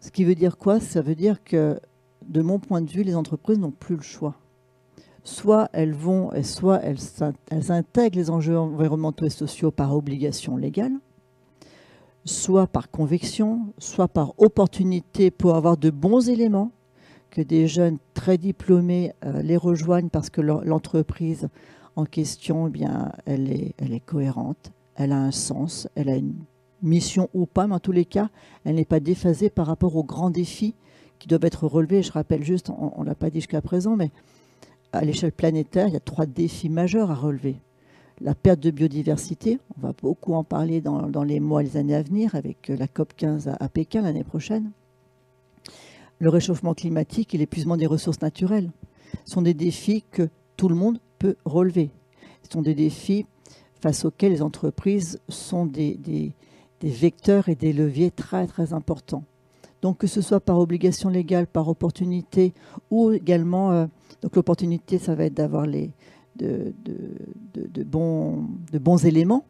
Ce 0.00 0.10
qui 0.10 0.24
veut 0.24 0.34
dire 0.34 0.56
quoi? 0.56 0.80
Ça 0.80 1.02
veut 1.02 1.14
dire 1.14 1.44
que, 1.44 1.78
de 2.26 2.40
mon 2.40 2.58
point 2.58 2.80
de 2.80 2.90
vue, 2.90 3.02
les 3.02 3.14
entreprises 3.14 3.58
n'ont 3.58 3.70
plus 3.70 3.96
le 3.96 4.02
choix. 4.02 4.36
Soit 5.22 5.68
elles 5.72 5.94
vont, 5.94 6.30
soit 6.42 6.80
elles, 6.82 6.98
elles 7.50 7.70
intègrent 7.70 8.16
les 8.16 8.30
enjeux 8.30 8.58
environnementaux 8.58 9.26
et 9.26 9.30
sociaux 9.30 9.70
par 9.70 9.94
obligation 9.94 10.56
légale, 10.56 10.94
soit 12.24 12.66
par 12.66 12.90
conviction, 12.90 13.72
soit 13.78 14.08
par 14.08 14.34
opportunité 14.38 15.30
pour 15.30 15.54
avoir 15.54 15.76
de 15.76 15.90
bons 15.90 16.28
éléments 16.28 16.72
que 17.32 17.40
des 17.40 17.66
jeunes 17.66 17.98
très 18.14 18.38
diplômés 18.38 19.14
euh, 19.24 19.42
les 19.42 19.56
rejoignent 19.56 20.10
parce 20.10 20.30
que 20.30 20.42
l'entreprise 20.42 21.48
en 21.96 22.04
question, 22.04 22.68
eh 22.68 22.70
bien, 22.70 23.10
elle 23.26 23.50
est, 23.50 24.00
cohérente, 24.06 24.70
elle 24.94 25.12
a 25.12 25.18
un 25.18 25.30
sens, 25.30 25.88
elle 25.94 26.08
a 26.10 26.16
une 26.16 26.34
mission 26.82 27.28
ou 27.34 27.46
pas, 27.46 27.66
mais 27.66 27.74
en 27.74 27.80
tous 27.80 27.92
les 27.92 28.04
cas, 28.04 28.28
elle 28.64 28.76
n'est 28.76 28.84
pas 28.84 29.00
déphasée 29.00 29.50
par 29.50 29.66
rapport 29.66 29.96
aux 29.96 30.04
grands 30.04 30.30
défis 30.30 30.74
qui 31.18 31.26
doivent 31.26 31.44
être 31.44 31.66
relevés. 31.66 32.02
Je 32.02 32.12
rappelle 32.12 32.44
juste, 32.44 32.70
on 32.70 33.00
ne 33.02 33.06
l'a 33.06 33.14
pas 33.14 33.30
dit 33.30 33.40
jusqu'à 33.40 33.62
présent, 33.62 33.96
mais 33.96 34.10
à 34.92 35.02
l'échelle 35.02 35.32
planétaire, 35.32 35.88
il 35.88 35.94
y 35.94 35.96
a 35.96 36.00
trois 36.00 36.26
défis 36.26 36.68
majeurs 36.68 37.10
à 37.10 37.14
relever. 37.14 37.56
La 38.20 38.34
perte 38.34 38.60
de 38.60 38.70
biodiversité, 38.70 39.58
on 39.76 39.86
va 39.86 39.94
beaucoup 40.00 40.34
en 40.34 40.44
parler 40.44 40.82
dans, 40.82 41.24
les 41.24 41.40
mois 41.40 41.62
et 41.62 41.64
les 41.64 41.76
années 41.78 41.94
à 41.94 42.02
venir 42.02 42.34
avec 42.34 42.68
la 42.68 42.86
COP 42.86 43.14
15 43.16 43.52
à 43.58 43.68
Pékin 43.68 44.02
l'année 44.02 44.24
prochaine 44.24 44.70
le 46.22 46.28
réchauffement 46.28 46.72
climatique 46.72 47.34
et 47.34 47.38
l'épuisement 47.38 47.76
des 47.76 47.86
ressources 47.86 48.20
naturelles. 48.22 48.70
Sont 49.24 49.42
des 49.42 49.54
défis 49.54 50.04
que 50.08 50.28
tout 50.56 50.68
le 50.68 50.76
monde 50.76 51.00
peut 51.18 51.34
relever. 51.44 51.90
Ce 52.44 52.52
sont 52.52 52.62
des 52.62 52.76
défis 52.76 53.26
face 53.80 54.04
auxquels 54.04 54.30
les 54.30 54.40
entreprises 54.40 55.20
sont 55.28 55.66
des, 55.66 56.32
vecteurs 56.80 57.48
et 57.48 57.56
des 57.56 57.72
leviers 57.72 58.12
très 58.12 58.72
importants. 58.72 59.24
Donc 59.82 59.98
que 59.98 60.06
ce 60.06 60.20
soit 60.20 60.38
par 60.38 60.60
obligation 60.60 61.08
légale, 61.08 61.48
par 61.48 61.66
opportunité, 61.66 62.54
ou 62.92 63.10
également, 63.10 63.72
euh, 63.72 63.86
donc 64.22 64.36
l'opportunité, 64.36 64.98
ça 64.98 65.16
va 65.16 65.24
être 65.24 65.34
d'avoir 65.34 65.66
les 65.66 65.90
de, 66.36 66.72
bons, 67.84 68.46
de 68.70 68.78
bons 68.78 69.04
éléments, 69.04 69.44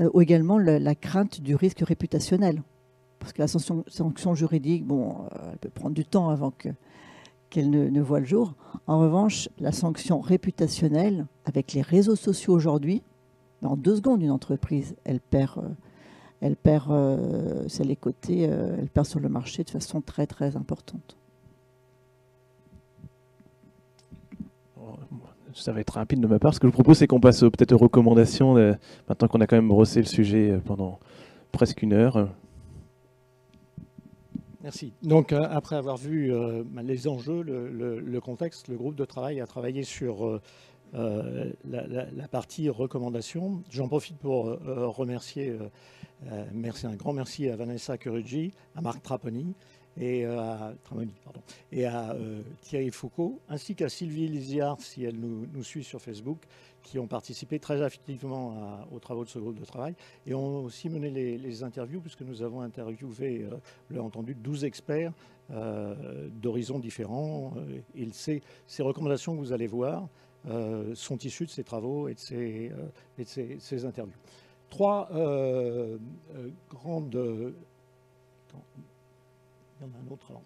euh, 0.00 0.08
ou 0.14 0.22
également 0.22 0.58
la 0.58 0.94
crainte 0.94 1.42
du 1.42 1.54
risque 1.54 1.80
réputationnel. 1.80 2.62
Parce 3.18 3.32
que 3.32 3.42
la 3.42 3.48
sanction, 3.48 4.34
juridique, 4.34 4.84
bon, 4.84 5.10
euh, 5.10 5.50
elle 5.52 5.58
peut 5.58 5.70
prendre 5.70 5.94
du 5.94 6.04
temps 6.04 6.28
avant 6.28 6.52
qu'elle 7.50 7.70
ne, 7.70 8.00
voit 8.00 8.20
le 8.20 8.26
jour. 8.26 8.54
En 8.86 9.00
revanche, 9.00 9.48
la 9.58 9.72
sanction 9.72 10.20
réputationnelle, 10.20 11.26
avec 11.44 11.72
les 11.72 11.82
réseaux 11.82 12.16
sociaux 12.16 12.52
aujourd'hui, 12.54 13.02
en 13.62 13.76
deux 13.76 13.96
secondes, 13.96 14.22
une 14.22 14.30
entreprise, 14.30 14.94
elle 15.04 15.20
perd, 15.20 15.58
euh, 15.58 15.68
elle 16.40 16.56
perd, 16.56 16.90
euh, 16.92 17.66
les 17.80 17.96
côtés, 17.96 18.42
elle 18.42 18.88
perd 18.88 19.06
sur 19.06 19.18
le 19.18 19.28
marché 19.28 19.64
de 19.64 19.70
façon 19.70 20.00
très 20.00 20.26
très 20.26 20.56
importante. 20.56 21.16
Ça 25.54 25.72
va 25.72 25.80
être 25.80 25.94
rapide 25.94 26.20
de 26.20 26.28
ma 26.28 26.38
part. 26.38 26.54
Ce 26.54 26.60
que 26.60 26.68
je 26.68 26.72
propose, 26.72 26.98
c'est 26.98 27.08
qu'on 27.08 27.18
passe 27.18 27.40
peut-être 27.40 27.72
aux 27.72 27.78
recommandations, 27.78 28.54
maintenant 29.08 29.26
qu'on 29.26 29.40
a 29.40 29.46
quand 29.48 29.56
même 29.56 29.66
brossé 29.66 29.98
le 29.98 30.06
sujet 30.06 30.60
pendant 30.64 31.00
presque 31.50 31.82
une 31.82 31.94
heure. 31.94 32.28
Merci. 34.68 34.92
Donc, 35.02 35.32
euh, 35.32 35.46
après 35.50 35.76
avoir 35.76 35.96
vu 35.96 36.30
euh, 36.30 36.62
bah, 36.62 36.82
les 36.82 37.08
enjeux, 37.08 37.40
le, 37.40 38.20
contexte, 38.20 38.68
le 38.68 38.76
groupe 38.76 38.96
de 38.96 39.06
travail 39.06 39.40
a 39.40 39.46
travaillé 39.46 39.82
sur 39.82 40.26
euh, 40.94 41.52
la, 41.64 42.28
partie 42.30 42.68
recommandation. 42.68 43.62
J'en 43.70 43.88
profite 43.88 44.18
pour 44.18 44.44
remercier, 44.44 45.56
merci, 46.52 46.86
un 46.86 46.96
grand 46.96 47.14
merci 47.14 47.48
à 47.48 47.56
Vanessa 47.56 47.96
Curuggi, 47.96 48.52
à 48.76 48.82
Marc 48.82 49.02
Traponi 49.02 49.54
et 50.00 50.24
à, 50.24 50.74
et 51.72 51.84
à 51.86 52.16
Thierry 52.62 52.90
Foucault, 52.90 53.40
ainsi 53.48 53.74
qu'à 53.74 53.88
Sylvie 53.88 54.28
Lisiard, 54.28 54.80
si 54.80 55.04
elle 55.04 55.18
nous 55.18 55.64
suit 55.64 55.84
sur 55.84 56.00
Facebook, 56.00 56.38
qui 56.88 56.98
ont 56.98 57.06
participé 57.06 57.58
très 57.58 57.82
activement 57.82 58.86
aux 58.90 58.98
travaux 58.98 59.24
de 59.24 59.28
ce 59.28 59.38
groupe 59.38 59.58
de 59.58 59.64
travail 59.64 59.94
et 60.26 60.34
ont 60.34 60.64
aussi 60.64 60.88
mené 60.88 61.10
les, 61.10 61.62
interviews, 61.62 62.00
puisque 62.00 62.22
nous 62.22 62.42
avons 62.42 62.60
interviewé, 62.60 63.42
euh, 63.42 63.56
l'ai 63.90 63.98
entendu, 63.98 64.34
12 64.34 64.64
experts 64.64 65.12
euh, 65.50 66.28
d'horizons 66.30 66.78
différents. 66.78 67.52
Euh, 67.56 68.06
ces, 68.12 68.82
recommandations 68.82 69.34
que 69.34 69.40
vous 69.40 69.52
allez 69.52 69.66
voir 69.66 70.08
sont 70.94 71.18
issues 71.18 71.44
de 71.44 71.50
ces 71.50 71.64
travaux 71.64 72.08
et 72.08 72.14
de 72.14 72.20
ces, 73.24 73.84
interviews. 73.84 74.16
Trois 74.70 75.10
grandes... 76.70 77.54
Il 79.80 79.86
y 79.86 79.90
en 79.90 79.92
a 79.92 80.08
un 80.08 80.12
autre 80.12 80.26
alors 80.30 80.42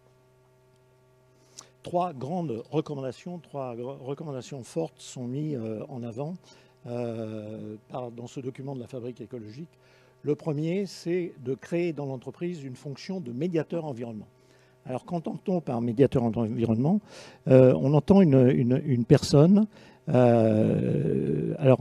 trois 1.83 2.13
grandes 2.13 2.63
recommandations, 2.71 3.39
trois 3.39 3.75
recommandations 4.01 4.63
fortes 4.63 4.99
sont 4.99 5.27
mises 5.27 5.59
euh, 5.61 5.81
en 5.89 6.03
avant 6.03 6.35
euh, 6.87 7.77
dans 8.17 8.27
ce 8.27 8.41
document 8.41 8.75
de 8.75 8.81
la 8.81 8.87
fabrique 8.87 9.21
écologique. 9.21 9.69
Le 10.23 10.35
premier, 10.35 10.87
c'est 10.87 11.33
de 11.45 11.55
créer 11.55 11.93
dans 11.93 12.07
l'entreprise 12.07 12.63
une 12.63 12.77
fonction 12.77 13.21
de 13.21 13.33
médiateur 13.33 13.85
environnement. 13.85 14.29
Alors 14.87 15.05
qu'entend-on 15.05 15.61
par 15.61 15.81
médiateur 15.81 16.23
environnement 16.23 17.01
euh, 17.49 17.75
On 17.77 17.95
entend 17.95 18.21
une, 18.21 19.05
personne. 19.07 19.67
alors, 20.09 21.81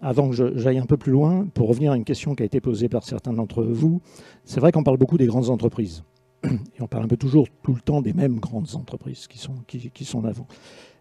avant 0.00 0.30
que 0.30 0.58
j'aille 0.58 0.78
un 0.78 0.86
peu 0.86 0.96
plus 0.96 1.12
loin, 1.12 1.46
pour 1.54 1.68
revenir 1.68 1.92
à 1.92 1.96
une 1.96 2.04
question 2.04 2.34
qui 2.34 2.42
a 2.42 2.46
été 2.46 2.60
posée 2.60 2.88
par 2.88 3.04
certains 3.04 3.32
d'entre 3.32 3.62
vous, 3.62 4.00
c'est 4.44 4.60
vrai 4.60 4.72
qu'on 4.72 4.82
parle 4.82 4.98
beaucoup 4.98 5.18
des 5.18 5.26
grandes 5.26 5.48
entreprises 5.48 6.02
et 6.44 6.82
on 6.82 6.86
parle 6.86 7.04
un 7.04 7.08
peu 7.08 7.16
toujours 7.16 7.46
tout 7.62 7.74
le 7.74 7.80
temps 7.80 8.02
des 8.02 8.12
mêmes 8.12 8.38
grandes 8.38 8.74
entreprises 8.74 9.26
qui 9.26 9.38
sont, 9.38 9.54
qui, 9.66 10.04
sont 10.04 10.24
avant. 10.24 10.46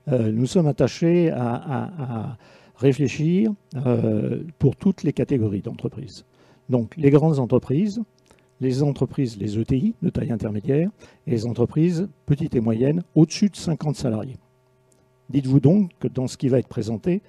Euh, 0.08 0.32
nous 0.32 0.46
sommes 0.46 0.68
attachés 0.68 1.32
à, 1.32 2.38
réfléchir 2.76 3.52
euh, 3.86 4.44
pour 4.58 4.76
toutes 4.76 5.04
les 5.04 5.14
catégories 5.14 5.62
d'entreprises. 5.62 6.26
Donc 6.70 6.96
les 6.98 7.12
grandes 7.12 7.38
entreprises, 7.38 8.02
les 8.60 8.82
entreprises, 8.82 9.38
les 9.38 9.60
ETI 9.60 9.94
de 10.02 10.10
taille 10.10 10.32
intermédiaire, 10.32 10.90
et 11.28 11.32
les 11.32 11.46
entreprises 11.46 12.08
petites 12.26 12.56
et 12.56 12.60
moyennes 12.60 13.04
au-dessus 13.14 13.50
de 13.50 13.56
50 13.56 13.96
salariés. 13.96 14.38
Dites-vous 15.30 15.60
donc 15.60 15.92
que 16.00 16.08
dans 16.08 16.28
ce 16.28 16.38
qui 16.38 16.50
va 16.50 16.58
être 16.58 16.68
présenté, 16.68 17.22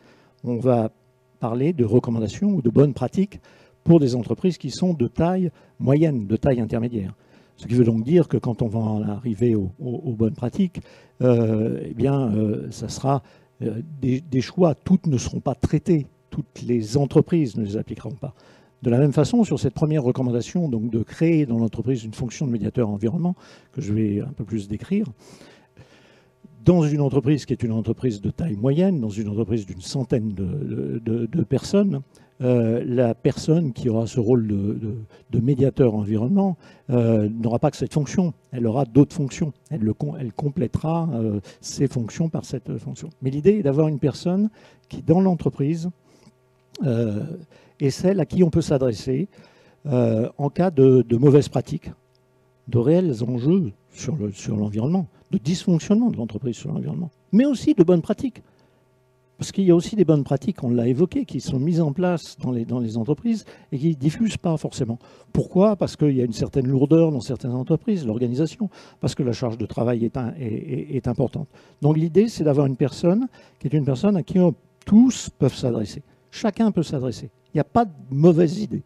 on 0.42 0.56
va 0.56 0.90
parler 1.38 1.72
de 1.72 1.84
recommandations 1.84 2.48
ou 2.48 2.62
de 2.62 2.70
bonnes 2.70 2.94
pratiques 2.94 3.40
pour 3.84 4.00
des 4.00 4.14
entreprises 4.14 4.58
qui 4.58 4.70
sont 4.70 4.94
de 4.94 5.06
taille 5.06 5.50
moyenne, 5.78 6.26
de 6.26 6.36
taille 6.36 6.60
intermédiaire. 6.60 7.14
Ce 7.62 7.68
qui 7.68 7.74
veut 7.74 7.84
donc 7.84 8.02
dire 8.02 8.26
que 8.26 8.36
quand 8.36 8.60
on 8.60 8.66
va 8.66 8.80
en 8.80 9.02
arriver 9.04 9.54
aux, 9.54 9.70
bonnes 10.18 10.34
pratiques, 10.34 10.80
euh, 11.22 11.78
eh 11.84 11.94
bien, 11.94 12.34
euh, 12.34 12.66
ça 12.72 12.88
sera 12.88 13.22
euh, 13.62 13.82
des, 14.00 14.40
choix. 14.40 14.74
Toutes 14.74 15.06
ne 15.06 15.16
seront 15.16 15.38
pas 15.38 15.54
traitées. 15.54 16.08
Toutes 16.30 16.62
les 16.66 16.96
entreprises 16.96 17.56
ne 17.56 17.64
les 17.64 17.76
appliqueront 17.76 18.16
pas. 18.16 18.34
De 18.82 18.90
la 18.90 18.98
même 18.98 19.12
façon, 19.12 19.44
sur 19.44 19.60
cette 19.60 19.74
première 19.74 20.02
recommandation, 20.02 20.68
donc 20.68 20.90
de 20.90 21.04
créer 21.04 21.46
dans 21.46 21.60
l'entreprise 21.60 22.02
une 22.02 22.14
fonction 22.14 22.48
de 22.48 22.50
médiateur 22.50 22.88
environnement, 22.88 23.36
que 23.70 23.80
je 23.80 23.92
vais 23.92 24.20
un 24.20 24.32
peu 24.32 24.42
plus 24.42 24.66
décrire, 24.66 25.06
dans 26.64 26.82
une 26.82 27.00
entreprise 27.00 27.46
qui 27.46 27.52
est 27.52 27.62
une 27.62 27.70
entreprise 27.70 28.20
de 28.20 28.30
taille 28.30 28.56
moyenne, 28.56 29.00
dans 29.00 29.08
une 29.08 29.28
entreprise 29.28 29.66
d'une 29.66 29.82
centaine 29.82 30.32
de, 30.34 31.44
personnes, 31.44 32.00
euh, 32.42 32.82
la 32.84 33.14
personne 33.14 33.72
qui 33.72 33.88
aura 33.88 34.06
ce 34.06 34.18
rôle 34.18 34.48
de, 34.48 35.40
médiateur 35.40 35.94
environnement 35.94 36.56
euh, 36.90 37.28
n'aura 37.28 37.58
pas 37.58 37.70
que 37.70 37.76
cette 37.76 37.92
fonction, 37.92 38.32
elle 38.50 38.66
aura 38.66 38.84
d'autres 38.84 39.14
fonctions. 39.14 39.52
Elle, 39.70 39.82
le, 39.82 39.92
complétera 40.32 41.08
euh, 41.14 41.40
ses 41.60 41.86
fonctions 41.86 42.28
par 42.28 42.44
cette 42.44 42.78
fonction. 42.78 43.10
Mais 43.22 43.30
l'idée 43.30 43.58
est 43.58 43.62
d'avoir 43.62 43.88
une 43.88 43.98
personne 43.98 44.50
qui, 44.88 45.02
dans 45.02 45.20
l'entreprise, 45.20 45.90
est 47.80 47.90
celle 47.90 48.18
à 48.18 48.26
qui 48.26 48.42
on 48.42 48.50
peut 48.50 48.62
s'adresser 48.62 49.28
en 49.84 50.48
cas 50.48 50.70
de, 50.70 51.16
mauvaises 51.16 51.48
pratiques, 51.48 51.90
de 52.66 52.78
réels 52.78 53.22
enjeux 53.22 53.72
sur 53.92 54.16
l'environnement, 54.56 55.06
de 55.30 55.38
dysfonctionnement 55.38 56.10
de 56.10 56.16
l'entreprise 56.16 56.56
sur 56.56 56.72
l'environnement, 56.72 57.10
mais 57.30 57.44
aussi 57.44 57.74
de 57.74 57.84
bonnes 57.84 58.02
pratiques. 58.02 58.42
Parce 59.42 59.50
qu'il 59.50 59.64
y 59.64 59.72
a 59.72 59.74
aussi 59.74 59.96
des 59.96 60.04
bonnes 60.04 60.22
pratiques, 60.22 60.62
on 60.62 60.70
l'a 60.70 60.86
évoqué, 60.86 61.24
qui 61.24 61.40
sont 61.40 61.58
mises 61.58 61.80
en 61.80 61.92
place 61.92 62.36
dans 62.38 62.52
les, 62.52 62.96
entreprises 62.96 63.44
et 63.72 63.78
qui 63.80 63.88
ne 63.88 63.94
diffusent 63.94 64.36
pas 64.36 64.56
forcément. 64.56 65.00
Pourquoi? 65.32 65.74
Parce 65.74 65.96
qu'il 65.96 66.12
y 66.12 66.20
a 66.20 66.24
une 66.24 66.32
certaine 66.32 66.68
lourdeur 66.68 67.10
dans 67.10 67.20
certaines 67.20 67.50
entreprises, 67.50 68.06
l'organisation, 68.06 68.70
parce 69.00 69.16
que 69.16 69.24
la 69.24 69.32
charge 69.32 69.58
de 69.58 69.66
travail 69.66 70.04
est, 70.04 70.16
est, 70.38 71.08
importante. 71.08 71.48
Donc 71.80 71.96
l'idée, 71.96 72.28
c'est 72.28 72.44
d'avoir 72.44 72.66
une 72.66 72.76
personne 72.76 73.26
qui 73.58 73.66
est 73.66 73.72
une 73.72 73.84
personne 73.84 74.16
à 74.16 74.22
qui 74.22 74.38
tous 74.86 75.28
peuvent 75.36 75.56
s'adresser. 75.56 76.04
Chacun 76.30 76.70
peut 76.70 76.84
s'adresser. 76.84 77.28
Il 77.52 77.56
n'y 77.56 77.62
a 77.62 77.64
pas 77.64 77.84
de 77.84 77.90
mauvaise 78.12 78.60
idée. 78.60 78.84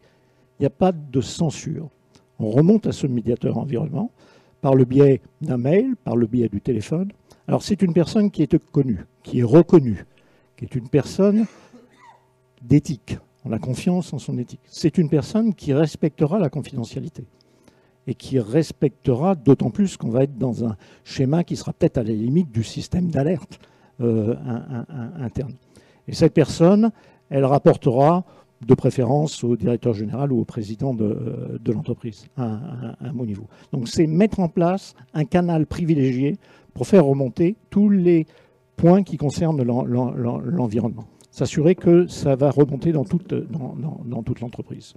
Il 0.59 0.63
n'y 0.63 0.65
a 0.65 0.71
pas 0.71 0.91
de 0.91 1.21
censure. 1.21 1.87
On 2.39 2.49
remonte 2.49 2.87
à 2.87 2.93
ce 2.93 3.05
médiateur 3.05 3.59
environnement 3.59 4.09
par 4.61 4.73
le 4.73 4.85
biais 4.85 5.21
d'un 5.39 5.57
mail, 5.57 5.95
par 6.03 6.15
le 6.15 6.25
biais 6.25 6.49
du 6.49 6.61
téléphone. 6.61 7.11
Alors 7.47 7.61
c'est 7.61 7.83
une 7.83 7.93
personne 7.93 8.31
qui 8.31 8.41
est 8.41 8.57
connue, 8.71 9.05
qui 9.21 9.41
est 9.41 9.43
reconnue, 9.43 10.03
qui 10.57 10.65
est 10.65 10.75
une 10.75 10.89
personne 10.89 11.45
d'éthique. 12.61 13.17
On 13.45 13.51
a 13.51 13.59
confiance 13.59 14.11
en 14.13 14.19
son 14.19 14.37
éthique. 14.37 14.59
C'est 14.65 14.97
une 14.97 15.09
personne 15.09 15.53
qui 15.53 15.73
respectera 15.73 16.39
la 16.39 16.49
confidentialité 16.49 17.23
et 18.07 18.15
qui 18.15 18.39
respectera 18.39 19.35
d'autant 19.35 19.69
plus 19.69 19.95
qu'on 19.95 20.09
va 20.09 20.23
être 20.23 20.37
dans 20.37 20.65
un 20.65 20.75
schéma 21.03 21.43
qui 21.43 21.55
sera 21.55 21.73
peut-être 21.73 21.97
à 21.97 22.03
la 22.03 22.13
limite 22.13 22.51
du 22.51 22.63
système 22.63 23.09
d'alerte 23.09 23.59
euh, 24.01 24.35
interne. 25.19 25.53
Et 26.07 26.13
cette 26.13 26.33
personne, 26.33 26.91
elle 27.29 27.45
rapportera 27.45 28.25
de 28.65 28.73
préférence 28.73 29.43
au 29.43 29.55
directeur 29.55 29.93
général 29.93 30.31
ou 30.31 30.39
au 30.39 30.45
président 30.45 30.93
de, 30.93 31.59
l'entreprise 31.67 32.25
à, 32.37 32.95
un 33.01 33.13
bon 33.13 33.25
niveau. 33.25 33.47
Donc 33.71 33.87
c'est 33.87 34.07
mettre 34.07 34.39
en 34.39 34.49
place 34.49 34.95
un 35.13 35.25
canal 35.25 35.67
privilégié 35.67 36.37
pour 36.73 36.87
faire 36.87 37.05
remonter 37.05 37.55
tous 37.69 37.89
les 37.89 38.25
point 38.77 39.03
qui 39.03 39.17
concerne 39.17 39.61
l'environnement. 39.63 41.07
S'assurer 41.31 41.75
que 41.75 42.07
ça 42.07 42.35
va 42.35 42.49
remonter 42.49 42.93
dans 42.93 43.03
toute, 43.03 43.33
l'entreprise. 44.41 44.93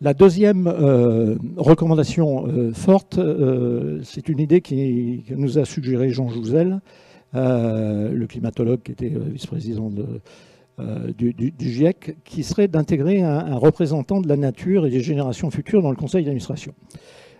La 0.00 0.12
deuxième 0.12 0.66
euh, 0.66 1.36
recommandation 1.56 2.46
euh, 2.46 2.72
forte, 2.72 3.18
euh, 3.18 4.00
c'est 4.02 4.28
une 4.28 4.40
idée 4.40 4.60
qui, 4.60 5.24
que 5.26 5.34
nous 5.34 5.58
a 5.58 5.64
suggéré 5.64 6.10
Jean 6.10 6.28
Jouzel, 6.28 6.80
le 7.32 8.24
climatologue 8.26 8.80
qui 8.82 8.92
était 8.92 9.12
vice-président 9.32 9.90
du, 11.18 11.54
GIEC, 11.58 12.16
qui 12.24 12.42
serait 12.42 12.68
d'intégrer 12.68 13.20
un, 13.22 13.56
représentant 13.56 14.20
de 14.22 14.28
la 14.28 14.36
nature 14.36 14.86
et 14.86 14.90
des 14.90 15.02
générations 15.02 15.50
futures 15.50 15.82
dans 15.82 15.90
le 15.90 15.96
conseil 15.96 16.24
d'administration. 16.24 16.72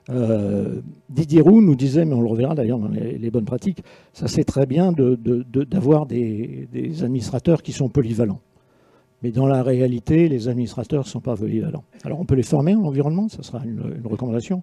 Euh, 0.09 0.80
Didier 1.11 1.40
Roux 1.40 1.61
nous 1.61 1.74
disait, 1.74 2.04
mais 2.04 2.14
on 2.14 2.20
le 2.20 2.28
reverra 2.28 2.54
d'ailleurs 2.54 2.78
dans 2.78 2.88
les, 2.88 3.30
bonnes 3.30 3.44
pratiques, 3.44 3.82
ça 4.12 4.28
c'est 4.28 4.44
très 4.44 4.66
bien 4.66 4.92
d'avoir 4.92 6.07
des, 6.07 6.68
administrateurs 7.02 7.62
qui 7.62 7.72
sont 7.72 7.88
polyvalents. 7.88 8.40
Mais 9.22 9.32
dans 9.32 9.46
la 9.46 9.62
réalité, 9.62 10.28
les 10.28 10.48
administrateurs 10.48 11.04
ne 11.04 11.09
sont 11.09 11.20
pas 11.20 11.36
polyvalents. 11.36 11.84
Alors 12.04 12.20
on 12.20 12.24
peut 12.24 12.34
les 12.34 12.42
former 12.42 12.74
en 12.74 12.84
environnement, 12.84 13.28
ça 13.28 13.42
sera 13.42 13.64
une, 13.64 13.80
recommandation, 14.04 14.62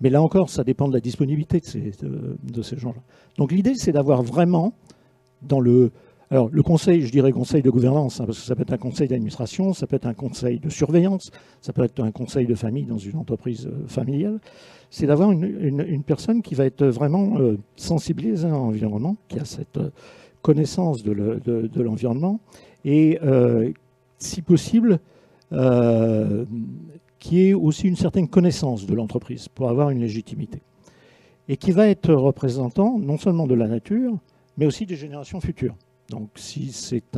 mais 0.00 0.10
là 0.10 0.22
encore, 0.22 0.50
ça 0.50 0.62
dépend 0.62 0.88
de 0.88 0.94
la 0.94 1.00
disponibilité 1.00 1.60
de 1.60 2.62
ces, 2.62 2.76
gens-là. 2.76 3.00
Donc 3.38 3.50
l'idée, 3.50 3.74
c'est 3.74 3.92
d'avoir 3.92 4.22
vraiment 4.22 4.74
dans 5.42 5.60
le, 5.60 5.90
alors, 6.30 6.48
le 6.50 6.62
conseil, 6.62 7.02
je 7.02 7.12
dirais 7.12 7.32
conseil 7.32 7.62
de 7.62 7.70
gouvernance, 7.70 8.20
hein, 8.20 8.24
parce 8.26 8.40
que 8.40 8.44
ça 8.44 8.56
peut 8.56 8.62
être 8.62 8.72
un 8.72 8.78
conseil 8.78 9.08
d'administration, 9.08 9.72
ça 9.72 9.86
peut 9.86 9.96
être 9.96 10.06
un 10.06 10.14
conseil 10.14 10.58
de 10.58 10.68
surveillance, 10.68 11.30
ça 11.60 11.72
peut 11.72 11.84
être 11.84 12.02
un 12.02 12.10
conseil 12.12 12.46
de 12.46 12.54
famille 12.54 12.86
dans 12.86 12.98
une 12.98 13.16
entreprise 13.18 13.66
euh, 13.66 13.86
familiale, 13.86 14.40
c'est 14.94 15.06
d'avoir 15.06 15.32
une, 15.32 16.04
personne 16.04 16.40
qui 16.40 16.54
va 16.54 16.64
être 16.66 16.86
vraiment 16.86 17.36
euh, 17.40 17.58
sensibilisée 17.74 18.46
à 18.46 18.52
l'environnement, 18.52 19.16
qui 19.26 19.40
a 19.40 19.44
cette 19.44 19.76
euh, 19.76 19.90
connaissance 20.40 21.02
de 21.02 21.82
l'environnement, 21.82 22.38
et 22.84 23.18
si 24.18 24.42
possible, 24.42 25.00
qui 27.18 27.40
ait 27.40 27.54
aussi 27.54 27.88
une 27.88 27.96
certaine 27.96 28.28
connaissance 28.28 28.86
de 28.86 28.94
l'entreprise 28.94 29.48
pour 29.48 29.70
avoir 29.70 29.90
une 29.90 30.00
légitimité. 30.00 30.60
Et 31.48 31.56
qui 31.56 31.72
va 31.72 31.88
être 31.88 32.12
représentant 32.12 32.98
non 32.98 33.16
seulement 33.16 33.46
de 33.46 33.54
la 33.54 33.66
nature, 33.66 34.18
mais 34.58 34.66
aussi 34.66 34.84
des 34.84 34.96
générations 34.96 35.40
futures. 35.40 35.74
Donc 36.10 36.28
si 36.36 36.72
c'est 36.72 37.16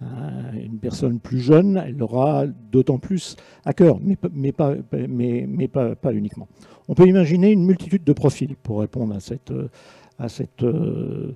une 0.00 0.78
personne 0.78 1.18
plus 1.18 1.40
jeune, 1.40 1.82
elle 1.84 2.00
aura 2.02 2.46
d'autant 2.46 2.98
plus 2.98 3.36
à 3.64 3.72
cœur, 3.72 3.98
mais, 4.00 4.52
pas, 4.52 6.12
uniquement. 6.12 6.48
On 6.88 6.94
peut 6.94 7.06
imaginer 7.06 7.50
une 7.52 7.64
multitude 7.64 8.04
de 8.04 8.12
profils 8.12 8.54
pour 8.62 8.80
répondre 8.80 9.14
à 9.14 9.20
cette, 10.28 10.62
euh, 10.62 11.34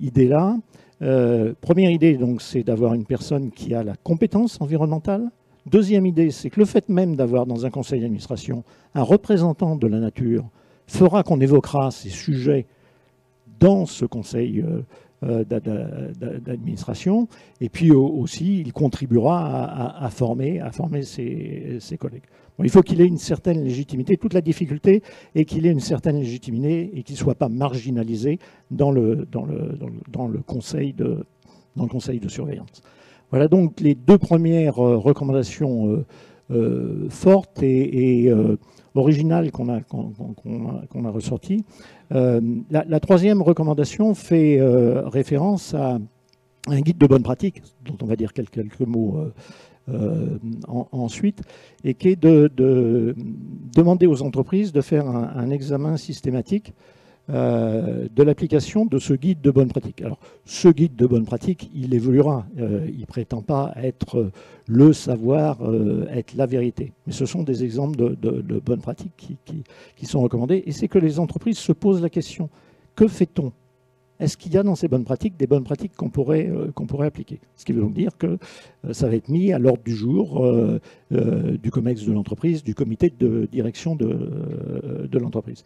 idée-là. 0.00 0.56
Euh, 1.02 1.54
première 1.60 1.90
idée, 1.90 2.16
donc, 2.16 2.40
c'est 2.40 2.62
d'avoir 2.62 2.94
une 2.94 3.04
personne 3.04 3.50
qui 3.50 3.74
a 3.74 3.82
la 3.82 3.96
compétence 3.96 4.60
environnementale. 4.60 5.30
Deuxième 5.66 6.06
idée, 6.06 6.30
c'est 6.30 6.50
que 6.50 6.60
le 6.60 6.66
fait 6.66 6.88
même 6.88 7.16
d'avoir 7.16 7.46
dans 7.46 7.66
un 7.66 7.70
conseil 7.70 8.00
d'administration 8.00 8.64
un 8.94 9.02
représentant 9.02 9.76
de 9.76 9.86
la 9.86 9.98
nature 9.98 10.44
fera 10.86 11.22
qu'on 11.22 11.40
évoquera 11.40 11.90
ces 11.90 12.10
sujets 12.10 12.66
dans 13.60 13.86
ce 13.86 14.04
conseil 14.04 14.60
euh, 14.60 14.66
euh, 14.66 14.82
d'administration. 15.24 17.28
Et 17.60 17.68
puis 17.68 17.92
aussi, 17.92 18.60
il 18.60 18.72
contribuera 18.72 20.04
à, 20.04 20.10
former, 20.10 20.60
à 20.60 20.70
former 20.70 21.02
ses, 21.02 21.98
collègues. 21.98 22.24
il 22.62 22.70
faut 22.70 22.82
qu'il 22.82 23.00
ait 23.00 23.06
une 23.06 23.18
certaine 23.18 23.62
légitimité. 23.62 24.16
Toute 24.16 24.34
la 24.34 24.40
difficulté 24.40 25.02
est 25.34 25.44
qu'il 25.44 25.66
ait 25.66 25.72
une 25.72 25.80
certaine 25.80 26.16
légitimité 26.16 26.90
et 26.94 27.02
qu'il 27.02 27.14
ne 27.14 27.18
soit 27.18 27.34
pas 27.34 27.48
marginalisé 27.48 28.38
dans 28.70 28.90
le, 28.90 29.26
dans 29.30 29.44
le, 29.44 29.78
dans 30.08 30.28
le, 30.28 30.38
conseil, 30.40 30.92
de, 30.92 31.26
dans 31.76 31.84
le 31.84 31.90
conseil 31.90 32.20
de 32.20 32.28
surveillance. 32.28 32.82
Voilà 33.30 33.48
donc 33.48 33.80
les 33.80 33.94
deux 33.94 34.18
premières 34.18 34.78
euh, 34.78 34.96
recommandations 34.96 36.04
euh, 36.50 37.08
fortes 37.08 37.62
et, 37.62 38.30
originales 38.94 39.50
qu'on 39.50 39.68
a, 39.68 39.80
qu'on 39.80 40.12
a. 41.04 41.12
Euh, 42.12 42.40
la, 42.70 43.00
troisième 43.00 43.42
recommandation 43.42 44.14
fait 44.14 44.58
euh, 44.58 45.08
référence 45.08 45.74
à 45.74 45.98
un 46.68 46.80
guide 46.80 46.98
de 46.98 47.06
bonne 47.06 47.22
pratique, 47.22 47.62
dont 47.84 47.96
on 48.02 48.06
va 48.06 48.16
dire 48.16 48.32
quelques, 48.32 48.80
mots 48.80 49.18
euh, 49.88 50.38
ensuite, 50.92 51.42
et 51.82 51.94
qui 51.94 52.08
est 52.08 52.16
de, 52.16 52.50
demander 53.74 54.06
aux 54.06 54.22
entreprises 54.22 54.72
de 54.72 54.80
faire 54.80 55.06
un 55.06 55.50
examen 55.50 55.96
systématique 55.96 56.72
euh, 57.30 58.06
de 58.14 58.22
l'application 58.22 58.84
de 58.84 58.98
ce 58.98 59.14
guide 59.14 59.40
de 59.40 59.50
bonne 59.50 59.68
pratique. 59.68 60.02
Alors, 60.02 60.18
ce 60.44 60.68
guide 60.68 60.94
de 60.94 61.06
bonne 61.06 61.24
pratique, 61.24 61.70
il 61.74 61.94
évoluera. 61.94 62.44
Euh, 62.58 62.86
il 62.92 63.00
ne 63.00 63.06
prétend 63.06 63.40
pas 63.40 63.72
être 63.76 64.30
le 64.66 64.92
savoir, 64.92 65.62
euh, 65.62 66.06
être 66.10 66.34
la 66.34 66.44
vérité. 66.44 66.92
Mais 67.06 67.14
ce 67.14 67.24
sont 67.24 67.42
des 67.42 67.64
exemples 67.64 67.96
de, 67.96 68.60
bonnes 68.60 68.82
pratiques 68.82 69.38
qui, 69.96 70.06
sont 70.06 70.20
recommandés. 70.20 70.64
Et 70.66 70.72
c'est 70.72 70.88
que 70.88 70.98
les 70.98 71.18
entreprises 71.18 71.56
se 71.56 71.72
posent 71.72 72.02
la 72.02 72.10
question, 72.10 72.50
que 72.94 73.08
fait-on? 73.08 73.52
Est-ce 74.20 74.36
qu'il 74.36 74.52
y 74.52 74.58
a 74.58 74.62
dans 74.62 74.76
ces 74.76 74.86
bonnes 74.86 75.04
pratiques 75.04 75.36
des 75.38 75.46
bonnes 75.46 75.64
pratiques 75.64 75.96
qu'on 75.96 76.10
pourrait, 76.10 76.48
pourrait 76.86 77.06
appliquer? 77.06 77.40
Ce 77.56 77.64
qui 77.64 77.72
veut 77.72 77.80
donc 77.80 77.94
dire 77.94 78.16
que 78.18 78.38
ça 78.92 79.08
va 79.08 79.16
être 79.16 79.28
mis 79.28 79.52
à 79.52 79.58
l'ordre 79.58 79.82
du 79.82 79.96
jour 79.96 80.46
du 81.10 81.70
COMEX 81.70 82.04
de 82.04 82.12
l'entreprise, 82.12 82.62
du 82.62 82.74
comité 82.76 83.12
de 83.18 83.48
direction 83.50 83.96
de 83.96 85.18
l'entreprise 85.18 85.64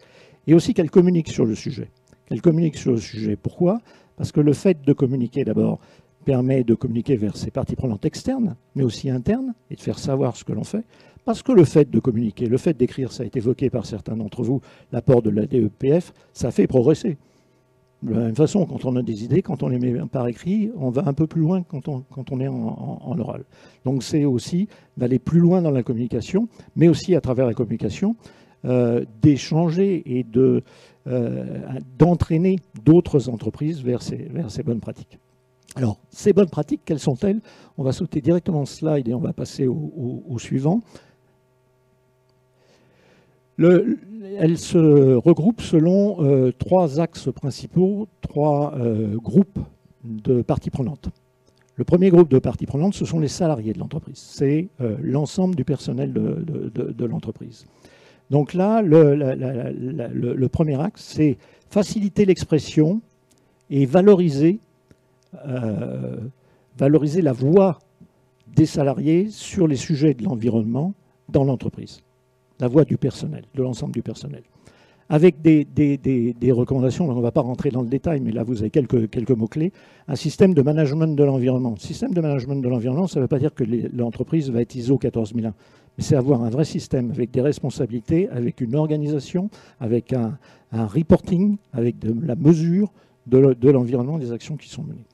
et 0.48 0.54
aussi 0.54 0.74
qu'elle 0.74 0.90
communique 0.90 1.28
sur 1.28 1.44
le 1.44 1.54
sujet. 1.54 1.90
Qu'elle 2.26 2.40
communique 2.40 2.76
sur 2.76 2.92
le 2.92 2.98
sujet. 2.98 3.36
Pourquoi? 3.36 3.80
Parce 4.16 4.32
que 4.32 4.40
le 4.40 4.54
fait 4.54 4.82
de 4.82 4.92
communiquer 4.92 5.44
d'abord 5.44 5.78
permet 6.24 6.64
de 6.64 6.74
communiquer 6.74 7.16
vers 7.16 7.36
ses 7.36 7.50
parties 7.50 7.76
prenantes 7.76 8.04
externes, 8.04 8.56
mais 8.74 8.82
aussi 8.82 9.10
internes, 9.10 9.54
et 9.70 9.76
de 9.76 9.80
faire 9.80 9.98
savoir 9.98 10.36
ce 10.36 10.44
que 10.44 10.52
l'on 10.52 10.64
fait. 10.64 10.84
Parce 11.24 11.42
que 11.42 11.52
le 11.52 11.64
fait 11.64 11.90
de 11.90 12.00
communiquer, 12.00 12.46
le 12.46 12.56
fait 12.56 12.74
d'écrire, 12.74 13.12
ça 13.12 13.22
a 13.22 13.26
été 13.26 13.38
évoqué 13.38 13.68
par 13.68 13.84
certains 13.84 14.16
d'entre 14.16 14.42
vous, 14.42 14.62
l'apport 14.90 15.20
de 15.20 15.30
la 15.30 15.46
DEPF, 15.46 16.12
ça 16.32 16.50
fait 16.50 16.66
progresser. 16.66 17.18
De 18.02 18.14
la 18.14 18.20
même 18.20 18.36
façon, 18.36 18.64
quand 18.64 18.84
on 18.86 18.96
a 18.96 19.02
des 19.02 19.24
idées, 19.24 19.42
quand 19.42 19.62
on 19.62 19.68
les 19.68 19.78
met 19.78 19.92
par 20.10 20.28
écrit, 20.28 20.70
on 20.76 20.88
va 20.88 21.02
un 21.06 21.12
peu 21.12 21.26
plus 21.26 21.42
loin 21.42 21.62
quand 21.62 21.88
on, 21.88 22.04
quand 22.10 22.32
on 22.32 22.40
est 22.40 22.48
en, 22.48 23.18
oral. 23.18 23.44
Donc 23.84 24.02
c'est 24.02 24.24
aussi 24.24 24.68
d'aller 24.96 25.18
plus 25.18 25.40
loin 25.40 25.60
dans 25.60 25.72
la 25.72 25.82
communication, 25.82 26.48
mais 26.76 26.88
aussi 26.88 27.14
à 27.14 27.20
travers 27.20 27.46
la 27.46 27.54
communication, 27.54 28.16
d'échanger 28.64 30.02
et 30.06 30.24
euh, 31.08 31.40
d'entraîner 31.98 32.58
d'autres 32.84 33.30
entreprises 33.30 33.82
vers 33.82 34.02
ces, 34.02 34.62
bonnes 34.62 34.80
pratiques. 34.80 35.18
Alors, 35.74 35.98
ces 36.10 36.34
bonnes 36.34 36.50
pratiques, 36.50 36.82
quelles 36.84 36.98
sont-elles? 36.98 37.40
On 37.78 37.82
va 37.82 37.92
sauter 37.92 38.20
directement 38.20 38.60
le 38.60 38.66
slide 38.66 39.08
et 39.08 39.14
on 39.14 39.20
va 39.20 39.32
passer 39.32 39.66
au, 39.66 40.38
suivant. 40.38 40.82
elles 43.58 44.58
se 44.58 45.14
regroupent 45.14 45.62
selon 45.62 46.22
euh, 46.22 46.52
trois 46.52 47.00
axes 47.00 47.32
principaux, 47.32 48.06
trois 48.20 48.74
euh, 48.76 49.16
groupes 49.16 49.60
de 50.04 50.42
parties 50.42 50.70
prenantes. 50.70 51.08
Le 51.78 51.84
premier 51.84 52.10
groupe 52.10 52.28
de 52.28 52.40
parties 52.40 52.66
prenantes, 52.66 52.94
ce 52.94 53.04
sont 53.04 53.20
les 53.20 53.28
salariés 53.28 53.72
de 53.72 53.78
l'entreprise. 53.78 54.18
C'est 54.18 54.68
euh, 54.80 54.96
l'ensemble 55.00 55.54
du 55.54 55.64
personnel 55.64 56.12
de, 56.12 57.04
l'entreprise. 57.04 57.66
Donc 58.30 58.54
là, 58.54 58.82
le 58.82 60.46
premier 60.48 60.80
axe, 60.80 61.02
c'est 61.02 61.38
faciliter 61.68 62.24
l'expression 62.24 63.00
et 63.70 63.86
valoriser 63.86 64.60
euh, 65.46 66.16
valoriser 66.78 67.22
la 67.22 67.32
voix 67.32 67.80
des 68.46 68.66
salariés 68.66 69.28
sur 69.30 69.66
les 69.66 69.76
sujets 69.76 70.14
de 70.14 70.22
l'environnement 70.22 70.94
dans 71.28 71.44
l'entreprise, 71.44 72.00
la 72.60 72.68
voix 72.68 72.84
du 72.84 72.96
personnel, 72.96 73.44
de 73.54 73.62
l'ensemble 73.62 73.92
du 73.92 74.02
personnel. 74.02 74.42
Avec 75.10 75.40
des, 75.40 76.36
recommandations, 76.52 77.08
on 77.08 77.14
ne 77.14 77.22
va 77.22 77.32
pas 77.32 77.40
rentrer 77.40 77.70
dans 77.70 77.80
le 77.80 77.88
détail, 77.88 78.20
mais 78.20 78.30
là 78.30 78.42
vous 78.42 78.60
avez 78.60 78.70
quelques, 78.70 79.30
mots-clés, 79.30 79.72
un 80.06 80.16
système 80.16 80.52
de 80.52 80.60
management 80.60 81.16
de 81.16 81.24
l'environnement. 81.24 81.76
Système 81.76 82.12
de 82.12 82.20
management 82.20 82.56
de 82.56 82.68
l'environnement, 82.68 83.06
ça 83.06 83.18
ne 83.18 83.24
veut 83.24 83.28
pas 83.28 83.38
dire 83.38 83.54
que 83.54 83.64
l'entreprise 83.96 84.50
va 84.50 84.60
être 84.60 84.74
ISO 84.74 84.98
14001, 84.98 85.54
mais 85.96 86.04
c'est 86.04 86.16
avoir 86.16 86.42
un 86.44 86.50
vrai 86.50 86.64
système 86.64 87.10
avec 87.10 87.30
des 87.30 87.40
responsabilités, 87.40 88.28
avec 88.28 88.60
une 88.60 88.74
organisation, 88.74 89.48
avec 89.80 90.12
un, 90.12 90.36
reporting, 90.72 91.56
avec 91.72 91.96
la 92.22 92.36
mesure 92.36 92.92
de 93.26 93.70
l'environnement 93.70 94.18
des 94.18 94.32
actions 94.32 94.56
qui 94.56 94.68
sont 94.68 94.82
menées. 94.82 95.06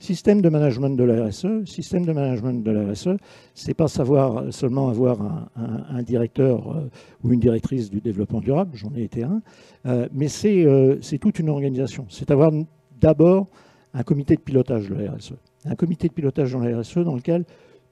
Système 0.00 0.40
de 0.40 0.48
management 0.48 0.96
de 0.96 1.04
la 1.04 1.26
RSE, 1.26 1.66
système 1.66 2.06
de 2.06 2.12
management 2.12 2.64
de 2.64 2.70
la 2.70 2.90
RSE, 2.90 3.18
c'est 3.54 3.74
pas 3.74 3.86
savoir 3.86 4.50
seulement 4.50 4.88
avoir 4.88 5.50
un, 5.56 6.02
directeur 6.02 6.74
euh, 6.74 6.90
ou 7.22 7.34
une 7.34 7.38
directrice 7.38 7.90
du 7.90 8.00
développement 8.00 8.40
durable, 8.40 8.70
j'en 8.72 8.94
ai 8.94 9.02
été 9.02 9.24
un, 9.24 9.42
euh, 9.84 10.08
mais 10.14 10.28
euh, 10.46 10.96
c'est 11.02 11.18
toute 11.18 11.38
une 11.38 11.50
organisation. 11.50 12.06
C'est 12.08 12.30
avoir 12.30 12.50
d'abord 12.98 13.48
un 13.92 14.02
comité 14.02 14.36
de 14.36 14.40
pilotage 14.40 14.88
de 14.88 14.94
la 14.94 15.12
RSE. 15.12 15.34
Un 15.66 15.74
comité 15.74 16.08
de 16.08 16.14
pilotage 16.14 16.52
dans 16.52 16.60
la 16.60 16.78
RSE 16.80 17.00
dans 17.00 17.14
lequel 17.14 17.44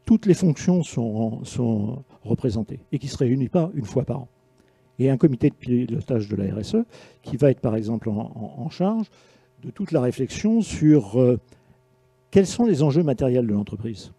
toutes 0.07 0.25
les 0.25 0.35
fonctions 0.35 0.83
sont, 0.83 2.05
représentées 2.23 2.81
et 2.91 2.99
qui 2.99 3.07
ne 3.09 3.11
se 3.11 3.19
réunit 3.19 3.51
pas 3.51 3.71
une 3.75 3.85
fois 3.85 4.05
par 4.05 4.21
an. 4.21 4.29
Et 4.99 5.11
un 5.11 5.19
comité 5.19 5.51
de 5.51 5.55
pilotage 5.55 6.27
de 6.29 6.37
la 6.37 6.55
RSE 6.55 6.79
qui 7.21 7.37
va 7.37 7.51
être 7.51 7.61
par 7.61 7.77
exemple 7.77 8.09
en, 8.09 8.71
charge 8.71 9.11
de 9.63 9.71
toute 9.71 9.93
la 9.93 10.01
réflexion 10.01 10.63
sur 10.63 11.19
quels 12.31 12.47
sont 12.47 12.67
les 12.67 12.83
enjeux 12.83 13.03
matériels 13.03 13.47
de 13.47 13.53
l'entreprise? 13.53 14.13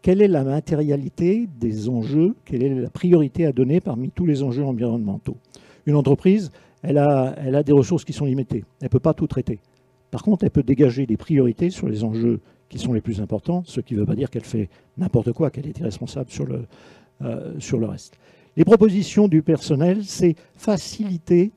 Quelle 0.00 0.20
est 0.20 0.28
la 0.28 0.42
matérialité 0.42 1.48
des 1.60 1.88
enjeux? 1.88 2.34
Quelle 2.44 2.62
est 2.64 2.74
la 2.74 2.90
priorité 2.90 3.46
à 3.46 3.52
donner 3.52 3.80
parmi 3.80 4.10
tous 4.10 4.26
les 4.26 4.42
enjeux 4.42 4.64
environnementaux? 4.64 5.36
Une 5.86 5.94
entreprise, 5.94 6.50
elle 6.82 6.98
a, 6.98 7.36
elle 7.38 7.54
a 7.54 7.62
des 7.62 7.72
ressources 7.72 8.04
qui 8.04 8.12
sont 8.12 8.24
limitées. 8.24 8.64
Elle 8.80 8.86
ne 8.86 8.88
peut 8.88 8.98
pas 8.98 9.14
tout 9.14 9.28
traiter. 9.28 9.60
Par 10.10 10.22
contre, 10.22 10.44
elle 10.44 10.50
peut 10.50 10.62
dégager 10.62 11.06
des 11.06 11.16
priorités 11.16 11.70
sur 11.70 11.88
les 11.88 12.02
enjeux 12.04 12.40
qui 12.68 12.78
sont 12.78 12.92
les 12.92 13.00
plus 13.00 13.20
importants, 13.20 13.62
ce 13.64 13.80
qui 13.80 13.94
ne 13.94 14.00
veut 14.00 14.06
pas 14.06 14.14
dire 14.16 14.30
qu'elle 14.30 14.44
fait 14.44 14.68
n'importe 14.98 15.32
quoi, 15.32 15.50
qu'elle 15.50 15.66
est 15.66 15.78
irresponsable 15.78 16.30
sur 16.30 16.46
le, 16.46 16.64
euh, 17.22 17.52
sur 17.60 17.78
le 17.78 17.86
reste. 17.86 18.18
Les 18.56 18.64
propositions 18.64 19.28
du 19.28 19.42
personnel, 19.42 20.04
c'est 20.04 20.34
faciliter 20.56 21.52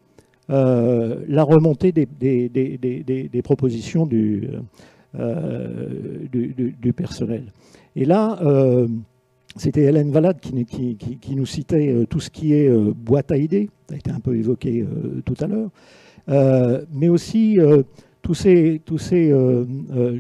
euh, 0.49 1.23
la 1.27 1.43
remontée 1.43 1.91
des, 1.91 2.05
des, 2.05 2.49
des, 2.49 3.29
des 3.29 3.41
propositions 3.41 4.05
du, 4.05 4.49
euh, 5.19 6.27
du, 6.31 6.93
personnel. 6.93 7.51
Et 7.95 8.05
là, 8.05 8.37
euh, 8.41 8.87
c'était 9.55 9.83
Hélène 9.83 10.11
Valade 10.11 10.39
qui, 10.39 11.35
nous 11.35 11.45
citait 11.45 11.89
euh, 11.89 12.05
tout 12.05 12.19
ce 12.19 12.29
qui 12.29 12.53
est 12.53 12.69
boîte 12.69 13.31
à 13.31 13.37
idées, 13.37 13.69
ça 13.87 13.95
a 13.95 13.97
été 13.97 14.11
un 14.11 14.19
peu 14.19 14.35
évoqué 14.35 14.85
tout 15.23 15.35
à 15.39 15.47
l'heure, 15.47 15.69
mais 16.93 17.07
aussi 17.07 17.57
tous 18.21 18.33
ces, 18.33 18.81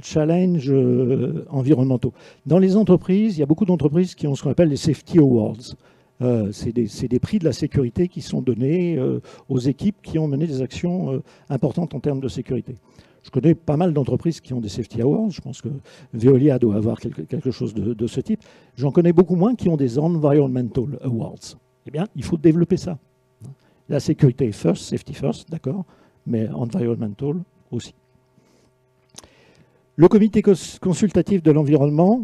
challenges 0.01 0.73
environnementaux. 1.49 2.13
Dans 2.45 2.59
les 2.59 2.77
entreprises, 2.77 3.37
il 3.37 3.39
y 3.41 3.43
a 3.43 3.47
beaucoup 3.47 3.65
d'entreprises 3.65 4.15
qui 4.15 4.27
ont 4.27 4.35
ce 4.35 4.43
qu'on 4.43 4.51
appelle 4.51 4.69
les 4.69 4.77
Safety 4.77 5.19
Awards. 5.19 5.75
c'est 6.51 6.73
des, 6.73 7.19
prix 7.19 7.39
de 7.39 7.45
la 7.45 7.53
sécurité 7.53 8.07
qui 8.07 8.21
sont 8.21 8.41
donnés 8.41 8.97
aux 9.49 9.59
équipes 9.59 9.97
qui 10.03 10.19
ont 10.19 10.27
mené 10.27 10.47
des 10.47 10.61
actions 10.61 11.21
importantes 11.49 11.93
en 11.95 11.99
termes 11.99 12.21
de 12.21 12.29
sécurité. 12.29 12.75
Je 13.25 13.31
connais 13.31 13.55
pas 13.55 13.75
mal 13.75 13.91
d'entreprises 13.91 14.39
qui 14.39 14.53
ont 14.53 14.61
des 14.61 14.69
safety 14.69 15.01
awards. 15.01 15.31
Je 15.31 15.41
pense 15.41 15.59
que 15.59 15.69
Veolia 16.13 16.59
doit 16.59 16.75
avoir 16.75 16.99
quelque, 16.99 17.49
chose 17.49 17.73
de, 17.73 18.07
ce 18.07 18.21
type. 18.21 18.43
J'en 18.77 18.91
connais 18.91 19.13
beaucoup 19.13 19.35
moins 19.35 19.55
qui 19.55 19.67
ont 19.67 19.77
des 19.77 19.97
environmental 19.97 20.99
awards. 21.01 21.57
Eh 21.87 21.91
bien, 21.91 22.05
il 22.15 22.23
faut 22.23 22.37
développer 22.37 22.77
ça. 22.77 22.99
La 23.89 23.99
sécurité 23.99 24.51
first, 24.51 24.83
safety 24.83 25.15
first, 25.15 25.49
d'accord, 25.49 25.85
mais 26.27 26.47
environmental 26.49 27.41
aussi. 27.71 27.95
Le 29.95 30.07
comité 30.07 30.43
consultatif 30.79 31.41
de 31.41 31.49
l'environnement, 31.49 32.23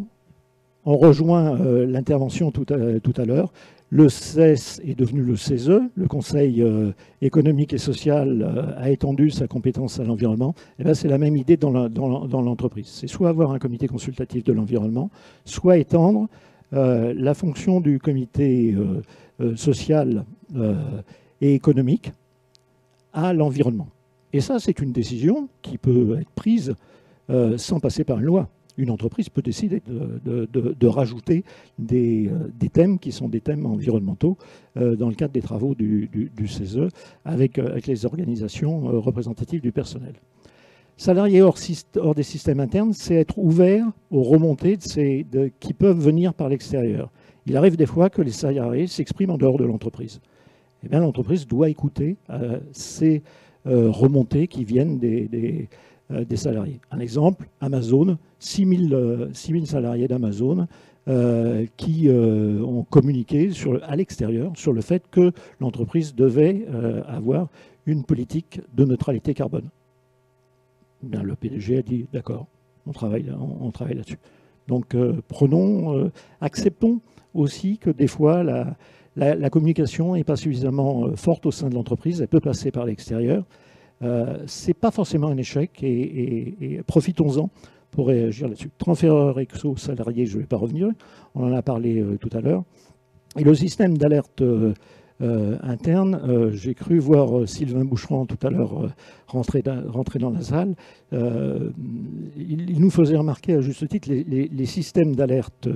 on 0.85 0.97
rejoint 0.97 1.59
euh, 1.59 1.87
l'intervention 1.87 2.51
tout 2.51 2.65
à 2.67 3.25
l'heure. 3.25 3.51
Le 3.93 4.07
CES 4.07 4.79
est 4.85 4.97
devenu 4.97 5.21
le 5.21 5.35
CESE, 5.35 5.81
le 5.95 6.07
Conseil 6.07 6.61
euh, 6.61 6.93
économique 7.21 7.73
et 7.73 7.77
social 7.77 8.41
euh, 8.41 8.81
a 8.81 8.89
étendu 8.89 9.31
sa 9.31 9.47
compétence 9.47 9.99
à 9.99 10.05
l'environnement. 10.05 10.55
Et 10.79 10.85
là, 10.85 10.95
c'est 10.95 11.09
la 11.09 11.17
même 11.17 11.35
idée 11.35 11.57
dans 11.57 11.71
l'entreprise. 11.73 12.87
c'est 12.87 13.07
soit 13.07 13.27
avoir 13.27 13.51
un 13.51 13.59
comité 13.59 13.89
consultatif 13.89 14.45
de 14.45 14.53
l'environnement, 14.53 15.09
soit 15.43 15.77
étendre 15.77 16.29
euh, 16.71 17.13
la 17.17 17.33
fonction 17.33 17.81
du 17.81 17.99
comité 17.99 18.73
social 19.55 20.23
et 21.41 21.53
économique 21.53 22.13
à 23.11 23.33
l'environnement. 23.33 23.89
Et 24.31 24.39
ça, 24.39 24.59
c'est 24.59 24.79
une 24.79 24.93
décision 24.93 25.49
qui 25.61 25.77
peut 25.77 26.17
être 26.21 26.29
prise 26.29 26.75
sans 27.57 27.81
passer 27.81 28.05
par 28.05 28.19
une 28.19 28.25
loi 28.25 28.47
une 28.81 28.89
entreprise 28.89 29.29
peut 29.29 29.41
décider 29.41 29.81
de, 29.85 30.87
rajouter 30.87 31.43
euh, 31.91 32.27
des, 32.49 32.69
thèmes 32.69 32.99
qui 32.99 33.11
sont 33.11 33.29
des 33.29 33.41
thèmes 33.41 33.65
environnementaux 33.65 34.37
euh, 34.77 34.95
dans 34.95 35.07
le 35.07 35.15
cadre 35.15 35.33
des 35.33 35.41
travaux 35.41 35.75
du, 35.75 36.31
CESE 36.47 36.89
avec, 37.23 37.59
euh, 37.59 37.71
avec, 37.71 37.87
les 37.87 38.05
organisations 38.05 38.81
représentatives 38.99 39.61
du 39.61 39.71
personnel. 39.71 40.13
Salarié 40.97 41.41
hors, 41.41 41.57
des 42.15 42.23
systèmes 42.23 42.59
internes, 42.59 42.93
c'est 42.93 43.15
être 43.15 43.37
ouvert 43.37 43.85
aux 44.09 44.23
remontées 44.23 44.77
qui 44.77 45.73
peuvent 45.73 45.99
venir 45.99 46.33
par 46.33 46.49
l'extérieur. 46.49 47.09
Il 47.47 47.57
arrive 47.57 47.75
des 47.75 47.87
fois 47.87 48.09
que 48.09 48.21
les 48.21 48.31
salariés 48.31 48.87
s'expriment 48.87 49.31
en 49.31 49.37
dehors 49.37 49.57
de 49.57 49.63
l'entreprise. 49.63 50.21
Eh 50.83 50.95
l'entreprise 50.95 51.47
doit 51.47 51.69
écouter 51.69 52.17
ces 52.71 53.23
remontées 53.65 54.47
qui 54.47 54.63
viennent 54.63 54.99
des 54.99 55.69
des 56.11 56.37
salariés. 56.37 56.79
Un 56.91 56.99
exemple, 56.99 57.47
Amazon, 57.59 58.17
6000 58.39 58.89
000 58.89 59.01
euh, 59.01 59.65
salariés 59.65 60.07
d'Amazon 60.07 60.67
euh, 61.07 61.65
qui 61.77 62.09
ont 62.09 62.83
communiqué 62.89 63.49
à 63.83 63.95
l'extérieur 63.95 64.51
sur 64.55 64.73
le 64.73 64.81
fait 64.81 65.03
que 65.09 65.31
l'entreprise 65.59 66.15
devait 66.15 66.65
avoir 67.07 67.47
une 67.85 68.03
politique 68.03 68.61
de 68.75 68.85
neutralité 68.85 69.33
carbone. 69.33 69.69
Bien, 71.01 71.23
le 71.23 71.35
PDG 71.35 71.79
a 71.79 71.81
dit 71.81 72.05
d'accord, 72.13 72.45
on 72.85 72.91
travaille, 72.91 73.31
on, 73.59 73.71
travaille 73.71 73.95
là-dessus. 73.95 74.19
Donc 74.67 74.95
prenons, 75.27 76.11
acceptons 76.39 77.01
aussi 77.33 77.79
que 77.79 77.89
des 77.89 78.07
fois 78.07 78.43
la, 78.43 78.75
la 79.15 79.49
communication 79.49 80.13
n'est 80.13 80.23
pas 80.23 80.35
suffisamment 80.35 81.15
forte 81.15 81.47
au 81.47 81.51
sein 81.51 81.69
de 81.69 81.73
l'entreprise, 81.73 82.21
elle 82.21 82.27
peut 82.27 82.39
passer 82.39 82.69
par 82.69 82.85
l'extérieur. 82.85 83.43
Euh, 84.03 84.37
ce 84.47 84.67
n'est 84.67 84.73
pas 84.73 84.91
forcément 84.91 85.27
un 85.27 85.37
échec 85.37 85.83
et, 85.83 86.81
profitons-en 86.87 87.49
pour 87.91 88.07
réagir 88.07 88.47
là-dessus. 88.47 88.71
Transfert 88.77 89.37
exo 89.39 89.75
salarié, 89.77 90.25
je 90.25 90.37
ne 90.37 90.41
vais 90.41 90.47
pas 90.47 90.57
revenir, 90.57 90.89
on 91.35 91.43
en 91.43 91.53
a 91.53 91.61
parlé 91.61 91.99
euh, 91.99 92.17
tout 92.17 92.29
à 92.33 92.41
l'heure. 92.41 92.63
Et 93.37 93.43
le 93.43 93.53
système 93.53 93.97
d'alerte 93.97 94.41
euh, 94.41 94.73
interne, 95.21 96.49
j'ai 96.51 96.73
cru 96.73 96.97
voir 96.97 97.47
Sylvain 97.47 97.85
Boucheron 97.85 98.25
tout 98.25 98.39
à 98.41 98.49
l'heure 98.49 98.91
rentrer, 99.27 99.61
dans 99.61 100.31
la 100.31 100.41
salle. 100.41 100.73
Il, 101.11 102.79
nous 102.79 102.89
faisait 102.89 103.15
remarquer 103.15 103.53
à 103.53 103.61
juste 103.61 103.87
titre, 103.87 104.09
les, 104.09 104.23
les 104.23 104.65
systèmes 104.65 105.15
d'alerte 105.15 105.69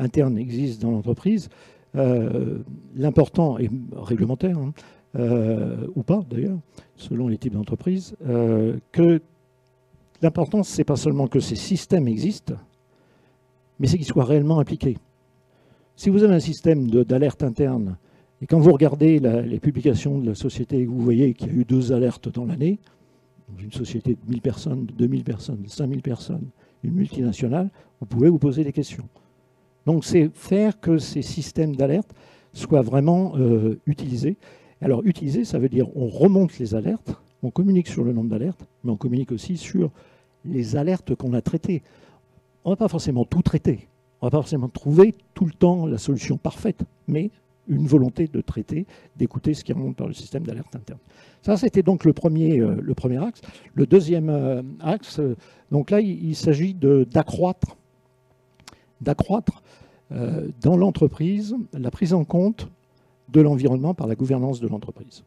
interne 0.00 0.36
existent 0.36 0.88
dans 0.88 0.94
l'entreprise. 0.94 1.48
L'important 1.94 3.56
est 3.58 3.70
réglementaire, 3.96 4.58
hein, 4.58 4.72
ou 5.94 6.02
pas 6.02 6.20
d'ailleurs, 6.28 6.58
selon 6.98 7.28
les 7.28 7.38
types 7.38 7.54
d'entreprises, 7.54 8.14
euh, 8.26 8.76
que 8.92 9.20
l'important, 10.20 10.62
c'est 10.62 10.84
pas 10.84 10.96
seulement 10.96 11.26
que 11.26 11.40
ces 11.40 11.56
systèmes 11.56 12.08
existent, 12.08 12.54
mais 13.78 13.86
c'est 13.86 13.96
qu'ils 13.96 14.06
soient 14.06 14.24
réellement 14.24 14.58
appliqués. 14.58 14.98
Si 15.96 16.10
vous 16.10 16.22
avez 16.22 16.34
un 16.34 16.40
système 16.40 16.90
d'alerte 16.90 17.42
interne, 17.42 17.96
et 18.40 18.46
quand 18.46 18.60
vous 18.60 18.72
regardez 18.72 19.18
les 19.18 19.58
publications 19.58 20.18
de 20.18 20.26
la 20.28 20.34
société, 20.34 20.84
vous 20.84 21.00
voyez 21.00 21.34
qu'il 21.34 21.48
y 21.48 21.50
a 21.50 21.54
eu 21.54 21.64
deux 21.64 21.92
alertes 21.92 22.28
dans 22.28 22.44
l'année, 22.44 22.78
dans 23.48 23.58
une 23.58 23.72
société 23.72 24.14
de 24.14 24.30
1000 24.30 24.40
personnes, 24.40 24.86
de 24.86 24.92
2000 24.92 25.24
personnes, 25.24 25.62
de 25.62 25.68
5000 25.68 26.02
personnes, 26.02 26.48
une 26.84 26.94
multinationale, 26.94 27.70
vous 28.00 28.06
pouvez 28.06 28.28
vous 28.28 28.38
poser 28.38 28.62
des 28.62 28.72
questions. 28.72 29.08
Donc 29.86 30.04
c'est 30.04 30.30
faire 30.34 30.78
que 30.80 30.98
ces 30.98 31.22
systèmes 31.22 31.74
d'alerte 31.74 32.14
soient 32.52 32.82
vraiment 32.82 33.32
euh, 33.36 33.80
utilisés. 33.86 34.36
Alors 34.80 35.02
utiliser, 35.04 35.44
ça 35.44 35.58
veut 35.58 35.68
dire 35.68 35.88
on 35.96 36.08
remonte 36.08 36.58
les 36.58 36.74
alertes, 36.74 37.14
on 37.42 37.50
communique 37.50 37.88
sur 37.88 38.04
le 38.04 38.12
nombre 38.12 38.30
d'alertes, 38.30 38.64
mais 38.84 38.92
on 38.92 38.96
communique 38.96 39.32
aussi 39.32 39.56
sur 39.56 39.90
les 40.44 40.76
alertes 40.76 41.14
qu'on 41.14 41.32
a 41.32 41.40
traitées. 41.40 41.82
On 42.64 42.70
ne 42.70 42.74
va 42.74 42.76
pas 42.76 42.88
forcément 42.88 43.24
tout 43.24 43.42
traiter, 43.42 43.88
on 44.20 44.26
ne 44.26 44.30
va 44.30 44.38
pas 44.38 44.42
forcément 44.42 44.68
trouver 44.68 45.14
tout 45.34 45.46
le 45.46 45.52
temps 45.52 45.86
la 45.86 45.98
solution 45.98 46.36
parfaite, 46.36 46.82
mais 47.06 47.30
une 47.68 47.86
volonté 47.86 48.28
de 48.28 48.40
traiter, 48.40 48.86
d'écouter 49.16 49.54
ce 49.54 49.62
qui 49.62 49.72
remonte 49.72 49.96
par 49.96 50.06
le 50.06 50.14
système 50.14 50.44
d'alerte 50.44 50.74
interne. 50.74 50.98
Ça, 51.42 51.56
c'était 51.56 51.82
donc 51.82 52.04
le 52.04 52.12
premier, 52.12 52.60
euh, 52.60 53.22
axe. 53.22 53.40
Le 53.74 53.86
deuxième 53.86 54.30
euh, 54.30 54.62
axe, 54.80 55.20
euh, 55.20 55.36
donc 55.70 55.90
là, 55.90 56.00
il, 56.00 56.34
s'agit 56.34 56.74
d'accroître 56.74 57.76
d'accroître 59.00 59.62
dans 60.60 60.76
l'entreprise 60.76 61.54
la 61.72 61.90
prise 61.90 62.14
en 62.14 62.24
compte 62.24 62.68
de 63.28 63.40
l'environnement 63.40 63.94
par 63.94 64.06
la 64.06 64.14
gouvernance 64.14 64.60
de 64.60 64.68
l'entreprise 64.68 65.24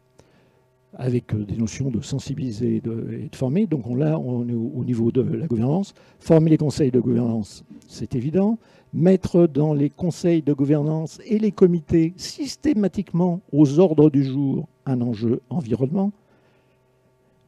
avec 0.94 1.34
des 1.34 1.56
notions 1.56 1.90
de 1.90 2.02
sensibiliser 2.02 2.76
et 2.76 2.80
de, 2.80 3.28
former. 3.34 3.66
Donc 3.66 3.86
on, 3.86 3.94
là, 3.94 4.18
on 4.18 4.46
est 4.46 4.54
au 4.54 4.84
niveau 4.84 5.10
de 5.10 5.22
la 5.22 5.46
gouvernance. 5.46 5.94
Former 6.20 6.50
les 6.50 6.58
conseils 6.58 6.90
de 6.90 7.00
gouvernance, 7.00 7.64
c'est 7.88 8.14
évident 8.14 8.58
mettre 8.92 9.46
dans 9.46 9.72
les 9.72 9.90
conseils 9.90 10.42
de 10.42 10.52
gouvernance 10.52 11.20
et 11.24 11.38
les 11.38 11.52
comités 11.52 12.12
systématiquement 12.16 13.40
aux 13.52 13.78
ordres 13.78 14.10
du 14.10 14.24
jour 14.24 14.68
un 14.84 15.00
enjeu 15.00 15.40
environnement. 15.48 16.12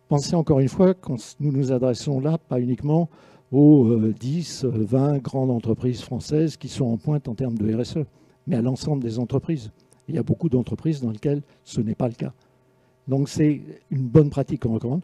Pensez 0.09 0.35
encore 0.37 0.61
une 0.61 0.69
fois 0.69 0.95
que 0.95 1.13
nous 1.41 1.53
nous 1.53 1.73
adressons 1.73 2.21
là 2.21 2.39
pas 2.39 2.61
uniquement 2.61 3.09
aux 3.53 3.95
10, 4.19 4.65
euh, 4.65 4.71
20 4.73 5.19
grandes 5.19 5.51
entreprises 5.51 6.01
françaises 6.01 6.57
qui 6.57 6.69
sont 6.69 6.87
en 6.87 6.97
pointe 6.97 7.29
en 7.29 7.35
termes 7.35 7.57
de 7.57 7.75
RSE, 7.75 8.05
mais 8.47 8.57
à 8.57 8.63
l'ensemble 8.63 9.03
des 9.03 9.19
entreprises. 9.19 9.71
Il 10.09 10.15
y 10.15 10.19
a 10.19 10.23
beaucoup 10.23 10.49
d'entreprises 10.49 11.01
dans 11.01 11.11
lesquelles 11.11 11.43
ce 11.65 11.81
n'est 11.81 11.95
pas 11.95 12.09
le 12.09 12.15
cas. 12.15 12.33
Donc 13.09 13.29
c'est 13.29 13.61
une 13.91 14.07
bonne 14.07 14.31
pratique 14.31 14.63
qu'on 14.63 14.75
recommande. 14.75 15.03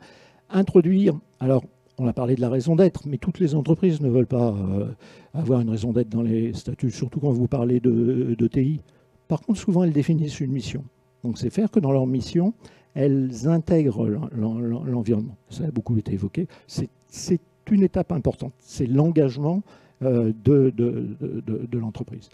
Introduire, 0.51 1.19
alors 1.39 1.65
on 2.01 2.09
a 2.09 2.13
parlé 2.13 2.35
de 2.35 2.41
la 2.41 2.49
raison 2.49 2.77
d'être, 2.77 3.07
mais 3.07 3.19
toutes 3.19 3.39
les 3.39 3.55
entreprises 3.55 4.01
ne 4.01 4.09
veulent 4.09 4.27
pas 4.27 4.55
euh, 4.55 4.87
avoir 5.35 5.61
une 5.61 5.69
raison 5.69 5.93
d'être 5.93 6.09
dans 6.09 6.23
les 6.23 6.55
statuts, 6.55 6.91
surtout 6.91 7.21
quand 7.21 7.31
vous 7.31 7.47
parlez 7.47 7.79
de, 7.79 8.47
TI. 8.47 8.81
Par 9.29 9.43
contre, 9.43 9.61
souvent, 9.61 9.85
elles 9.85 9.93
définissent 9.93 10.41
une 10.41 10.51
mission. 10.51 10.83
Donc, 11.23 11.39
c'est 11.39 11.51
faire 11.51 11.71
que 11.71 11.79
dans 11.79 11.93
leur 11.93 12.07
mission, 12.07 12.55
elles 12.95 13.47
intègrent 13.47 14.09
l'environnement. 14.09 15.37
Ça 15.51 15.65
a 15.65 15.71
beaucoup 15.71 15.99
été 15.99 16.15
évoqué. 16.15 16.49
C'est 16.67 17.41
une 17.71 17.83
étape 17.83 18.13
importante. 18.13 18.55
C'est 18.59 18.87
l'engagement 18.87 19.63
euh, 20.03 20.33
de, 20.43 20.73
de 20.77 21.79
l'entreprise. 21.79 22.31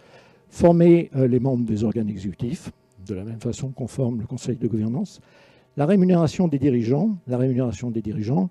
Former 0.48 1.10
euh, 1.16 1.26
les 1.26 1.40
membres 1.40 1.64
des 1.64 1.84
organes 1.84 2.08
exécutifs, 2.08 2.70
de 3.06 3.14
la 3.14 3.24
même 3.24 3.40
façon 3.40 3.70
qu'on 3.70 3.86
forme 3.86 4.20
le 4.20 4.26
conseil 4.26 4.56
de 4.56 4.66
gouvernance. 4.68 5.20
La 5.76 5.86
rémunération 5.86 6.48
des 6.48 6.58
dirigeants, 6.58 7.16
la 7.26 7.36
rémunération 7.38 7.90
des 7.90 8.02
dirigeants, 8.02 8.48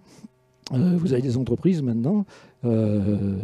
euh, 0.73 0.95
vous 0.97 1.13
avez 1.13 1.21
des 1.21 1.37
entreprises 1.37 1.81
maintenant. 1.81 2.25
Euh, 2.63 3.39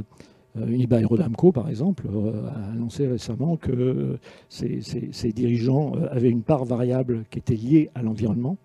euh 0.58 0.68
Uniba 0.68 1.00
Aerodamco, 1.00 1.54
par 1.54 1.70
exemple, 1.70 2.08
a 2.10 2.72
annoncé 2.72 3.08
récemment 3.08 3.56
que 3.56 4.18
ses, 4.50 5.32
dirigeants 5.34 5.94
avaient 6.12 6.30
une 6.30 6.44
part 6.44 6.66
variable 6.66 7.24
qui 7.30 7.40
était 7.40 7.56
liée 7.56 7.90
à 7.96 8.02
l'environnement. 8.02 8.58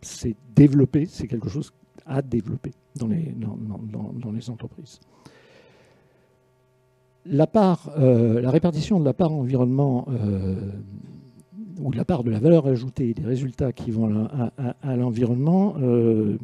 c'est 0.00 0.34
développé, 0.56 1.06
c'est 1.06 1.28
quelque 1.28 1.48
chose 1.48 1.72
à 2.06 2.22
développer 2.22 2.72
dans, 2.96 3.06
les 4.32 4.50
entreprises. 4.50 4.98
La, 7.26 7.46
part, 7.46 7.90
la 7.98 8.50
répartition 8.50 9.00
de 9.00 9.04
la 9.04 9.12
part 9.12 9.32
environnement 9.32 10.06
ou 11.80 11.90
de 11.90 11.96
la 11.96 12.04
part 12.04 12.24
de 12.24 12.30
la 12.30 12.38
valeur 12.38 12.66
ajoutée 12.66 13.14
des 13.14 13.24
résultats 13.24 13.72
qui 13.72 13.90
vont 13.90 14.28
à, 14.82 14.96
l'environnement, 14.96 15.74
euh, 15.80 16.36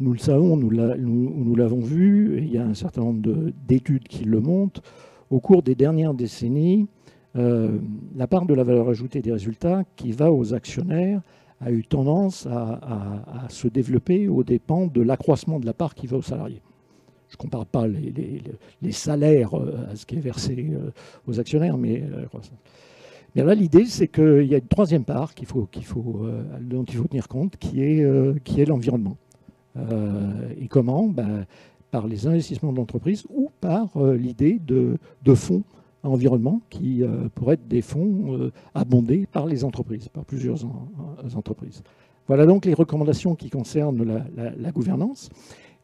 nous 0.00 0.12
le 0.12 0.18
savons, 0.18 0.56
nous 0.56 1.54
l'avons 1.56 1.80
vu, 1.80 2.38
il 2.38 2.50
y 2.50 2.58
a 2.58 2.64
un 2.64 2.74
certain 2.74 3.02
nombre 3.02 3.52
d'études 3.66 4.08
qui 4.08 4.24
le 4.24 4.40
montrent. 4.40 4.82
Au 5.30 5.40
cours 5.40 5.62
des 5.62 5.74
dernières 5.74 6.14
décennies, 6.14 6.88
euh, 7.36 7.78
la 8.14 8.26
part 8.26 8.46
de 8.46 8.54
la 8.54 8.62
valeur 8.62 8.88
ajoutée 8.88 9.22
des 9.22 9.32
résultats 9.32 9.82
qui 9.96 10.12
va 10.12 10.32
aux 10.32 10.54
actionnaire 10.54 11.20
a 11.60 11.70
eu 11.70 11.84
tendance 11.84 12.46
à, 12.46 13.46
se 13.48 13.68
développer 13.68 14.28
aux 14.28 14.44
dépens 14.44 14.86
de 14.86 15.00
l'accroissement 15.00 15.58
de 15.58 15.66
la 15.66 15.72
part 15.72 15.94
qui 15.94 16.06
va 16.06 16.18
aux 16.18 16.22
salariés. 16.22 16.60
Je 17.34 17.36
ne 17.36 17.50
compare 17.50 17.66
pas 17.66 17.86
les, 17.88 18.92
salaires 18.92 19.58
euh, 19.58 19.88
à 19.90 19.96
ce 19.96 20.06
qui 20.06 20.16
est 20.16 20.20
versé 20.20 20.70
aux 21.26 21.40
actionnaires, 21.40 21.76
mais 21.76 22.02
mais 23.34 23.42
là, 23.42 23.54
l'idée, 23.54 23.84
c'est 23.86 24.06
qu'il 24.06 24.44
y 24.44 24.54
a 24.54 24.58
une 24.58 24.68
troisième 24.68 25.04
part 25.04 25.32
faut, 25.44 25.68
euh, 26.22 26.42
dont 26.60 26.84
il 26.84 26.94
faut 26.94 27.08
tenir 27.08 27.26
compte, 27.26 27.56
qui 27.56 27.82
est, 27.82 28.04
euh, 28.04 28.34
l'environnement. 28.66 29.16
Euh, 29.76 30.50
et 30.60 30.68
comment? 30.68 31.08
Ben, 31.08 31.44
Par 31.90 32.06
les 32.06 32.26
investissements 32.28 32.72
d'entreprise 32.72 33.24
ou 33.30 33.50
par 33.60 33.88
l'idée 33.98 34.60
de, 34.64 34.98
de, 35.24 35.34
fonds 35.34 35.64
environnement 36.04 36.60
qui 36.68 37.02
pourraient 37.34 37.54
être 37.54 37.66
des 37.66 37.80
fonds 37.80 38.50
abondés 38.74 39.26
par 39.30 39.46
les 39.46 39.64
entreprises, 39.64 40.08
par 40.08 40.24
plusieurs 40.24 40.64
entreprises. 41.34 41.82
Voilà 42.26 42.46
donc 42.46 42.66
les 42.66 42.74
recommandations 42.74 43.34
qui 43.36 43.48
concernent 43.48 44.24
la 44.36 44.72
gouvernance 44.72 45.30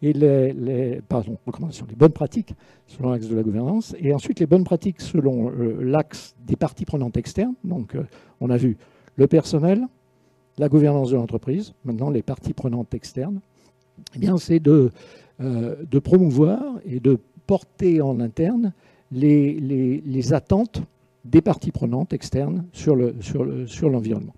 et 0.03 0.13
les, 0.13 1.01
pardon, 1.09 1.37
recommandations, 1.47 1.87
bonnes 1.97 2.13
pratiques 2.13 2.55
selon 2.87 3.11
l'axe 3.11 3.29
de 3.29 3.37
la 3.37 3.43
gouvernance, 3.43 3.95
et 3.99 4.15
ensuite 4.15 4.41
les 4.41 4.47
bonnes 4.47 4.65
pratiques 4.65 5.01
selon 5.01 5.51
euh, 5.51 5.79
l'axe 5.83 6.35
des 6.47 6.57
parties 6.57 6.85
prenantes 6.85 7.17
externes. 7.17 7.55
Donc, 7.65 7.95
euh, 7.95 8.05
on 8.41 8.51
a 8.51 8.57
vu 8.57 8.79
le 9.17 9.27
personnel, 9.27 9.87
la 10.59 10.69
gouvernance 10.69 11.11
de 11.11 11.17
l'entreprise, 11.17 11.75
maintenant 11.85 12.11
les 12.11 12.23
parties 12.23 12.55
prenantes 12.55 12.95
externes. 12.95 13.41
Eh 14.17 14.19
bien, 14.19 14.39
c'est 14.39 14.61
de, 14.61 14.91
euh, 15.41 15.77
promouvoir 16.03 16.63
et 16.87 17.01
de 17.01 17.19
porter 17.47 18.01
en 18.01 18.21
interne 18.21 18.73
les, 19.13 20.33
attentes 20.33 20.83
des 21.27 21.43
parties 21.43 21.73
prenantes 21.73 22.15
externes 22.15 22.65
sur 22.73 22.97
l'environnement. 22.97 24.35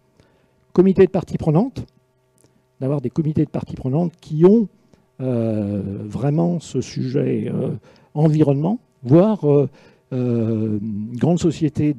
Comité 0.73 1.05
de 1.07 1.11
parties 1.11 1.39
prenantes, 1.39 1.85
d'avoir 2.81 3.01
des 3.01 3.11
comités 3.11 3.45
de 3.45 3.51
parties 3.51 3.77
prenantes 3.77 4.13
qui 4.21 4.45
ont 4.45 4.69
vraiment 5.19 6.61
ce 6.61 6.81
sujet 6.81 7.51
euh, 7.53 7.71
environnement, 8.15 8.79
voire 9.03 9.47
euh, 9.47 9.69
une 10.11 11.17
grande 11.17 11.39
société 11.39 11.95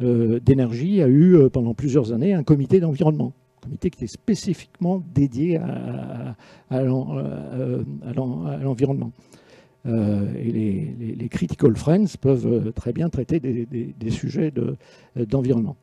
d'énergie 0.00 1.02
a 1.02 1.08
eu 1.08 1.48
pendant 1.52 1.74
plusieurs 1.74 2.12
années 2.12 2.34
un 2.34 2.42
comité 2.42 2.80
d'environnement 2.80 3.32
comité 3.60 3.90
qui 3.90 3.98
était 3.98 4.10
spécifiquement 4.10 5.02
dédié 5.14 5.58
à, 5.58 6.34
à, 6.70 6.82
l'environnement. 6.82 9.12
et 9.86 11.14
les, 11.18 11.28
critical 11.28 11.76
friends 11.76 12.16
peuvent 12.18 12.72
très 12.72 12.94
bien 12.94 13.10
traiter 13.10 13.38
des, 13.38 14.10
sujets 14.10 14.50
d'environnement. 15.14 15.76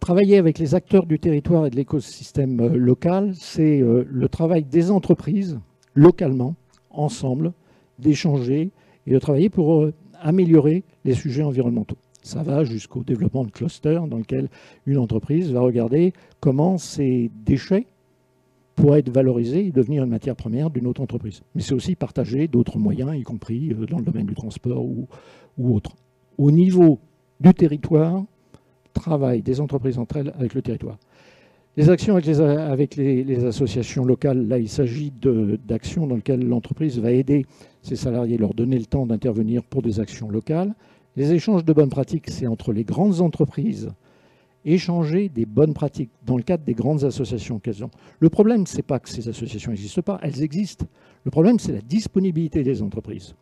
Travailler 0.00 0.36
avec 0.36 0.58
les 0.58 0.74
acteurs 0.74 1.06
du 1.06 1.18
territoire 1.18 1.66
et 1.66 1.70
de 1.70 1.76
l'écosystème 1.76 2.60
euh, 2.60 2.76
local, 2.76 3.32
c'est 3.34 3.80
euh, 3.80 4.04
le 4.08 4.28
travail 4.28 4.64
des 4.64 4.90
entreprises 4.90 5.58
localement, 5.94 6.54
ensemble, 6.90 7.52
d'échanger 7.98 8.70
et 9.06 9.12
de 9.12 9.18
travailler 9.18 9.48
pour 9.48 9.82
euh, 9.82 9.92
améliorer 10.20 10.84
les 11.04 11.14
sujets 11.14 11.42
environnementaux. 11.42 11.96
Ça 12.22 12.42
va 12.42 12.64
jusqu'au 12.64 13.02
développement 13.04 13.44
de 13.44 13.50
clusters 13.50 14.06
dans 14.06 14.18
lequel 14.18 14.48
une 14.84 14.98
entreprise 14.98 15.52
va 15.52 15.60
regarder 15.60 16.12
comment 16.40 16.76
ces 16.76 17.30
déchets 17.44 17.86
pourraient 18.74 18.98
être 18.98 19.10
valorisés 19.10 19.66
et 19.66 19.72
devenir 19.72 20.04
une 20.04 20.10
matière 20.10 20.36
première 20.36 20.70
d'une 20.70 20.86
autre 20.86 21.00
entreprise. 21.00 21.42
Mais 21.54 21.62
c'est 21.62 21.74
aussi 21.74 21.94
partager 21.94 22.46
d'autres 22.46 22.78
moyens, 22.78 23.16
y 23.16 23.22
compris 23.22 23.74
dans 23.88 23.98
le 23.98 24.04
domaine 24.04 24.26
du 24.26 24.34
transport 24.34 24.84
ou, 24.84 25.08
ou 25.56 25.74
autre. 25.74 25.96
Au 26.36 26.50
niveau 26.50 26.98
du 27.40 27.54
territoire, 27.54 28.24
travail 28.96 29.42
des 29.42 29.60
entreprises 29.60 29.98
entre 29.98 30.16
elles 30.16 30.32
avec 30.38 30.54
le 30.54 30.62
territoire. 30.62 30.98
Les 31.76 31.90
actions 31.90 32.16
avec 32.16 32.96
les, 32.96 33.44
associations 33.44 34.06
locales, 34.06 34.48
là 34.48 34.58
il 34.58 34.68
s'agit 34.68 35.12
d'actions 35.12 36.06
dans 36.06 36.16
lesquelles 36.16 36.46
l'entreprise 36.46 36.98
va 36.98 37.12
aider 37.12 37.44
ses 37.82 37.96
salariés, 37.96 38.38
leur 38.38 38.54
donner 38.54 38.78
le 38.78 38.86
temps 38.86 39.04
d'intervenir 39.04 39.62
pour 39.62 39.82
des 39.82 40.00
actions 40.00 40.30
locales. 40.30 40.74
Les 41.16 41.32
échanges 41.32 41.66
de 41.66 41.72
bonnes 41.74 41.90
pratiques, 41.90 42.30
c'est 42.30 42.46
entre 42.46 42.72
les 42.72 42.84
grandes 42.84 43.20
entreprises, 43.20 43.90
échanger 44.64 45.28
des 45.28 45.44
bonnes 45.44 45.74
pratiques 45.74 46.10
dans 46.24 46.38
le 46.38 46.42
cadre 46.42 46.64
des 46.64 46.74
grandes 46.74 47.04
associations 47.04 47.58
qu'elles 47.58 47.84
ont. 47.84 47.90
Le 48.20 48.30
problème, 48.30 48.66
ce 48.66 48.76
n'est 48.76 48.82
pas 48.82 48.98
que 48.98 49.10
ces 49.10 49.28
associations 49.28 49.70
n'existent 49.70 50.02
pas, 50.02 50.18
elles 50.22 50.42
existent. 50.42 50.86
Le 51.24 51.30
problème, 51.30 51.58
c'est 51.58 51.72
la 51.72 51.82
disponibilité 51.82 52.62
des 52.62 52.80
entreprises. 52.80 53.34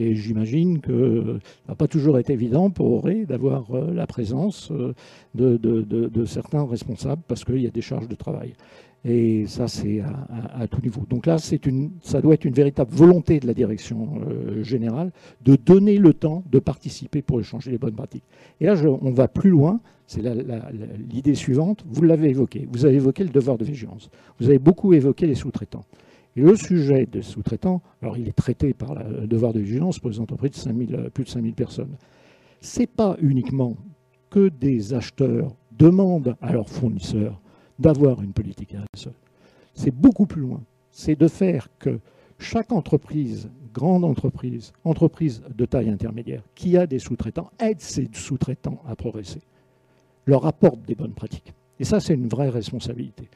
Et 0.00 0.14
j'imagine 0.14 0.80
que 0.80 1.38
ça 1.66 1.72
n'a 1.72 1.74
pas 1.74 1.86
toujours 1.86 2.18
été 2.18 2.32
évident 2.32 2.70
pour 2.70 2.90
Auré 2.90 3.26
d'avoir 3.26 3.66
euh, 3.74 3.92
la 3.92 4.06
présence 4.06 4.70
euh, 4.70 4.94
de, 5.34 6.24
certains 6.24 6.66
responsables 6.66 7.20
parce 7.28 7.44
qu'il 7.44 7.60
y 7.60 7.66
a 7.66 7.70
des 7.70 7.82
charges 7.82 8.08
de 8.08 8.14
travail. 8.14 8.54
Et 9.04 9.46
ça, 9.46 9.68
c'est 9.68 10.00
à, 10.00 10.66
tout 10.68 10.80
niveau. 10.80 11.02
Donc 11.08 11.26
là, 11.26 11.36
une, 11.66 11.90
ça 12.02 12.22
doit 12.22 12.32
être 12.32 12.46
une 12.46 12.54
véritable 12.54 12.90
volonté 12.92 13.40
de 13.40 13.46
la 13.46 13.52
direction 13.52 14.22
euh, 14.26 14.62
générale 14.62 15.12
de 15.42 15.56
donner 15.56 15.98
le 15.98 16.14
temps 16.14 16.44
de 16.50 16.58
participer 16.58 17.20
pour 17.20 17.38
échanger 17.38 17.70
les 17.70 17.78
bonnes 17.78 17.94
pratiques. 17.94 18.24
Et 18.58 18.66
là, 18.66 18.74
on 19.02 19.10
va 19.10 19.28
plus 19.28 19.50
loin. 19.50 19.80
C'est 20.06 20.22
l'idée 21.10 21.34
suivante. 21.34 21.84
Vous 21.86 22.02
l'avez 22.02 22.30
évoqué. 22.30 22.66
Vous 22.72 22.86
avez 22.86 22.96
évoqué 22.96 23.22
le 23.22 23.30
devoir 23.30 23.58
de 23.58 23.64
vigilance. 23.64 24.10
Vous 24.38 24.48
avez 24.48 24.58
beaucoup 24.58 24.94
évoqué 24.94 25.26
les 25.26 25.34
sous-traitants. 25.34 25.84
Et 26.36 26.42
le 26.42 26.54
sujet 26.54 27.06
des 27.06 27.22
sous-traitants, 27.22 27.82
alors 28.02 28.16
il 28.16 28.28
est 28.28 28.36
traité 28.36 28.72
par 28.72 28.94
le 28.94 29.26
devoir 29.26 29.52
de 29.52 29.60
vigilance 29.60 29.98
pour 29.98 30.10
les 30.10 30.20
entreprises 30.20 30.52
de 30.52 30.56
5000, 30.56 31.10
plus 31.12 31.24
de 31.24 31.28
5000 31.28 31.54
personnes. 31.54 31.96
Ce 32.60 32.80
n'est 32.80 32.86
pas 32.86 33.16
uniquement 33.20 33.76
que 34.28 34.48
des 34.48 34.94
acheteurs 34.94 35.56
demandent 35.72 36.36
à 36.40 36.52
leurs 36.52 36.68
fournisseurs 36.68 37.40
d'avoir 37.78 38.22
une 38.22 38.32
politique 38.32 38.76
RSE. 38.94 39.10
C'est 39.74 39.94
beaucoup 39.94 40.26
plus 40.26 40.42
loin. 40.42 40.62
C'est 40.90 41.18
de 41.18 41.26
faire 41.26 41.68
que 41.78 41.98
chaque 42.38 42.72
entreprise, 42.72 43.50
grande 43.72 44.04
entreprise, 44.04 44.72
entreprise 44.84 45.42
de 45.54 45.64
taille 45.64 45.90
intermédiaire, 45.90 46.42
qui 46.54 46.76
a 46.76 46.86
des 46.86 46.98
sous-traitants, 46.98 47.50
aide 47.58 47.80
ses 47.80 48.08
sous-traitants 48.12 48.82
à 48.86 48.94
progresser, 48.94 49.40
leur 50.26 50.46
apporte 50.46 50.82
des 50.82 50.94
bonnes 50.94 51.14
pratiques. 51.14 51.52
Et 51.78 51.84
ça, 51.84 51.98
c'est 51.98 52.14
une 52.14 52.28
vraie 52.28 52.50
responsabilité 52.50 53.28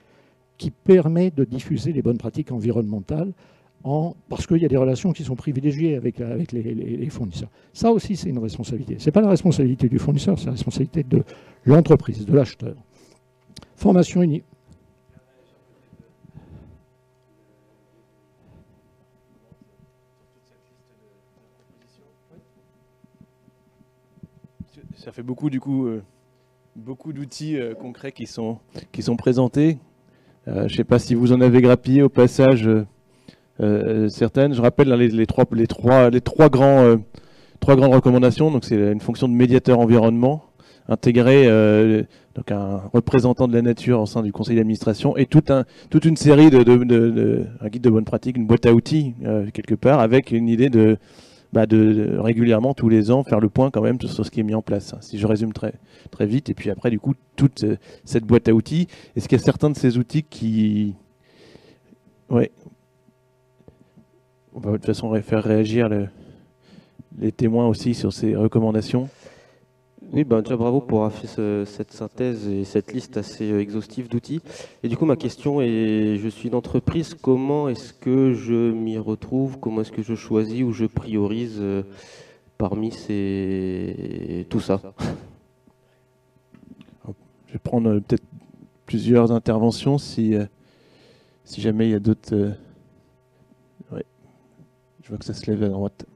qui 0.58 0.70
permet 0.70 1.30
de 1.30 1.44
diffuser 1.44 1.92
les 1.92 2.02
bonnes 2.02 2.18
pratiques 2.18 2.52
environnementales 2.52 3.32
en, 3.84 4.14
parce 4.28 4.46
qu'il 4.46 4.58
y 4.58 4.64
a 4.64 4.68
des 4.68 4.76
relations 4.76 5.12
qui 5.12 5.24
sont 5.24 5.36
privilégiées 5.36 5.96
avec, 5.96 6.18
les, 6.18 7.10
fournisseurs. 7.10 7.50
Ça 7.72 7.92
aussi, 7.92 8.16
c'est 8.16 8.30
une 8.30 8.38
responsabilité. 8.38 8.98
Ce 8.98 9.06
n'est 9.06 9.12
pas 9.12 9.20
la 9.20 9.28
responsabilité 9.28 9.88
du 9.88 9.98
fournisseur, 9.98 10.38
c'est 10.38 10.46
la 10.46 10.52
responsabilité 10.52 11.02
de 11.02 11.22
l'entreprise, 11.64 12.24
de 12.24 12.32
l'acheteur. 12.32 12.74
Formation 13.76 14.22
unie. 14.22 14.42
Ça 24.96 25.12
fait 25.12 25.22
beaucoup 25.22 25.50
du 25.50 25.60
coup, 25.60 25.86
euh, 25.86 26.02
beaucoup 26.76 27.12
d'outils 27.12 27.58
euh, 27.58 27.74
concrets 27.74 28.12
qui 28.12 28.26
sont, 28.26 28.58
qui 28.90 29.02
sont 29.02 29.16
présentés. 29.16 29.76
Euh, 30.46 30.68
je 30.68 30.72
ne 30.72 30.76
sais 30.76 30.84
pas 30.84 30.98
si 30.98 31.14
vous 31.14 31.32
en 31.32 31.40
avez 31.40 31.60
grappillé 31.60 32.02
au 32.02 32.08
passage 32.08 32.68
certaines. 34.08 34.52
Je 34.52 34.60
rappelle 34.60 34.88
les, 34.92 35.08
les, 35.08 35.26
trois, 35.26 35.46
grands, 36.48 36.96
trois 37.60 37.76
grandes 37.76 37.94
recommandations. 37.94 38.50
Donc 38.50 38.64
c'est 38.64 38.92
une 38.92 39.00
fonction 39.00 39.28
de 39.28 39.32
médiateur 39.32 39.78
environnement, 39.78 40.44
intégrer 40.88 41.46
euh, 41.46 42.02
donc 42.34 42.50
un 42.50 42.82
représentant 42.92 43.48
de 43.48 43.54
la 43.54 43.62
nature 43.62 44.00
au 44.00 44.06
sein 44.06 44.22
du 44.22 44.32
conseil 44.32 44.56
d'administration 44.56 45.16
et 45.16 45.26
toute 45.26 45.50
une 46.04 46.16
série 46.16 46.50
de, 46.50 46.62
de, 46.62 47.46
un 47.60 47.68
guide 47.68 47.82
de 47.82 47.90
bonne 47.90 48.04
pratique, 48.04 48.36
une 48.36 48.46
boîte 48.46 48.66
à 48.66 48.74
outils 48.74 49.14
euh, 49.24 49.46
quelque 49.52 49.74
part, 49.74 50.00
avec 50.00 50.30
une 50.30 50.48
idée 50.48 50.68
de, 50.68 50.98
bah 51.54 51.66
de, 51.66 52.16
régulièrement 52.18 52.74
tous 52.74 52.88
les 52.88 53.12
ans 53.12 53.22
faire 53.22 53.38
le 53.38 53.48
point 53.48 53.70
quand 53.70 53.80
même 53.80 54.00
sur 54.00 54.26
ce 54.26 54.30
qui 54.32 54.40
est 54.40 54.42
mis 54.42 54.56
en 54.56 54.60
place. 54.60 54.92
Si 55.00 55.18
je 55.18 55.26
résume 55.28 55.52
très 55.52 55.72
vite, 56.26 56.50
et 56.50 56.54
puis 56.54 56.68
après 56.68 56.90
du 56.90 56.98
coup 56.98 57.14
toute 57.36 57.62
euh, 57.62 57.76
cette 58.04 58.24
boîte 58.24 58.48
à 58.48 58.52
outils, 58.52 58.88
est-ce 59.14 59.28
qu'il 59.28 59.38
y 59.38 59.40
a 59.40 59.44
certains 59.44 59.70
de 59.70 59.76
ces 59.76 59.96
outils 59.96 60.24
qui, 60.24 60.96
ouais, 62.28 62.50
on 64.52 64.58
va 64.58 64.72
de 64.72 64.76
toute 64.78 64.86
façon 64.86 65.14
faire 65.22 65.44
réagir 65.44 65.88
les 67.20 67.30
témoins 67.30 67.68
aussi 67.68 67.94
sur 67.94 68.12
ces 68.12 68.34
recommandations? 68.34 69.08
Oui, 70.12 70.22
ben, 70.22 70.42
déjà 70.42 70.56
bravo 70.56 70.80
pour 70.80 71.04
avoir 71.04 71.12
fait 71.12 71.64
cette 71.66 71.92
synthèse 71.92 72.46
et 72.46 72.64
cette 72.64 72.92
liste 72.92 73.16
assez 73.16 73.50
euh, 73.50 73.60
exhaustive 73.60 74.08
d'outils. 74.08 74.40
Et 74.82 74.88
du 74.88 74.96
coup, 74.96 75.06
ma 75.06 75.16
question 75.16 75.60
est, 75.60 76.18
je 76.18 76.28
suis 76.28 76.48
une 76.48 76.54
entreprise, 76.54 77.14
comment 77.14 77.68
est-ce 77.68 77.92
que 77.92 78.32
je 78.32 78.70
m'y 78.70 78.96
retrouve? 78.98 79.58
Comment 79.58 79.80
est-ce 79.80 79.90
que 79.90 80.02
je 80.02 80.14
choisis 80.14 80.62
ou 80.62 80.72
je 80.72 80.86
priorise 80.86 81.56
euh, 81.58 81.82
parmi 82.58 82.92
ces... 82.92 84.46
tout 84.50 84.60
ça? 84.60 84.80
Je 87.48 87.52
vais 87.52 87.58
prendre 87.58 87.90
euh, 87.90 88.00
peut-être 88.00 88.24
plusieurs 88.86 89.32
interventions 89.32 89.98
si, 89.98 90.36
jamais 91.56 91.88
il 91.88 91.90
y 91.90 91.94
a 91.94 92.00
d'autres... 92.00 92.52
Ouais. 93.90 94.04
Je 95.02 95.08
vois 95.08 95.18
que 95.18 95.24
ça 95.24 95.34
se 95.34 95.50
lève 95.50 95.62
à 95.64 95.68
droite. 95.68 96.06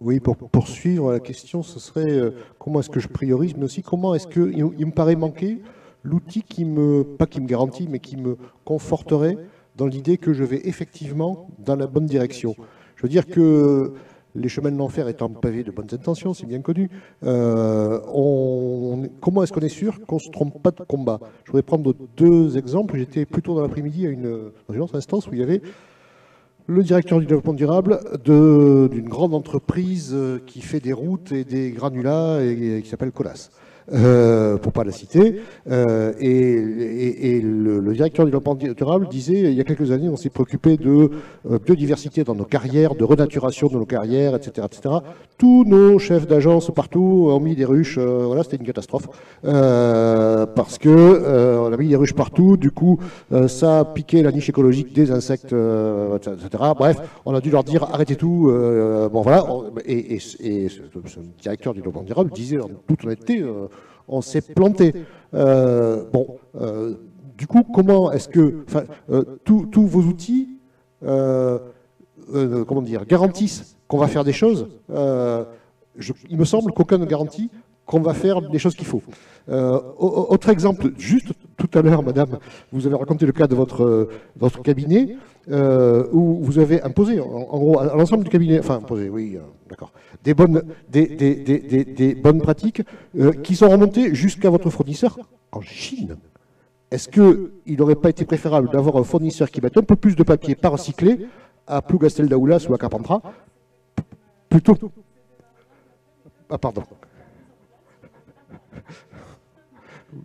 Oui, 0.00 0.20
pour 0.20 0.36
poursuivre 0.36 1.12
la 1.12 1.20
question, 1.20 1.62
ce 1.62 1.78
serait 1.78 2.10
euh, 2.10 2.30
comment 2.58 2.80
est-ce 2.80 2.90
que 2.90 3.00
je 3.00 3.08
priorise, 3.08 3.56
mais 3.56 3.64
aussi 3.64 3.82
comment 3.82 4.14
est-ce 4.14 4.26
que 4.26 4.52
il, 4.52 4.86
me 4.86 4.92
paraît 4.92 5.16
manquer 5.16 5.62
l'outil 6.02 6.42
qui 6.42 6.64
me, 6.64 7.02
pas 7.02 7.26
qui 7.26 7.40
me 7.40 7.46
garantit, 7.46 7.88
mais 7.88 7.98
qui 7.98 8.16
me 8.16 8.36
conforterait 8.64 9.38
dans 9.76 9.86
l'idée 9.86 10.18
que 10.18 10.32
je 10.32 10.44
vais 10.44 10.60
effectivement 10.64 11.48
dans 11.58 11.76
la 11.76 11.86
bonne 11.86 12.06
direction. 12.06 12.54
Je 12.96 13.02
veux 13.02 13.08
dire 13.08 13.26
que 13.26 13.94
les 14.34 14.48
chemins 14.48 14.70
de 14.70 14.76
l'enfer 14.76 15.08
étant 15.08 15.30
pavés 15.30 15.64
de 15.64 15.70
bonnes 15.70 15.88
intentions, 15.92 16.34
c'est 16.34 16.46
bien 16.46 16.60
connu. 16.60 16.90
Euh, 17.24 17.98
comment 19.20 19.42
est-ce 19.42 19.52
qu'on 19.52 19.60
est 19.60 19.68
sûr 19.68 20.04
qu'on 20.06 20.16
ne 20.16 20.20
se 20.20 20.30
trompe 20.30 20.62
pas 20.62 20.70
de 20.70 20.82
combat? 20.82 21.20
Je 21.44 21.52
voudrais 21.52 21.62
prendre 21.62 21.94
deux 22.16 22.58
exemples. 22.58 22.98
J'étais 22.98 23.24
plutôt 23.24 23.54
dans 23.54 23.62
l'après-midi 23.62 24.06
à 24.06 24.10
une, 24.10 24.50
dans 24.68 24.74
une 24.74 24.82
autre 24.82 24.96
instance 24.96 25.26
où 25.26 25.30
il 25.32 25.40
y 25.40 25.42
avait 25.42 25.62
le 26.66 26.82
directeur 26.82 27.20
du 27.20 27.26
développement 27.26 27.52
durable 27.52 28.00
d'une 28.24 29.08
grande 29.08 29.34
entreprise 29.34 30.10
euh, 30.12 30.40
qui 30.46 30.60
fait 30.60 30.80
des 30.80 30.92
routes 30.92 31.32
et 31.32 31.44
des 31.44 31.70
granulats 31.70 32.42
et, 32.42 32.80
qui 32.82 32.88
s'appelle 32.88 33.12
Colas. 33.12 33.50
Euh, 33.92 34.56
pour 34.56 34.72
pas 34.72 34.82
la 34.82 34.90
citer. 34.90 35.40
Euh, 35.70 36.12
et, 36.18 37.40
le, 37.40 37.92
directeur 37.92 38.24
du 38.24 38.32
développement 38.32 38.56
durable 38.56 39.06
disait, 39.08 39.40
il 39.40 39.54
y 39.54 39.60
a 39.60 39.64
quelques 39.64 39.92
années, 39.92 40.08
on 40.08 40.16
s'est 40.16 40.28
préoccupé 40.28 40.76
de 40.76 41.10
euh, 41.50 41.58
biodiversité 41.64 42.24
dans 42.24 42.34
nos 42.34 42.44
carrières, 42.44 42.94
de 42.96 43.04
renaturation 43.04 43.68
de 43.68 43.74
nos 43.74 43.86
carrières, 43.86 44.34
etc., 44.34 44.66
etc. 44.70 44.96
Tous 45.38 45.64
nos 45.64 45.98
chefs 45.98 46.26
d'agence 46.26 46.70
partout 46.74 47.28
ont 47.30 47.38
mis 47.38 47.54
des 47.54 47.64
ruches. 47.64 47.98
voilà, 47.98 48.42
c'était 48.42 48.56
une 48.56 48.66
catastrophe 48.66 49.06
parce 49.42 50.78
que 50.78 51.58
on 51.58 51.72
a 51.72 51.76
mis 51.76 51.88
des 51.88 51.96
ruches 51.96 52.14
partout. 52.14 52.56
Du 52.56 52.70
coup, 52.70 52.98
ça 53.46 53.80
a 53.80 53.84
piqué 53.84 54.22
la 54.22 54.32
niche 54.32 54.48
écologique 54.48 54.94
des 54.94 55.10
insectes, 55.10 55.54
etc. 55.54 56.48
Bref, 56.76 57.00
on 57.24 57.34
a 57.34 57.40
dû 57.40 57.50
leur 57.50 57.64
dire 57.64 57.84
arrêtez 57.84 58.16
tout. 58.16 58.50
bon 59.12 59.20
voilà. 59.22 59.46
Et, 59.84 60.18
ce, 60.18 60.36
directeur 61.40 61.74
du 61.74 61.80
développement 61.80 62.02
durable 62.02 62.30
disait 62.30 62.58
en 62.58 62.70
toute 62.86 63.04
honnêteté 63.04 63.44
on 64.08 64.20
s'est 64.20 64.40
planté. 64.40 64.94
Euh, 65.34 66.04
bon, 66.12 66.38
euh, 66.60 66.94
du 67.36 67.46
coup, 67.46 67.62
comment 67.62 68.12
est-ce 68.12 68.28
que 68.28 68.64
euh, 69.10 69.24
tous 69.44 69.86
vos 69.86 70.02
outils, 70.02 70.58
comment 71.00 72.82
dire, 72.82 73.04
garantissent 73.06 73.76
qu'on 73.88 73.98
va 73.98 74.08
faire 74.08 74.24
des 74.24 74.32
choses 74.32 74.68
Il 74.88 76.38
me 76.38 76.44
semble 76.44 76.72
qu'aucun 76.72 76.98
ne 76.98 77.04
garantit 77.04 77.50
qu'on 77.84 78.00
va 78.00 78.14
faire 78.14 78.40
les 78.40 78.58
choses 78.58 78.74
qu'il 78.74 78.86
faut. 78.86 79.02
autre 79.48 80.48
exemple, 80.48 80.92
juste 80.96 81.32
tout 81.56 81.78
à 81.78 81.82
l'heure, 81.82 82.02
madame, 82.02 82.38
vous 82.72 82.86
avez 82.86 82.96
raconté 82.96 83.26
le 83.26 83.32
cas 83.32 83.46
de 83.46 83.54
votre, 83.54 84.08
votre 84.36 84.62
cabinet, 84.62 85.16
où 85.48 86.38
vous 86.42 86.58
avez 86.58 86.82
imposé, 86.82 87.20
en, 87.20 87.26
gros, 87.26 87.78
à 87.78 87.96
l'ensemble 87.96 88.24
du 88.24 88.30
cabinet, 88.30 88.58
enfin, 88.58 88.76
imposé, 88.76 89.08
oui, 89.08 89.38
d'accord, 89.68 89.92
des 90.26 90.34
bonnes, 90.34 92.40
pratiques 92.40 92.82
euh, 93.18 93.32
qui 93.32 93.54
sont 93.54 93.68
remontées 93.68 94.14
jusqu'à 94.14 94.50
votre 94.50 94.70
fournisseur 94.70 95.18
en 95.52 95.60
Chine. 95.60 96.16
Est-ce 96.90 97.08
qu'il 97.08 97.78
n'aurait 97.78 97.96
pas 97.96 98.10
été 98.10 98.24
préférable 98.24 98.70
d'avoir 98.70 98.96
un 98.96 99.04
fournisseur 99.04 99.50
qui 99.50 99.60
mette 99.60 99.76
un 99.76 99.82
peu 99.82 99.96
plus 99.96 100.16
de 100.16 100.22
papier 100.22 100.54
par 100.54 100.72
recyclé 100.72 101.26
à 101.66 101.82
Plougastel 101.82 102.28
d'Aoulas 102.28 102.66
ou 102.68 102.74
à 102.74 102.78
Carpentras 102.78 103.20
plutôt 104.48 104.78
Ah 106.48 106.58
pardon. 106.58 106.82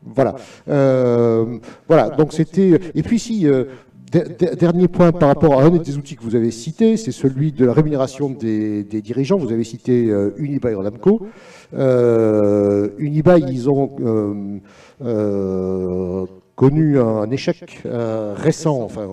Voilà. 0.03 0.35
Euh, 0.69 1.57
voilà. 1.87 2.09
Donc 2.09 2.33
c'était. 2.33 2.79
Et 2.95 3.03
puis 3.03 3.19
si 3.19 3.47
euh, 3.47 3.65
Dernier 4.11 4.89
point 4.89 5.13
par 5.13 5.29
rapport 5.29 5.61
à 5.61 5.63
un 5.63 5.69
des 5.69 5.97
outils 5.97 6.17
que 6.17 6.23
vous 6.23 6.35
avez 6.35 6.51
cité, 6.51 6.97
c'est 6.97 7.13
celui 7.13 7.53
de 7.53 7.65
la 7.65 7.71
rémunération 7.71 8.29
des, 8.29 8.83
dirigeants. 8.83 9.37
Vous 9.37 9.53
avez 9.53 9.63
cité 9.63 10.09
euh, 10.09 10.31
Unibail 10.37 10.75
Rodamco. 10.75 11.27
Euh, 11.73 12.89
Unibail, 12.97 13.45
ils 13.47 13.69
ont 13.69 13.95
euh, 14.01 14.59
euh, 15.01 16.25
connu 16.57 16.99
un, 16.99 17.31
échec 17.31 17.83
récent, 17.85 18.81
enfin, 18.81 19.07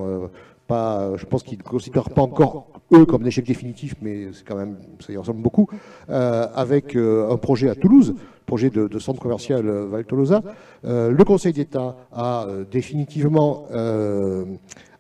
pas, 0.67 1.13
je 1.17 1.27
pense 1.27 1.45
qu'ils 1.45 1.59
ne 1.59 1.63
considèrent 1.63 2.11
pas 2.11 2.23
encore 2.23 2.67
eux 2.93 3.07
comme 3.07 3.23
un 3.23 3.27
échec 3.27 3.47
définitif, 3.47 3.95
mais 4.03 4.29
c'est 4.33 4.45
quand 4.45 4.57
même, 4.57 4.79
ça 4.99 5.13
y 5.13 5.17
ressemble 5.17 5.43
beaucoup, 5.43 5.69
avec 6.09 6.97
un 6.97 7.37
projet 7.37 7.71
à 7.71 7.77
Toulouse, 7.77 8.17
projet 8.49 8.71
de, 8.71 8.99
centre 8.99 9.21
commercial 9.21 9.65
Val 9.69 10.05
Tolosa. 10.05 10.43
le 10.83 11.23
Conseil 11.25 11.53
d'État 11.53 11.97
a 12.13 12.49
définitivement 12.71 13.67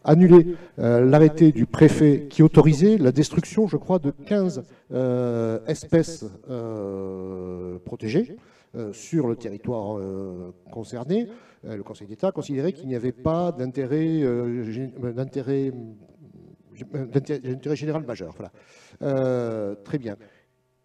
annuler 0.09 0.57
euh, 0.79 1.05
l'arrêté 1.05 1.53
du 1.53 1.67
préfet 1.67 2.27
qui 2.31 2.43
autorisait 2.43 2.99
la 2.99 3.13
destruction, 3.13 3.67
je 3.67 3.77
crois, 3.77 3.99
de 3.99 4.11
15 4.11 4.65
euh, 4.93 5.59
espèces 5.67 6.25
euh, 6.51 7.79
protégées. 7.85 8.37
sur 8.93 9.29
le 9.29 9.35
territoire 9.35 9.99
concerné, 10.71 11.29
le 11.65 11.83
Conseil 11.83 12.07
d'État 12.07 12.31
considérait 12.33 12.73
qu'il 12.73 12.87
n'y 12.87 12.95
avait 12.95 13.17
pas 13.31 13.51
d'intérêt 13.51 14.23
d'intérêt 15.17 15.73
général 17.75 18.05
majeur. 18.05 18.35
Voilà. 18.37 18.51
très 19.85 19.99
bien. 19.99 20.17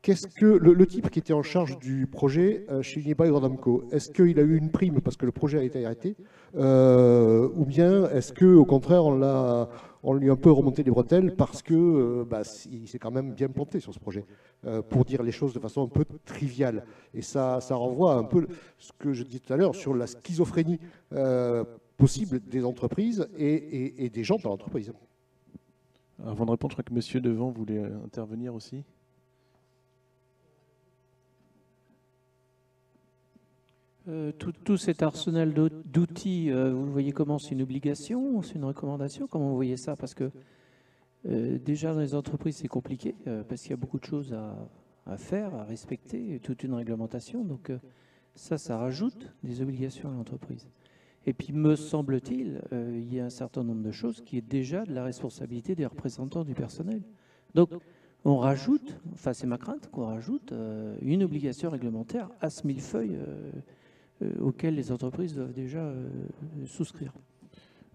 Qu'est-ce 0.04 0.28
que 0.28 0.46
le, 0.46 0.86
type 0.86 1.10
qui 1.10 1.20
était 1.20 1.32
en 1.32 1.44
charge 1.44 1.80
du 1.80 2.08
projet 2.08 2.66
euh, 2.70 2.82
chez 2.82 3.00
Unibail 3.00 3.30
Rodamco, 3.30 3.86
est-ce 3.90 4.12
qu'il 4.12 4.38
a 4.38 4.42
eu 4.42 4.58
une 4.58 4.70
prime 4.70 5.00
parce 5.00 5.16
que 5.16 5.26
le 5.26 5.32
projet 5.32 5.60
a 5.60 5.64
été 5.64 5.86
arrêté, 5.86 6.18
euh, 6.58 7.48
ou 7.56 7.64
bien 7.64 8.10
est-ce 8.10 8.34
que 8.34 8.44
au 8.44 8.66
contraire 8.66 9.06
on 9.06 9.68
on 10.06 10.14
lui 10.14 10.30
a 10.30 10.34
un 10.34 10.36
peu 10.36 10.52
remonté 10.52 10.84
les 10.84 10.92
bretelles 10.92 11.34
parce 11.38 11.62
que 11.62 11.74
euh, 11.74 12.26
bah, 12.30 12.42
il 12.70 12.86
s'est 12.90 13.00
quand 13.00 13.12
même 13.12 13.32
bien 13.32 13.48
planté 13.48 13.80
sur 13.80 13.94
ce 13.94 14.00
projet, 14.00 14.26
pour 14.90 15.06
dire 15.06 15.24
les 15.24 15.32
choses 15.32 15.54
de 15.54 15.60
façon 15.60 15.84
un 15.84 15.88
peu 15.88 16.04
triviale. 16.26 16.84
Et 17.14 17.22
ça, 17.22 17.62
ça 17.62 17.76
renvoie 17.76 18.16
un 18.16 18.26
peu 18.26 18.46
ce 18.78 18.92
que 19.00 19.14
je 19.14 19.24
disais 19.24 19.40
tout 19.40 19.54
à 19.54 19.56
l'heure 19.56 19.74
sur 19.74 19.94
la 19.94 20.08
schizophrénie 20.08 20.80
possible 21.96 22.42
des 22.42 22.66
entreprises 22.66 23.26
et, 23.38 24.04
et 24.06 24.10
des 24.10 24.26
gens 24.26 24.36
dans 24.36 24.50
l'entreprise. 24.50 24.92
Avant 26.26 26.46
de 26.46 26.52
répondre, 26.52 26.72
je 26.72 26.76
crois 26.76 26.84
que 26.84 26.94
Monsieur 26.94 27.22
devant 27.22 27.52
voulait 27.52 27.82
intervenir 28.04 28.54
aussi. 28.54 28.84
Euh, 34.10 34.34
tout, 34.34 34.76
cet 34.76 35.02
arsenal 35.02 35.54
d'outils, 35.54 36.52
euh, 36.52 36.74
vous 36.74 36.86
le 36.86 36.92
voyez 36.92 37.14
comment? 37.14 37.40
C'est 37.40 37.52
une 37.52 37.62
obligation 37.62 38.42
C'est 38.42 38.56
une 38.56 38.66
recommandation? 38.66 39.28
Comment 39.28 39.50
vous 39.50 39.56
voyez 39.56 39.78
ça? 39.78 39.96
Parce 39.96 40.14
que 40.14 40.30
euh, 41.26 41.58
déjà 41.58 41.94
dans 41.94 42.02
les 42.02 42.14
entreprises, 42.14 42.58
c'est 42.58 42.68
compliqué, 42.68 43.16
parce 43.48 43.62
qu'il 43.62 43.72
y 43.72 43.74
a 43.74 43.78
beaucoup 43.78 44.00
de 44.00 44.06
choses 44.06 44.34
à, 45.06 45.18
faire, 45.18 45.56
à 45.56 45.64
respecter, 45.64 46.40
toute 46.44 46.64
une 46.64 46.74
réglementation. 46.74 47.46
Donc 47.46 47.72
ça, 48.36 48.58
ça 48.58 48.78
rajoute 48.78 49.32
des 49.42 49.62
obligations 49.62 50.10
à 50.10 50.14
l'entreprise. 50.14 50.68
Et 51.26 51.32
puis, 51.32 51.54
me 51.54 51.78
semble-t-il, 51.78 52.62
il 52.74 53.14
y 53.14 53.22
a 53.22 53.26
un 53.26 53.30
certain 53.30 53.64
nombre 53.64 53.84
de 53.84 53.92
choses 53.92 54.20
qui 54.20 54.38
est 54.38 54.42
déjà 54.42 54.84
de 54.84 54.94
la 54.94 55.06
responsabilité 55.06 55.76
des 55.76 55.86
représentants 55.86 56.44
du 56.44 56.54
personnel. 56.54 57.02
Donc, 57.56 57.70
on 58.26 58.38
rajoute, 58.38 59.00
enfin 59.14 59.32
c'est 59.32 59.48
ma 59.48 59.58
crainte, 59.58 59.90
qu'on 59.90 60.06
rajoute 60.06 60.54
une 61.02 61.24
obligation 61.24 61.70
réglementaire 61.70 62.30
à 62.42 62.50
ce 62.50 62.68
millefeuille 62.68 63.18
auxquels 64.40 64.76
les 64.76 64.92
entreprises 64.92 65.36
doivent 65.36 65.54
déjà 65.54 65.80
euh, 65.80 66.10
souscrire. 66.66 67.14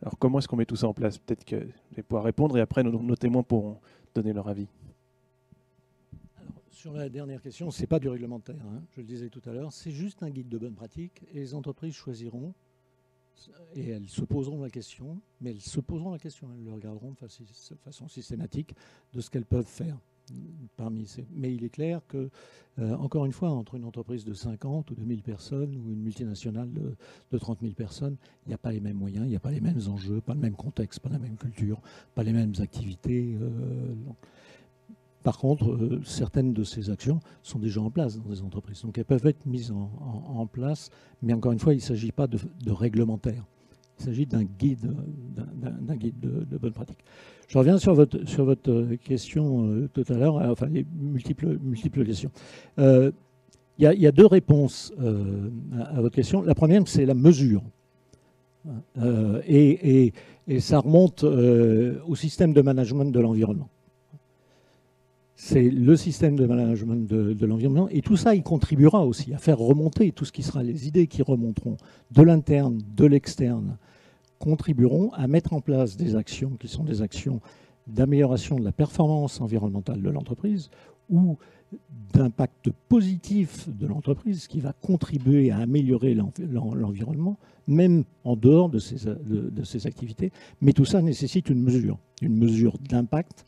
Alors 0.03 0.19
comment 0.19 0.39
est-ce 0.39 0.49
qu'on 0.49 0.57
met 0.57 0.67
tout 0.67 0.77
ça 0.77 0.89
en 0.89 0.95
place? 0.95 1.19
Peut-être 1.19 1.45
que 1.45 1.57
vous 1.57 1.73
allez 1.93 2.03
pouvoir 2.03 2.25
répondre 2.25 2.57
et 2.57 2.61
après 2.61 2.83
nos, 2.83 3.17
témoins 3.17 3.43
pourront 3.43 3.79
donner 4.15 4.33
leur 4.33 4.49
avis. 4.49 4.69
sur 6.71 6.93
la 6.93 7.09
dernière 7.09 7.43
question, 7.43 7.71
ce 7.71 7.81
n'est 7.81 7.87
pas 7.87 7.99
du 7.99 8.09
réglementaire, 8.09 8.57
hein, 8.57 8.83
je 8.93 9.01
le 9.01 9.07
disais 9.07 9.29
tout 9.29 9.43
à 9.47 9.53
l'heure, 9.53 9.73
c'est 9.73 9.91
juste 9.91 10.23
un 10.23 10.31
guide 10.31 10.49
de 10.49 10.59
bonne 10.59 10.75
pratique 10.75 11.25
et 11.33 11.35
les 11.35 11.55
entreprises 11.55 11.95
choisiront 11.95 12.55
et 13.75 13.91
elles 13.91 14.09
se 14.09 14.23
poseront 14.23 14.63
la 14.63 14.71
question, 14.71 15.21
mais 15.41 15.51
elles 15.51 15.61
se 15.61 15.81
poseront 15.81 16.13
la 16.13 16.19
question, 16.19 16.49
elles 16.53 16.65
le 16.65 16.73
regarderont 16.73 17.13
de 17.13 17.77
façon 17.85 18.09
systématique 18.09 18.75
de 19.13 19.21
ce 19.21 19.31
qu'elles 19.31 19.45
peuvent 19.45 19.65
faire 19.65 19.97
Mais 21.35 21.55
il 21.55 21.65
est 21.65 21.71
clair 21.71 22.01
que, 22.09 22.31
euh, 22.79 22.95
encore 22.97 23.27
une 23.27 23.33
fois, 23.33 23.51
entre 23.51 23.75
une 23.75 23.85
entreprise 23.85 24.25
de 24.25 24.33
50 24.33 24.91
ou 24.91 24.95
de 24.95 25.05
1000 25.05 25.23
personnes 25.23 25.77
ou 25.77 25.93
une 25.93 26.03
multinationale 26.03 26.73
de, 26.73 26.95
de 27.33 27.39
30 27.39 27.61
000 27.61 27.75
personnes, 27.75 28.17
il 28.47 28.49
n'y 28.49 28.55
a 28.55 28.59
pas 28.59 28.73
les 28.73 28.81
mêmes 28.81 28.97
moyens, 28.97 29.27
il 29.27 29.31
n'y 29.31 29.37
a 29.37 29.41
pas 29.41 29.51
les 29.51 29.61
mêmes 29.61 29.81
enjeux, 29.89 30.21
pas 30.21 30.35
le 30.35 30.41
même 30.41 30.55
contexte, 30.55 31.01
pas 31.01 31.09
la 31.09 31.19
même 31.19 31.37
culture, 31.37 31.81
pas 32.15 32.23
les 32.23 32.33
mêmes 32.33 32.55
activités. 32.61 33.37
Euh, 33.41 33.95
par 35.23 35.39
contre, 35.39 35.73
euh, 35.73 36.01
certaines 36.05 36.53
de 36.53 36.65
ces 36.65 36.91
actions 36.91 37.21
sont 37.43 37.59
déjà 37.59 37.81
en 37.81 37.91
place 37.91 38.17
dans 38.17 38.31
des 38.31 38.43
entreprises. 38.43 38.83
Donc 38.83 38.97
elles 38.99 39.05
peuvent 39.05 39.27
être 39.27 39.45
mises 39.47 39.73
en, 39.73 40.47
place, 40.47 40.91
mais 41.23 41.33
encore 41.33 41.53
une 41.53 41.59
fois, 41.59 41.75
il 41.75 41.79
ne 41.79 41.83
s'agit 41.83 42.13
pas 42.13 42.27
de, 42.27 42.39
de 42.65 42.73
réglementaire. 42.73 43.45
Il 43.99 44.05
s'agit 44.05 44.27
d'un 44.27 44.45
guide, 44.45 44.95
d'un 45.37 45.97
guide 45.97 46.21
de, 46.21 46.57
bonne 46.57 46.73
pratique. 46.73 47.05
Je 47.49 47.57
reviens 47.57 47.79
sur 47.79 47.95
votre, 47.95 48.29
sur 48.29 48.45
votre 48.45 48.95
question 48.97 49.65
euh, 49.65 49.89
tout 49.95 50.05
à 50.11 50.19
l'heure, 50.19 50.37
enfin 50.37 50.67
les 50.67 50.85
multiples, 51.01 51.59
multiples 51.63 52.05
questions. 52.05 52.31
Euh, 52.79 53.11
il 53.79 53.85
y, 53.85 54.07
a 54.09 54.13
deux 54.13 54.27
réponses 54.27 54.93
euh, 55.01 55.51
à, 55.81 56.01
votre 56.03 56.17
question. 56.17 56.43
La 56.43 56.57
première, 56.57 56.83
c'est 56.87 57.07
la 57.07 57.15
mesure. 57.15 57.63
Et, 59.47 60.13
et, 60.49 60.61
ça 60.61 60.81
remonte 60.81 61.23
au 61.23 62.17
système 62.17 62.53
de 62.53 62.61
management 62.61 63.05
de 63.05 63.21
l'environnement. 63.21 63.69
C'est 65.37 65.71
le 65.71 65.95
système 65.95 66.35
de 66.35 66.45
management 66.45 67.07
de, 67.09 67.35
de 67.35 67.47
l'environnement. 67.47 67.89
Et 67.91 68.03
tout 68.03 68.17
ça, 68.17 68.35
il 68.35 68.43
contribuera 68.43 69.07
aussi 69.07 69.33
à 69.33 69.39
faire 69.39 69.59
remonter 69.59 70.11
tout 70.11 70.25
ce 70.25 70.33
qui 70.33 70.43
sera 70.43 70.65
les 70.65 70.89
idées 70.89 71.07
qui 71.07 71.23
remonteront 71.23 71.77
de 72.11 72.23
l'interne, 72.23 72.81
de 72.97 73.07
l'externe, 73.07 73.79
contribueront 74.39 75.11
à 75.13 75.27
mettre 75.27 75.53
en 75.53 75.61
place 75.61 75.97
des 75.97 76.17
actions 76.17 76.51
qui 76.59 76.69
sont 76.69 76.85
des 76.85 77.03
actions 77.03 77.41
d'amélioration 77.87 78.57
de 78.57 78.65
la 78.65 78.73
performance 78.73 79.41
environnementale 79.41 80.03
de 80.03 80.11
l'entreprise 80.11 80.71
ou 81.09 81.39
d'impact 82.13 82.71
positif 82.89 83.69
de 83.69 83.87
l'entreprise 83.87 84.47
qui 84.47 84.61
va 84.61 84.73
contribuer 84.73 85.51
à 85.51 85.59
améliorer 85.59 86.15
l'environnement, 86.15 87.39
même 87.67 88.05
en 88.25 88.37
dehors 88.37 88.69
de 88.69 88.79
ces, 88.79 88.97
ces, 89.65 89.87
activités. 89.87 90.33
Mais 90.61 90.73
tout 90.73 90.87
ça 90.87 91.03
nécessite 91.03 91.51
une 91.51 91.63
mesure, 91.63 91.99
une 92.23 92.37
mesure 92.37 92.79
d'impact. 92.79 93.45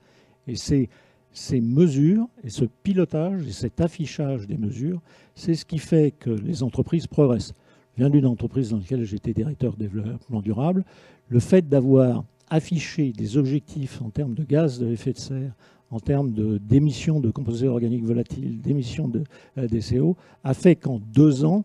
Et 0.47 0.57
c'est 0.57 0.91
ces 1.33 1.61
mesures 1.61 2.29
et 2.43 2.51
ce 2.51 2.65
pilotage 2.65 3.47
et 3.47 3.53
cet 3.53 3.81
affichage 3.81 4.47
des 4.47 4.59
mesures, 4.59 5.01
c'est 5.35 5.55
ce 5.55 5.65
qui 5.65 5.79
fait 5.79 6.11
que 6.11 6.31
les 6.31 6.63
entreprises 6.63 7.07
progressent. 7.07 7.55
Je 7.95 8.03
viens 8.03 8.11
d'une 8.11 8.27
entreprise 8.27 8.71
dans 8.71 8.79
laquelle 8.79 9.05
j'étais 9.05 9.33
directeur 9.33 9.77
développement 9.77 10.41
durable. 10.41 10.85
Le 11.29 11.41
fait 11.41 11.69
d'avoir 11.69 12.25
affiché 12.49 13.13
des 13.13 13.37
objectifs 13.37 14.03
en 14.03 14.11
termes 14.11 14.35
de 14.35 14.45
gaz 14.45 14.79
de 14.79 14.89
effet 14.89 15.13
de 15.13 15.19
serre, 15.19 15.53
en 15.91 16.01
termes 16.01 16.33
d'émissions 16.59 17.21
de, 17.21 17.31
composés 17.31 17.69
organiques 17.69 18.05
volatiles, 18.05 18.61
d'émissions 18.61 19.09
de 19.09 19.25
euh, 19.59 19.67
DCO, 19.67 20.17
a 20.45 20.55
fait 20.55 20.77
qu'en 20.77 21.01
deux 21.01 21.45
ans, 21.45 21.65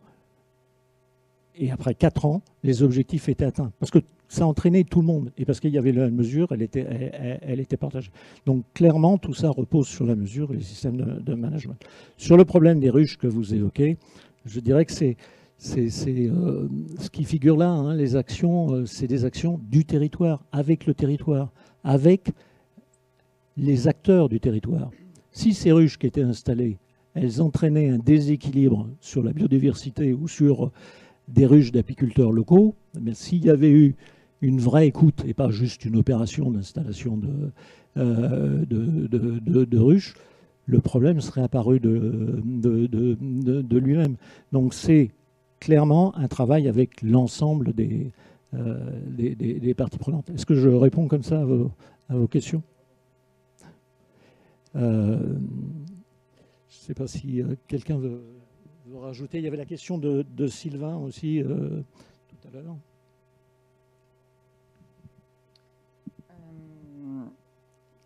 et 1.58 1.72
après 1.72 1.94
quatre 1.94 2.26
ans, 2.26 2.42
les 2.64 2.84
objectifs 2.84 3.30
étaient 3.30 3.46
atteints. 3.46 3.72
Parce 3.80 3.92
que 3.92 4.00
ça 4.28 4.46
entraînait 4.46 4.84
tout 4.84 5.02
le 5.02 5.08
monde. 5.08 5.32
Et 5.38 5.46
parce 5.46 5.60
qu'il 5.60 5.72
y 5.72 5.78
avait 5.78 5.92
la 5.92 6.10
mesure, 6.10 6.52
elle 6.52 6.64
était, 6.64 7.78
partagée. 7.78 8.12
Donc 8.46 8.66
clairement, 8.74 9.18
tout 9.18 9.34
ça 9.34 9.50
repose 9.50 9.88
sur 9.88 10.06
la 10.06 10.16
mesure 10.16 10.52
et 10.52 10.58
les 10.58 10.64
systèmes 10.64 10.98
de 10.98 11.34
management. 11.34 11.78
Sur 12.18 12.36
le 12.36 12.44
problème 12.44 12.80
des 12.80 12.90
ruches 12.90 13.18
que 13.18 13.28
vous 13.28 13.54
évoquez, 13.54 13.98
je 14.46 14.60
dirais 14.60 14.86
que 14.86 14.92
c'est 14.92 15.16
c'est 15.58 15.90
euh, 16.10 16.68
ce 17.00 17.10
qui 17.10 17.24
figure 17.24 17.58
là, 17.58 17.70
hein, 17.70 17.96
les 17.96 18.16
actions, 18.16 18.74
euh, 18.74 18.86
c'est 18.86 19.08
des 19.08 19.26
actions 19.26 19.60
du 19.70 19.86
territoire, 19.86 20.44
avec 20.52 20.86
le 20.86 20.94
territoire, 20.94 21.52
avec 21.84 22.32
les 23.58 23.88
acteurs 23.88 24.30
du 24.30 24.40
territoire. 24.40 24.92
Si 25.32 25.54
ces 25.54 25.72
ruches 25.72 25.98
qui 25.98 26.08
étaient 26.08 26.22
installées, 26.22 26.78
elles 27.14 27.42
entraînaient 27.42 27.90
un 27.90 27.98
déséquilibre 27.98 28.90
sur 29.00 29.24
la 29.24 29.32
biodiversité 29.32 30.14
ou 30.14 30.28
sur 30.28 30.72
des 31.30 31.46
ruches 31.46 31.72
d'apiculteurs 31.72 32.32
locaux, 32.32 32.76
mais 33.02 33.12
eh 33.12 33.16
s'il 33.16 33.46
y 33.46 33.50
avait 33.50 33.72
eu 33.72 33.96
une 34.42 34.60
vraie 34.60 34.88
écoute 34.88 35.24
et 35.26 35.34
pas 35.34 35.50
juste 35.50 35.86
une 35.86 35.96
opération 35.96 36.52
d'installation 36.52 37.18
de, 37.18 37.30
euh, 37.98 38.66
de, 38.66 39.78
ruches, 39.78 40.14
le 40.66 40.80
problème 40.80 41.22
serait 41.22 41.42
apparu 41.42 41.80
de, 41.80 42.42
de 42.44 43.78
lui-même. 43.78 44.18
Donc 44.52 44.74
c'est 44.74 45.12
clairement 45.60 46.16
un 46.16 46.28
travail 46.28 46.68
avec 46.68 47.02
l'ensemble 47.02 47.74
des, 47.74 48.12
euh, 48.54 49.00
des, 49.08 49.74
parties 49.74 49.98
prenantes. 49.98 50.30
Est-ce 50.30 50.46
que 50.46 50.56
je 50.56 50.70
réponds 50.70 51.08
comme 51.08 51.24
ça 51.24 51.42
à 51.42 51.46
vos, 51.46 52.28
questions? 52.28 52.64
Euh, 54.76 55.18
Je 56.70 56.78
ne 56.78 56.84
sais 56.88 56.94
pas 56.94 57.08
si 57.08 57.42
euh, 57.42 57.56
quelqu'un 57.68 57.98
veut, 57.98 58.22
rajouter. 58.94 59.40
Il 59.40 59.44
y 59.44 59.48
avait 59.48 59.58
la 59.58 59.66
question 59.66 59.98
de 59.98 60.48
Sylvain 60.48 60.96
aussi 60.98 61.44
tout 61.44 62.48
à 62.48 62.52
l'heure. 62.52 62.78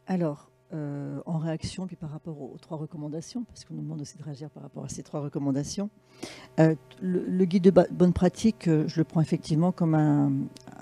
Alors, 0.08 0.50
euh, 0.72 1.20
en 1.26 1.40
réaction, 1.40 1.88
puis 1.88 1.96
par 1.96 2.12
rapport 2.12 2.40
aux, 2.40 2.56
trois 2.62 2.78
recommandations, 2.78 3.44
parce 3.44 3.66
qu'on 3.66 3.74
nous 3.74 3.82
demande 3.82 4.02
aussi 4.02 4.20
de 4.20 4.24
réagir 4.24 4.52
par 4.52 4.62
rapport 4.62 4.86
à 4.86 4.88
ces 4.88 5.02
trois 5.02 5.20
recommandations. 5.20 5.90
Euh, 6.60 6.76
le, 7.02 7.46
guide 7.46 7.64
de 7.64 7.72
bonne 7.72 8.14
pratique, 8.14 8.68
euh, 8.68 8.88
je 8.88 9.00
le 9.00 9.04
prends 9.04 9.22
effectivement 9.22 9.72
comme 9.72 9.96
un, 9.96 10.32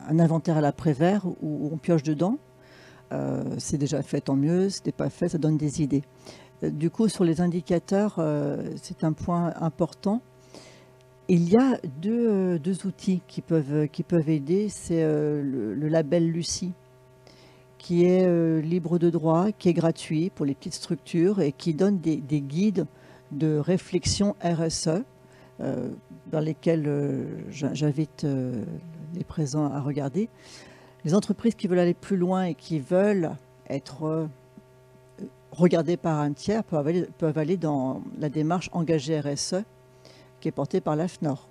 inventaire 0.10 0.58
à 0.58 0.62
l'après-vert 0.62 1.26
où, 1.42 1.70
on 1.72 1.78
pioche 1.78 2.04
dedans. 2.04 2.38
c'est 3.58 3.78
déjà 3.78 4.02
fait, 4.02 4.20
tant 4.20 4.36
mieux. 4.36 4.70
Ce 4.70 4.82
n'est 4.86 4.92
pas 4.92 5.10
fait, 5.10 5.30
ça 5.30 5.38
donne 5.38 5.56
des 5.56 5.82
idées. 5.82 6.04
du 6.62 6.90
coup, 6.90 7.08
sur 7.08 7.24
les 7.24 7.40
indicateurs, 7.40 8.22
c'est 8.76 9.06
un 9.06 9.14
point 9.14 9.54
important. 9.62 10.22
Il 11.30 11.50
y 11.50 11.56
a 11.56 11.80
deux, 12.02 12.86
outils 12.86 13.22
qui 13.26 13.42
peuvent, 13.42 13.88
aider. 14.28 14.68
C'est 14.68 15.02
le 15.02 15.88
label 15.88 16.30
Lucie 16.30 16.74
qui 17.78 18.06
est 18.06 18.26
euh, 18.26 18.62
libre 18.62 18.98
de 19.00 19.10
droit, 19.10 19.52
qui 19.52 19.70
est 19.70 19.74
gratuit 19.74 20.30
pour 20.30 20.46
les 20.46 20.56
petites 20.56 20.74
structures 20.74 21.42
et 21.42 21.52
qui 21.52 21.74
donne 21.74 22.00
des, 22.00 22.18
guides 22.42 22.86
de 23.32 23.58
réflexion 23.58 24.36
RSE 24.44 25.04
dans 25.60 26.40
lesquels 26.40 27.28
j'invite 27.50 28.28
les 29.16 29.24
présents 29.24 29.72
à 29.72 29.82
regarder. 29.82 30.30
Les 31.04 31.16
entreprises 31.16 31.56
qui 31.56 31.68
veulent 31.68 31.80
aller 31.80 31.96
plus 31.96 32.18
loin 32.18 32.44
et 32.44 32.54
qui 32.54 32.80
veulent 32.80 33.32
être 33.70 34.28
regardées 35.52 35.98
par 35.98 36.20
un 36.20 36.34
tiers 36.34 36.64
peuvent 36.64 36.88
aller, 36.88 37.08
peuvent 37.18 37.38
aller 37.38 37.58
dans 37.58 38.02
la 38.20 38.30
démarche 38.30 38.70
engagée 38.72 39.20
RSE 39.20 39.64
qui 40.40 40.48
est 40.48 40.52
portée 40.52 40.82
par 40.82 40.96
l'AFNOR. 40.96 41.48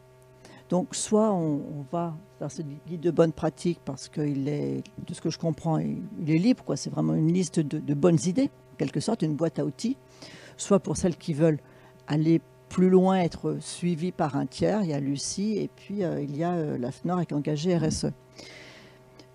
Donc 0.68 0.94
soit 0.94 1.32
on, 1.32 1.60
va 1.92 2.16
vers 2.40 2.50
ce 2.50 2.62
guide 2.62 3.00
de 3.00 3.10
bonne 3.10 3.32
pratique 3.32 3.80
parce 3.84 4.08
qu'il 4.08 4.48
est, 4.48 4.82
de 5.06 5.14
ce 5.14 5.20
que 5.20 5.30
je 5.30 5.38
comprends, 5.38 5.78
il, 5.78 6.02
est 6.28 6.38
libre, 6.38 6.64
quoi. 6.64 6.76
c'est 6.76 6.90
vraiment 6.90 7.14
une 7.14 7.32
liste 7.32 7.60
de, 7.60 7.94
bonnes 7.94 8.18
idées, 8.26 8.50
en 8.74 8.76
quelque 8.76 9.00
sorte, 9.00 9.22
une 9.22 9.36
boîte 9.36 9.58
à 9.58 9.64
outils, 9.64 9.96
soit 10.56 10.80
pour 10.80 10.96
celles 10.96 11.16
qui 11.16 11.34
veulent 11.34 11.60
aller 12.08 12.40
plus 12.68 12.90
loin, 12.90 13.18
être 13.20 13.58
suivies 13.60 14.10
par 14.10 14.36
un 14.36 14.46
tiers, 14.46 14.82
il 14.82 14.90
y 14.90 14.92
a 14.92 14.98
Lucie, 14.98 15.56
et 15.58 15.70
puis 15.74 16.02
euh, 16.02 16.20
il 16.20 16.36
y 16.36 16.42
a 16.42 16.54
euh, 16.54 16.76
l'AFNOR 16.78 17.18
avec 17.18 17.30
engagé 17.30 17.76
RSE. 17.76 18.06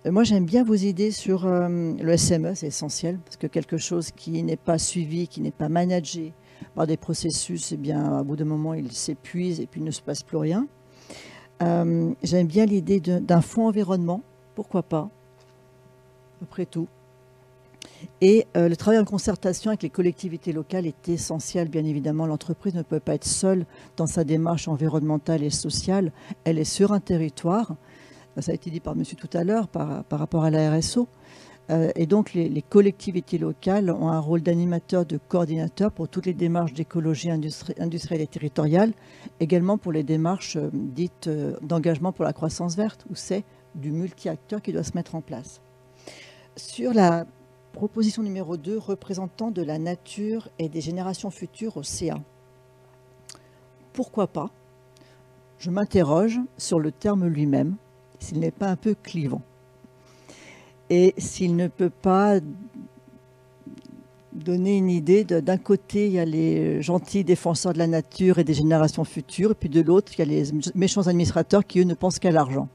Euh, 0.04 0.12
moi, 0.12 0.22
j'aime 0.22 0.44
bien 0.44 0.64
vos 0.64 0.74
idées 0.74 1.12
sur 1.12 1.46
le 1.46 2.16
SME, 2.16 2.54
c'est 2.54 2.66
essentiel, 2.66 3.18
parce 3.24 3.38
que 3.38 3.46
quelque 3.46 3.78
chose 3.78 4.10
qui 4.10 4.42
n'est 4.42 4.56
pas 4.56 4.76
suivi, 4.76 5.28
qui 5.28 5.40
n'est 5.40 5.50
pas 5.50 5.70
managé 5.70 6.34
par 6.74 6.86
des 6.86 6.98
processus, 6.98 7.72
eh 7.72 7.78
bien, 7.78 8.18
à 8.18 8.22
bout 8.22 8.36
d'un 8.36 8.44
moment, 8.44 8.74
il 8.74 8.92
s'épuise 8.92 9.60
et 9.60 9.66
puis 9.66 9.80
il 9.80 9.84
ne 9.84 9.90
se 9.90 10.02
passe 10.02 10.22
plus 10.22 10.36
rien. 10.36 10.66
Euh, 11.62 12.12
j'aime 12.22 12.46
bien 12.46 12.66
l'idée 12.66 13.00
d'un 13.00 13.40
fonds 13.40 13.68
environnement, 13.68 14.22
pourquoi 14.54 14.82
pas, 14.82 15.08
après 16.42 16.66
tout. 16.66 16.88
Et 18.20 18.46
euh, 18.56 18.68
le 18.68 18.76
travail 18.76 18.98
en 18.98 19.04
concertation 19.04 19.70
avec 19.70 19.82
les 19.82 19.90
collectivités 19.90 20.52
locales 20.52 20.86
est 20.86 21.08
essentiel, 21.08 21.68
bien 21.68 21.84
évidemment. 21.84 22.26
L'entreprise 22.26 22.74
ne 22.74 22.82
peut 22.82 22.98
pas 22.98 23.14
être 23.14 23.26
seule 23.26 23.64
dans 23.96 24.06
sa 24.06 24.24
démarche 24.24 24.66
environnementale 24.66 25.44
et 25.44 25.50
sociale. 25.50 26.10
Elle 26.44 26.58
est 26.58 26.64
sur 26.64 26.92
un 26.92 27.00
territoire. 27.00 27.76
Ça 28.40 28.50
a 28.50 28.54
été 28.54 28.70
dit 28.70 28.80
par 28.80 28.96
monsieur 28.96 29.16
tout 29.16 29.30
à 29.34 29.44
l'heure 29.44 29.68
par, 29.68 30.04
par 30.04 30.18
rapport 30.18 30.42
à 30.42 30.50
la 30.50 30.74
RSO. 30.76 31.06
Euh, 31.70 31.90
et 31.94 32.06
donc, 32.06 32.34
les, 32.34 32.62
collectivités 32.62 33.38
locales 33.38 33.90
ont 33.90 34.08
un 34.08 34.18
rôle 34.18 34.42
d'animateur, 34.42 35.06
de 35.06 35.18
coordinateur 35.28 35.92
pour 35.92 36.08
toutes 36.08 36.26
les 36.26 36.34
démarches 36.34 36.72
d'écologie 36.72 37.30
industrielle 37.30 38.20
et 38.20 38.26
territoriale, 38.26 38.92
également 39.40 39.78
pour 39.78 39.92
les 39.92 40.02
démarches 40.02 40.56
euh, 40.56 40.70
dites 40.72 41.28
euh, 41.28 41.56
d'engagement 41.62 42.12
pour 42.12 42.24
la 42.24 42.32
croissance 42.32 42.76
verte, 42.76 43.06
où 43.10 43.14
c'est 43.14 43.44
du 43.74 43.90
multi-acteur 43.90 44.60
qui 44.60 44.72
doit 44.72 44.82
se 44.82 44.94
mettre 44.94 45.14
en 45.14 45.20
place. 45.20 45.60
Sur 46.56 46.92
la 46.92 47.26
proposition 47.72 48.22
numéro 48.22 48.56
2, 48.56 48.76
représentant 48.76 49.50
de 49.50 49.62
la 49.62 49.78
nature 49.78 50.48
et 50.58 50.68
des 50.68 50.80
générations 50.80 51.30
futures 51.30 51.76
au 51.78 51.82
CA. 51.82 52.20
Pourquoi 53.92 54.26
pas? 54.26 54.50
Je 55.58 55.70
m'interroge 55.70 56.40
sur 56.58 56.80
le 56.80 56.90
terme 56.90 57.26
lui-même, 57.26 57.76
s'il 58.18 58.40
n'est 58.40 58.50
pas 58.50 58.68
un 58.68 58.76
peu 58.76 58.94
clivant 58.94 59.42
et 60.94 61.14
s'il 61.16 61.56
ne 61.56 61.68
peut 61.68 61.88
pas 61.88 62.38
donner 64.34 64.76
une 64.76 64.90
idée, 64.90 65.24
d'un 65.24 65.56
côté, 65.56 66.06
il 66.06 66.12
y 66.12 66.18
a 66.18 66.26
les 66.26 66.82
gentils 66.82 67.24
défenseurs 67.24 67.72
de 67.72 67.78
la 67.78 67.86
nature 67.86 68.38
et 68.38 68.44
des 68.44 68.52
générations 68.52 69.04
futures, 69.04 69.52
et 69.52 69.54
puis 69.54 69.70
de 69.70 69.80
l'autre, 69.80 70.12
il 70.14 70.18
y 70.18 70.22
a 70.22 70.26
les 70.26 70.50
méchants 70.74 71.06
administrateurs 71.06 71.66
qui, 71.66 71.80
eux, 71.80 71.84
ne 71.84 71.94
pensent 71.94 72.18
qu'à 72.18 72.30
l'argent. 72.30 72.68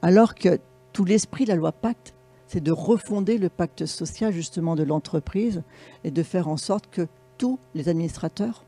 Alors 0.00 0.34
que 0.34 0.58
tout 0.94 1.04
l'esprit 1.04 1.44
de 1.44 1.50
la 1.50 1.56
loi 1.56 1.70
Pacte, 1.70 2.14
c'est 2.46 2.62
de 2.62 2.72
refonder 2.72 3.36
le 3.36 3.50
pacte 3.50 3.84
social 3.84 4.32
justement 4.32 4.74
de 4.74 4.82
l'entreprise 4.82 5.62
et 6.02 6.10
de 6.10 6.22
faire 6.22 6.48
en 6.48 6.56
sorte 6.56 6.86
que 6.90 7.08
tous 7.36 7.58
les 7.74 7.90
administrateurs 7.90 8.64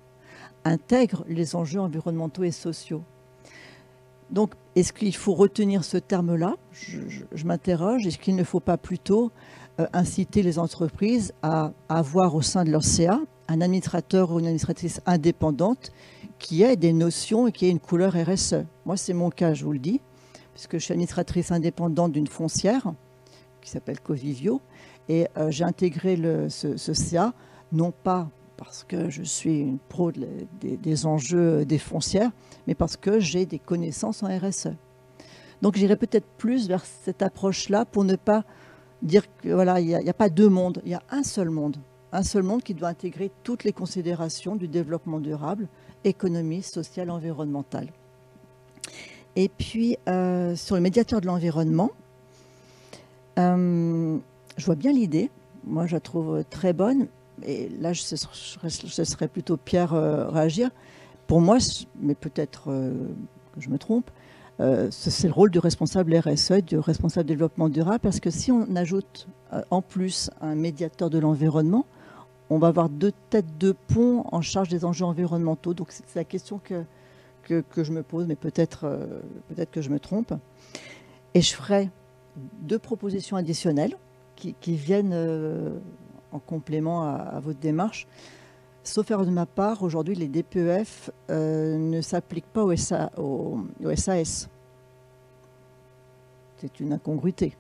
intègrent 0.67 1.25
les 1.29 1.57
enjeux 1.57 1.81
environnementaux 1.81 2.45
et 2.45 2.51
sociaux. 2.51 3.05
Donc, 4.33 4.55
est-ce 4.75 4.93
qu'il 4.93 5.15
faut 5.15 5.35
retenir 5.35 5.85
ce 5.85 5.99
terme-là? 5.99 6.57
Je, 6.73 7.45
m'interroge. 7.45 8.07
Est-ce 8.07 8.19
qu'il 8.19 8.35
ne 8.35 8.45
faut 8.45 8.61
pas 8.61 8.79
plutôt 8.79 9.31
euh, 9.79 9.87
inciter 9.93 10.43
les 10.43 10.59
entreprises 10.59 11.35
à, 11.43 11.73
avoir 11.89 12.35
au 12.35 12.43
sein 12.43 12.65
de 12.65 12.71
leur 12.71 12.83
CA 12.83 13.21
un 13.49 13.61
administrateur 13.61 14.31
ou 14.31 14.39
une 14.39 14.47
administratrice 14.47 15.01
indépendante 15.05 15.93
qui 16.39 16.63
ait 16.63 16.77
des 16.77 16.95
notions 16.95 17.47
et 17.47 17.53
qui 17.53 17.67
ait 17.67 17.71
une 17.71 17.81
couleur 17.81 18.15
RSE 18.15 18.65
Moi, 18.87 18.97
c'est 18.97 19.13
mon 19.13 19.29
cas, 19.29 19.53
je 19.53 19.65
vous 19.65 19.73
le 19.73 19.79
dis, 19.79 20.01
puisque 20.55 20.75
je 20.75 20.85
suis 20.85 20.93
administratrice 20.93 21.51
indépendante 21.53 22.13
d'une 22.13 22.27
foncière 22.27 22.93
qui 23.61 23.71
s'appelle 23.71 24.01
Covivio. 24.01 24.63
Et 25.09 25.27
euh, 25.37 25.51
j'ai 25.51 25.65
intégré 25.65 26.17
ce, 26.49 26.77
ce 26.77 26.95
CA, 26.95 27.35
non 27.71 27.93
pas 27.93 28.31
parce 28.63 28.85
que 28.85 29.11
je 29.11 29.25
suis 29.25 29.59
une 29.59 29.79
pro 29.79 30.13
des, 30.13 31.07
enjeux 31.07 31.65
des 31.65 31.79
foncières, 31.79 32.31
mais 32.67 32.75
parce 32.75 32.97
que 32.97 33.21
j'ai 33.21 33.47
des 33.47 33.59
connaissances 33.59 34.23
en 34.23 34.27
RSE. 34.27 34.69
Donc 35.63 35.77
j'irai 35.77 35.97
peut-être 35.97 36.27
plus 36.39 36.69
vers 36.69 36.85
cette 36.85 37.23
approche-là 37.23 37.85
pour 37.85 38.05
ne 38.05 38.17
pas 38.17 38.45
dire 39.03 39.25
qu'il 39.41 39.53
voilà, 39.53 39.81
n'y 39.81 39.95
a, 39.95 40.15
pas 40.15 40.29
deux 40.29 40.49
mondes, 40.49 40.81
il 40.85 40.93
y 40.93 40.95
a 40.95 41.03
un 41.11 41.23
seul 41.23 41.51
monde. 41.51 41.77
Un 42.13 42.23
seul 42.23 42.43
monde 42.43 42.63
qui 42.63 42.75
doit 42.75 42.89
intégrer 42.89 43.31
toutes 43.43 43.65
les 43.65 43.73
considérations 43.73 44.55
du 44.55 44.69
développement 44.69 45.19
durable, 45.19 45.69
économie, 46.05 46.63
sociale, 46.63 47.11
environnementale. 47.11 47.89
Et 49.35 49.49
puis, 49.49 49.97
euh, 50.09 50.55
sur 50.55 50.75
le 50.75 50.83
médiateur 50.83 51.23
de 51.23 51.27
l'environnement, 51.27 51.91
euh, 53.39 54.19
je 54.59 54.67
vois 54.67 54.75
bien 54.75 54.93
l'idée. 54.93 55.31
Moi, 55.65 55.87
je 55.87 55.95
la 55.95 56.01
trouve 56.01 56.45
très 56.51 56.75
bonne 56.75 57.09
et 57.45 57.69
là, 57.81 57.95
ce 57.95 58.17
serait 58.17 59.29
plutôt 59.29 59.57
Pierre 59.57 59.95
euh, 59.95 60.29
réagir. 60.29 60.71
Pour 61.33 61.41
moi, 61.41 61.57
mais 61.99 62.15
peut-être 62.15 62.65
euh, 62.67 62.93
que 63.55 63.61
je 63.63 63.71
me 63.71 63.79
trompe, 63.79 64.11
euh, 64.61 64.89
c'est 64.91 65.29
le 65.29 65.33
rôle 65.33 65.51
du 65.51 65.59
responsable 65.59 66.15
RSE, 66.15 66.63
du 66.63 66.79
responsable 66.79 67.27
développement 67.27 67.71
durable, 67.71 68.01
parce 68.01 68.21
que 68.21 68.29
si 68.29 68.53
on 68.53 68.77
ajoute 68.77 69.29
en 69.71 69.81
plus 69.81 70.31
un 70.43 70.55
médiateur 70.55 71.09
de 71.09 71.19
l'environnement, 71.19 71.87
on 72.51 72.59
va 72.59 72.67
avoir 72.67 72.91
deux 72.91 73.15
têtes 73.31 73.57
de 73.57 73.73
pont 73.73 74.27
en 74.31 74.43
charge 74.43 74.69
des 74.69 74.85
enjeux 74.85 75.07
environnementaux. 75.07 75.73
Donc 75.73 75.91
c'est 75.91 76.17
la 76.17 76.25
question 76.25 76.61
que, 76.63 76.85
que, 77.63 77.83
je 77.83 77.93
me 77.93 78.03
pose, 78.03 78.27
mais 78.27 78.37
peut-être 78.37 78.81
peut 79.49 79.65
que 79.65 79.81
je 79.81 79.89
me 79.89 79.99
trompe. 79.99 80.35
Et 81.33 81.41
je 81.41 81.55
ferai 81.55 81.89
deux 82.61 82.79
propositions 82.79 83.39
additionnelles 83.39 83.97
qui 84.37 84.75
viennent 84.75 85.17
en 86.31 86.39
complément 86.41 87.05
à, 87.05 87.41
votre 87.41 87.59
démarche. 87.59 88.07
Sauf 88.85 89.11
erreur 89.13 89.27
de 89.27 89.31
ma 89.31 89.47
part, 89.47 89.85
aujourd'hui, 89.85 90.17
les 90.17 90.27
DPEF 90.27 91.11
euh, 91.31 91.79
ne 91.79 92.01
s'appliquent 92.01 92.53
pas 92.53 92.65
au, 92.65 92.75
SAS. 92.75 94.49
C'est 96.59 96.81
une 96.81 96.93
incongruité. 96.93 97.57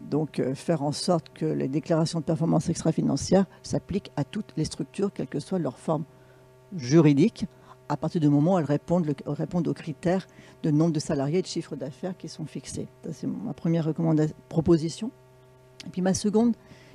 Donc, 0.00 0.40
euh, 0.40 0.54
faire 0.56 0.82
en 0.82 0.90
sorte 0.90 1.28
que 1.32 1.46
les 1.46 1.68
déclarations 1.68 2.18
de 2.18 2.24
performance 2.24 2.68
extra-financière 2.68 3.44
s'appliquent 3.62 4.10
à 4.16 4.24
toutes 4.24 4.52
les 4.56 4.64
structures, 4.64 5.12
quelle 5.12 5.28
que 5.28 5.38
soit 5.38 5.60
leur 5.60 5.78
forme 5.78 6.04
juridique, 6.76 7.46
à 7.88 7.96
partir 7.96 8.20
du 8.20 8.28
moment 8.28 8.54
où 8.54 8.58
elles 8.58 8.64
répondent, 8.64 9.14
répondent 9.26 9.68
aux 9.68 9.74
critères 9.74 10.26
de 10.64 10.70
nombre 10.72 10.92
de 10.92 11.00
salariés 11.00 11.38
et 11.38 11.42
de 11.42 11.46
chiffre 11.46 11.76
d'affaires 11.76 12.16
qui 12.16 12.28
sont 12.28 12.46
fixés. 12.46 12.88
C'est 13.12 13.26
ma 13.26 13.52
première 13.52 13.92
proposition. 14.48 15.12
Et 15.86 15.90
puis 15.90 16.02
ma 16.02 16.14
seconde, 16.14 16.54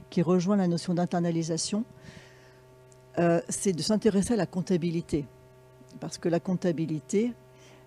qui 0.09 0.21
rejoint 0.21 0.55
la 0.55 0.67
notion 0.67 0.93
d'internalisation, 0.93 1.83
euh, 3.19 3.41
c'est 3.49 3.73
de 3.73 3.81
s'intéresser 3.81 4.33
à 4.33 4.37
la 4.37 4.45
comptabilité. 4.45 5.25
Parce 5.99 6.17
que 6.17 6.27
la 6.27 6.39
comptabilité, 6.39 7.33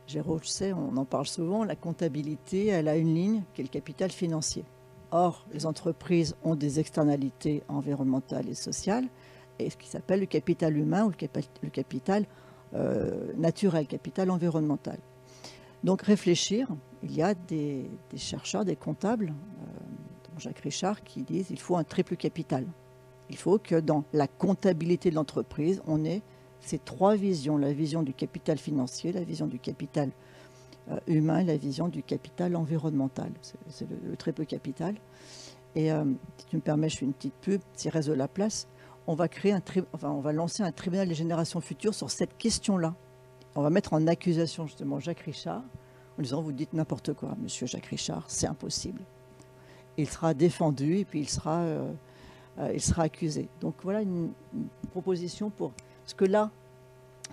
Jérôme 0.07 0.43
sait, 0.43 0.73
on 0.73 0.97
en 0.97 1.05
parle 1.05 1.27
souvent, 1.27 1.65
la 1.65 1.77
comptabilité, 1.77 2.69
elle 2.69 2.89
a 2.89 2.97
une 2.97 3.15
ligne 3.15 3.43
qui 3.53 3.61
est 3.61 3.65
le 3.65 3.71
capital 3.71 4.11
financier. 4.11 4.65
Or, 5.11 5.47
les 5.53 5.67
entreprises 5.67 6.35
ont 6.45 6.55
des 6.55 6.81
externalités 6.81 7.63
environnementales 7.69 8.49
et 8.49 8.55
sociales, 8.55 9.07
et 9.59 9.71
ce 9.71 9.77
qui 9.77 9.89
s'appelle 9.89 10.21
le 10.21 10.27
capital 10.27 10.77
humain 10.77 11.05
ou 11.05 11.11
le, 11.11 11.69
capital 11.71 12.25
euh, 12.75 13.33
naturel, 13.37 13.87
capital 13.87 14.31
environnemental. 14.31 14.99
Donc 15.85 16.03
réfléchir, 16.03 16.69
il 17.03 17.15
y 17.15 17.23
a 17.23 17.35
des, 17.35 17.89
chercheurs, 18.17 18.65
des 18.65 18.77
comptables, 18.77 19.33
euh, 19.33 20.39
Jacques 20.39 20.61
Richard, 20.61 21.03
qui 21.03 21.23
disent 21.23 21.49
qu'il 21.49 21.61
faut 21.61 21.77
un 21.77 21.85
triple 21.85 22.17
capital. 22.17 22.65
Il 23.31 23.37
faut 23.37 23.59
que 23.59 23.77
dans 23.77 24.05
la 24.13 24.27
comptabilité 24.27 25.11
de 25.11 25.15
l'entreprise, 25.15 25.83
on 25.87 26.05
ait 26.05 26.23
ces 26.61 26.79
trois 26.79 27.15
visions, 27.15 27.57
la 27.57 27.73
vision 27.73 28.03
du 28.03 28.13
capital 28.13 28.59
financier, 28.59 29.13
la 29.13 29.23
vision 29.23 29.47
du 29.47 29.59
capital 29.59 30.11
euh, 30.91 30.99
humain, 31.07 31.45
la 31.45 31.57
vision 31.57 31.89
du 31.89 32.03
capital 32.03 32.57
environnemental. 32.57 33.31
C'est 33.69 33.87
le, 33.89 34.17
triple 34.17 34.45
capital. 34.45 34.95
Et 35.75 35.93
euh, 35.93 36.05
si 36.39 36.47
tu 36.47 36.57
me 36.57 36.63
permets, 36.63 36.89
je 36.89 36.99
fais 36.99 37.05
une 37.05 37.13
petite 37.13 37.35
pub, 37.41 37.61
s'il 37.75 37.91
reste 37.91 38.09
de 38.09 38.15
la 38.15 38.29
place, 38.29 38.67
on 39.07 39.15
va 39.15 40.33
lancer 40.33 40.63
un 40.63 40.73
tribunal 40.73 41.09
des 41.09 41.15
générations 41.15 41.61
futures 41.61 41.95
sur 41.95 42.11
cette 42.11 42.37
question-là. 42.37 42.95
On 43.55 43.63
va 43.63 43.71
mettre 43.71 43.95
en 43.95 44.07
accusation 44.07 44.67
justement 44.67 45.01
Jacques 45.01 45.21
Richard 45.21 45.63
en 46.19 46.23
disant 46.23 46.43
vous 46.43 46.53
dites 46.53 46.75
n'importe 46.75 47.15
quoi, 47.15 47.35
monsieur 47.41 47.67
Jacques 47.67 47.87
Richard, 47.87 48.25
c'est 48.29 48.47
impossible 48.47 49.01
il 49.99 50.09
sera 50.09 50.33
défendu 50.33 50.99
et 50.99 51.05
puis 51.05 51.21
il 51.21 51.29
sera, 51.29 51.61
euh, 51.61 51.93
euh, 52.59 52.73
il 52.75 52.81
sera 52.81 53.03
accusé. 53.03 53.49
Donc 53.61 53.75
voilà 53.83 54.03
une, 54.03 54.31
proposition 54.91 55.51
pour... 55.51 55.73
Parce 56.05 56.15
que 56.15 56.25
là, 56.25 56.51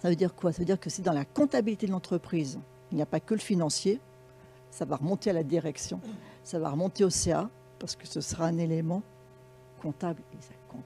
Ça 0.01 0.09
veut 0.09 0.15
dire 0.15 0.35
quoi? 0.35 0.51
Ça 0.51 0.59
veut 0.59 0.65
dire 0.65 0.79
que 0.79 0.89
si 0.89 1.01
dans 1.01 1.13
la 1.13 1.25
comptabilité 1.25 1.87
de 1.87 1.91
l'entreprise, 1.91 2.59
il 2.91 2.95
n'y 2.95 3.01
a 3.01 3.05
pas 3.05 3.19
que 3.19 3.33
le 3.33 3.39
financier, 3.39 3.99
ça 4.69 4.85
va 4.85 4.97
remonter 4.97 5.29
à 5.29 5.33
la 5.33 5.43
direction, 5.43 5.99
ça 6.43 6.59
va 6.59 6.69
remonter 6.69 7.03
au 7.03 7.09
CA, 7.09 7.49
parce 7.79 7.95
que 7.95 8.07
ce 8.07 8.21
sera 8.21 8.45
un 8.45 8.57
élément 8.57 9.01
comptable 9.81 10.21
et 10.33 10.41
ça 10.41 10.53
compte 10.67 10.83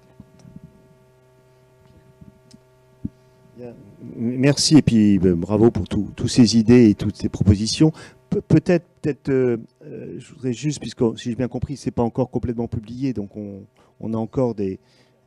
Merci 4.16 4.78
et 4.78 4.82
puis 4.82 5.20
ben, 5.20 5.34
bravo 5.34 5.70
pour 5.72 5.88
toutes 5.88 6.28
ces 6.28 6.58
idées 6.58 6.90
et 6.90 6.96
toutes 6.96 7.18
ces 7.18 7.30
propositions. 7.30 7.92
peut-être, 8.30 8.86
peut-être, 9.02 9.30
euh, 9.30 9.58
euh, 9.84 10.16
je 10.18 10.34
voudrais 10.34 10.54
juste, 10.54 10.80
puisque 10.80 11.04
si 11.18 11.30
j'ai 11.30 11.36
bien 11.36 11.48
compris, 11.48 11.76
c'est 11.76 11.92
pas 11.92 12.04
encore 12.04 12.30
complètement 12.30 12.68
publié, 12.68 13.12
donc 13.12 13.36
on, 13.36 13.64
a 14.02 14.18
encore 14.18 14.56
des, 14.56 14.80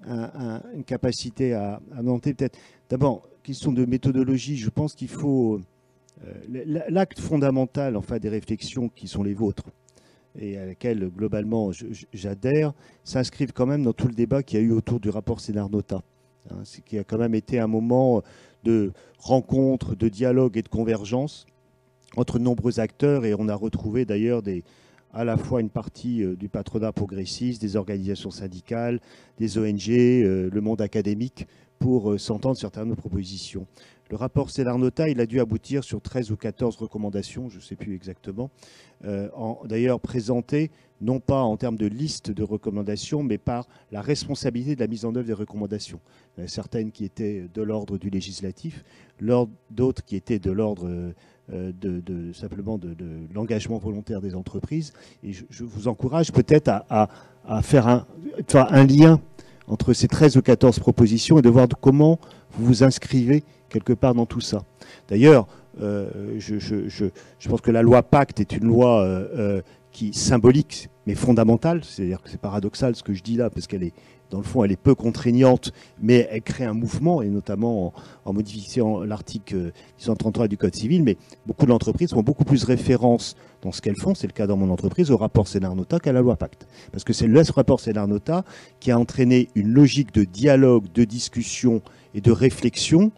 une 0.06 0.84
capacité 0.84 1.54
à, 1.54 1.80
à 1.96 2.02
monter. 2.02 2.34
Peut-être, 2.34 2.58
d'abord, 2.88 3.28
question 3.42 3.72
de 3.72 3.84
méthodologie. 3.84 4.56
Je 4.56 4.70
pense 4.70 4.94
qu'il 4.94 5.08
faut 5.08 5.60
euh, 6.24 6.84
l'acte 6.88 7.20
fondamental, 7.20 7.96
enfin, 7.96 8.18
des 8.18 8.28
réflexions 8.28 8.88
qui 8.88 9.08
sont 9.08 9.22
les 9.22 9.34
vôtres 9.34 9.64
et 10.38 10.56
à 10.56 10.64
laquelle 10.64 11.10
globalement 11.10 11.72
j'adhère, 12.12 12.72
s'inscrivent 13.04 13.52
quand 13.52 13.66
même 13.66 13.82
dans 13.82 13.92
tout 13.92 14.08
le 14.08 14.14
débat 14.14 14.42
qu'il 14.42 14.58
y 14.58 14.62
a 14.62 14.64
eu 14.64 14.72
autour 14.72 14.98
du 14.98 15.10
rapport 15.10 15.40
Sénard-Nota. 15.40 16.02
Hein, 16.50 16.60
ce 16.64 16.80
qui 16.80 16.98
a 16.98 17.04
quand 17.04 17.18
même 17.18 17.34
été 17.34 17.58
un 17.58 17.66
moment 17.66 18.22
de 18.64 18.92
rencontre, 19.18 19.94
de 19.94 20.08
dialogue 20.08 20.56
et 20.56 20.62
de 20.62 20.68
convergence 20.68 21.46
entre 22.16 22.38
nombreux 22.38 22.80
acteurs. 22.80 23.24
Et 23.24 23.34
on 23.34 23.48
a 23.48 23.54
retrouvé 23.54 24.04
d'ailleurs 24.04 24.42
à 25.12 25.24
la 25.24 25.36
fois 25.36 25.60
une 25.60 25.70
partie 25.70 26.22
euh, 26.22 26.36
du 26.36 26.48
patronat 26.48 26.92
progressiste, 26.92 27.60
des 27.60 27.76
organisations 27.76 28.30
syndicales, 28.30 29.00
des 29.38 29.58
ONG, 29.58 29.90
euh, 29.90 30.48
le 30.50 30.60
monde 30.60 30.80
académique, 30.80 31.46
pour 31.78 32.12
euh, 32.12 32.18
s'entendre 32.18 32.56
sur 32.56 32.72
certaines 32.72 32.96
propositions. 32.96 33.66
Le 34.10 34.16
rapport 34.16 34.50
Stellar-Nota, 34.50 35.08
il 35.08 35.20
a 35.20 35.26
dû 35.26 35.40
aboutir 35.40 35.84
sur 35.84 36.00
13 36.00 36.30
ou 36.30 36.36
14 36.36 36.76
recommandations, 36.76 37.48
je 37.48 37.56
ne 37.56 37.62
sais 37.62 37.76
plus 37.76 37.94
exactement, 37.94 38.50
d'ailleurs 39.64 40.00
présentées 40.00 40.70
non 41.02 41.20
pas 41.20 41.42
en 41.42 41.56
termes 41.56 41.76
de 41.76 41.86
liste 41.86 42.30
de 42.30 42.42
recommandations, 42.42 43.22
mais 43.22 43.36
par 43.36 43.66
la 43.90 44.00
responsabilité 44.00 44.74
de 44.74 44.80
la 44.80 44.86
mise 44.86 45.04
en 45.04 45.14
œuvre 45.14 45.26
des 45.26 45.32
recommandations. 45.32 46.00
certaines 46.46 46.92
qui 46.92 47.04
étaient 47.04 47.48
de 47.52 47.62
l'ordre 47.62 47.98
du 47.98 48.08
législatif, 48.08 48.84
d'autres 49.70 50.04
qui 50.04 50.16
étaient 50.16 50.38
de 50.38 50.50
l'ordre 50.50 51.12
euh, 51.52 51.72
de, 51.80 52.32
simplement 52.32 52.78
de, 52.78 52.96
l'engagement 53.34 53.78
volontaire 53.78 54.20
des 54.20 54.34
entreprises. 54.34 54.92
Et 55.24 55.32
je, 55.32 55.64
vous 55.64 55.88
encourage 55.88 56.32
peut-être 56.32 56.70
à, 56.88 57.08
faire 57.62 57.88
un, 57.88 58.86
lien 58.86 59.20
entre 59.66 59.92
ces 59.92 60.08
13 60.08 60.36
ou 60.36 60.42
14 60.42 60.78
propositions 60.78 61.38
et 61.38 61.42
de 61.42 61.50
voir 61.50 61.66
comment 61.80 62.18
vous 62.52 62.66
vous 62.66 62.84
inscrivez 62.84 63.42
quelque 63.68 63.92
part 63.92 64.14
dans 64.14 64.26
tout 64.26 64.40
ça. 64.40 64.62
D'ailleurs, 65.08 65.46
euh, 65.80 66.38
je, 66.38 67.48
pense 67.48 67.60
que 67.60 67.70
la 67.70 67.82
loi 67.82 68.02
Pacte 68.02 68.40
est 68.40 68.52
une 68.52 68.66
loi 68.66 69.02
euh, 69.02 69.28
euh, 69.36 69.62
qui 69.92 70.12
symbolique 70.12 70.88
mais 71.06 71.14
fondamentale. 71.14 71.82
C'est-à-dire 71.84 72.22
que 72.22 72.30
c'est 72.30 72.40
paradoxal 72.40 72.96
ce 72.96 73.02
que 73.02 73.12
je 73.12 73.22
dis 73.22 73.36
là, 73.36 73.50
parce 73.50 73.66
qu'elle 73.66 73.82
est, 73.82 73.92
dans 74.30 74.38
le 74.38 74.44
fond, 74.44 74.64
elle 74.64 74.72
est 74.72 74.76
peu 74.76 74.94
contraignante, 74.94 75.72
mais 76.00 76.28
elle 76.30 76.42
crée 76.42 76.64
un 76.64 76.74
mouvement, 76.74 77.22
et 77.22 77.28
notamment 77.28 77.92
en, 78.24 78.32
modifiant 78.32 79.02
l'article 79.02 79.72
133 79.98 80.48
du 80.48 80.56
Code 80.56 80.74
civil. 80.74 81.02
Mais 81.02 81.16
beaucoup 81.46 81.66
d'entreprises 81.66 82.10
font 82.10 82.22
beaucoup 82.22 82.44
plus 82.44 82.64
référence 82.64 83.36
dans 83.62 83.72
ce 83.72 83.80
qu'elles 83.80 83.96
font, 83.96 84.14
c'est 84.14 84.26
le 84.26 84.32
cas 84.32 84.46
dans 84.46 84.56
mon 84.56 84.70
entreprise, 84.70 85.10
au 85.10 85.16
rapport 85.16 85.46
Sénat-Nota 85.46 86.00
qu'à 86.00 86.12
la 86.12 86.20
loi 86.20 86.36
Pacte. 86.36 86.66
Parce 86.90 87.04
que 87.04 87.12
c'est 87.12 87.26
le 87.26 87.42
rapport 87.54 87.80
Sénat-Nota 87.80 88.44
qui 88.80 88.90
a 88.90 88.98
entraîné 88.98 89.48
une 89.54 89.68
logique 89.68 90.12
de 90.14 90.24
dialogue, 90.24 90.84
de 90.94 91.04
discussion 91.04 91.82
et 92.14 92.20
de 92.20 92.32
réflexion 92.32 93.12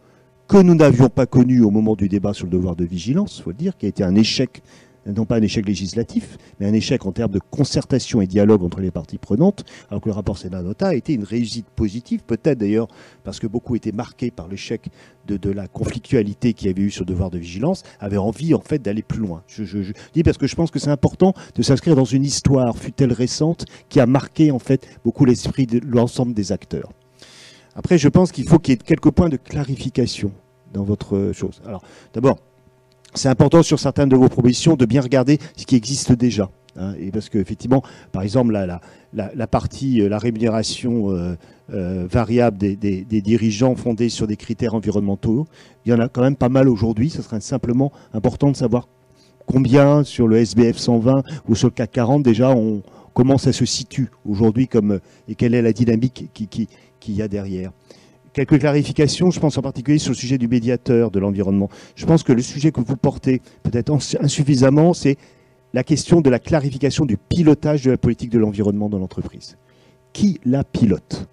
que 0.48 0.58
nous 0.58 0.74
n'avions 0.74 1.08
pas 1.08 1.26
connu 1.26 1.62
au 1.62 1.70
moment 1.70 1.96
du 1.96 2.08
débat 2.08 2.34
sur 2.34 2.46
le 2.46 2.52
devoir 2.52 2.76
de 2.76 2.84
vigilance, 2.84 3.38
il 3.38 3.42
faut 3.42 3.50
le 3.50 3.56
dire, 3.56 3.76
qui 3.78 3.86
a 3.86 3.88
été 3.88 4.04
un 4.04 4.14
échec, 4.14 4.62
non 5.06 5.24
pas 5.24 5.36
un 5.36 5.42
échec 5.42 5.66
législatif, 5.66 6.38
mais 6.58 6.66
un 6.66 6.72
échec 6.72 7.04
en 7.06 7.12
termes 7.12 7.30
de 7.30 7.40
concertation 7.50 8.20
et 8.20 8.26
dialogue 8.26 8.62
entre 8.62 8.80
les 8.80 8.90
parties 8.90 9.18
prenantes, 9.18 9.64
alors 9.90 10.00
que 10.00 10.08
le 10.08 10.14
rapport 10.14 10.38
Sénat-Nota 10.38 10.88
a 10.88 10.94
été 10.94 11.12
une 11.14 11.24
réussite 11.24 11.66
positive, 11.76 12.22
peut-être 12.26 12.58
d'ailleurs 12.58 12.88
parce 13.22 13.38
que 13.38 13.46
beaucoup 13.46 13.76
étaient 13.76 13.92
marqués 13.92 14.30
par 14.30 14.48
l'échec 14.48 14.88
de, 15.26 15.50
la 15.50 15.68
conflictualité 15.68 16.52
qu'il 16.52 16.68
y 16.68 16.70
avait 16.70 16.82
eu 16.82 16.90
sur 16.90 17.02
le 17.02 17.08
devoir 17.08 17.30
de 17.30 17.38
vigilance, 17.38 17.82
avaient 18.00 18.16
envie 18.16 18.54
en 18.54 18.60
fait 18.60 18.80
d'aller 18.80 19.02
plus 19.02 19.20
loin. 19.20 19.42
Je, 19.46 19.64
je, 19.64 19.92
dis 20.12 20.22
parce 20.22 20.38
que 20.38 20.46
je 20.46 20.54
pense 20.54 20.70
que 20.70 20.78
c'est 20.78 20.90
important 20.90 21.34
de 21.54 21.62
s'inscrire 21.62 21.96
dans 21.96 22.04
une 22.04 22.24
histoire, 22.24 22.76
fut-elle 22.76 23.12
récente, 23.12 23.64
qui 23.88 24.00
a 24.00 24.06
marqué 24.06 24.50
en 24.50 24.58
fait 24.58 24.86
beaucoup 25.04 25.24
l'esprit 25.24 25.66
de 25.66 25.80
l'ensemble 25.84 26.34
des 26.34 26.52
acteurs. 26.52 26.90
Après, 27.74 27.98
je 27.98 28.08
pense 28.08 28.32
qu'il 28.32 28.48
faut 28.48 28.58
qu'il 28.58 28.72
y 28.72 28.74
ait 28.74 28.78
quelques 28.78 29.10
points 29.10 29.28
de 29.28 29.36
clarification 29.36 30.32
dans 30.72 30.84
votre 30.84 31.32
chose. 31.32 31.60
Alors, 31.66 31.82
d'abord, 32.12 32.38
c'est 33.14 33.28
important 33.28 33.62
sur 33.62 33.78
certaines 33.78 34.08
de 34.08 34.16
vos 34.16 34.28
propositions 34.28 34.76
de 34.76 34.84
bien 34.84 35.00
regarder 35.00 35.38
ce 35.56 35.64
qui 35.66 35.76
existe 35.76 36.12
déjà. 36.12 36.50
Hein, 36.76 36.94
et 36.98 37.10
parce 37.10 37.28
qu'effectivement, 37.28 37.82
par 38.10 38.22
exemple, 38.22 38.52
la, 39.12 39.46
partie, 39.46 40.00
euh, 40.00 40.08
la 40.08 40.18
rémunération 40.18 41.10
euh, 41.10 41.36
euh, 41.72 42.06
variable 42.10 42.58
des, 42.58 43.04
dirigeants 43.04 43.76
fondée 43.76 44.08
sur 44.08 44.26
des 44.26 44.36
critères 44.36 44.74
environnementaux, 44.74 45.46
il 45.86 45.92
y 45.92 45.94
en 45.94 46.00
a 46.00 46.08
quand 46.08 46.22
même 46.22 46.36
pas 46.36 46.48
mal 46.48 46.68
aujourd'hui. 46.68 47.10
Ce 47.10 47.22
serait 47.22 47.40
simplement 47.40 47.92
important 48.12 48.50
de 48.50 48.56
savoir 48.56 48.88
combien 49.46 50.02
sur 50.02 50.26
le 50.26 50.38
SBF 50.38 50.76
120 50.76 51.22
ou 51.48 51.54
sur 51.54 51.68
le 51.68 51.72
CAC 51.72 51.92
40 51.92 52.22
déjà 52.22 52.50
on 52.50 52.82
commence 53.12 53.46
à 53.46 53.52
se 53.52 53.66
situe 53.66 54.10
aujourd'hui 54.26 54.66
comme 54.66 55.00
et 55.28 55.34
quelle 55.34 55.54
est 55.54 55.62
la 55.62 55.72
dynamique 55.72 56.30
qui, 56.32 56.48
qui, 56.48 56.68
qu'il 56.98 57.14
y 57.14 57.22
a 57.22 57.28
derrière. 57.28 57.70
Quelques 58.34 58.58
clarifications, 58.58 59.30
je 59.30 59.38
pense 59.38 59.56
en 59.58 59.62
particulier 59.62 59.98
sur 59.98 60.10
le 60.10 60.16
sujet 60.16 60.38
du 60.38 60.48
médiateur 60.48 61.12
de 61.12 61.20
l'environnement. 61.20 61.70
Je 61.94 62.04
pense 62.04 62.24
que 62.24 62.32
le 62.32 62.42
sujet 62.42 62.72
que 62.72 62.80
vous 62.80 62.96
portez 62.96 63.40
peut-être 63.62 63.92
insuffisamment, 64.20 64.92
c'est 64.92 65.16
la 65.72 65.84
question 65.84 66.20
de 66.20 66.28
la 66.28 66.40
clarification 66.40 67.04
du 67.04 67.16
pilotage 67.16 67.82
de 67.82 67.92
la 67.92 67.96
politique 67.96 68.30
de 68.30 68.40
l'environnement 68.40 68.88
dans 68.88 68.98
l'entreprise. 68.98 69.56
Qui 70.12 70.40
la 70.44 70.64
pilote? 70.64 71.28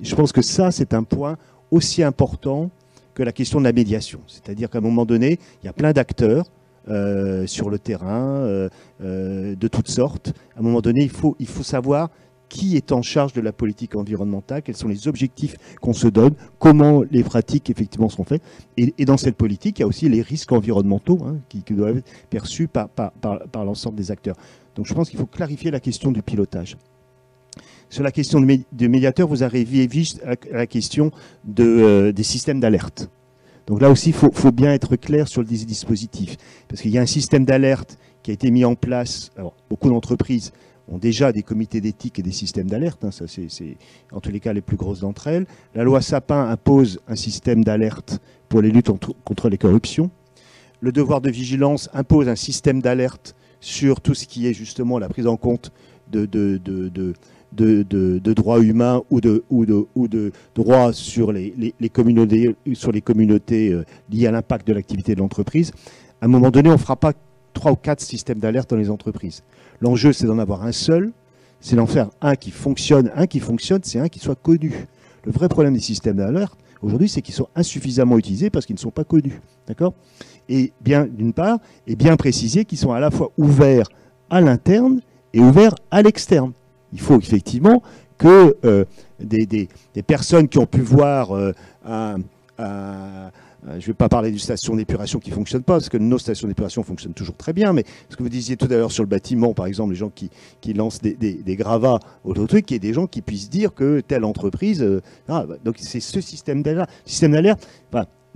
Je 0.00 0.14
pense 0.14 0.32
que 0.32 0.40
ça, 0.40 0.70
c'est 0.70 0.94
un 0.94 1.02
point 1.02 1.36
aussi 1.70 2.02
important 2.02 2.70
que 3.12 3.22
la 3.22 3.32
question 3.32 3.58
de 3.58 3.64
la 3.64 3.72
médiation. 3.74 4.20
C'est-à-dire 4.26 4.70
qu'à 4.70 4.78
un 4.78 4.82
moment 4.82 5.04
donné, 5.04 5.38
il 5.62 5.66
y 5.66 5.68
a 5.68 5.74
plein 5.74 5.92
d'acteurs 5.92 6.46
euh, 6.88 7.46
sur 7.46 7.68
le 7.68 7.78
terrain, 7.78 8.38
euh, 8.38 8.70
euh, 9.02 9.54
de 9.56 9.68
toutes 9.68 9.88
sortes. 9.88 10.32
À 10.56 10.60
un 10.60 10.62
moment 10.62 10.80
donné, 10.80 11.02
il 11.02 11.10
faut, 11.10 11.36
il 11.38 11.48
faut 11.48 11.62
savoir 11.62 12.08
qui 12.48 12.76
est 12.76 12.92
en 12.92 13.02
charge 13.02 13.32
de 13.32 13.40
la 13.40 13.52
politique 13.52 13.96
environnementale, 13.96 14.62
quels 14.62 14.76
sont 14.76 14.88
les 14.88 15.08
objectifs 15.08 15.56
qu'on 15.80 15.92
se 15.92 16.06
donne, 16.06 16.34
comment 16.58 17.02
les 17.10 17.22
pratiques 17.22 17.70
effectivement 17.70 18.08
sont 18.08 18.24
faites? 18.24 18.42
Et, 18.76 19.04
dans 19.04 19.16
cette 19.16 19.36
politique, 19.36 19.78
il 19.78 19.82
y 19.82 19.84
a 19.84 19.86
aussi 19.86 20.08
les 20.08 20.22
risques 20.22 20.52
environnementaux 20.52 21.18
hein, 21.24 21.38
qui, 21.48 21.62
doivent 21.70 21.98
être 21.98 22.10
perçus 22.30 22.68
par, 22.68 22.90
l'ensemble 23.54 23.96
des 23.96 24.10
acteurs. 24.10 24.36
Donc 24.74 24.86
je 24.86 24.94
pense 24.94 25.10
qu'il 25.10 25.18
faut 25.18 25.26
clarifier 25.26 25.70
la 25.70 25.80
question 25.80 26.12
du 26.12 26.22
pilotage. 26.22 26.76
Sur 27.88 28.02
la 28.02 28.12
question 28.12 28.40
de, 28.40 28.86
médiateur, 28.86 29.28
vous 29.28 29.44
arrivez 29.44 29.86
vite 29.86 30.20
à 30.24 30.34
la 30.52 30.66
question 30.66 31.12
euh, 31.58 32.12
des 32.12 32.22
systèmes 32.22 32.60
d'alerte. 32.60 33.08
Donc 33.66 33.80
là 33.80 33.90
aussi, 33.90 34.10
il 34.10 34.14
faut, 34.14 34.52
bien 34.52 34.72
être 34.72 34.96
clair 34.96 35.28
sur 35.28 35.40
le 35.40 35.46
dispositif. 35.46 36.36
Parce 36.68 36.82
qu'il 36.82 36.92
y 36.92 36.98
a 36.98 37.00
un 37.00 37.06
système 37.06 37.44
d'alerte 37.44 37.98
qui 38.22 38.30
a 38.30 38.34
été 38.34 38.50
mis 38.50 38.64
en 38.64 38.74
place. 38.74 39.30
Beaucoup 39.68 39.88
d'entreprises 39.88 40.52
ont 40.88 40.98
déjà 40.98 41.32
des 41.32 41.42
comités 41.42 41.80
d'éthique 41.80 42.18
et 42.18 42.22
des 42.22 42.32
systèmes 42.32 42.68
d'alerte. 42.68 43.04
Hein, 43.04 43.10
ça, 43.10 43.26
c'est 43.26 43.76
en 44.12 44.20
tous 44.20 44.30
les 44.30 44.40
cas 44.40 44.52
les 44.52 44.60
plus 44.60 44.76
grosses 44.76 45.00
d'entre 45.00 45.26
elles. 45.26 45.46
La 45.74 45.84
loi 45.84 46.00
Sapin 46.00 46.48
impose 46.48 47.00
un 47.08 47.16
système 47.16 47.64
d'alerte 47.64 48.20
pour 48.48 48.62
les 48.62 48.70
luttes 48.70 48.90
contre 49.24 49.48
les 49.48 49.58
corruptions. 49.58 50.10
Le 50.80 50.92
devoir 50.92 51.20
de 51.20 51.30
vigilance 51.30 51.88
impose 51.94 52.28
un 52.28 52.36
système 52.36 52.82
d'alerte 52.82 53.34
sur 53.60 54.00
tout 54.00 54.14
ce 54.14 54.26
qui 54.26 54.46
est 54.46 54.52
justement 54.52 54.98
la 54.98 55.08
prise 55.08 55.26
en 55.26 55.36
compte 55.36 55.72
de, 56.12 56.26
droits 58.32 58.60
humains 58.60 59.02
ou 59.10 59.20
de, 59.20 59.44
ou 59.50 59.64
ou 59.94 60.08
de 60.08 60.32
droits 60.54 60.92
sur 60.92 61.32
les, 61.32 61.72
communautés, 61.92 62.54
sur 62.74 62.92
les 62.92 63.00
communautés 63.00 63.72
euh, 63.72 63.84
liées 64.10 64.26
à 64.26 64.30
l'impact 64.30 64.66
de 64.68 64.74
l'activité 64.74 65.14
de 65.14 65.20
l'entreprise. 65.20 65.72
À 66.20 66.26
un 66.26 66.28
moment 66.28 66.50
donné, 66.50 66.68
on 66.68 66.72
ne 66.72 66.78
fera 66.78 66.96
pas 66.96 67.12
trois 67.56 67.72
ou 67.72 67.76
quatre 67.76 68.02
systèmes 68.02 68.38
d'alerte 68.38 68.68
dans 68.70 68.76
les 68.76 68.90
entreprises. 68.90 69.42
L'enjeu, 69.80 70.12
c'est 70.12 70.26
d'en 70.26 70.38
avoir 70.38 70.62
un 70.62 70.72
seul, 70.72 71.10
c'est 71.60 71.74
d'en 71.74 71.86
faire 71.86 72.10
un 72.20 72.36
qui 72.36 72.50
fonctionne. 72.50 73.10
Un 73.16 73.26
qui 73.26 73.40
fonctionne, 73.40 73.80
c'est 73.82 73.98
un 73.98 74.08
qui 74.08 74.18
soit 74.18 74.36
connu. 74.36 74.86
Le 75.24 75.32
vrai 75.32 75.48
problème 75.48 75.72
des 75.72 75.80
systèmes 75.80 76.18
d'alerte, 76.18 76.58
aujourd'hui, 76.82 77.08
c'est 77.08 77.22
qu'ils 77.22 77.34
sont 77.34 77.48
insuffisamment 77.56 78.18
utilisés 78.18 78.50
parce 78.50 78.66
qu'ils 78.66 78.76
ne 78.76 78.80
sont 78.80 78.90
pas 78.90 79.04
connus. 79.04 79.40
D'accord? 79.66 79.94
Et 80.50 80.72
bien, 80.82 81.06
d'une 81.06 81.32
part, 81.32 81.58
et 81.86 81.96
bien 81.96 82.16
préciser 82.16 82.66
qu'ils 82.66 82.78
sont 82.78 82.92
à 82.92 83.00
la 83.00 83.10
fois 83.10 83.32
ouverts 83.38 83.88
à 84.28 84.42
l'interne 84.42 85.00
et 85.32 85.40
ouverts 85.40 85.74
à 85.90 86.02
l'externe. 86.02 86.52
Il 86.92 87.00
faut 87.00 87.18
effectivement 87.18 87.82
que 88.18 88.54
euh, 88.64 88.84
des, 89.18 89.68
personnes 90.06 90.46
qui 90.46 90.58
ont 90.58 90.66
pu 90.66 90.82
voir 90.82 91.34
euh, 91.34 91.52
un 91.86 92.18
je 93.66 93.74
ne 93.74 93.80
vais 93.80 93.94
pas 93.94 94.08
parler 94.08 94.30
d'une 94.30 94.38
station 94.38 94.76
d'épuration 94.76 95.18
qui 95.18 95.30
ne 95.30 95.34
fonctionne 95.34 95.62
pas, 95.62 95.74
parce 95.74 95.88
que 95.88 95.96
nos 95.96 96.18
stations 96.18 96.48
d'épuration 96.48 96.82
fonctionnent 96.82 97.14
toujours 97.14 97.36
très 97.36 97.52
bien, 97.52 97.72
mais 97.72 97.84
ce 98.08 98.16
que 98.16 98.22
vous 98.22 98.28
disiez 98.28 98.56
tout 98.56 98.66
à 98.66 98.76
l'heure 98.76 98.92
sur 98.92 99.02
le 99.02 99.08
bâtiment, 99.08 99.54
par 99.54 99.66
exemple, 99.66 99.90
les 99.90 99.98
gens 99.98 100.10
qui, 100.10 100.30
lancent 100.72 101.00
des, 101.00 101.56
gravats 101.56 101.98
ou 102.24 102.34
d'autres 102.34 102.48
trucs, 102.48 102.70
il 102.70 102.74
y 102.74 102.76
ait 102.76 102.80
des 102.80 102.92
gens 102.92 103.06
qui 103.06 103.22
puissent 103.22 103.50
dire 103.50 103.74
que 103.74 104.00
telle 104.00 104.24
entreprise... 104.24 104.82
Euh, 104.82 105.00
ah, 105.28 105.44
bah, 105.46 105.56
donc 105.64 105.76
c'est 105.78 106.00
ce 106.00 106.20
système 106.20 106.62
d'alerte. 106.62 106.90
Système 107.04 107.32
d'alerte 107.32 107.66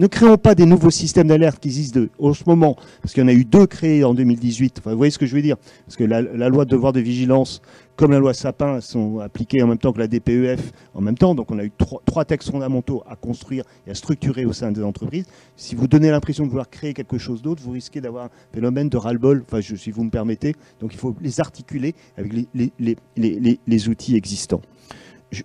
ne 0.00 0.06
créons 0.06 0.38
pas 0.38 0.54
des 0.54 0.64
nouveaux 0.64 0.90
systèmes 0.90 1.28
d'alerte 1.28 1.60
qui 1.60 1.68
existent 1.68 2.00
en 2.18 2.32
ce 2.32 2.44
moment, 2.46 2.74
parce 3.02 3.12
qu'il 3.12 3.22
y 3.22 3.26
en 3.26 3.28
a 3.28 3.34
eu 3.34 3.44
deux 3.44 3.66
créés 3.66 4.02
en 4.02 4.14
2018. 4.14 4.78
Enfin, 4.78 4.92
vous 4.92 4.96
voyez 4.96 5.10
ce 5.10 5.18
que 5.18 5.26
je 5.26 5.36
veux 5.36 5.42
dire? 5.42 5.56
Parce 5.84 5.96
que 5.96 6.04
la, 6.04 6.22
loi 6.48 6.64
de 6.64 6.70
devoir 6.70 6.94
de 6.94 7.00
vigilance, 7.00 7.60
comme 8.00 8.12
la 8.12 8.18
loi 8.18 8.32
Sapin, 8.32 8.80
sont 8.80 9.18
appliquées 9.18 9.62
en 9.62 9.66
même 9.66 9.76
temps 9.76 9.92
que 9.92 9.98
la 9.98 10.06
DPEF, 10.06 10.72
en 10.94 11.02
même 11.02 11.18
temps. 11.18 11.34
Donc 11.34 11.50
on 11.50 11.58
a 11.58 11.64
eu 11.64 11.70
trois, 12.06 12.24
textes 12.24 12.50
fondamentaux 12.50 13.02
à 13.06 13.14
construire 13.14 13.64
et 13.86 13.90
à 13.90 13.94
structurer 13.94 14.46
au 14.46 14.54
sein 14.54 14.72
des 14.72 14.82
entreprises. 14.82 15.26
Si 15.54 15.74
vous 15.74 15.86
donnez 15.86 16.10
l'impression 16.10 16.44
de 16.44 16.48
vouloir 16.48 16.70
créer 16.70 16.94
quelque 16.94 17.18
chose 17.18 17.42
d'autre, 17.42 17.62
vous 17.62 17.72
risquez 17.72 18.00
d'avoir 18.00 18.24
un 18.24 18.30
phénomène 18.54 18.88
de 18.88 18.96
ras-le-bol, 18.96 19.44
enfin, 19.46 19.60
si 19.60 19.90
vous 19.90 20.02
me 20.02 20.08
permettez. 20.08 20.54
Donc 20.80 20.94
il 20.94 20.98
faut 20.98 21.14
les 21.20 21.40
articuler 21.40 21.94
avec 22.16 22.32
les, 22.56 23.88
outils 23.90 24.16
existants. 24.16 24.62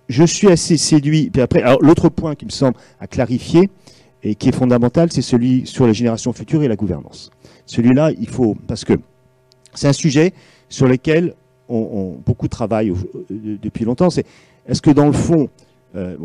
Je, 0.08 0.24
suis 0.24 0.48
assez 0.48 0.78
séduit. 0.78 1.30
Après, 1.38 1.62
l'autre 1.82 2.08
point 2.08 2.34
qui 2.36 2.46
me 2.46 2.50
semble 2.50 2.78
à 2.98 3.06
clarifier, 3.06 3.68
et 4.22 4.34
qui 4.34 4.48
est 4.48 4.56
fondamental, 4.56 5.12
c'est 5.12 5.20
celui 5.20 5.66
sur 5.66 5.86
les 5.86 5.92
générations 5.92 6.32
futures 6.32 6.62
et 6.62 6.68
la 6.68 6.76
gouvernance. 6.76 7.30
Celui-là, 7.66 8.12
il 8.18 8.28
faut, 8.28 8.56
parce 8.66 8.86
que 8.86 8.94
c'est 9.74 9.88
un 9.88 9.92
sujet 9.92 10.32
sur 10.70 10.88
lequel 10.88 11.34
on, 11.68 12.16
beaucoup 12.24 12.48
travaille 12.48 12.90
euh, 12.90 12.96
depuis 13.30 13.84
longtemps. 13.84 14.08
Est-ce 14.08 14.82
que 14.82 14.90
dans 14.90 15.06
le 15.06 15.12
fond, 15.12 15.48
euh, 15.94 16.16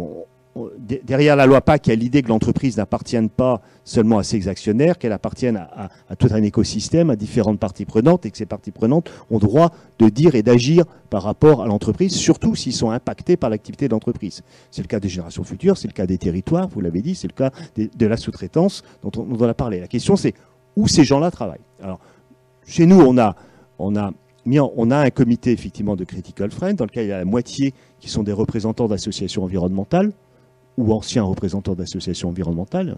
derrière 1.04 1.36
la 1.36 1.46
loi 1.46 1.62
PAC, 1.62 1.88
il 1.88 1.90
y 1.92 1.94
a 1.94 1.96
l'idée 1.96 2.22
que 2.22 2.28
l'entreprise 2.28 2.78
n'appartienne 2.78 3.30
pas 3.30 3.62
seulement 3.86 4.18
à 4.18 4.24
ses 4.24 4.48
actionnaires, 4.48 4.98
qu'elle 4.98 5.14
appartienne 5.14 5.56
à, 5.56 6.16
tout 6.18 6.28
un 6.32 6.44
écosystème, 6.44 7.10
à 7.10 7.16
différentes 7.16 7.60
parties 7.60 7.86
prenantes, 7.86 8.26
et 8.26 8.32
que 8.32 8.38
ces 8.38 8.46
parties 8.46 8.72
prenantes 8.72 9.10
ont 9.30 9.40
droit 9.40 9.72
de 10.00 10.10
dire 10.10 10.36
et 10.36 10.44
d'agir 10.44 10.84
par 11.10 11.24
rapport 11.24 11.62
à 11.62 11.68
l'entreprise, 11.68 12.14
surtout 12.14 12.56
s'ils 12.56 12.74
sont 12.74 12.92
impactés 12.92 13.38
par 13.38 13.50
l'activité 13.50 13.88
de 13.88 13.94
l'entreprise. 13.94 14.42
C'est 14.72 14.82
le 14.82 14.88
cas 14.88 15.00
des 15.00 15.10
générations 15.10 15.44
futures, 15.44 15.78
c'est 15.78 15.88
le 15.88 15.94
cas 15.94 16.06
des 16.06 16.18
territoires, 16.18 16.68
vous 16.68 16.82
l'avez 16.82 17.02
dit, 17.02 17.16
c'est 17.16 17.28
le 17.28 17.34
cas 17.34 17.52
de 17.78 18.06
la 18.06 18.18
sous-traitance 18.18 18.84
dont 19.04 19.12
on, 19.18 19.24
dont 19.24 19.46
on 19.46 19.50
a 19.50 19.54
parlé. 19.54 19.80
La 19.80 19.88
question, 19.88 20.18
c'est 20.18 20.34
où 20.76 20.88
ces 20.88 21.06
gens-là 21.06 21.32
travaillent? 21.32 21.60
Alors, 21.82 22.00
chez 22.66 22.86
nous, 22.86 23.00
on 23.00 23.18
a 23.18 23.36
on 24.46 24.92
a 24.92 24.98
un 24.98 25.10
comité 25.10 25.52
effectivement 25.52 25.96
de 25.96 26.04
Critical 26.04 26.52
Friends 26.52 26.76
dans 26.76 26.86
lequel 26.86 27.06
il 27.06 27.10
y 27.10 27.14
a 27.14 27.20
la 27.20 27.26
moitié 27.26 27.74
qui 28.00 28.10
sont 28.10 28.24
des 28.24 28.34
représentants 28.34 28.88
d'associations 28.88 29.44
environnementales, 29.44 30.12
ou 30.78 30.94
anciens 30.94 31.24
représentants 31.24 31.76
d'associations 31.76 32.30
environnementales, 32.30 32.96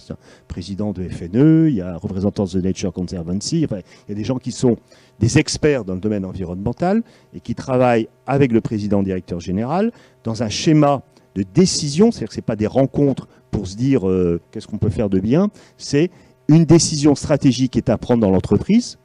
président 0.48 0.92
de 0.92 1.08
FNE, 1.08 1.70
il 1.70 1.76
y 1.76 1.82
a 1.82 1.94
un 1.94 1.98
représentant 1.98 2.46
de 2.46 2.62
Nature 2.62 2.94
Conservancy, 2.94 3.62
il 3.62 3.84
y 4.10 4.12
a 4.12 4.16
des 4.16 4.24
gens 4.24 4.38
qui 4.38 4.52
sont 4.52 4.78
des 5.20 5.38
experts 5.38 5.84
dans 5.84 5.96
le 5.96 6.00
domaine 6.00 6.26
environnemental 6.26 7.04
et 7.34 7.40
qui 7.40 7.56
travaillent 7.56 8.08
avec 8.28 8.52
le 8.52 8.62
président 8.62 9.04
directeur 9.04 9.40
général 9.40 9.92
dans 10.24 10.44
un 10.44 10.50
schéma 10.50 11.02
de 11.36 11.44
décision, 11.44 12.12
c'est-à-dire 12.12 12.30
que 12.30 12.36
ce 12.36 12.42
pas 12.42 12.56
des 12.56 12.68
rencontres 12.68 13.28
pour 13.50 13.68
se 13.68 13.76
dire 13.76 14.08
euh, 14.08 14.40
qu'est-ce 14.52 14.68
qu'on 14.68 14.78
peut 14.78 14.90
faire 14.90 15.10
de 15.10 15.20
bien, 15.20 15.50
c'est 15.78 16.12
une 16.48 16.66
décision 16.66 17.16
stratégique 17.16 17.76
est 17.76 17.90
à 17.90 17.98
prendre 17.98 18.22
dans 18.22 18.30
l'entreprise. 18.30 18.98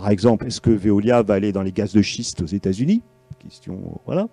Par 0.00 0.08
exemple, 0.08 0.46
est-ce 0.46 0.62
que 0.62 0.70
Veolia 0.70 1.22
va 1.22 1.34
aller 1.34 1.52
dans 1.52 1.60
les 1.60 1.72
gaz 1.72 1.92
de 1.92 2.00
schiste 2.00 2.40
aux 2.40 2.46
États-Unis? 2.46 3.02
Question, 3.38 4.00
voilà. 4.06 4.28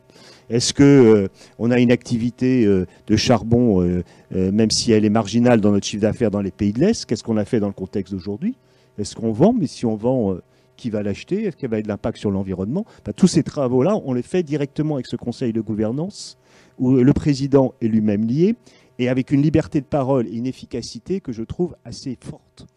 Est-ce 0.49 0.73
que 0.73 1.27
euh, 1.59 1.69
a 1.69 1.79
une 1.79 1.91
activité 1.91 2.65
euh, 2.65 2.85
de 3.05 3.15
charbon, 3.17 3.81
euh, 3.81 4.01
même 4.31 4.71
si 4.71 4.93
elle 4.93 5.03
est 5.03 5.09
marginale 5.09 5.59
dans 5.59 5.71
notre 5.71 5.85
chiffre 5.85 6.03
d'affaires 6.03 6.31
dans 6.31 6.39
les 6.39 6.51
pays 6.51 6.71
de 6.71 6.79
l'Est 6.79 7.05
Qu'est-ce 7.05 7.21
qu'on 7.21 7.35
a 7.35 7.43
fait 7.43 7.59
dans 7.59 7.67
le 7.67 7.73
contexte 7.73 8.13
d'aujourd'hui? 8.13 8.55
Est-ce 8.97 9.13
qu'on 9.13 9.33
vend? 9.33 9.51
Mais 9.51 9.67
si 9.67 9.85
on 9.85 9.97
vend, 9.97 10.37
qui 10.77 10.89
va 10.89 11.03
l'acheter? 11.03 11.43
Est-ce 11.43 11.57
qu'il 11.57 11.67
va 11.67 11.75
y 11.75 11.79
avoir 11.79 11.83
de 11.83 11.89
l'impact 11.89 12.17
sur 12.17 12.31
l'environnement? 12.31 12.85
Tous 13.17 13.27
ces 13.27 13.43
travaux-là, 13.43 13.99
on 14.05 14.13
les 14.13 14.21
fait 14.21 14.43
directement 14.43 14.95
avec 14.95 15.07
ce 15.07 15.17
conseil 15.17 15.51
de 15.51 15.59
gouvernance, 15.59 16.37
où 16.79 16.93
le 16.93 17.13
président 17.13 17.73
est 17.81 17.89
lui-même 17.89 18.25
lié, 18.25 18.55
et 18.99 19.09
avec 19.09 19.31
une 19.31 19.41
liberté 19.41 19.81
de 19.81 19.85
parole 19.85 20.27
et 20.27 20.37
une 20.37 20.47
efficacité 20.47 21.19
que 21.19 21.33
je 21.33 21.43
trouve 21.43 21.75
assez 21.83 22.17
forte. 22.21 22.67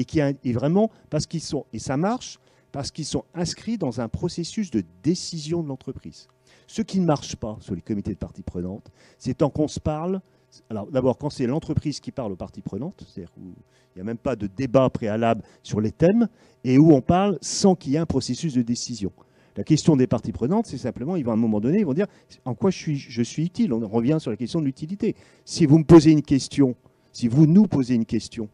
Et 0.00 0.06
qui 0.06 0.18
est 0.18 0.52
vraiment, 0.54 0.90
parce 1.10 1.26
qu'ils 1.26 1.42
sont, 1.42 1.66
et 1.74 1.78
ça 1.78 1.98
marche, 1.98 2.38
parce 2.72 2.90
qu'ils 2.90 3.04
sont 3.04 3.26
inscrits 3.34 3.76
dans 3.76 4.00
un 4.00 4.08
processus 4.08 4.70
de 4.70 4.82
décision 5.02 5.62
de 5.62 5.68
l'entreprise. 5.68 6.26
Ce 6.66 6.80
qui 6.80 7.00
ne 7.00 7.04
marche 7.04 7.36
pas 7.36 7.58
sur 7.60 7.74
les 7.74 7.82
comités 7.82 8.14
de 8.14 8.18
parties 8.18 8.40
prenantes, 8.40 8.90
c'est 9.18 9.34
tant 9.34 9.50
qu'on 9.50 9.68
se 9.68 9.78
parle. 9.78 10.22
Alors 10.70 10.86
d'abord, 10.86 11.18
quand 11.18 11.28
c'est 11.28 11.46
l'entreprise 11.46 12.00
qui 12.00 12.12
parle 12.12 12.32
aux 12.32 12.36
parties 12.36 12.62
prenantes, 12.62 13.04
c'est-à-dire 13.06 13.30
où 13.36 13.52
il 13.94 13.98
n'y 13.98 14.00
a 14.00 14.04
même 14.04 14.16
pas 14.16 14.36
de 14.36 14.46
débat 14.46 14.88
préalable 14.88 15.42
sur 15.62 15.82
les 15.82 15.92
thèmes, 15.92 16.28
et 16.64 16.78
où 16.78 16.92
on 16.94 17.02
parle 17.02 17.36
sans 17.42 17.74
qu'il 17.74 17.92
y 17.92 17.96
ait 17.96 17.98
un 17.98 18.06
processus 18.06 18.54
de 18.54 18.62
décision. 18.62 19.12
La 19.54 19.64
question 19.64 19.96
des 19.96 20.06
parties 20.06 20.32
prenantes, 20.32 20.64
c'est 20.66 20.78
simplement, 20.78 21.16
ils 21.16 21.26
vont 21.26 21.32
à 21.32 21.34
un 21.34 21.36
moment 21.36 21.60
donné, 21.60 21.80
ils 21.80 21.84
vont 21.84 21.92
dire 21.92 22.06
en 22.46 22.54
quoi 22.54 22.70
je 22.70 22.78
suis, 22.78 22.96
je 22.96 23.22
suis 23.22 23.44
utile? 23.44 23.74
On 23.74 23.86
revient 23.86 24.16
sur 24.18 24.30
la 24.30 24.38
question 24.38 24.60
de 24.60 24.64
l'utilité. 24.64 25.14
Si 25.44 25.66
vous 25.66 25.76
me 25.76 25.84
posez 25.84 26.10
une 26.10 26.22
question, 26.22 26.74
si 27.12 27.28
vous 27.28 27.46
nous 27.46 27.66
posez 27.66 27.96
une 27.96 28.06
question 28.06 28.48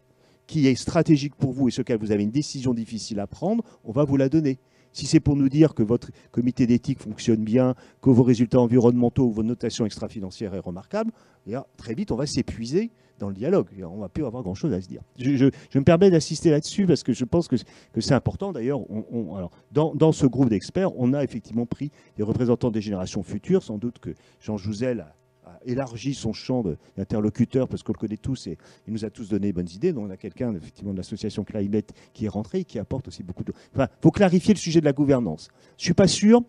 qui 0.46 0.66
est 0.66 0.74
stratégique 0.74 1.34
pour 1.34 1.52
vous 1.52 1.68
et 1.68 1.70
sur 1.70 1.80
laquelle 1.80 1.98
vous 1.98 2.12
avez 2.12 2.22
une 2.22 2.30
décision 2.30 2.74
difficile 2.74 3.20
à 3.20 3.26
prendre, 3.26 3.64
on 3.84 3.92
va 3.92 4.04
vous 4.04 4.16
la 4.16 4.28
donner. 4.28 4.58
Si 4.92 5.04
c'est 5.06 5.20
pour 5.20 5.36
nous 5.36 5.50
dire 5.50 5.74
que 5.74 5.82
votre 5.82 6.10
comité 6.30 6.66
d'éthique 6.66 7.00
fonctionne 7.00 7.44
bien, 7.44 7.74
que 8.00 8.08
vos 8.08 8.22
résultats 8.22 8.60
environnementaux 8.60 9.26
ou 9.26 9.30
vos 9.30 9.42
notations 9.42 9.84
extra-financières 9.84 10.54
est 10.54 10.60
remarquable, 10.60 11.12
eh 11.46 11.56
très 11.76 11.94
vite, 11.94 12.12
on 12.12 12.16
va 12.16 12.26
s'épuiser 12.26 12.90
dans 13.18 13.28
le 13.28 13.34
dialogue. 13.34 13.68
On 13.82 13.96
ne 13.96 14.00
va 14.00 14.08
plus 14.08 14.24
avoir 14.24 14.42
grand-chose 14.42 14.72
à 14.72 14.80
se 14.80 14.88
dire. 14.88 15.02
Je, 15.18 15.50
me 15.74 15.84
permets 15.84 16.10
d'assister 16.10 16.50
là-dessus 16.50 16.86
parce 16.86 17.02
que 17.02 17.12
je 17.12 17.24
pense 17.24 17.46
que, 17.46 17.56
c'est 17.98 18.14
important. 18.14 18.52
D'ailleurs, 18.52 18.80
dans, 19.70 19.94
dans, 19.94 20.12
ce 20.12 20.24
groupe 20.24 20.48
d'experts, 20.48 20.98
on 20.98 21.12
a 21.12 21.22
effectivement 21.22 21.66
pris 21.66 21.90
des 22.16 22.22
représentants 22.22 22.70
des 22.70 22.80
générations 22.80 23.22
futures. 23.22 23.62
Sans 23.62 23.76
doute 23.76 23.98
que 23.98 24.14
Jean 24.40 24.56
Jouzel 24.56 25.00
a 25.00 25.14
élargi 25.66 26.14
son 26.14 26.32
champ 26.32 26.64
d'interlocuteurs 26.96 27.68
parce 27.68 27.82
qu'on 27.82 27.92
le 27.92 27.98
connaît 27.98 28.16
tous 28.16 28.46
et 28.46 28.56
il 28.86 28.92
nous 28.92 29.04
a 29.04 29.10
tous 29.10 29.28
donné 29.28 29.52
bonnes 29.52 29.68
idées. 29.74 29.92
Donc 29.92 30.06
on 30.06 30.10
a 30.10 30.16
quelqu'un 30.16 30.54
effectivement 30.54 30.92
de 30.92 30.96
l'association 30.96 31.44
Climate 31.44 31.92
qui 32.12 32.24
est 32.24 32.28
rentré 32.28 32.60
et 32.60 32.64
qui 32.64 32.78
apporte 32.78 33.08
aussi 33.08 33.22
beaucoup 33.22 33.44
de. 33.44 33.52
Enfin, 33.74 33.88
faut 34.00 34.10
clarifier 34.10 34.54
le 34.54 34.58
sujet 34.58 34.80
de 34.80 34.84
la 34.84 34.92
gouvernance. 34.92 35.48
Je 35.76 35.84
suis 35.84 35.94
pas 35.94 36.08
sûr. 36.08 36.42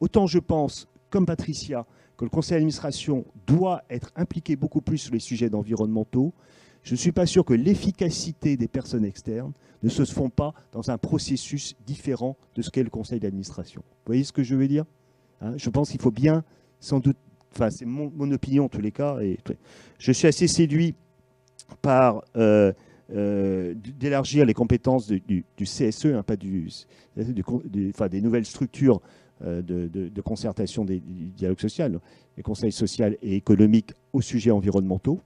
Autant 0.00 0.26
je 0.26 0.38
pense, 0.38 0.88
comme 1.10 1.26
Patricia, 1.26 1.86
que 2.16 2.24
le 2.24 2.30
conseil 2.30 2.56
d'administration 2.56 3.24
doit 3.46 3.82
être 3.90 4.10
impliqué 4.16 4.56
beaucoup 4.56 4.80
plus 4.80 4.98
sur 4.98 5.12
les 5.12 5.20
sujets 5.20 5.54
environnementaux. 5.54 6.32
Je 6.82 6.92
ne 6.92 6.96
suis 6.96 7.12
pas 7.12 7.26
sûr 7.26 7.44
que 7.44 7.52
l'efficacité 7.52 8.56
des 8.56 8.68
personnes 8.68 9.04
externes 9.04 9.52
ne 9.82 9.88
se 9.88 10.04
font 10.04 10.30
pas 10.30 10.54
dans 10.72 10.90
un 10.90 10.98
processus 10.98 11.74
différent 11.86 12.36
de 12.54 12.62
ce 12.62 12.70
qu'est 12.70 12.82
le 12.82 12.90
conseil 12.90 13.20
d'administration. 13.20 13.82
Vous 13.86 14.06
voyez 14.06 14.24
ce 14.24 14.32
que 14.32 14.42
je 14.42 14.54
veux 14.54 14.68
dire 14.68 14.84
hein? 15.40 15.54
Je 15.56 15.68
pense 15.70 15.90
qu'il 15.90 16.00
faut 16.00 16.10
bien, 16.10 16.44
sans 16.78 17.00
doute, 17.00 17.16
enfin 17.52 17.70
c'est 17.70 17.84
mon, 17.84 18.30
opinion 18.32 18.64
en 18.64 18.68
tous 18.68 18.80
les 18.80 18.92
cas, 18.92 19.18
et 19.20 19.38
je 19.98 20.12
suis 20.12 20.26
assez 20.28 20.48
séduit 20.48 20.94
par 21.82 22.22
euh, 22.36 22.72
euh, 23.12 23.74
d'élargir 23.74 24.44
les 24.44 24.54
compétences 24.54 25.08
du, 25.08 25.44
CSE, 25.58 26.06
hein, 26.06 26.22
pas 26.22 26.36
du, 26.36 26.68
enfin, 27.90 28.08
des 28.08 28.20
nouvelles 28.20 28.44
structures 28.44 29.00
euh, 29.42 29.62
de, 29.62 30.20
concertation 30.20 30.84
des, 30.84 31.00
du 31.00 31.30
dialogue 31.30 31.60
social, 31.60 31.98
les 32.36 32.42
conseils 32.42 32.72
sociaux 32.72 33.06
et 33.22 33.36
économiques 33.36 33.92
aux 34.12 34.20
sujets 34.20 34.50
environnementaux. 34.50 35.20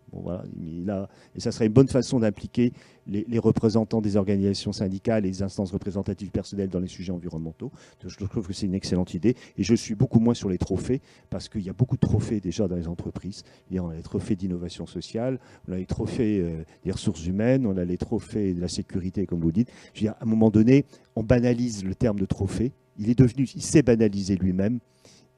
et 1.35 1.41
ça 1.41 1.53
serait 1.53 1.67
une 1.67 1.73
bonne 1.73 1.89
façon 1.89 2.21
d'impliquer 2.21 2.73
les, 3.07 3.39
représentants 3.39 4.01
des 4.01 4.17
organisations 4.17 4.73
syndicales 4.73 5.27
et 5.27 5.29
les 5.29 5.43
instances 5.43 5.73
représentatives 5.73 6.31
personnelles 6.31 6.71
dans 6.71 6.81
les 6.81 6.89
sujets 6.89 7.13
environnementaux. 7.13 7.71
je 8.07 8.17
trouve 8.17 8.47
que 8.47 8.53
c'est 8.53 8.67
une 8.67 8.75
excellente 8.75 9.15
idée. 9.15 9.37
Et 9.59 9.63
je 9.63 9.75
suis 9.75 9.95
beaucoup 9.95 10.21
moins 10.21 10.35
sur 10.35 10.49
les 10.49 10.59
trophées, 10.59 11.01
parce 11.31 11.49
qu'il 11.49 11.63
y 11.63 11.71
a 11.71 11.73
beaucoup 11.73 11.97
de 11.97 12.01
trophées 12.01 12.41
déjà 12.41 12.69
dans 12.69 12.77
les 12.77 12.89
entreprises. 12.89 13.43
on 13.73 13.89
a 13.89 13.95
les 13.95 14.03
trophées 14.03 14.37
d'innovation 14.37 14.87
sociale, 14.87 15.39
on 15.69 15.73
a 15.73 15.77
les 15.77 15.87
trophées 15.87 16.41
euh, 16.41 16.65
des 16.85 16.93
ressources 16.93 17.27
humaines, 17.27 17.67
on 17.67 17.77
a 17.77 17.85
les 17.85 17.99
trophées 17.99 18.55
de 18.55 18.61
la 18.61 18.69
sécurité, 18.69 19.27
comme 19.27 19.41
vous 19.41 19.53
dites. 19.53 19.71
Je 19.93 20.07
à 20.09 20.17
un 20.21 20.27
moment 20.27 20.51
donné, 20.51 20.85
on 21.17 21.23
banalise 21.23 21.85
le 21.85 21.95
terme 21.95 22.19
de 22.19 22.27
trophée 22.27 22.73
il 22.99 23.11
est 23.11 23.19
devenu, 23.19 23.49
il 23.55 23.63
s'est 23.63 23.83
banalisé 23.83 24.37
lui-même. 24.37 24.79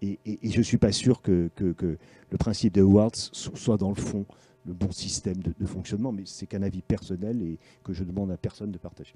Et, 0.02 0.18
je 0.42 0.58
ne 0.58 0.62
suis 0.62 0.78
pas 0.78 0.92
sûr 0.92 1.22
que, 1.22 1.50
le 1.58 2.38
principe 2.38 2.74
de 2.74 2.82
Awards 2.82 3.12
soit 3.14 3.76
dans 3.76 3.88
le 3.90 3.94
fond 3.94 4.26
le 4.66 4.72
bon 4.72 4.90
système 4.90 5.36
de, 5.36 5.66
fonctionnement, 5.66 6.12
mais 6.12 6.22
c'est 6.24 6.46
qu'un 6.46 6.62
avis 6.62 6.82
personnel 6.82 7.40
et 7.42 7.58
que 7.84 7.92
je 7.92 8.04
demande 8.04 8.30
à 8.30 8.36
personne 8.36 8.72
de 8.72 8.78
partager. 8.78 9.14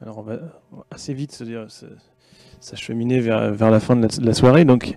Alors 0.00 0.18
on 0.18 0.22
va 0.22 0.38
assez 0.90 1.12
vite 1.12 1.32
se 1.32 1.44
dire, 1.44 1.66
ça 2.60 2.76
cheminait 2.76 3.20
vers, 3.20 3.70
la 3.70 3.80
fin 3.80 3.96
de 3.96 4.08
la, 4.22 4.32
soirée, 4.32 4.64
donc 4.64 4.96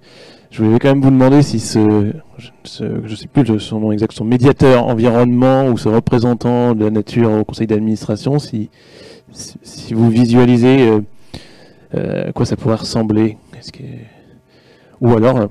je 0.51 0.63
voulais 0.63 0.79
quand 0.79 0.87
même 0.87 1.01
vous 1.01 1.09
demander 1.09 1.41
si 1.41 1.59
ce, 1.59 2.13
je 2.37 2.83
ne 2.83 3.15
sais 3.15 3.27
plus 3.27 3.59
son 3.59 3.81
nom 3.81 3.91
exact, 3.91 4.13
son 4.13 4.23
médiateur 4.23 4.87
environnement 4.87 5.67
ou 5.67 5.77
ce 5.77 5.89
représentant 5.89 6.73
de 6.73 6.85
la 6.85 6.91
nature 6.91 7.31
au 7.31 7.43
conseil 7.43 7.67
d'administration, 7.67 8.39
si, 8.39 8.69
vous 9.91 10.09
visualisez 10.09 10.87
euh, 10.87 11.01
à 11.93 12.31
quoi 12.31 12.45
ça 12.45 12.55
pourrait 12.55 12.75
ressembler, 12.75 13.37
ou 15.01 15.11
alors 15.11 15.37
euh, 15.37 15.47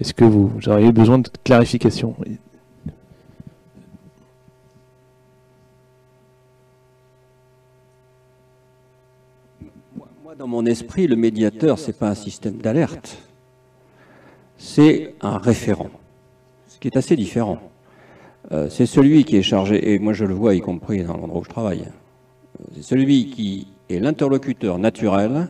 est-ce 0.00 0.12
que 0.12 0.24
vous, 0.24 0.52
auriez 0.66 0.92
besoin 0.92 1.18
de 1.18 1.28
clarification? 1.44 2.16
Moi, 10.22 10.34
dans 10.36 10.46
mon 10.48 10.66
esprit, 10.66 11.06
le 11.06 11.16
médiateur, 11.16 11.78
c'est 11.78 11.96
pas 11.96 12.08
un 12.08 12.14
système 12.14 12.56
d'alerte, 12.58 13.18
c'est 14.58 15.14
un 15.20 15.38
référent, 15.38 15.90
ce 16.68 16.78
qui 16.78 16.88
est 16.88 16.96
assez 16.96 17.16
différent. 17.16 17.58
c'est 18.68 18.86
celui 18.86 19.24
qui 19.24 19.36
est 19.36 19.42
chargé, 19.42 19.92
et 19.92 19.98
moi 19.98 20.12
je 20.12 20.24
le 20.24 20.34
vois 20.34 20.54
y 20.54 20.60
compris 20.60 21.04
dans 21.04 21.16
l'endroit 21.16 21.40
où 21.40 21.44
je 21.44 21.50
travaille, 21.50 21.86
c'est 22.74 22.82
celui 22.82 23.30
qui 23.30 23.68
est 23.88 24.00
l'interlocuteur 24.00 24.78
naturel 24.78 25.48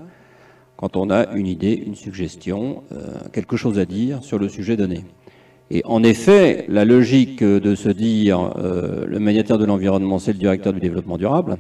quand 0.82 0.96
on 0.96 1.10
a 1.10 1.32
une 1.34 1.46
idée, 1.46 1.80
une 1.86 1.94
suggestion, 1.94 2.82
quelque 3.32 3.56
chose 3.56 3.78
à 3.78 3.84
dire 3.84 4.24
sur 4.24 4.40
le 4.40 4.48
sujet 4.48 4.76
donné. 4.76 5.04
Et 5.70 5.80
en 5.84 6.02
effet, 6.02 6.64
la 6.66 6.84
logique 6.84 7.44
de 7.44 7.74
se 7.76 7.88
dire 7.88 8.52
le 8.56 9.18
médiateur 9.20 9.58
de 9.58 9.64
l'environnement, 9.64 10.18
c'est 10.18 10.32
le 10.32 10.40
directeur 10.40 10.72
du 10.72 10.80
développement 10.80 11.18
durable, 11.18 11.56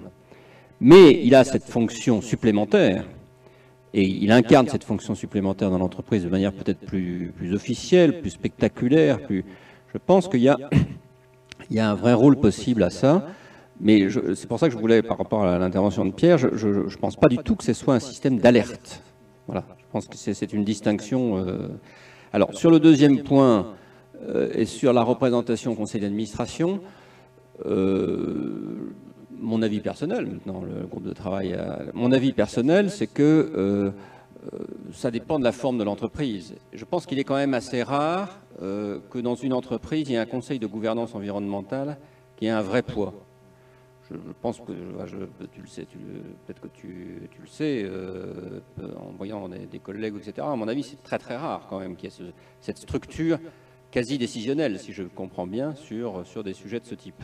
mais 0.80 1.20
il 1.22 1.36
a 1.36 1.44
cette 1.44 1.62
fonction 1.62 2.20
supplémentaire, 2.20 3.04
et 3.94 4.02
il 4.02 4.32
incarne 4.32 4.66
cette 4.66 4.82
fonction 4.82 5.14
supplémentaire 5.14 5.70
dans 5.70 5.78
l'entreprise 5.78 6.24
de 6.24 6.28
manière 6.28 6.52
peut-être 6.52 6.80
plus, 6.80 7.32
officielle, 7.52 8.22
plus 8.22 8.30
spectaculaire. 8.30 9.20
Je 9.28 9.98
pense 10.04 10.26
qu'il 10.26 10.40
y, 10.40 10.50
y, 11.70 11.78
a 11.78 11.88
un 11.88 11.94
vrai 11.94 12.14
rôle 12.14 12.40
possible 12.40 12.82
à 12.82 12.90
ça. 12.90 13.28
Mais 13.80 14.08
c'est 14.34 14.48
pour 14.48 14.58
ça 14.58 14.66
que 14.66 14.74
je 14.74 14.78
voulais, 14.78 15.00
par 15.02 15.16
rapport 15.16 15.44
à 15.44 15.58
l'intervention 15.60 16.04
de 16.04 16.10
Pierre, 16.10 16.38
je 16.38 16.68
ne 16.68 16.96
pense 16.96 17.14
pas 17.14 17.28
du 17.28 17.38
tout 17.38 17.54
que 17.54 17.64
ce 17.64 17.72
soit 17.72 17.94
un 17.94 18.00
système 18.00 18.38
d'alerte. 18.38 19.02
Voilà, 19.46 19.64
je 19.78 19.84
pense 19.90 20.06
que 20.06 20.16
c'est 20.16 20.52
une 20.52 20.64
distinction. 20.64 21.38
Euh... 21.38 21.68
Alors, 22.32 22.54
sur 22.54 22.70
le 22.70 22.80
deuxième 22.80 23.22
point, 23.22 23.74
euh, 24.28 24.50
et 24.54 24.64
sur 24.64 24.92
la 24.92 25.02
représentation 25.02 25.72
au 25.72 25.74
conseil 25.74 26.00
d'administration, 26.00 26.80
euh, 27.66 28.92
mon 29.38 29.62
avis 29.62 29.80
personnel, 29.80 30.26
maintenant 30.26 30.62
le 30.62 30.86
groupe 30.86 31.04
de 31.04 31.12
travail, 31.12 31.58
mon 31.94 32.12
avis 32.12 32.32
personnel, 32.32 32.90
c'est 32.90 33.08
que 33.08 33.92
ça 34.92 35.10
dépend 35.10 35.40
de 35.40 35.44
la 35.44 35.50
forme 35.50 35.78
de 35.78 35.84
l'entreprise. 35.84 36.54
Je 36.72 36.84
pense 36.84 37.06
qu'il 37.06 37.18
est 37.18 37.24
quand 37.24 37.34
même 37.34 37.54
assez 37.54 37.82
rare 37.82 38.38
que 38.60 39.18
dans 39.18 39.34
une 39.34 39.52
entreprise, 39.52 40.08
il 40.08 40.12
y 40.12 40.14
ait 40.14 40.18
un 40.18 40.26
conseil 40.26 40.60
de 40.60 40.66
gouvernance 40.68 41.16
environnementale 41.16 41.96
qui 42.36 42.46
ait 42.46 42.50
un 42.50 42.62
vrai 42.62 42.82
poids. 42.82 43.14
Je, 44.12 44.32
pense 44.40 44.60
que, 44.60 44.72
tu 45.52 45.60
le 45.60 45.66
sais, 45.66 45.86
peut-être 46.46 46.60
que 46.60 46.68
tu, 46.68 47.28
le 47.40 47.46
sais, 47.46 47.88
en 48.96 49.12
voyant 49.12 49.48
des, 49.48 49.78
collègues, 49.78 50.14
etc. 50.16 50.46
À 50.50 50.56
mon 50.56 50.68
avis, 50.68 50.82
c'est 50.82 51.02
très 51.02 51.18
très 51.18 51.36
rare 51.36 51.66
quand 51.68 51.78
même 51.78 51.96
qu'il 51.96 52.10
y 52.10 52.12
ait 52.12 52.32
cette 52.60 52.78
structure 52.78 53.38
quasi 53.90 54.18
décisionnelle, 54.18 54.78
si 54.78 54.92
je 54.92 55.02
comprends 55.02 55.46
bien, 55.46 55.74
sur, 55.74 56.26
sur 56.26 56.42
des 56.42 56.54
sujets 56.54 56.80
de 56.80 56.86
ce 56.86 56.94
type. 56.94 57.22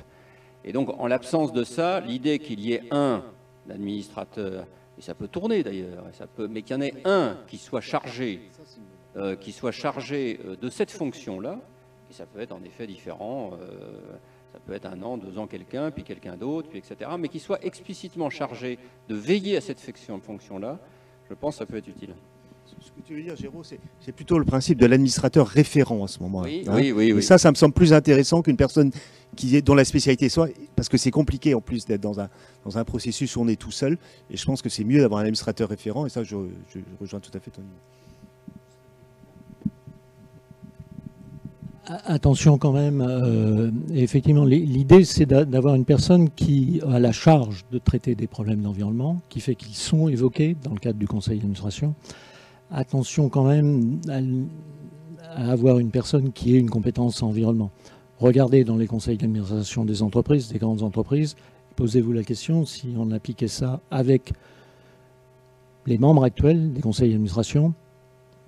Et 0.64 0.72
donc, 0.72 0.90
en 0.98 1.06
l'absence 1.06 1.52
de 1.52 1.64
ça, 1.64 2.00
l'idée 2.00 2.38
qu'il 2.38 2.60
y 2.60 2.72
ait 2.72 2.84
un 2.90 3.22
administrateur, 3.70 4.66
et 4.98 5.02
ça 5.02 5.14
peut 5.14 5.28
tourner 5.28 5.62
d'ailleurs, 5.62 6.04
mais 6.50 6.62
qu'il 6.62 6.76
y 6.76 6.78
en 6.78 6.82
ait 6.82 6.94
un 7.04 7.38
qui 7.46 7.56
soit 7.56 7.80
chargé, 7.80 8.50
euh, 9.16 9.36
qui 9.36 9.52
soit 9.52 9.72
chargé 9.72 10.40
euh, 10.44 10.56
de 10.56 10.68
cette 10.68 10.90
fonction-là, 10.90 11.60
et 12.10 12.12
ça 12.12 12.26
peut 12.26 12.40
être 12.40 12.52
en 12.52 12.62
effet 12.64 12.86
différent, 12.86 13.52
euh, 13.60 14.16
ça 14.58 14.64
peut 14.66 14.74
être 14.74 14.86
un 14.86 15.00
an, 15.02 15.16
deux 15.16 15.38
ans 15.38 15.46
quelqu'un, 15.46 15.90
puis 15.90 16.02
quelqu'un 16.02 16.36
d'autre, 16.36 16.68
puis 16.68 16.78
etc., 16.78 17.10
mais 17.18 17.28
qui 17.28 17.38
soit 17.38 17.64
explicitement 17.64 18.28
chargé 18.28 18.78
de 19.08 19.14
veiller 19.14 19.56
à 19.56 19.60
cette 19.60 19.80
fonction-là, 20.22 20.78
je 21.28 21.34
pense 21.34 21.54
que 21.54 21.58
ça 21.60 21.66
peut 21.66 21.76
être 21.76 21.88
utile 21.88 22.14
ce 22.80 22.90
que 22.90 23.06
tu 23.06 23.14
veux 23.14 23.22
dire, 23.22 23.36
Géraud, 23.36 23.62
c'est 24.00 24.12
plutôt 24.12 24.38
le 24.38 24.44
principe 24.44 24.78
de 24.78 24.86
l'administrateur 24.86 25.46
référent 25.46 26.04
à 26.04 26.08
ce 26.08 26.20
moment-là. 26.20 26.48
Oui, 26.48 26.64
hein. 26.66 26.72
oui, 26.76 26.92
oui, 26.92 27.10
Et 27.10 27.22
ça, 27.22 27.38
ça 27.38 27.50
me 27.50 27.56
semble 27.56 27.74
plus 27.74 27.92
intéressant 27.92 28.42
qu'une 28.42 28.56
personne 28.56 28.90
qui 29.36 29.56
est, 29.56 29.62
dont 29.62 29.74
la 29.74 29.84
spécialité 29.84 30.28
soit, 30.28 30.48
parce 30.76 30.88
que 30.88 30.96
c'est 30.96 31.10
compliqué 31.10 31.54
en 31.54 31.60
plus 31.60 31.86
d'être 31.86 32.00
dans 32.00 32.20
un, 32.20 32.28
dans 32.64 32.78
un 32.78 32.84
processus 32.84 33.36
où 33.36 33.40
on 33.40 33.48
est 33.48 33.60
tout 33.60 33.70
seul. 33.70 33.98
Et 34.30 34.36
je 34.36 34.44
pense 34.44 34.62
que 34.62 34.68
c'est 34.68 34.84
mieux 34.84 35.00
d'avoir 35.00 35.20
un 35.20 35.22
administrateur 35.22 35.68
référent. 35.68 36.06
Et 36.06 36.08
ça, 36.08 36.22
je, 36.22 36.36
rejoins 37.00 37.20
tout 37.20 37.30
à 37.34 37.40
fait 37.40 37.50
ton 37.50 37.62
idée. 37.62 37.70
Attention 41.88 42.58
quand 42.58 42.72
même, 42.72 43.00
euh, 43.00 43.70
effectivement, 43.94 44.44
l'idée 44.44 45.04
c'est 45.04 45.24
d'avoir 45.24 45.74
une 45.74 45.86
personne 45.86 46.28
qui 46.28 46.82
a 46.86 47.00
la 47.00 47.12
charge 47.12 47.64
de 47.72 47.78
traiter 47.78 48.14
des 48.14 48.26
problèmes 48.26 48.60
d'environnement, 48.60 49.22
qui 49.30 49.40
fait 49.40 49.54
qu'ils 49.54 49.74
sont 49.74 50.06
évoqués 50.08 50.54
dans 50.62 50.72
le 50.72 50.80
cadre 50.80 50.98
du 50.98 51.08
conseil 51.08 51.38
d'administration, 51.38 51.94
attention 52.70 53.30
quand 53.30 53.44
même 53.44 54.00
à, 55.24 55.50
avoir 55.50 55.78
une 55.78 55.90
personne 55.90 56.30
qui 56.32 56.54
ait 56.54 56.58
une 56.58 56.68
compétence 56.68 57.22
en 57.22 57.28
environnement. 57.28 57.70
Regardez 58.18 58.64
dans 58.64 58.76
les 58.76 58.86
conseils 58.86 59.16
d'administration 59.16 59.86
des 59.86 60.02
entreprises, 60.02 60.52
des 60.52 60.58
grandes 60.58 60.82
entreprises, 60.82 61.36
posez-vous 61.74 62.12
la 62.12 62.22
question 62.22 62.66
si 62.66 62.88
on 62.98 63.10
appliquait 63.12 63.48
ça 63.48 63.80
avec 63.90 64.34
les 65.86 65.96
membres 65.96 66.24
actuels 66.24 66.74
des 66.74 66.82
conseils 66.82 67.12
d'administration, 67.12 67.72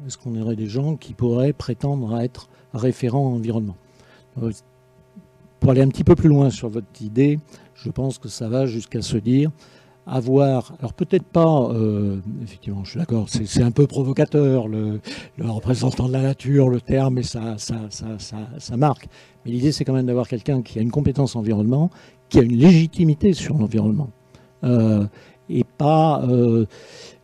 est-ce 0.06 0.18
qu'on 0.18 0.40
aurait 0.40 0.56
des 0.56 0.66
gens 0.66 0.96
qui 0.96 1.14
pourraient 1.14 1.52
prétendre 1.52 2.14
à 2.14 2.24
être 2.24 2.48
référents 2.74 3.26
en 3.26 3.34
environnement 3.34 3.76
euh, 4.42 4.50
Pour 5.58 5.70
aller 5.70 5.82
un 5.82 5.88
petit 5.88 6.04
peu 6.04 6.14
plus 6.14 6.28
loin 6.28 6.50
sur 6.50 6.68
votre 6.68 6.86
idée, 7.00 7.38
je 7.74 7.90
pense 7.90 8.18
que 8.18 8.28
ça 8.28 8.48
va 8.48 8.66
jusqu'à 8.66 9.02
se 9.02 9.16
dire 9.16 9.50
avoir, 10.06 10.72
alors 10.80 10.92
peut-être 10.92 11.24
pas, 11.24 11.68
euh, 11.70 12.18
effectivement, 12.42 12.84
je 12.84 12.90
suis 12.90 12.98
d'accord, 12.98 13.28
c'est 13.28 13.62
un 13.62 13.70
peu 13.70 13.86
provocateur, 13.86 14.66
le, 14.66 15.00
représentant 15.38 16.08
de 16.08 16.12
la 16.12 16.22
nature, 16.22 16.68
le 16.68 16.80
terme, 16.80 17.18
et 17.18 17.22
ça, 17.22 17.56
marque. 18.76 19.08
Mais 19.44 19.52
l'idée, 19.52 19.72
c'est 19.72 19.84
quand 19.84 19.92
même 19.92 20.06
d'avoir 20.06 20.26
quelqu'un 20.26 20.62
qui 20.62 20.78
a 20.78 20.82
une 20.82 20.90
compétence 20.90 21.36
environnement, 21.36 21.90
qui 22.28 22.38
a 22.38 22.42
une 22.42 22.56
légitimité 22.56 23.32
sur 23.32 23.56
l'environnement. 23.56 24.10
Euh, 24.64 25.06
et 25.48 25.64
pas 25.64 26.22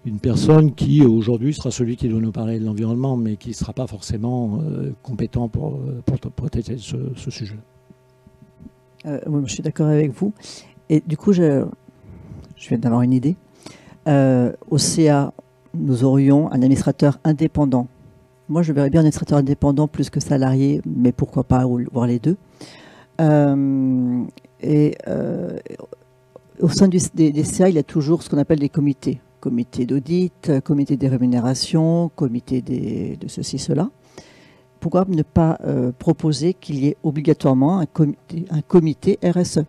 une 0.07 0.19
personne 0.21 0.73
qui, 0.75 1.03
aujourd'hui, 1.03 1.53
sera 1.53 1.71
celui 1.71 1.97
qui 1.97 2.09
doit 2.09 2.21
nous 2.21 2.33
parler 2.33 2.59
de 2.59 2.65
l'environnement, 2.65 3.17
mais 3.17 3.37
qui 3.37 3.51
ne 3.51 3.55
sera 3.55 3.73
pas 3.73 3.87
forcément 3.87 4.61
compétent 5.03 5.49
pour, 5.49 5.81
pour, 6.05 6.19
protéger 6.31 6.79
ce, 6.79 7.31
sujet. 7.31 7.57
Oui, 9.05 9.43
je 9.47 9.53
suis 9.53 9.63
d'accord 9.63 9.89
avec 9.89 10.13
vous. 10.13 10.33
Et 10.89 11.03
du 11.05 11.17
coup, 11.17 11.33
je, 11.33 11.65
viens 12.69 12.79
d'avoir 12.79 13.03
une 13.03 13.13
idée. 13.13 13.37
Euh, 14.09 14.53
au 14.71 14.79
CA, 14.79 15.33
nous 15.75 16.05
aurions 16.05 16.51
un 16.53 16.63
administrateur 16.63 17.19
indépendant. 17.25 17.89
Moi, 18.49 18.63
je 18.63 18.73
verrais 18.73 18.91
bien 18.91 19.01
un 19.01 19.03
administrateur 19.03 19.39
indépendant 19.39 19.89
plus 19.89 20.11
que 20.11 20.21
salarié, 20.21 20.81
mais 20.87 21.13
pourquoi 21.13 21.45
pas 21.45 21.67
voir 21.93 22.07
les 22.07 22.21
deux. 22.21 22.37
Euh, 23.21 24.25
et 24.61 24.97
euh, 25.09 25.59
au 26.61 26.69
sein 26.69 26.89
des, 26.89 27.01
CA, 27.45 27.69
il 27.69 27.75
y 27.75 27.79
a 27.79 27.83
toujours 27.83 28.23
ce 28.23 28.31
qu'on 28.31 28.39
appelle 28.39 28.61
des 28.61 28.69
comités. 28.69 29.21
Comité 29.47 29.87
d'audit, 29.87 30.61
comité 30.65 30.97
des 30.97 31.07
rémunérations, 31.07 32.11
comité 32.17 32.63
de 32.63 33.29
ceci, 33.29 33.61
cela. 33.61 33.91
Pourquoi 34.81 35.05
ne 35.07 35.23
pas 35.23 35.57
proposer 36.01 36.53
qu'il 36.53 36.81
y 36.81 36.89
ait 36.89 36.97
obligatoirement 37.05 37.79
un 37.79 38.63
comité, 38.67 39.21
RSE 39.23 39.61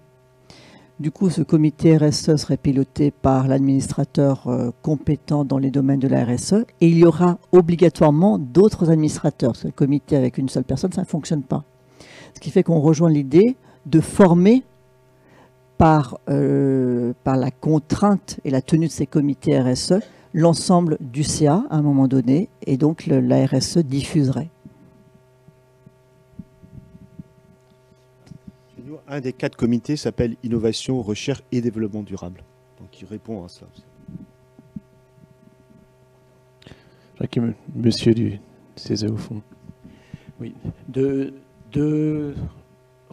du 0.99 1.12
coup, 1.12 1.30
ce 1.30 1.44
comité 1.44 1.95
RSE 1.95 2.38
serait 2.38 2.58
piloté 2.58 3.12
par 3.12 3.48
l'administrateur 3.48 4.48
euh, 4.48 4.72
compétent 4.82 5.45
dans 5.45 5.60
les 5.60 5.70
domaines 5.70 5.99
de 5.99 6.08
la 6.08 6.26
RSE 6.26 6.66
et 6.82 6.88
il 6.88 6.98
y 6.98 7.06
aura 7.06 7.38
obligatoirement 7.52 8.40
d'autres 8.40 8.90
administrateurs. 8.90 9.56
Ce 9.56 9.68
comité 9.68 10.16
avec 10.16 10.40
une 10.40 10.49
seule 10.49 10.64
personne, 10.64 10.91
ça 10.91 11.02
ne 11.02 11.06
fonctionne 11.06 11.44
pas. 11.44 11.64
Ce 12.34 12.40
qui 12.40 12.49
fait 12.49 12.64
qu'on 12.64 12.80
rejoint 12.80 13.12
l'idée 13.12 13.58
de 13.86 13.99
former 13.99 14.64
par, 15.78 16.20
euh, 16.30 17.14
par 17.24 17.38
la 17.38 17.52
contrainte 17.52 18.40
et 18.44 18.49
la 18.49 18.62
tenue 18.62 18.88
de 18.88 18.91
ces 18.91 19.06
comités 19.06 19.60
RSE 19.60 19.95
l'ensemble 20.34 20.98
du 20.99 21.24
CA 21.24 21.64
à 21.70 21.78
un 21.78 21.82
moment 21.82 22.08
donné 22.08 22.49
et 22.66 22.78
donc 22.78 23.06
la 23.08 23.45
RSE 23.45 23.80
diffuserait. 23.80 24.49
un 29.08 29.22
des 29.22 29.34
quatre 29.34 29.56
comités 29.56 29.95
s'appelle 29.95 30.36
Innovation, 30.44 31.02
Recherche 31.02 31.41
et 31.52 31.62
Développement 31.62 32.04
durable. 32.04 32.44
Donc 32.80 33.02
il 33.02 33.08
répond 33.08 33.44
à 33.44 33.49
ça. 33.49 33.66
Monsieur 37.76 38.14
du 38.14 38.40
CESE 38.76 39.06
au 39.06 39.18
fond. 39.18 39.41
Oui, 40.40 40.54
deux, 40.88 41.34
deux 41.72 42.36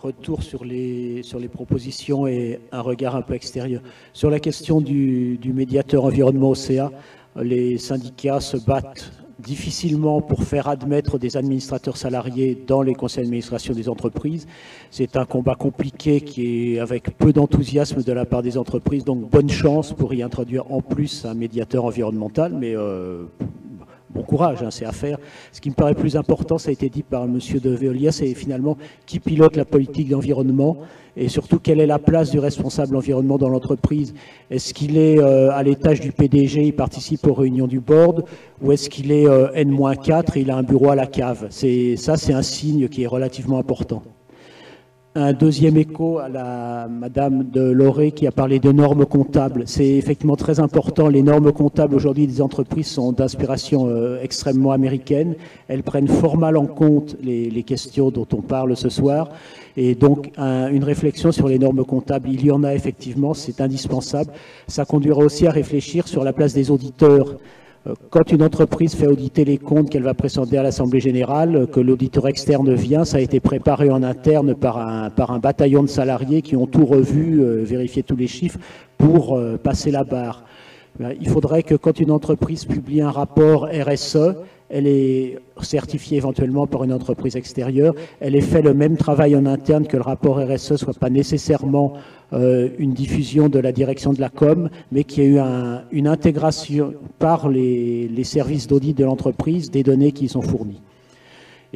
retours 0.05 0.43
sur 0.43 0.65
les, 0.65 1.23
sur 1.23 1.39
les 1.39 1.49
propositions 1.49 2.27
et 2.27 2.61
un 2.73 2.83
regard 2.83 3.17
un 3.17 3.23
peu 3.23 3.35
extérieur. 3.35 3.81
Sur 4.13 4.31
la 4.31 4.39
question 4.39 4.81
du, 4.81 5.39
du 5.39 5.53
médiateur 5.53 6.05
environnement 6.05 6.51
OCA, 6.51 6.93
les 7.37 7.79
syndicats 7.79 8.41
se 8.41 8.59
battent 8.59 9.11
difficilement 9.39 10.21
pour 10.21 10.45
faire 10.45 10.69
admettre 10.69 11.19
des 11.19 11.37
administrateurs 11.37 11.97
salariés 11.97 12.57
dans 12.67 12.83
les 12.83 12.95
conseils 12.95 13.25
d'administration 13.25 13.75
des 13.75 13.89
entreprises. 13.89 14.47
C'est 14.91 15.17
un 15.17 15.25
combat 15.25 15.55
compliqué 15.55 16.21
qui 16.21 16.75
est 16.75 16.79
avec 16.79 17.17
peu 17.19 17.33
d'enthousiasme 17.33 18.03
de 18.03 18.13
la 18.13 18.25
part 18.25 18.43
des 18.43 18.57
entreprises, 18.57 19.05
donc 19.05 19.29
bonne 19.31 19.51
chance 19.51 19.93
pour 19.93 20.15
y 20.15 20.23
introduire 20.23 20.71
en 20.71 20.81
plus 20.81 21.25
un 21.25 21.35
médiateur 21.35 21.85
environnemental, 21.85 22.53
mais 22.55 22.77
euh, 22.77 23.25
bon 24.15 24.23
courage, 24.23 24.63
hein, 24.63 24.71
c'est 24.71 24.85
à 24.85 24.93
faire. 24.93 25.19
Ce 25.53 25.61
qui 25.61 25.71
me 25.71 25.75
paraît 25.75 25.95
plus 25.95 26.17
important, 26.17 26.59
ça 26.59 26.71
a 26.71 26.73
été 26.73 26.89
dit 26.89 27.03
par 27.03 27.25
M. 27.25 27.39
de 27.63 27.71
Veolia, 27.71 28.13
c'est 28.13 28.33
finalement 28.35 28.77
qui 29.07 29.19
pilote 29.19 29.57
la 29.57 29.65
politique 29.65 30.09
d'environnement 30.09 30.79
et 31.17 31.29
surtout 31.29 31.59
quelle 31.59 31.81
est 31.81 31.87
la 31.87 31.99
place 31.99 32.31
du 32.31 32.39
responsable 32.39 32.97
environnement 32.97 33.39
dans 33.39 33.49
l'entreprise. 33.49 34.15
Est-ce 34.51 34.75
qu'il 34.75 34.97
est, 34.97 35.19
euh, 35.19 35.51
à 35.53 35.63
l'étage 35.63 36.01
du 36.01 36.13
PDG, 36.13 36.65
il 36.65 36.75
participe 36.75 37.27
aux 37.27 37.35
réunions 37.35 37.67
du 37.67 37.81
board, 37.81 38.25
ou 38.63 38.73
est-ce 38.73 38.91
qu'il 38.91 39.13
est, 39.13 39.29
euh, 39.29 39.49
N-4 39.55 40.37
et 40.37 40.41
il 40.41 40.51
a 40.51 40.57
un 40.57 40.63
bureau 40.63 40.91
à 40.91 40.97
la 40.97 41.07
cave? 41.07 41.47
Ça, 41.51 42.17
c'est 42.17 42.33
un 42.33 42.43
signe 42.43 42.89
qui 42.89 43.05
est 43.05 43.07
relativement 43.07 43.59
important. 43.59 44.03
Un 45.17 45.33
deuxième 45.33 45.77
écho 45.77 46.19
à 46.19 46.29
la 46.29 46.89
Madame 46.91 47.45
de 47.45 47.61
Loré 47.61 48.11
qui 48.11 48.27
a 48.27 48.33
parlé 48.33 48.59
de 48.59 48.73
normes 48.73 49.07
comptables. 49.07 49.63
C'est 49.67 49.91
effectivement 49.91 50.35
très 50.35 50.59
important. 50.59 51.07
Les 51.07 51.23
normes 51.23 51.53
comptables 51.53 51.95
aujourd'hui 51.95 52.27
des 52.27 52.43
entreprises 52.43 52.89
sont 52.89 53.13
d'inspiration 53.13 53.87
euh, 53.89 54.21
extrêmement 54.23 54.73
américaine. 54.73 55.37
Elles 55.69 55.85
prennent 55.85 56.09
fort 56.09 56.37
mal 56.37 56.57
en 56.57 56.67
compte 56.67 57.17
les, 57.23 57.63
questions 57.63 58.11
dont 58.11 58.27
on 58.33 58.43
parle 58.43 58.77
ce 58.77 58.89
soir. 58.89 59.31
Et 59.77 59.95
donc, 59.95 60.31
une 60.39 60.85
réflexion 60.85 61.33
sur 61.33 61.49
les 61.49 61.59
normes 61.59 61.85
comptables, 61.85 62.29
il 62.29 62.45
y 62.45 62.51
en 62.51 62.63
a 62.63 62.75
effectivement, 62.75 63.35
c'est 63.35 63.61
indispensable. 63.61 64.31
Ça 64.69 64.85
conduira 64.85 65.23
aussi 65.25 65.47
à 65.47 65.51
réfléchir 65.51 66.07
sur 66.07 66.25
la 66.25 66.33
place 66.33 66.53
des 66.53 66.71
auditeurs 66.71 67.37
quand 68.11 68.33
une 68.33 68.43
entreprise 68.43 68.95
fait 68.95 69.07
auditer 69.07 69.45
les 69.45 69.59
comptes 69.59 69.91
qu'elle 69.91 70.03
va 70.03 70.15
présenter 70.15 70.57
à 70.57 70.63
l'Assemblée 70.63 71.01
générale, 71.01 71.57
euh, 71.57 71.67
que 71.67 71.81
l'auditeur 71.81 72.27
externe 72.29 72.73
vient, 72.75 73.05
ça 73.05 73.19
a 73.19 73.21
été 73.21 73.41
préparé 73.41 73.91
en 73.91 74.03
interne 74.03 74.55
par 74.55 74.79
un, 74.79 75.39
bataillon 75.39 75.83
de 75.83 75.89
salariés 75.89 76.43
qui 76.43 76.57
ont 76.57 76.67
tout 76.67 76.87
revu, 76.87 77.43
euh, 77.43 77.63
vérifié 77.63 78.03
tous 78.03 78.17
les 78.17 78.27
chiffres 78.27 78.59
pour 78.97 79.39
passer 79.63 79.91
la 79.91 80.05
barre. 80.05 80.45
Il 81.01 81.29
faudrait 81.29 81.65
que 81.65 81.75
quand 81.75 81.99
une 81.99 82.13
entreprise 82.13 82.65
publie 82.65 83.01
un 83.01 83.11
rapport 83.11 83.67
RSE, 83.67 84.37
elle 84.69 84.87
est 84.87 85.39
certifiée 85.61 86.17
éventuellement 86.17 86.67
par 86.67 86.85
une 86.85 86.93
entreprise 86.93 87.37
extérieure, 87.37 87.95
elle 88.21 88.37
ait 88.37 88.41
fait 88.41 88.63
le 88.63 88.75
même 88.75 88.97
travail 88.97 89.37
en 89.37 89.45
interne, 89.47 89.87
que 89.87 89.97
le 89.97 90.03
rapport 90.03 90.39
RSE 90.39 90.73
ne 90.73 90.77
soit 90.77 90.99
pas 90.99 91.11
nécessairement 91.11 91.95
euh, 92.33 92.69
une 92.79 92.93
diffusion 92.93 93.49
de 93.49 93.59
la 93.59 93.73
direction 93.73 94.13
de 94.13 94.21
la 94.21 94.31
com, 94.31 94.71
mais 94.93 95.05
qu'il 95.05 95.25
y 95.25 95.27
ait 95.27 95.31
eu 95.31 95.41
une 95.93 96.07
intégration 96.09 96.95
par 97.19 97.49
les, 97.49 98.09
les 98.09 98.25
services 98.25 98.67
d'audit 98.67 98.97
de 98.97 99.05
l'entreprise 99.05 99.71
des 99.71 99.83
données 99.83 100.13
qui 100.13 100.29
sont 100.29 100.43
fournies. 100.43 100.81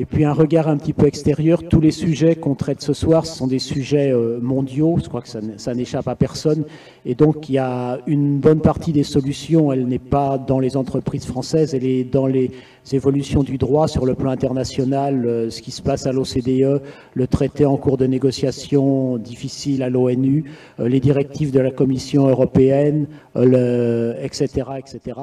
Et 0.00 0.04
puis 0.04 0.24
un 0.24 0.32
regard 0.32 0.68
un 0.68 0.76
petit 0.76 0.92
peu 0.92 1.06
extérieur, 1.06 1.60
tous 1.68 1.80
les 1.80 1.90
sujets 1.90 2.36
qu'on 2.36 2.54
traite 2.54 2.82
ce 2.82 2.92
soir 2.92 3.26
sont 3.26 3.48
des 3.48 3.58
sujets 3.58 4.12
euh, 4.12 4.38
mondiaux, 4.40 4.96
je 5.02 5.08
crois 5.08 5.22
que 5.22 5.26
ça, 5.28 5.74
n'échappe 5.74 6.06
à 6.06 6.14
personne, 6.14 6.66
et 7.04 7.16
donc 7.16 7.48
il 7.48 7.54
y 7.54 7.58
a 7.58 7.98
une 8.06 8.38
bonne 8.38 8.60
partie 8.60 8.92
des 8.92 9.02
solutions, 9.02 9.72
elle 9.72 9.88
n'est 9.88 9.98
pas 9.98 10.38
dans 10.38 10.60
les 10.60 10.76
entreprises 10.76 11.26
françaises, 11.26 11.74
elle 11.74 11.84
est 11.84 12.04
dans 12.04 12.28
les 12.28 12.52
évolutions 12.92 13.42
du 13.42 13.58
droit 13.58 13.88
sur 13.88 14.06
le 14.06 14.14
plan 14.14 14.30
international, 14.30 15.26
euh, 15.26 15.50
ce 15.50 15.60
qui 15.60 15.72
se 15.72 15.82
passe 15.82 16.06
à 16.06 16.12
l'OCDE, 16.12 16.80
le 17.14 17.26
traité 17.26 17.66
en 17.66 17.76
cours 17.76 17.96
de 17.96 18.06
négociation 18.06 19.16
difficile 19.16 19.82
à 19.82 19.90
l'ONU, 19.90 20.44
euh, 20.78 20.88
les 20.88 21.00
directives 21.00 21.50
de 21.50 21.58
la 21.58 21.72
Commission 21.72 22.28
européenne, 22.28 23.08
etc., 23.34 24.62
etc. 24.78 25.16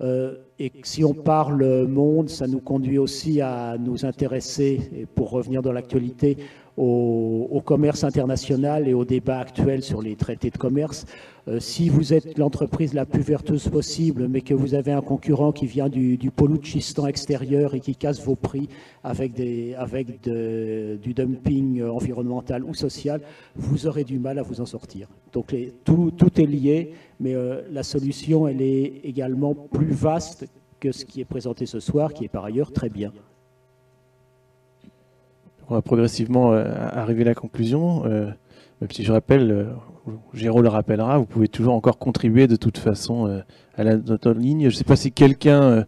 Euh, 0.00 0.34
et 0.58 0.72
si 0.82 1.04
on 1.04 1.14
parle 1.14 1.86
monde, 1.86 2.28
ça 2.28 2.46
nous 2.46 2.60
conduit 2.60 2.98
aussi 2.98 3.40
à 3.40 3.76
nous 3.78 4.04
intéresser, 4.04 4.90
et 4.96 5.06
pour 5.06 5.30
revenir 5.30 5.62
dans 5.62 5.72
l'actualité, 5.72 6.36
au, 6.76 7.62
commerce 7.64 8.04
international 8.04 8.88
et 8.88 8.94
au 8.94 9.04
débat 9.04 9.38
actuel 9.38 9.82
sur 9.82 10.02
les 10.02 10.16
traités 10.16 10.50
de 10.50 10.58
commerce. 10.58 11.06
Euh, 11.46 11.60
si 11.60 11.88
vous 11.88 12.12
êtes 12.12 12.38
l'entreprise 12.38 12.94
la 12.94 13.06
plus 13.06 13.22
vertueuse 13.22 13.68
possible, 13.68 14.28
mais 14.28 14.40
que 14.40 14.54
vous 14.54 14.74
avez 14.74 14.92
un 14.92 15.00
concurrent 15.00 15.52
qui 15.52 15.66
vient 15.66 15.88
du, 15.88 16.16
du 16.16 16.30
Poloutchistan 16.30 17.06
extérieur 17.06 17.74
et 17.74 17.80
qui 17.80 17.96
casse 17.96 18.22
vos 18.22 18.34
prix 18.34 18.68
avec, 19.02 19.34
des, 19.34 19.74
avec 19.74 20.20
du 20.22 21.14
dumping 21.14 21.82
environnemental 21.82 22.64
ou 22.64 22.74
social, 22.74 23.20
vous 23.56 23.86
aurez 23.86 24.04
du 24.04 24.18
mal 24.18 24.38
à 24.38 24.42
vous 24.42 24.60
en 24.60 24.66
sortir. 24.66 25.08
Donc 25.32 25.54
tout, 25.84 26.10
tout, 26.16 26.40
est 26.40 26.46
lié, 26.46 26.92
mais 27.20 27.34
euh, 27.34 27.62
la 27.70 27.82
solution, 27.82 28.46
elle 28.46 28.62
est 28.62 29.00
également 29.04 29.54
plus 29.54 29.92
vaste 29.92 30.46
que 30.80 30.92
ce 30.92 31.04
qui 31.04 31.20
est 31.20 31.24
présenté 31.24 31.66
ce 31.66 31.80
soir, 31.80 32.12
qui 32.12 32.24
est 32.24 32.28
par 32.28 32.44
ailleurs 32.44 32.72
très 32.72 32.88
bien. 32.88 33.12
On 35.68 35.74
va 35.74 35.82
progressivement 35.82 36.52
euh, 36.52 36.64
arriver 36.92 37.22
à 37.22 37.26
la 37.26 37.34
conclusion. 37.34 38.04
Euh, 38.04 38.30
si 38.90 39.02
je 39.02 39.12
rappelle, 39.12 39.50
euh, 39.50 39.64
Géraud 40.34 40.60
le 40.60 40.68
rappellera, 40.68 41.16
vous 41.16 41.24
pouvez 41.24 41.48
toujours 41.48 41.72
encore 41.74 41.98
contribuer 41.98 42.46
de 42.46 42.56
toute 42.56 42.76
façon 42.76 43.42
à 43.76 43.84
la, 43.84 43.96
notre 43.96 44.32
ligne. 44.32 44.62
Je 44.62 44.66
ne 44.66 44.70
sais 44.72 44.84
pas 44.84 44.96
si 44.96 45.10
quelqu'un 45.10 45.86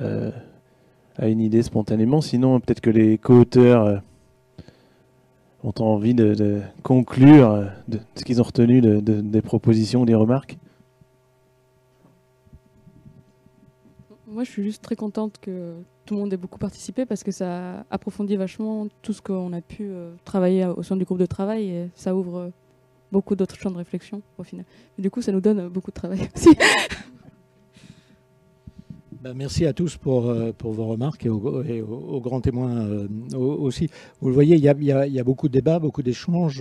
a 0.00 1.28
une 1.28 1.40
idée 1.40 1.62
spontanément, 1.62 2.20
sinon 2.20 2.58
peut-être 2.58 2.80
que 2.80 2.90
les 2.90 3.16
co-auteurs 3.18 4.02
ont 5.62 5.74
envie 5.78 6.14
de, 6.14 6.60
conclure 6.82 7.68
ce 8.16 8.24
qu'ils 8.24 8.40
ont 8.40 8.44
retenu 8.44 8.80
des 8.80 9.42
propositions, 9.42 10.04
des 10.04 10.16
remarques. 10.16 10.58
Moi, 14.34 14.42
je 14.42 14.50
suis 14.50 14.64
juste 14.64 14.82
très 14.82 14.96
contente 14.96 15.38
que 15.40 15.74
tout 16.04 16.14
le 16.14 16.20
monde 16.20 16.32
ait 16.32 16.36
beaucoup 16.36 16.58
participé 16.58 17.06
parce 17.06 17.22
que 17.22 17.30
ça 17.30 17.86
approfondit 17.88 18.34
vachement 18.34 18.88
tout 19.00 19.12
ce 19.12 19.22
qu'on 19.22 19.52
a 19.52 19.60
pu 19.60 19.84
euh, 19.84 20.12
travailler 20.24 20.66
au 20.66 20.82
sein 20.82 20.96
du 20.96 21.04
groupe 21.04 21.20
de 21.20 21.26
travail 21.26 21.68
et 21.68 21.90
ça 21.94 22.16
ouvre 22.16 22.50
beaucoup 23.12 23.36
d'autres 23.36 23.54
champs 23.54 23.70
de 23.70 23.76
réflexion 23.76 24.22
au 24.36 24.42
final. 24.42 24.64
Du 24.98 25.08
coup, 25.08 25.22
ça 25.22 25.30
nous 25.30 25.40
donne 25.40 25.68
beaucoup 25.68 25.92
de 25.92 25.94
travail 25.94 26.18
aussi. 26.34 26.48
Ben, 29.22 29.34
merci 29.34 29.66
à 29.66 29.72
tous 29.72 29.96
pour, 29.98 30.28
euh, 30.28 30.50
vos 30.64 30.86
remarques 30.88 31.26
et 31.26 31.28
aux, 31.28 32.20
grands 32.20 32.40
témoins 32.40 32.74
euh, 32.74 33.06
aussi. 33.36 33.88
Vous 34.20 34.30
le 34.30 34.34
voyez, 34.34 34.56
il 34.56 34.64
y 34.64 34.68
a, 35.20 35.24
beaucoup 35.24 35.46
de 35.46 35.52
débats, 35.52 35.78
beaucoup 35.78 36.02
d'échanges. 36.02 36.60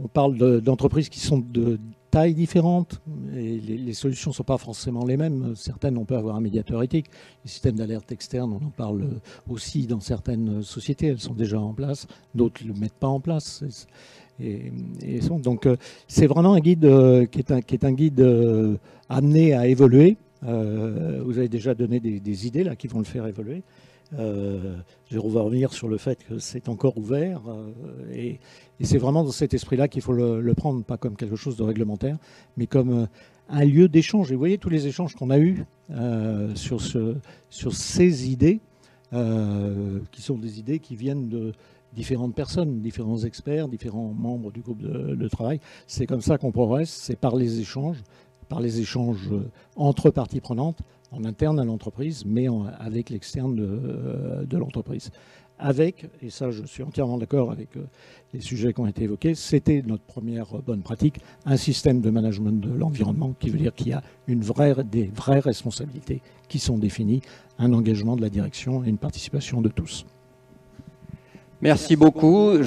on 0.00 0.08
parle 0.08 0.60
d'entreprises 0.60 1.08
qui 1.08 1.20
sont 1.20 1.38
de 1.38 1.78
tailles 2.12 2.34
différentes 2.34 3.00
et 3.34 3.58
les, 3.58 3.94
solutions 3.94 4.30
ne 4.30 4.34
sont 4.34 4.44
pas 4.44 4.58
forcément 4.58 5.04
les 5.06 5.16
mêmes. 5.16 5.54
Certaines, 5.56 5.96
on 5.96 6.04
peut 6.04 6.16
avoir 6.16 6.36
un 6.36 6.40
médiateur 6.40 6.82
éthique. 6.82 7.06
Les 7.44 7.50
systèmes 7.50 7.76
d'alerte 7.76 8.12
externe, 8.12 8.52
on 8.52 8.66
en 8.66 8.70
parle 8.70 9.20
aussi 9.48 9.86
dans 9.86 10.00
certaines 10.00 10.62
sociétés, 10.62 11.06
elles 11.08 11.20
sont 11.20 11.32
déjà 11.32 11.58
en 11.58 11.72
place. 11.72 12.06
D'autres 12.34 12.62
ne 12.64 12.68
le 12.68 12.78
mettent 12.78 12.92
pas 13.00 13.08
en 13.08 13.18
place. 13.18 13.64
Et, 14.40 14.70
donc, 15.42 15.66
euh, 15.66 15.76
c'est 16.06 16.26
vraiment 16.26 16.52
un 16.52 16.60
guide 16.60 16.84
euh, 16.84 17.24
qui, 17.24 17.38
est 17.38 17.50
un, 17.50 17.62
qui 17.62 17.74
est 17.74 17.84
un 17.84 17.92
guide 17.92 18.20
euh, 18.20 18.76
amené 19.08 19.54
à 19.54 19.66
évoluer. 19.66 20.18
vous 20.42 21.38
avez 21.38 21.48
déjà 21.48 21.74
donné 21.74 21.98
des, 21.98 22.20
des, 22.20 22.46
idées 22.46 22.64
là 22.64 22.76
qui 22.76 22.88
vont 22.88 22.98
le 22.98 23.04
faire 23.04 23.26
évoluer. 23.26 23.62
Euh, 24.18 24.76
Jérôme 25.10 25.32
va 25.32 25.40
revenir 25.42 25.72
sur 25.72 25.88
le 25.88 25.96
fait 25.96 26.22
que 26.24 26.38
c'est 26.38 26.68
encore 26.68 26.98
ouvert 26.98 27.40
euh, 27.48 27.72
et, 28.12 28.40
c'est 28.82 28.98
vraiment 28.98 29.22
dans 29.22 29.30
cet 29.30 29.54
esprit-là 29.54 29.86
qu'il 29.86 30.02
faut 30.02 30.12
le, 30.12 30.54
prendre, 30.54 30.82
pas 30.82 30.96
comme 30.96 31.16
quelque 31.16 31.36
chose 31.36 31.56
de 31.56 31.62
réglementaire, 31.62 32.18
mais 32.56 32.66
comme 32.66 32.90
euh, 32.90 33.06
un 33.48 33.64
lieu 33.64 33.88
d'échange. 33.88 34.32
Et 34.32 34.34
vous 34.34 34.40
voyez 34.40 34.58
tous 34.58 34.70
les 34.70 34.88
échanges 34.88 35.14
qu'on 35.14 35.30
a 35.30 35.38
eus 35.38 35.64
sur, 36.56 36.80
ce, 36.80 37.16
sur 37.48 37.74
ces 37.74 38.30
idées, 38.30 38.60
qui 39.12 40.22
sont 40.22 40.36
des 40.36 40.58
idées 40.58 40.80
qui 40.80 40.96
viennent 40.96 41.28
de 41.28 41.52
différentes 41.92 42.34
personnes, 42.34 42.80
différents 42.80 43.18
experts, 43.18 43.68
différents 43.68 44.12
membres 44.12 44.50
du 44.50 44.62
groupe 44.62 44.80
de 44.80 45.28
travail. 45.28 45.60
C'est 45.86 46.06
comme 46.06 46.22
ça 46.22 46.38
qu'on 46.38 46.50
progresse, 46.50 46.90
c'est 46.90 47.16
par 47.16 47.36
les 47.36 47.60
échanges, 47.60 48.02
par 48.48 48.60
les 48.60 48.80
échanges 48.80 49.30
entre 49.76 50.10
parties 50.10 50.40
prenantes, 50.40 50.82
en 51.12 51.24
interne 51.24 51.60
à 51.60 51.64
l'entreprise, 51.64 52.24
mais 52.26 52.46
avec 52.78 53.10
l'externe 53.10 53.54
de, 53.54 53.64
euh, 53.64 54.44
de 54.44 54.56
l'entreprise. 54.56 55.10
Avec, 55.58 56.06
et 56.20 56.30
ça 56.30 56.50
je 56.50 56.64
suis 56.64 56.82
entièrement 56.82 57.18
d'accord 57.18 57.52
avec 57.52 57.76
euh, 57.76 57.84
les 58.34 58.40
sujets 58.40 58.72
qui 58.72 58.80
ont 58.80 58.86
été 58.86 59.04
évoqués, 59.04 59.34
c'était 59.34 59.82
notre 59.86 60.02
première 60.02 60.46
bonne 60.66 60.82
pratique, 60.82 61.20
un 61.44 61.56
système 61.56 62.00
de 62.00 62.10
management 62.10 62.60
de 62.60 62.72
l'environnement 62.72 63.34
qui 63.38 63.50
veut 63.50 63.58
dire 63.58 63.74
qu'il 63.74 63.88
y 63.88 63.92
a 63.92 64.02
une 64.26 64.42
vraie, 64.42 64.74
des 64.82 65.10
vraies 65.14 65.38
responsabilités 65.38 66.20
qui 66.48 66.58
sont 66.58 66.78
définies, 66.78 67.20
un 67.58 67.72
engagement 67.72 68.16
de 68.16 68.22
la 68.22 68.30
direction 68.30 68.82
et 68.82 68.88
une 68.88 68.98
participation 68.98 69.60
de 69.62 69.68
tous. 69.68 70.04
Merci 71.60 71.94
beaucoup. 71.94 72.60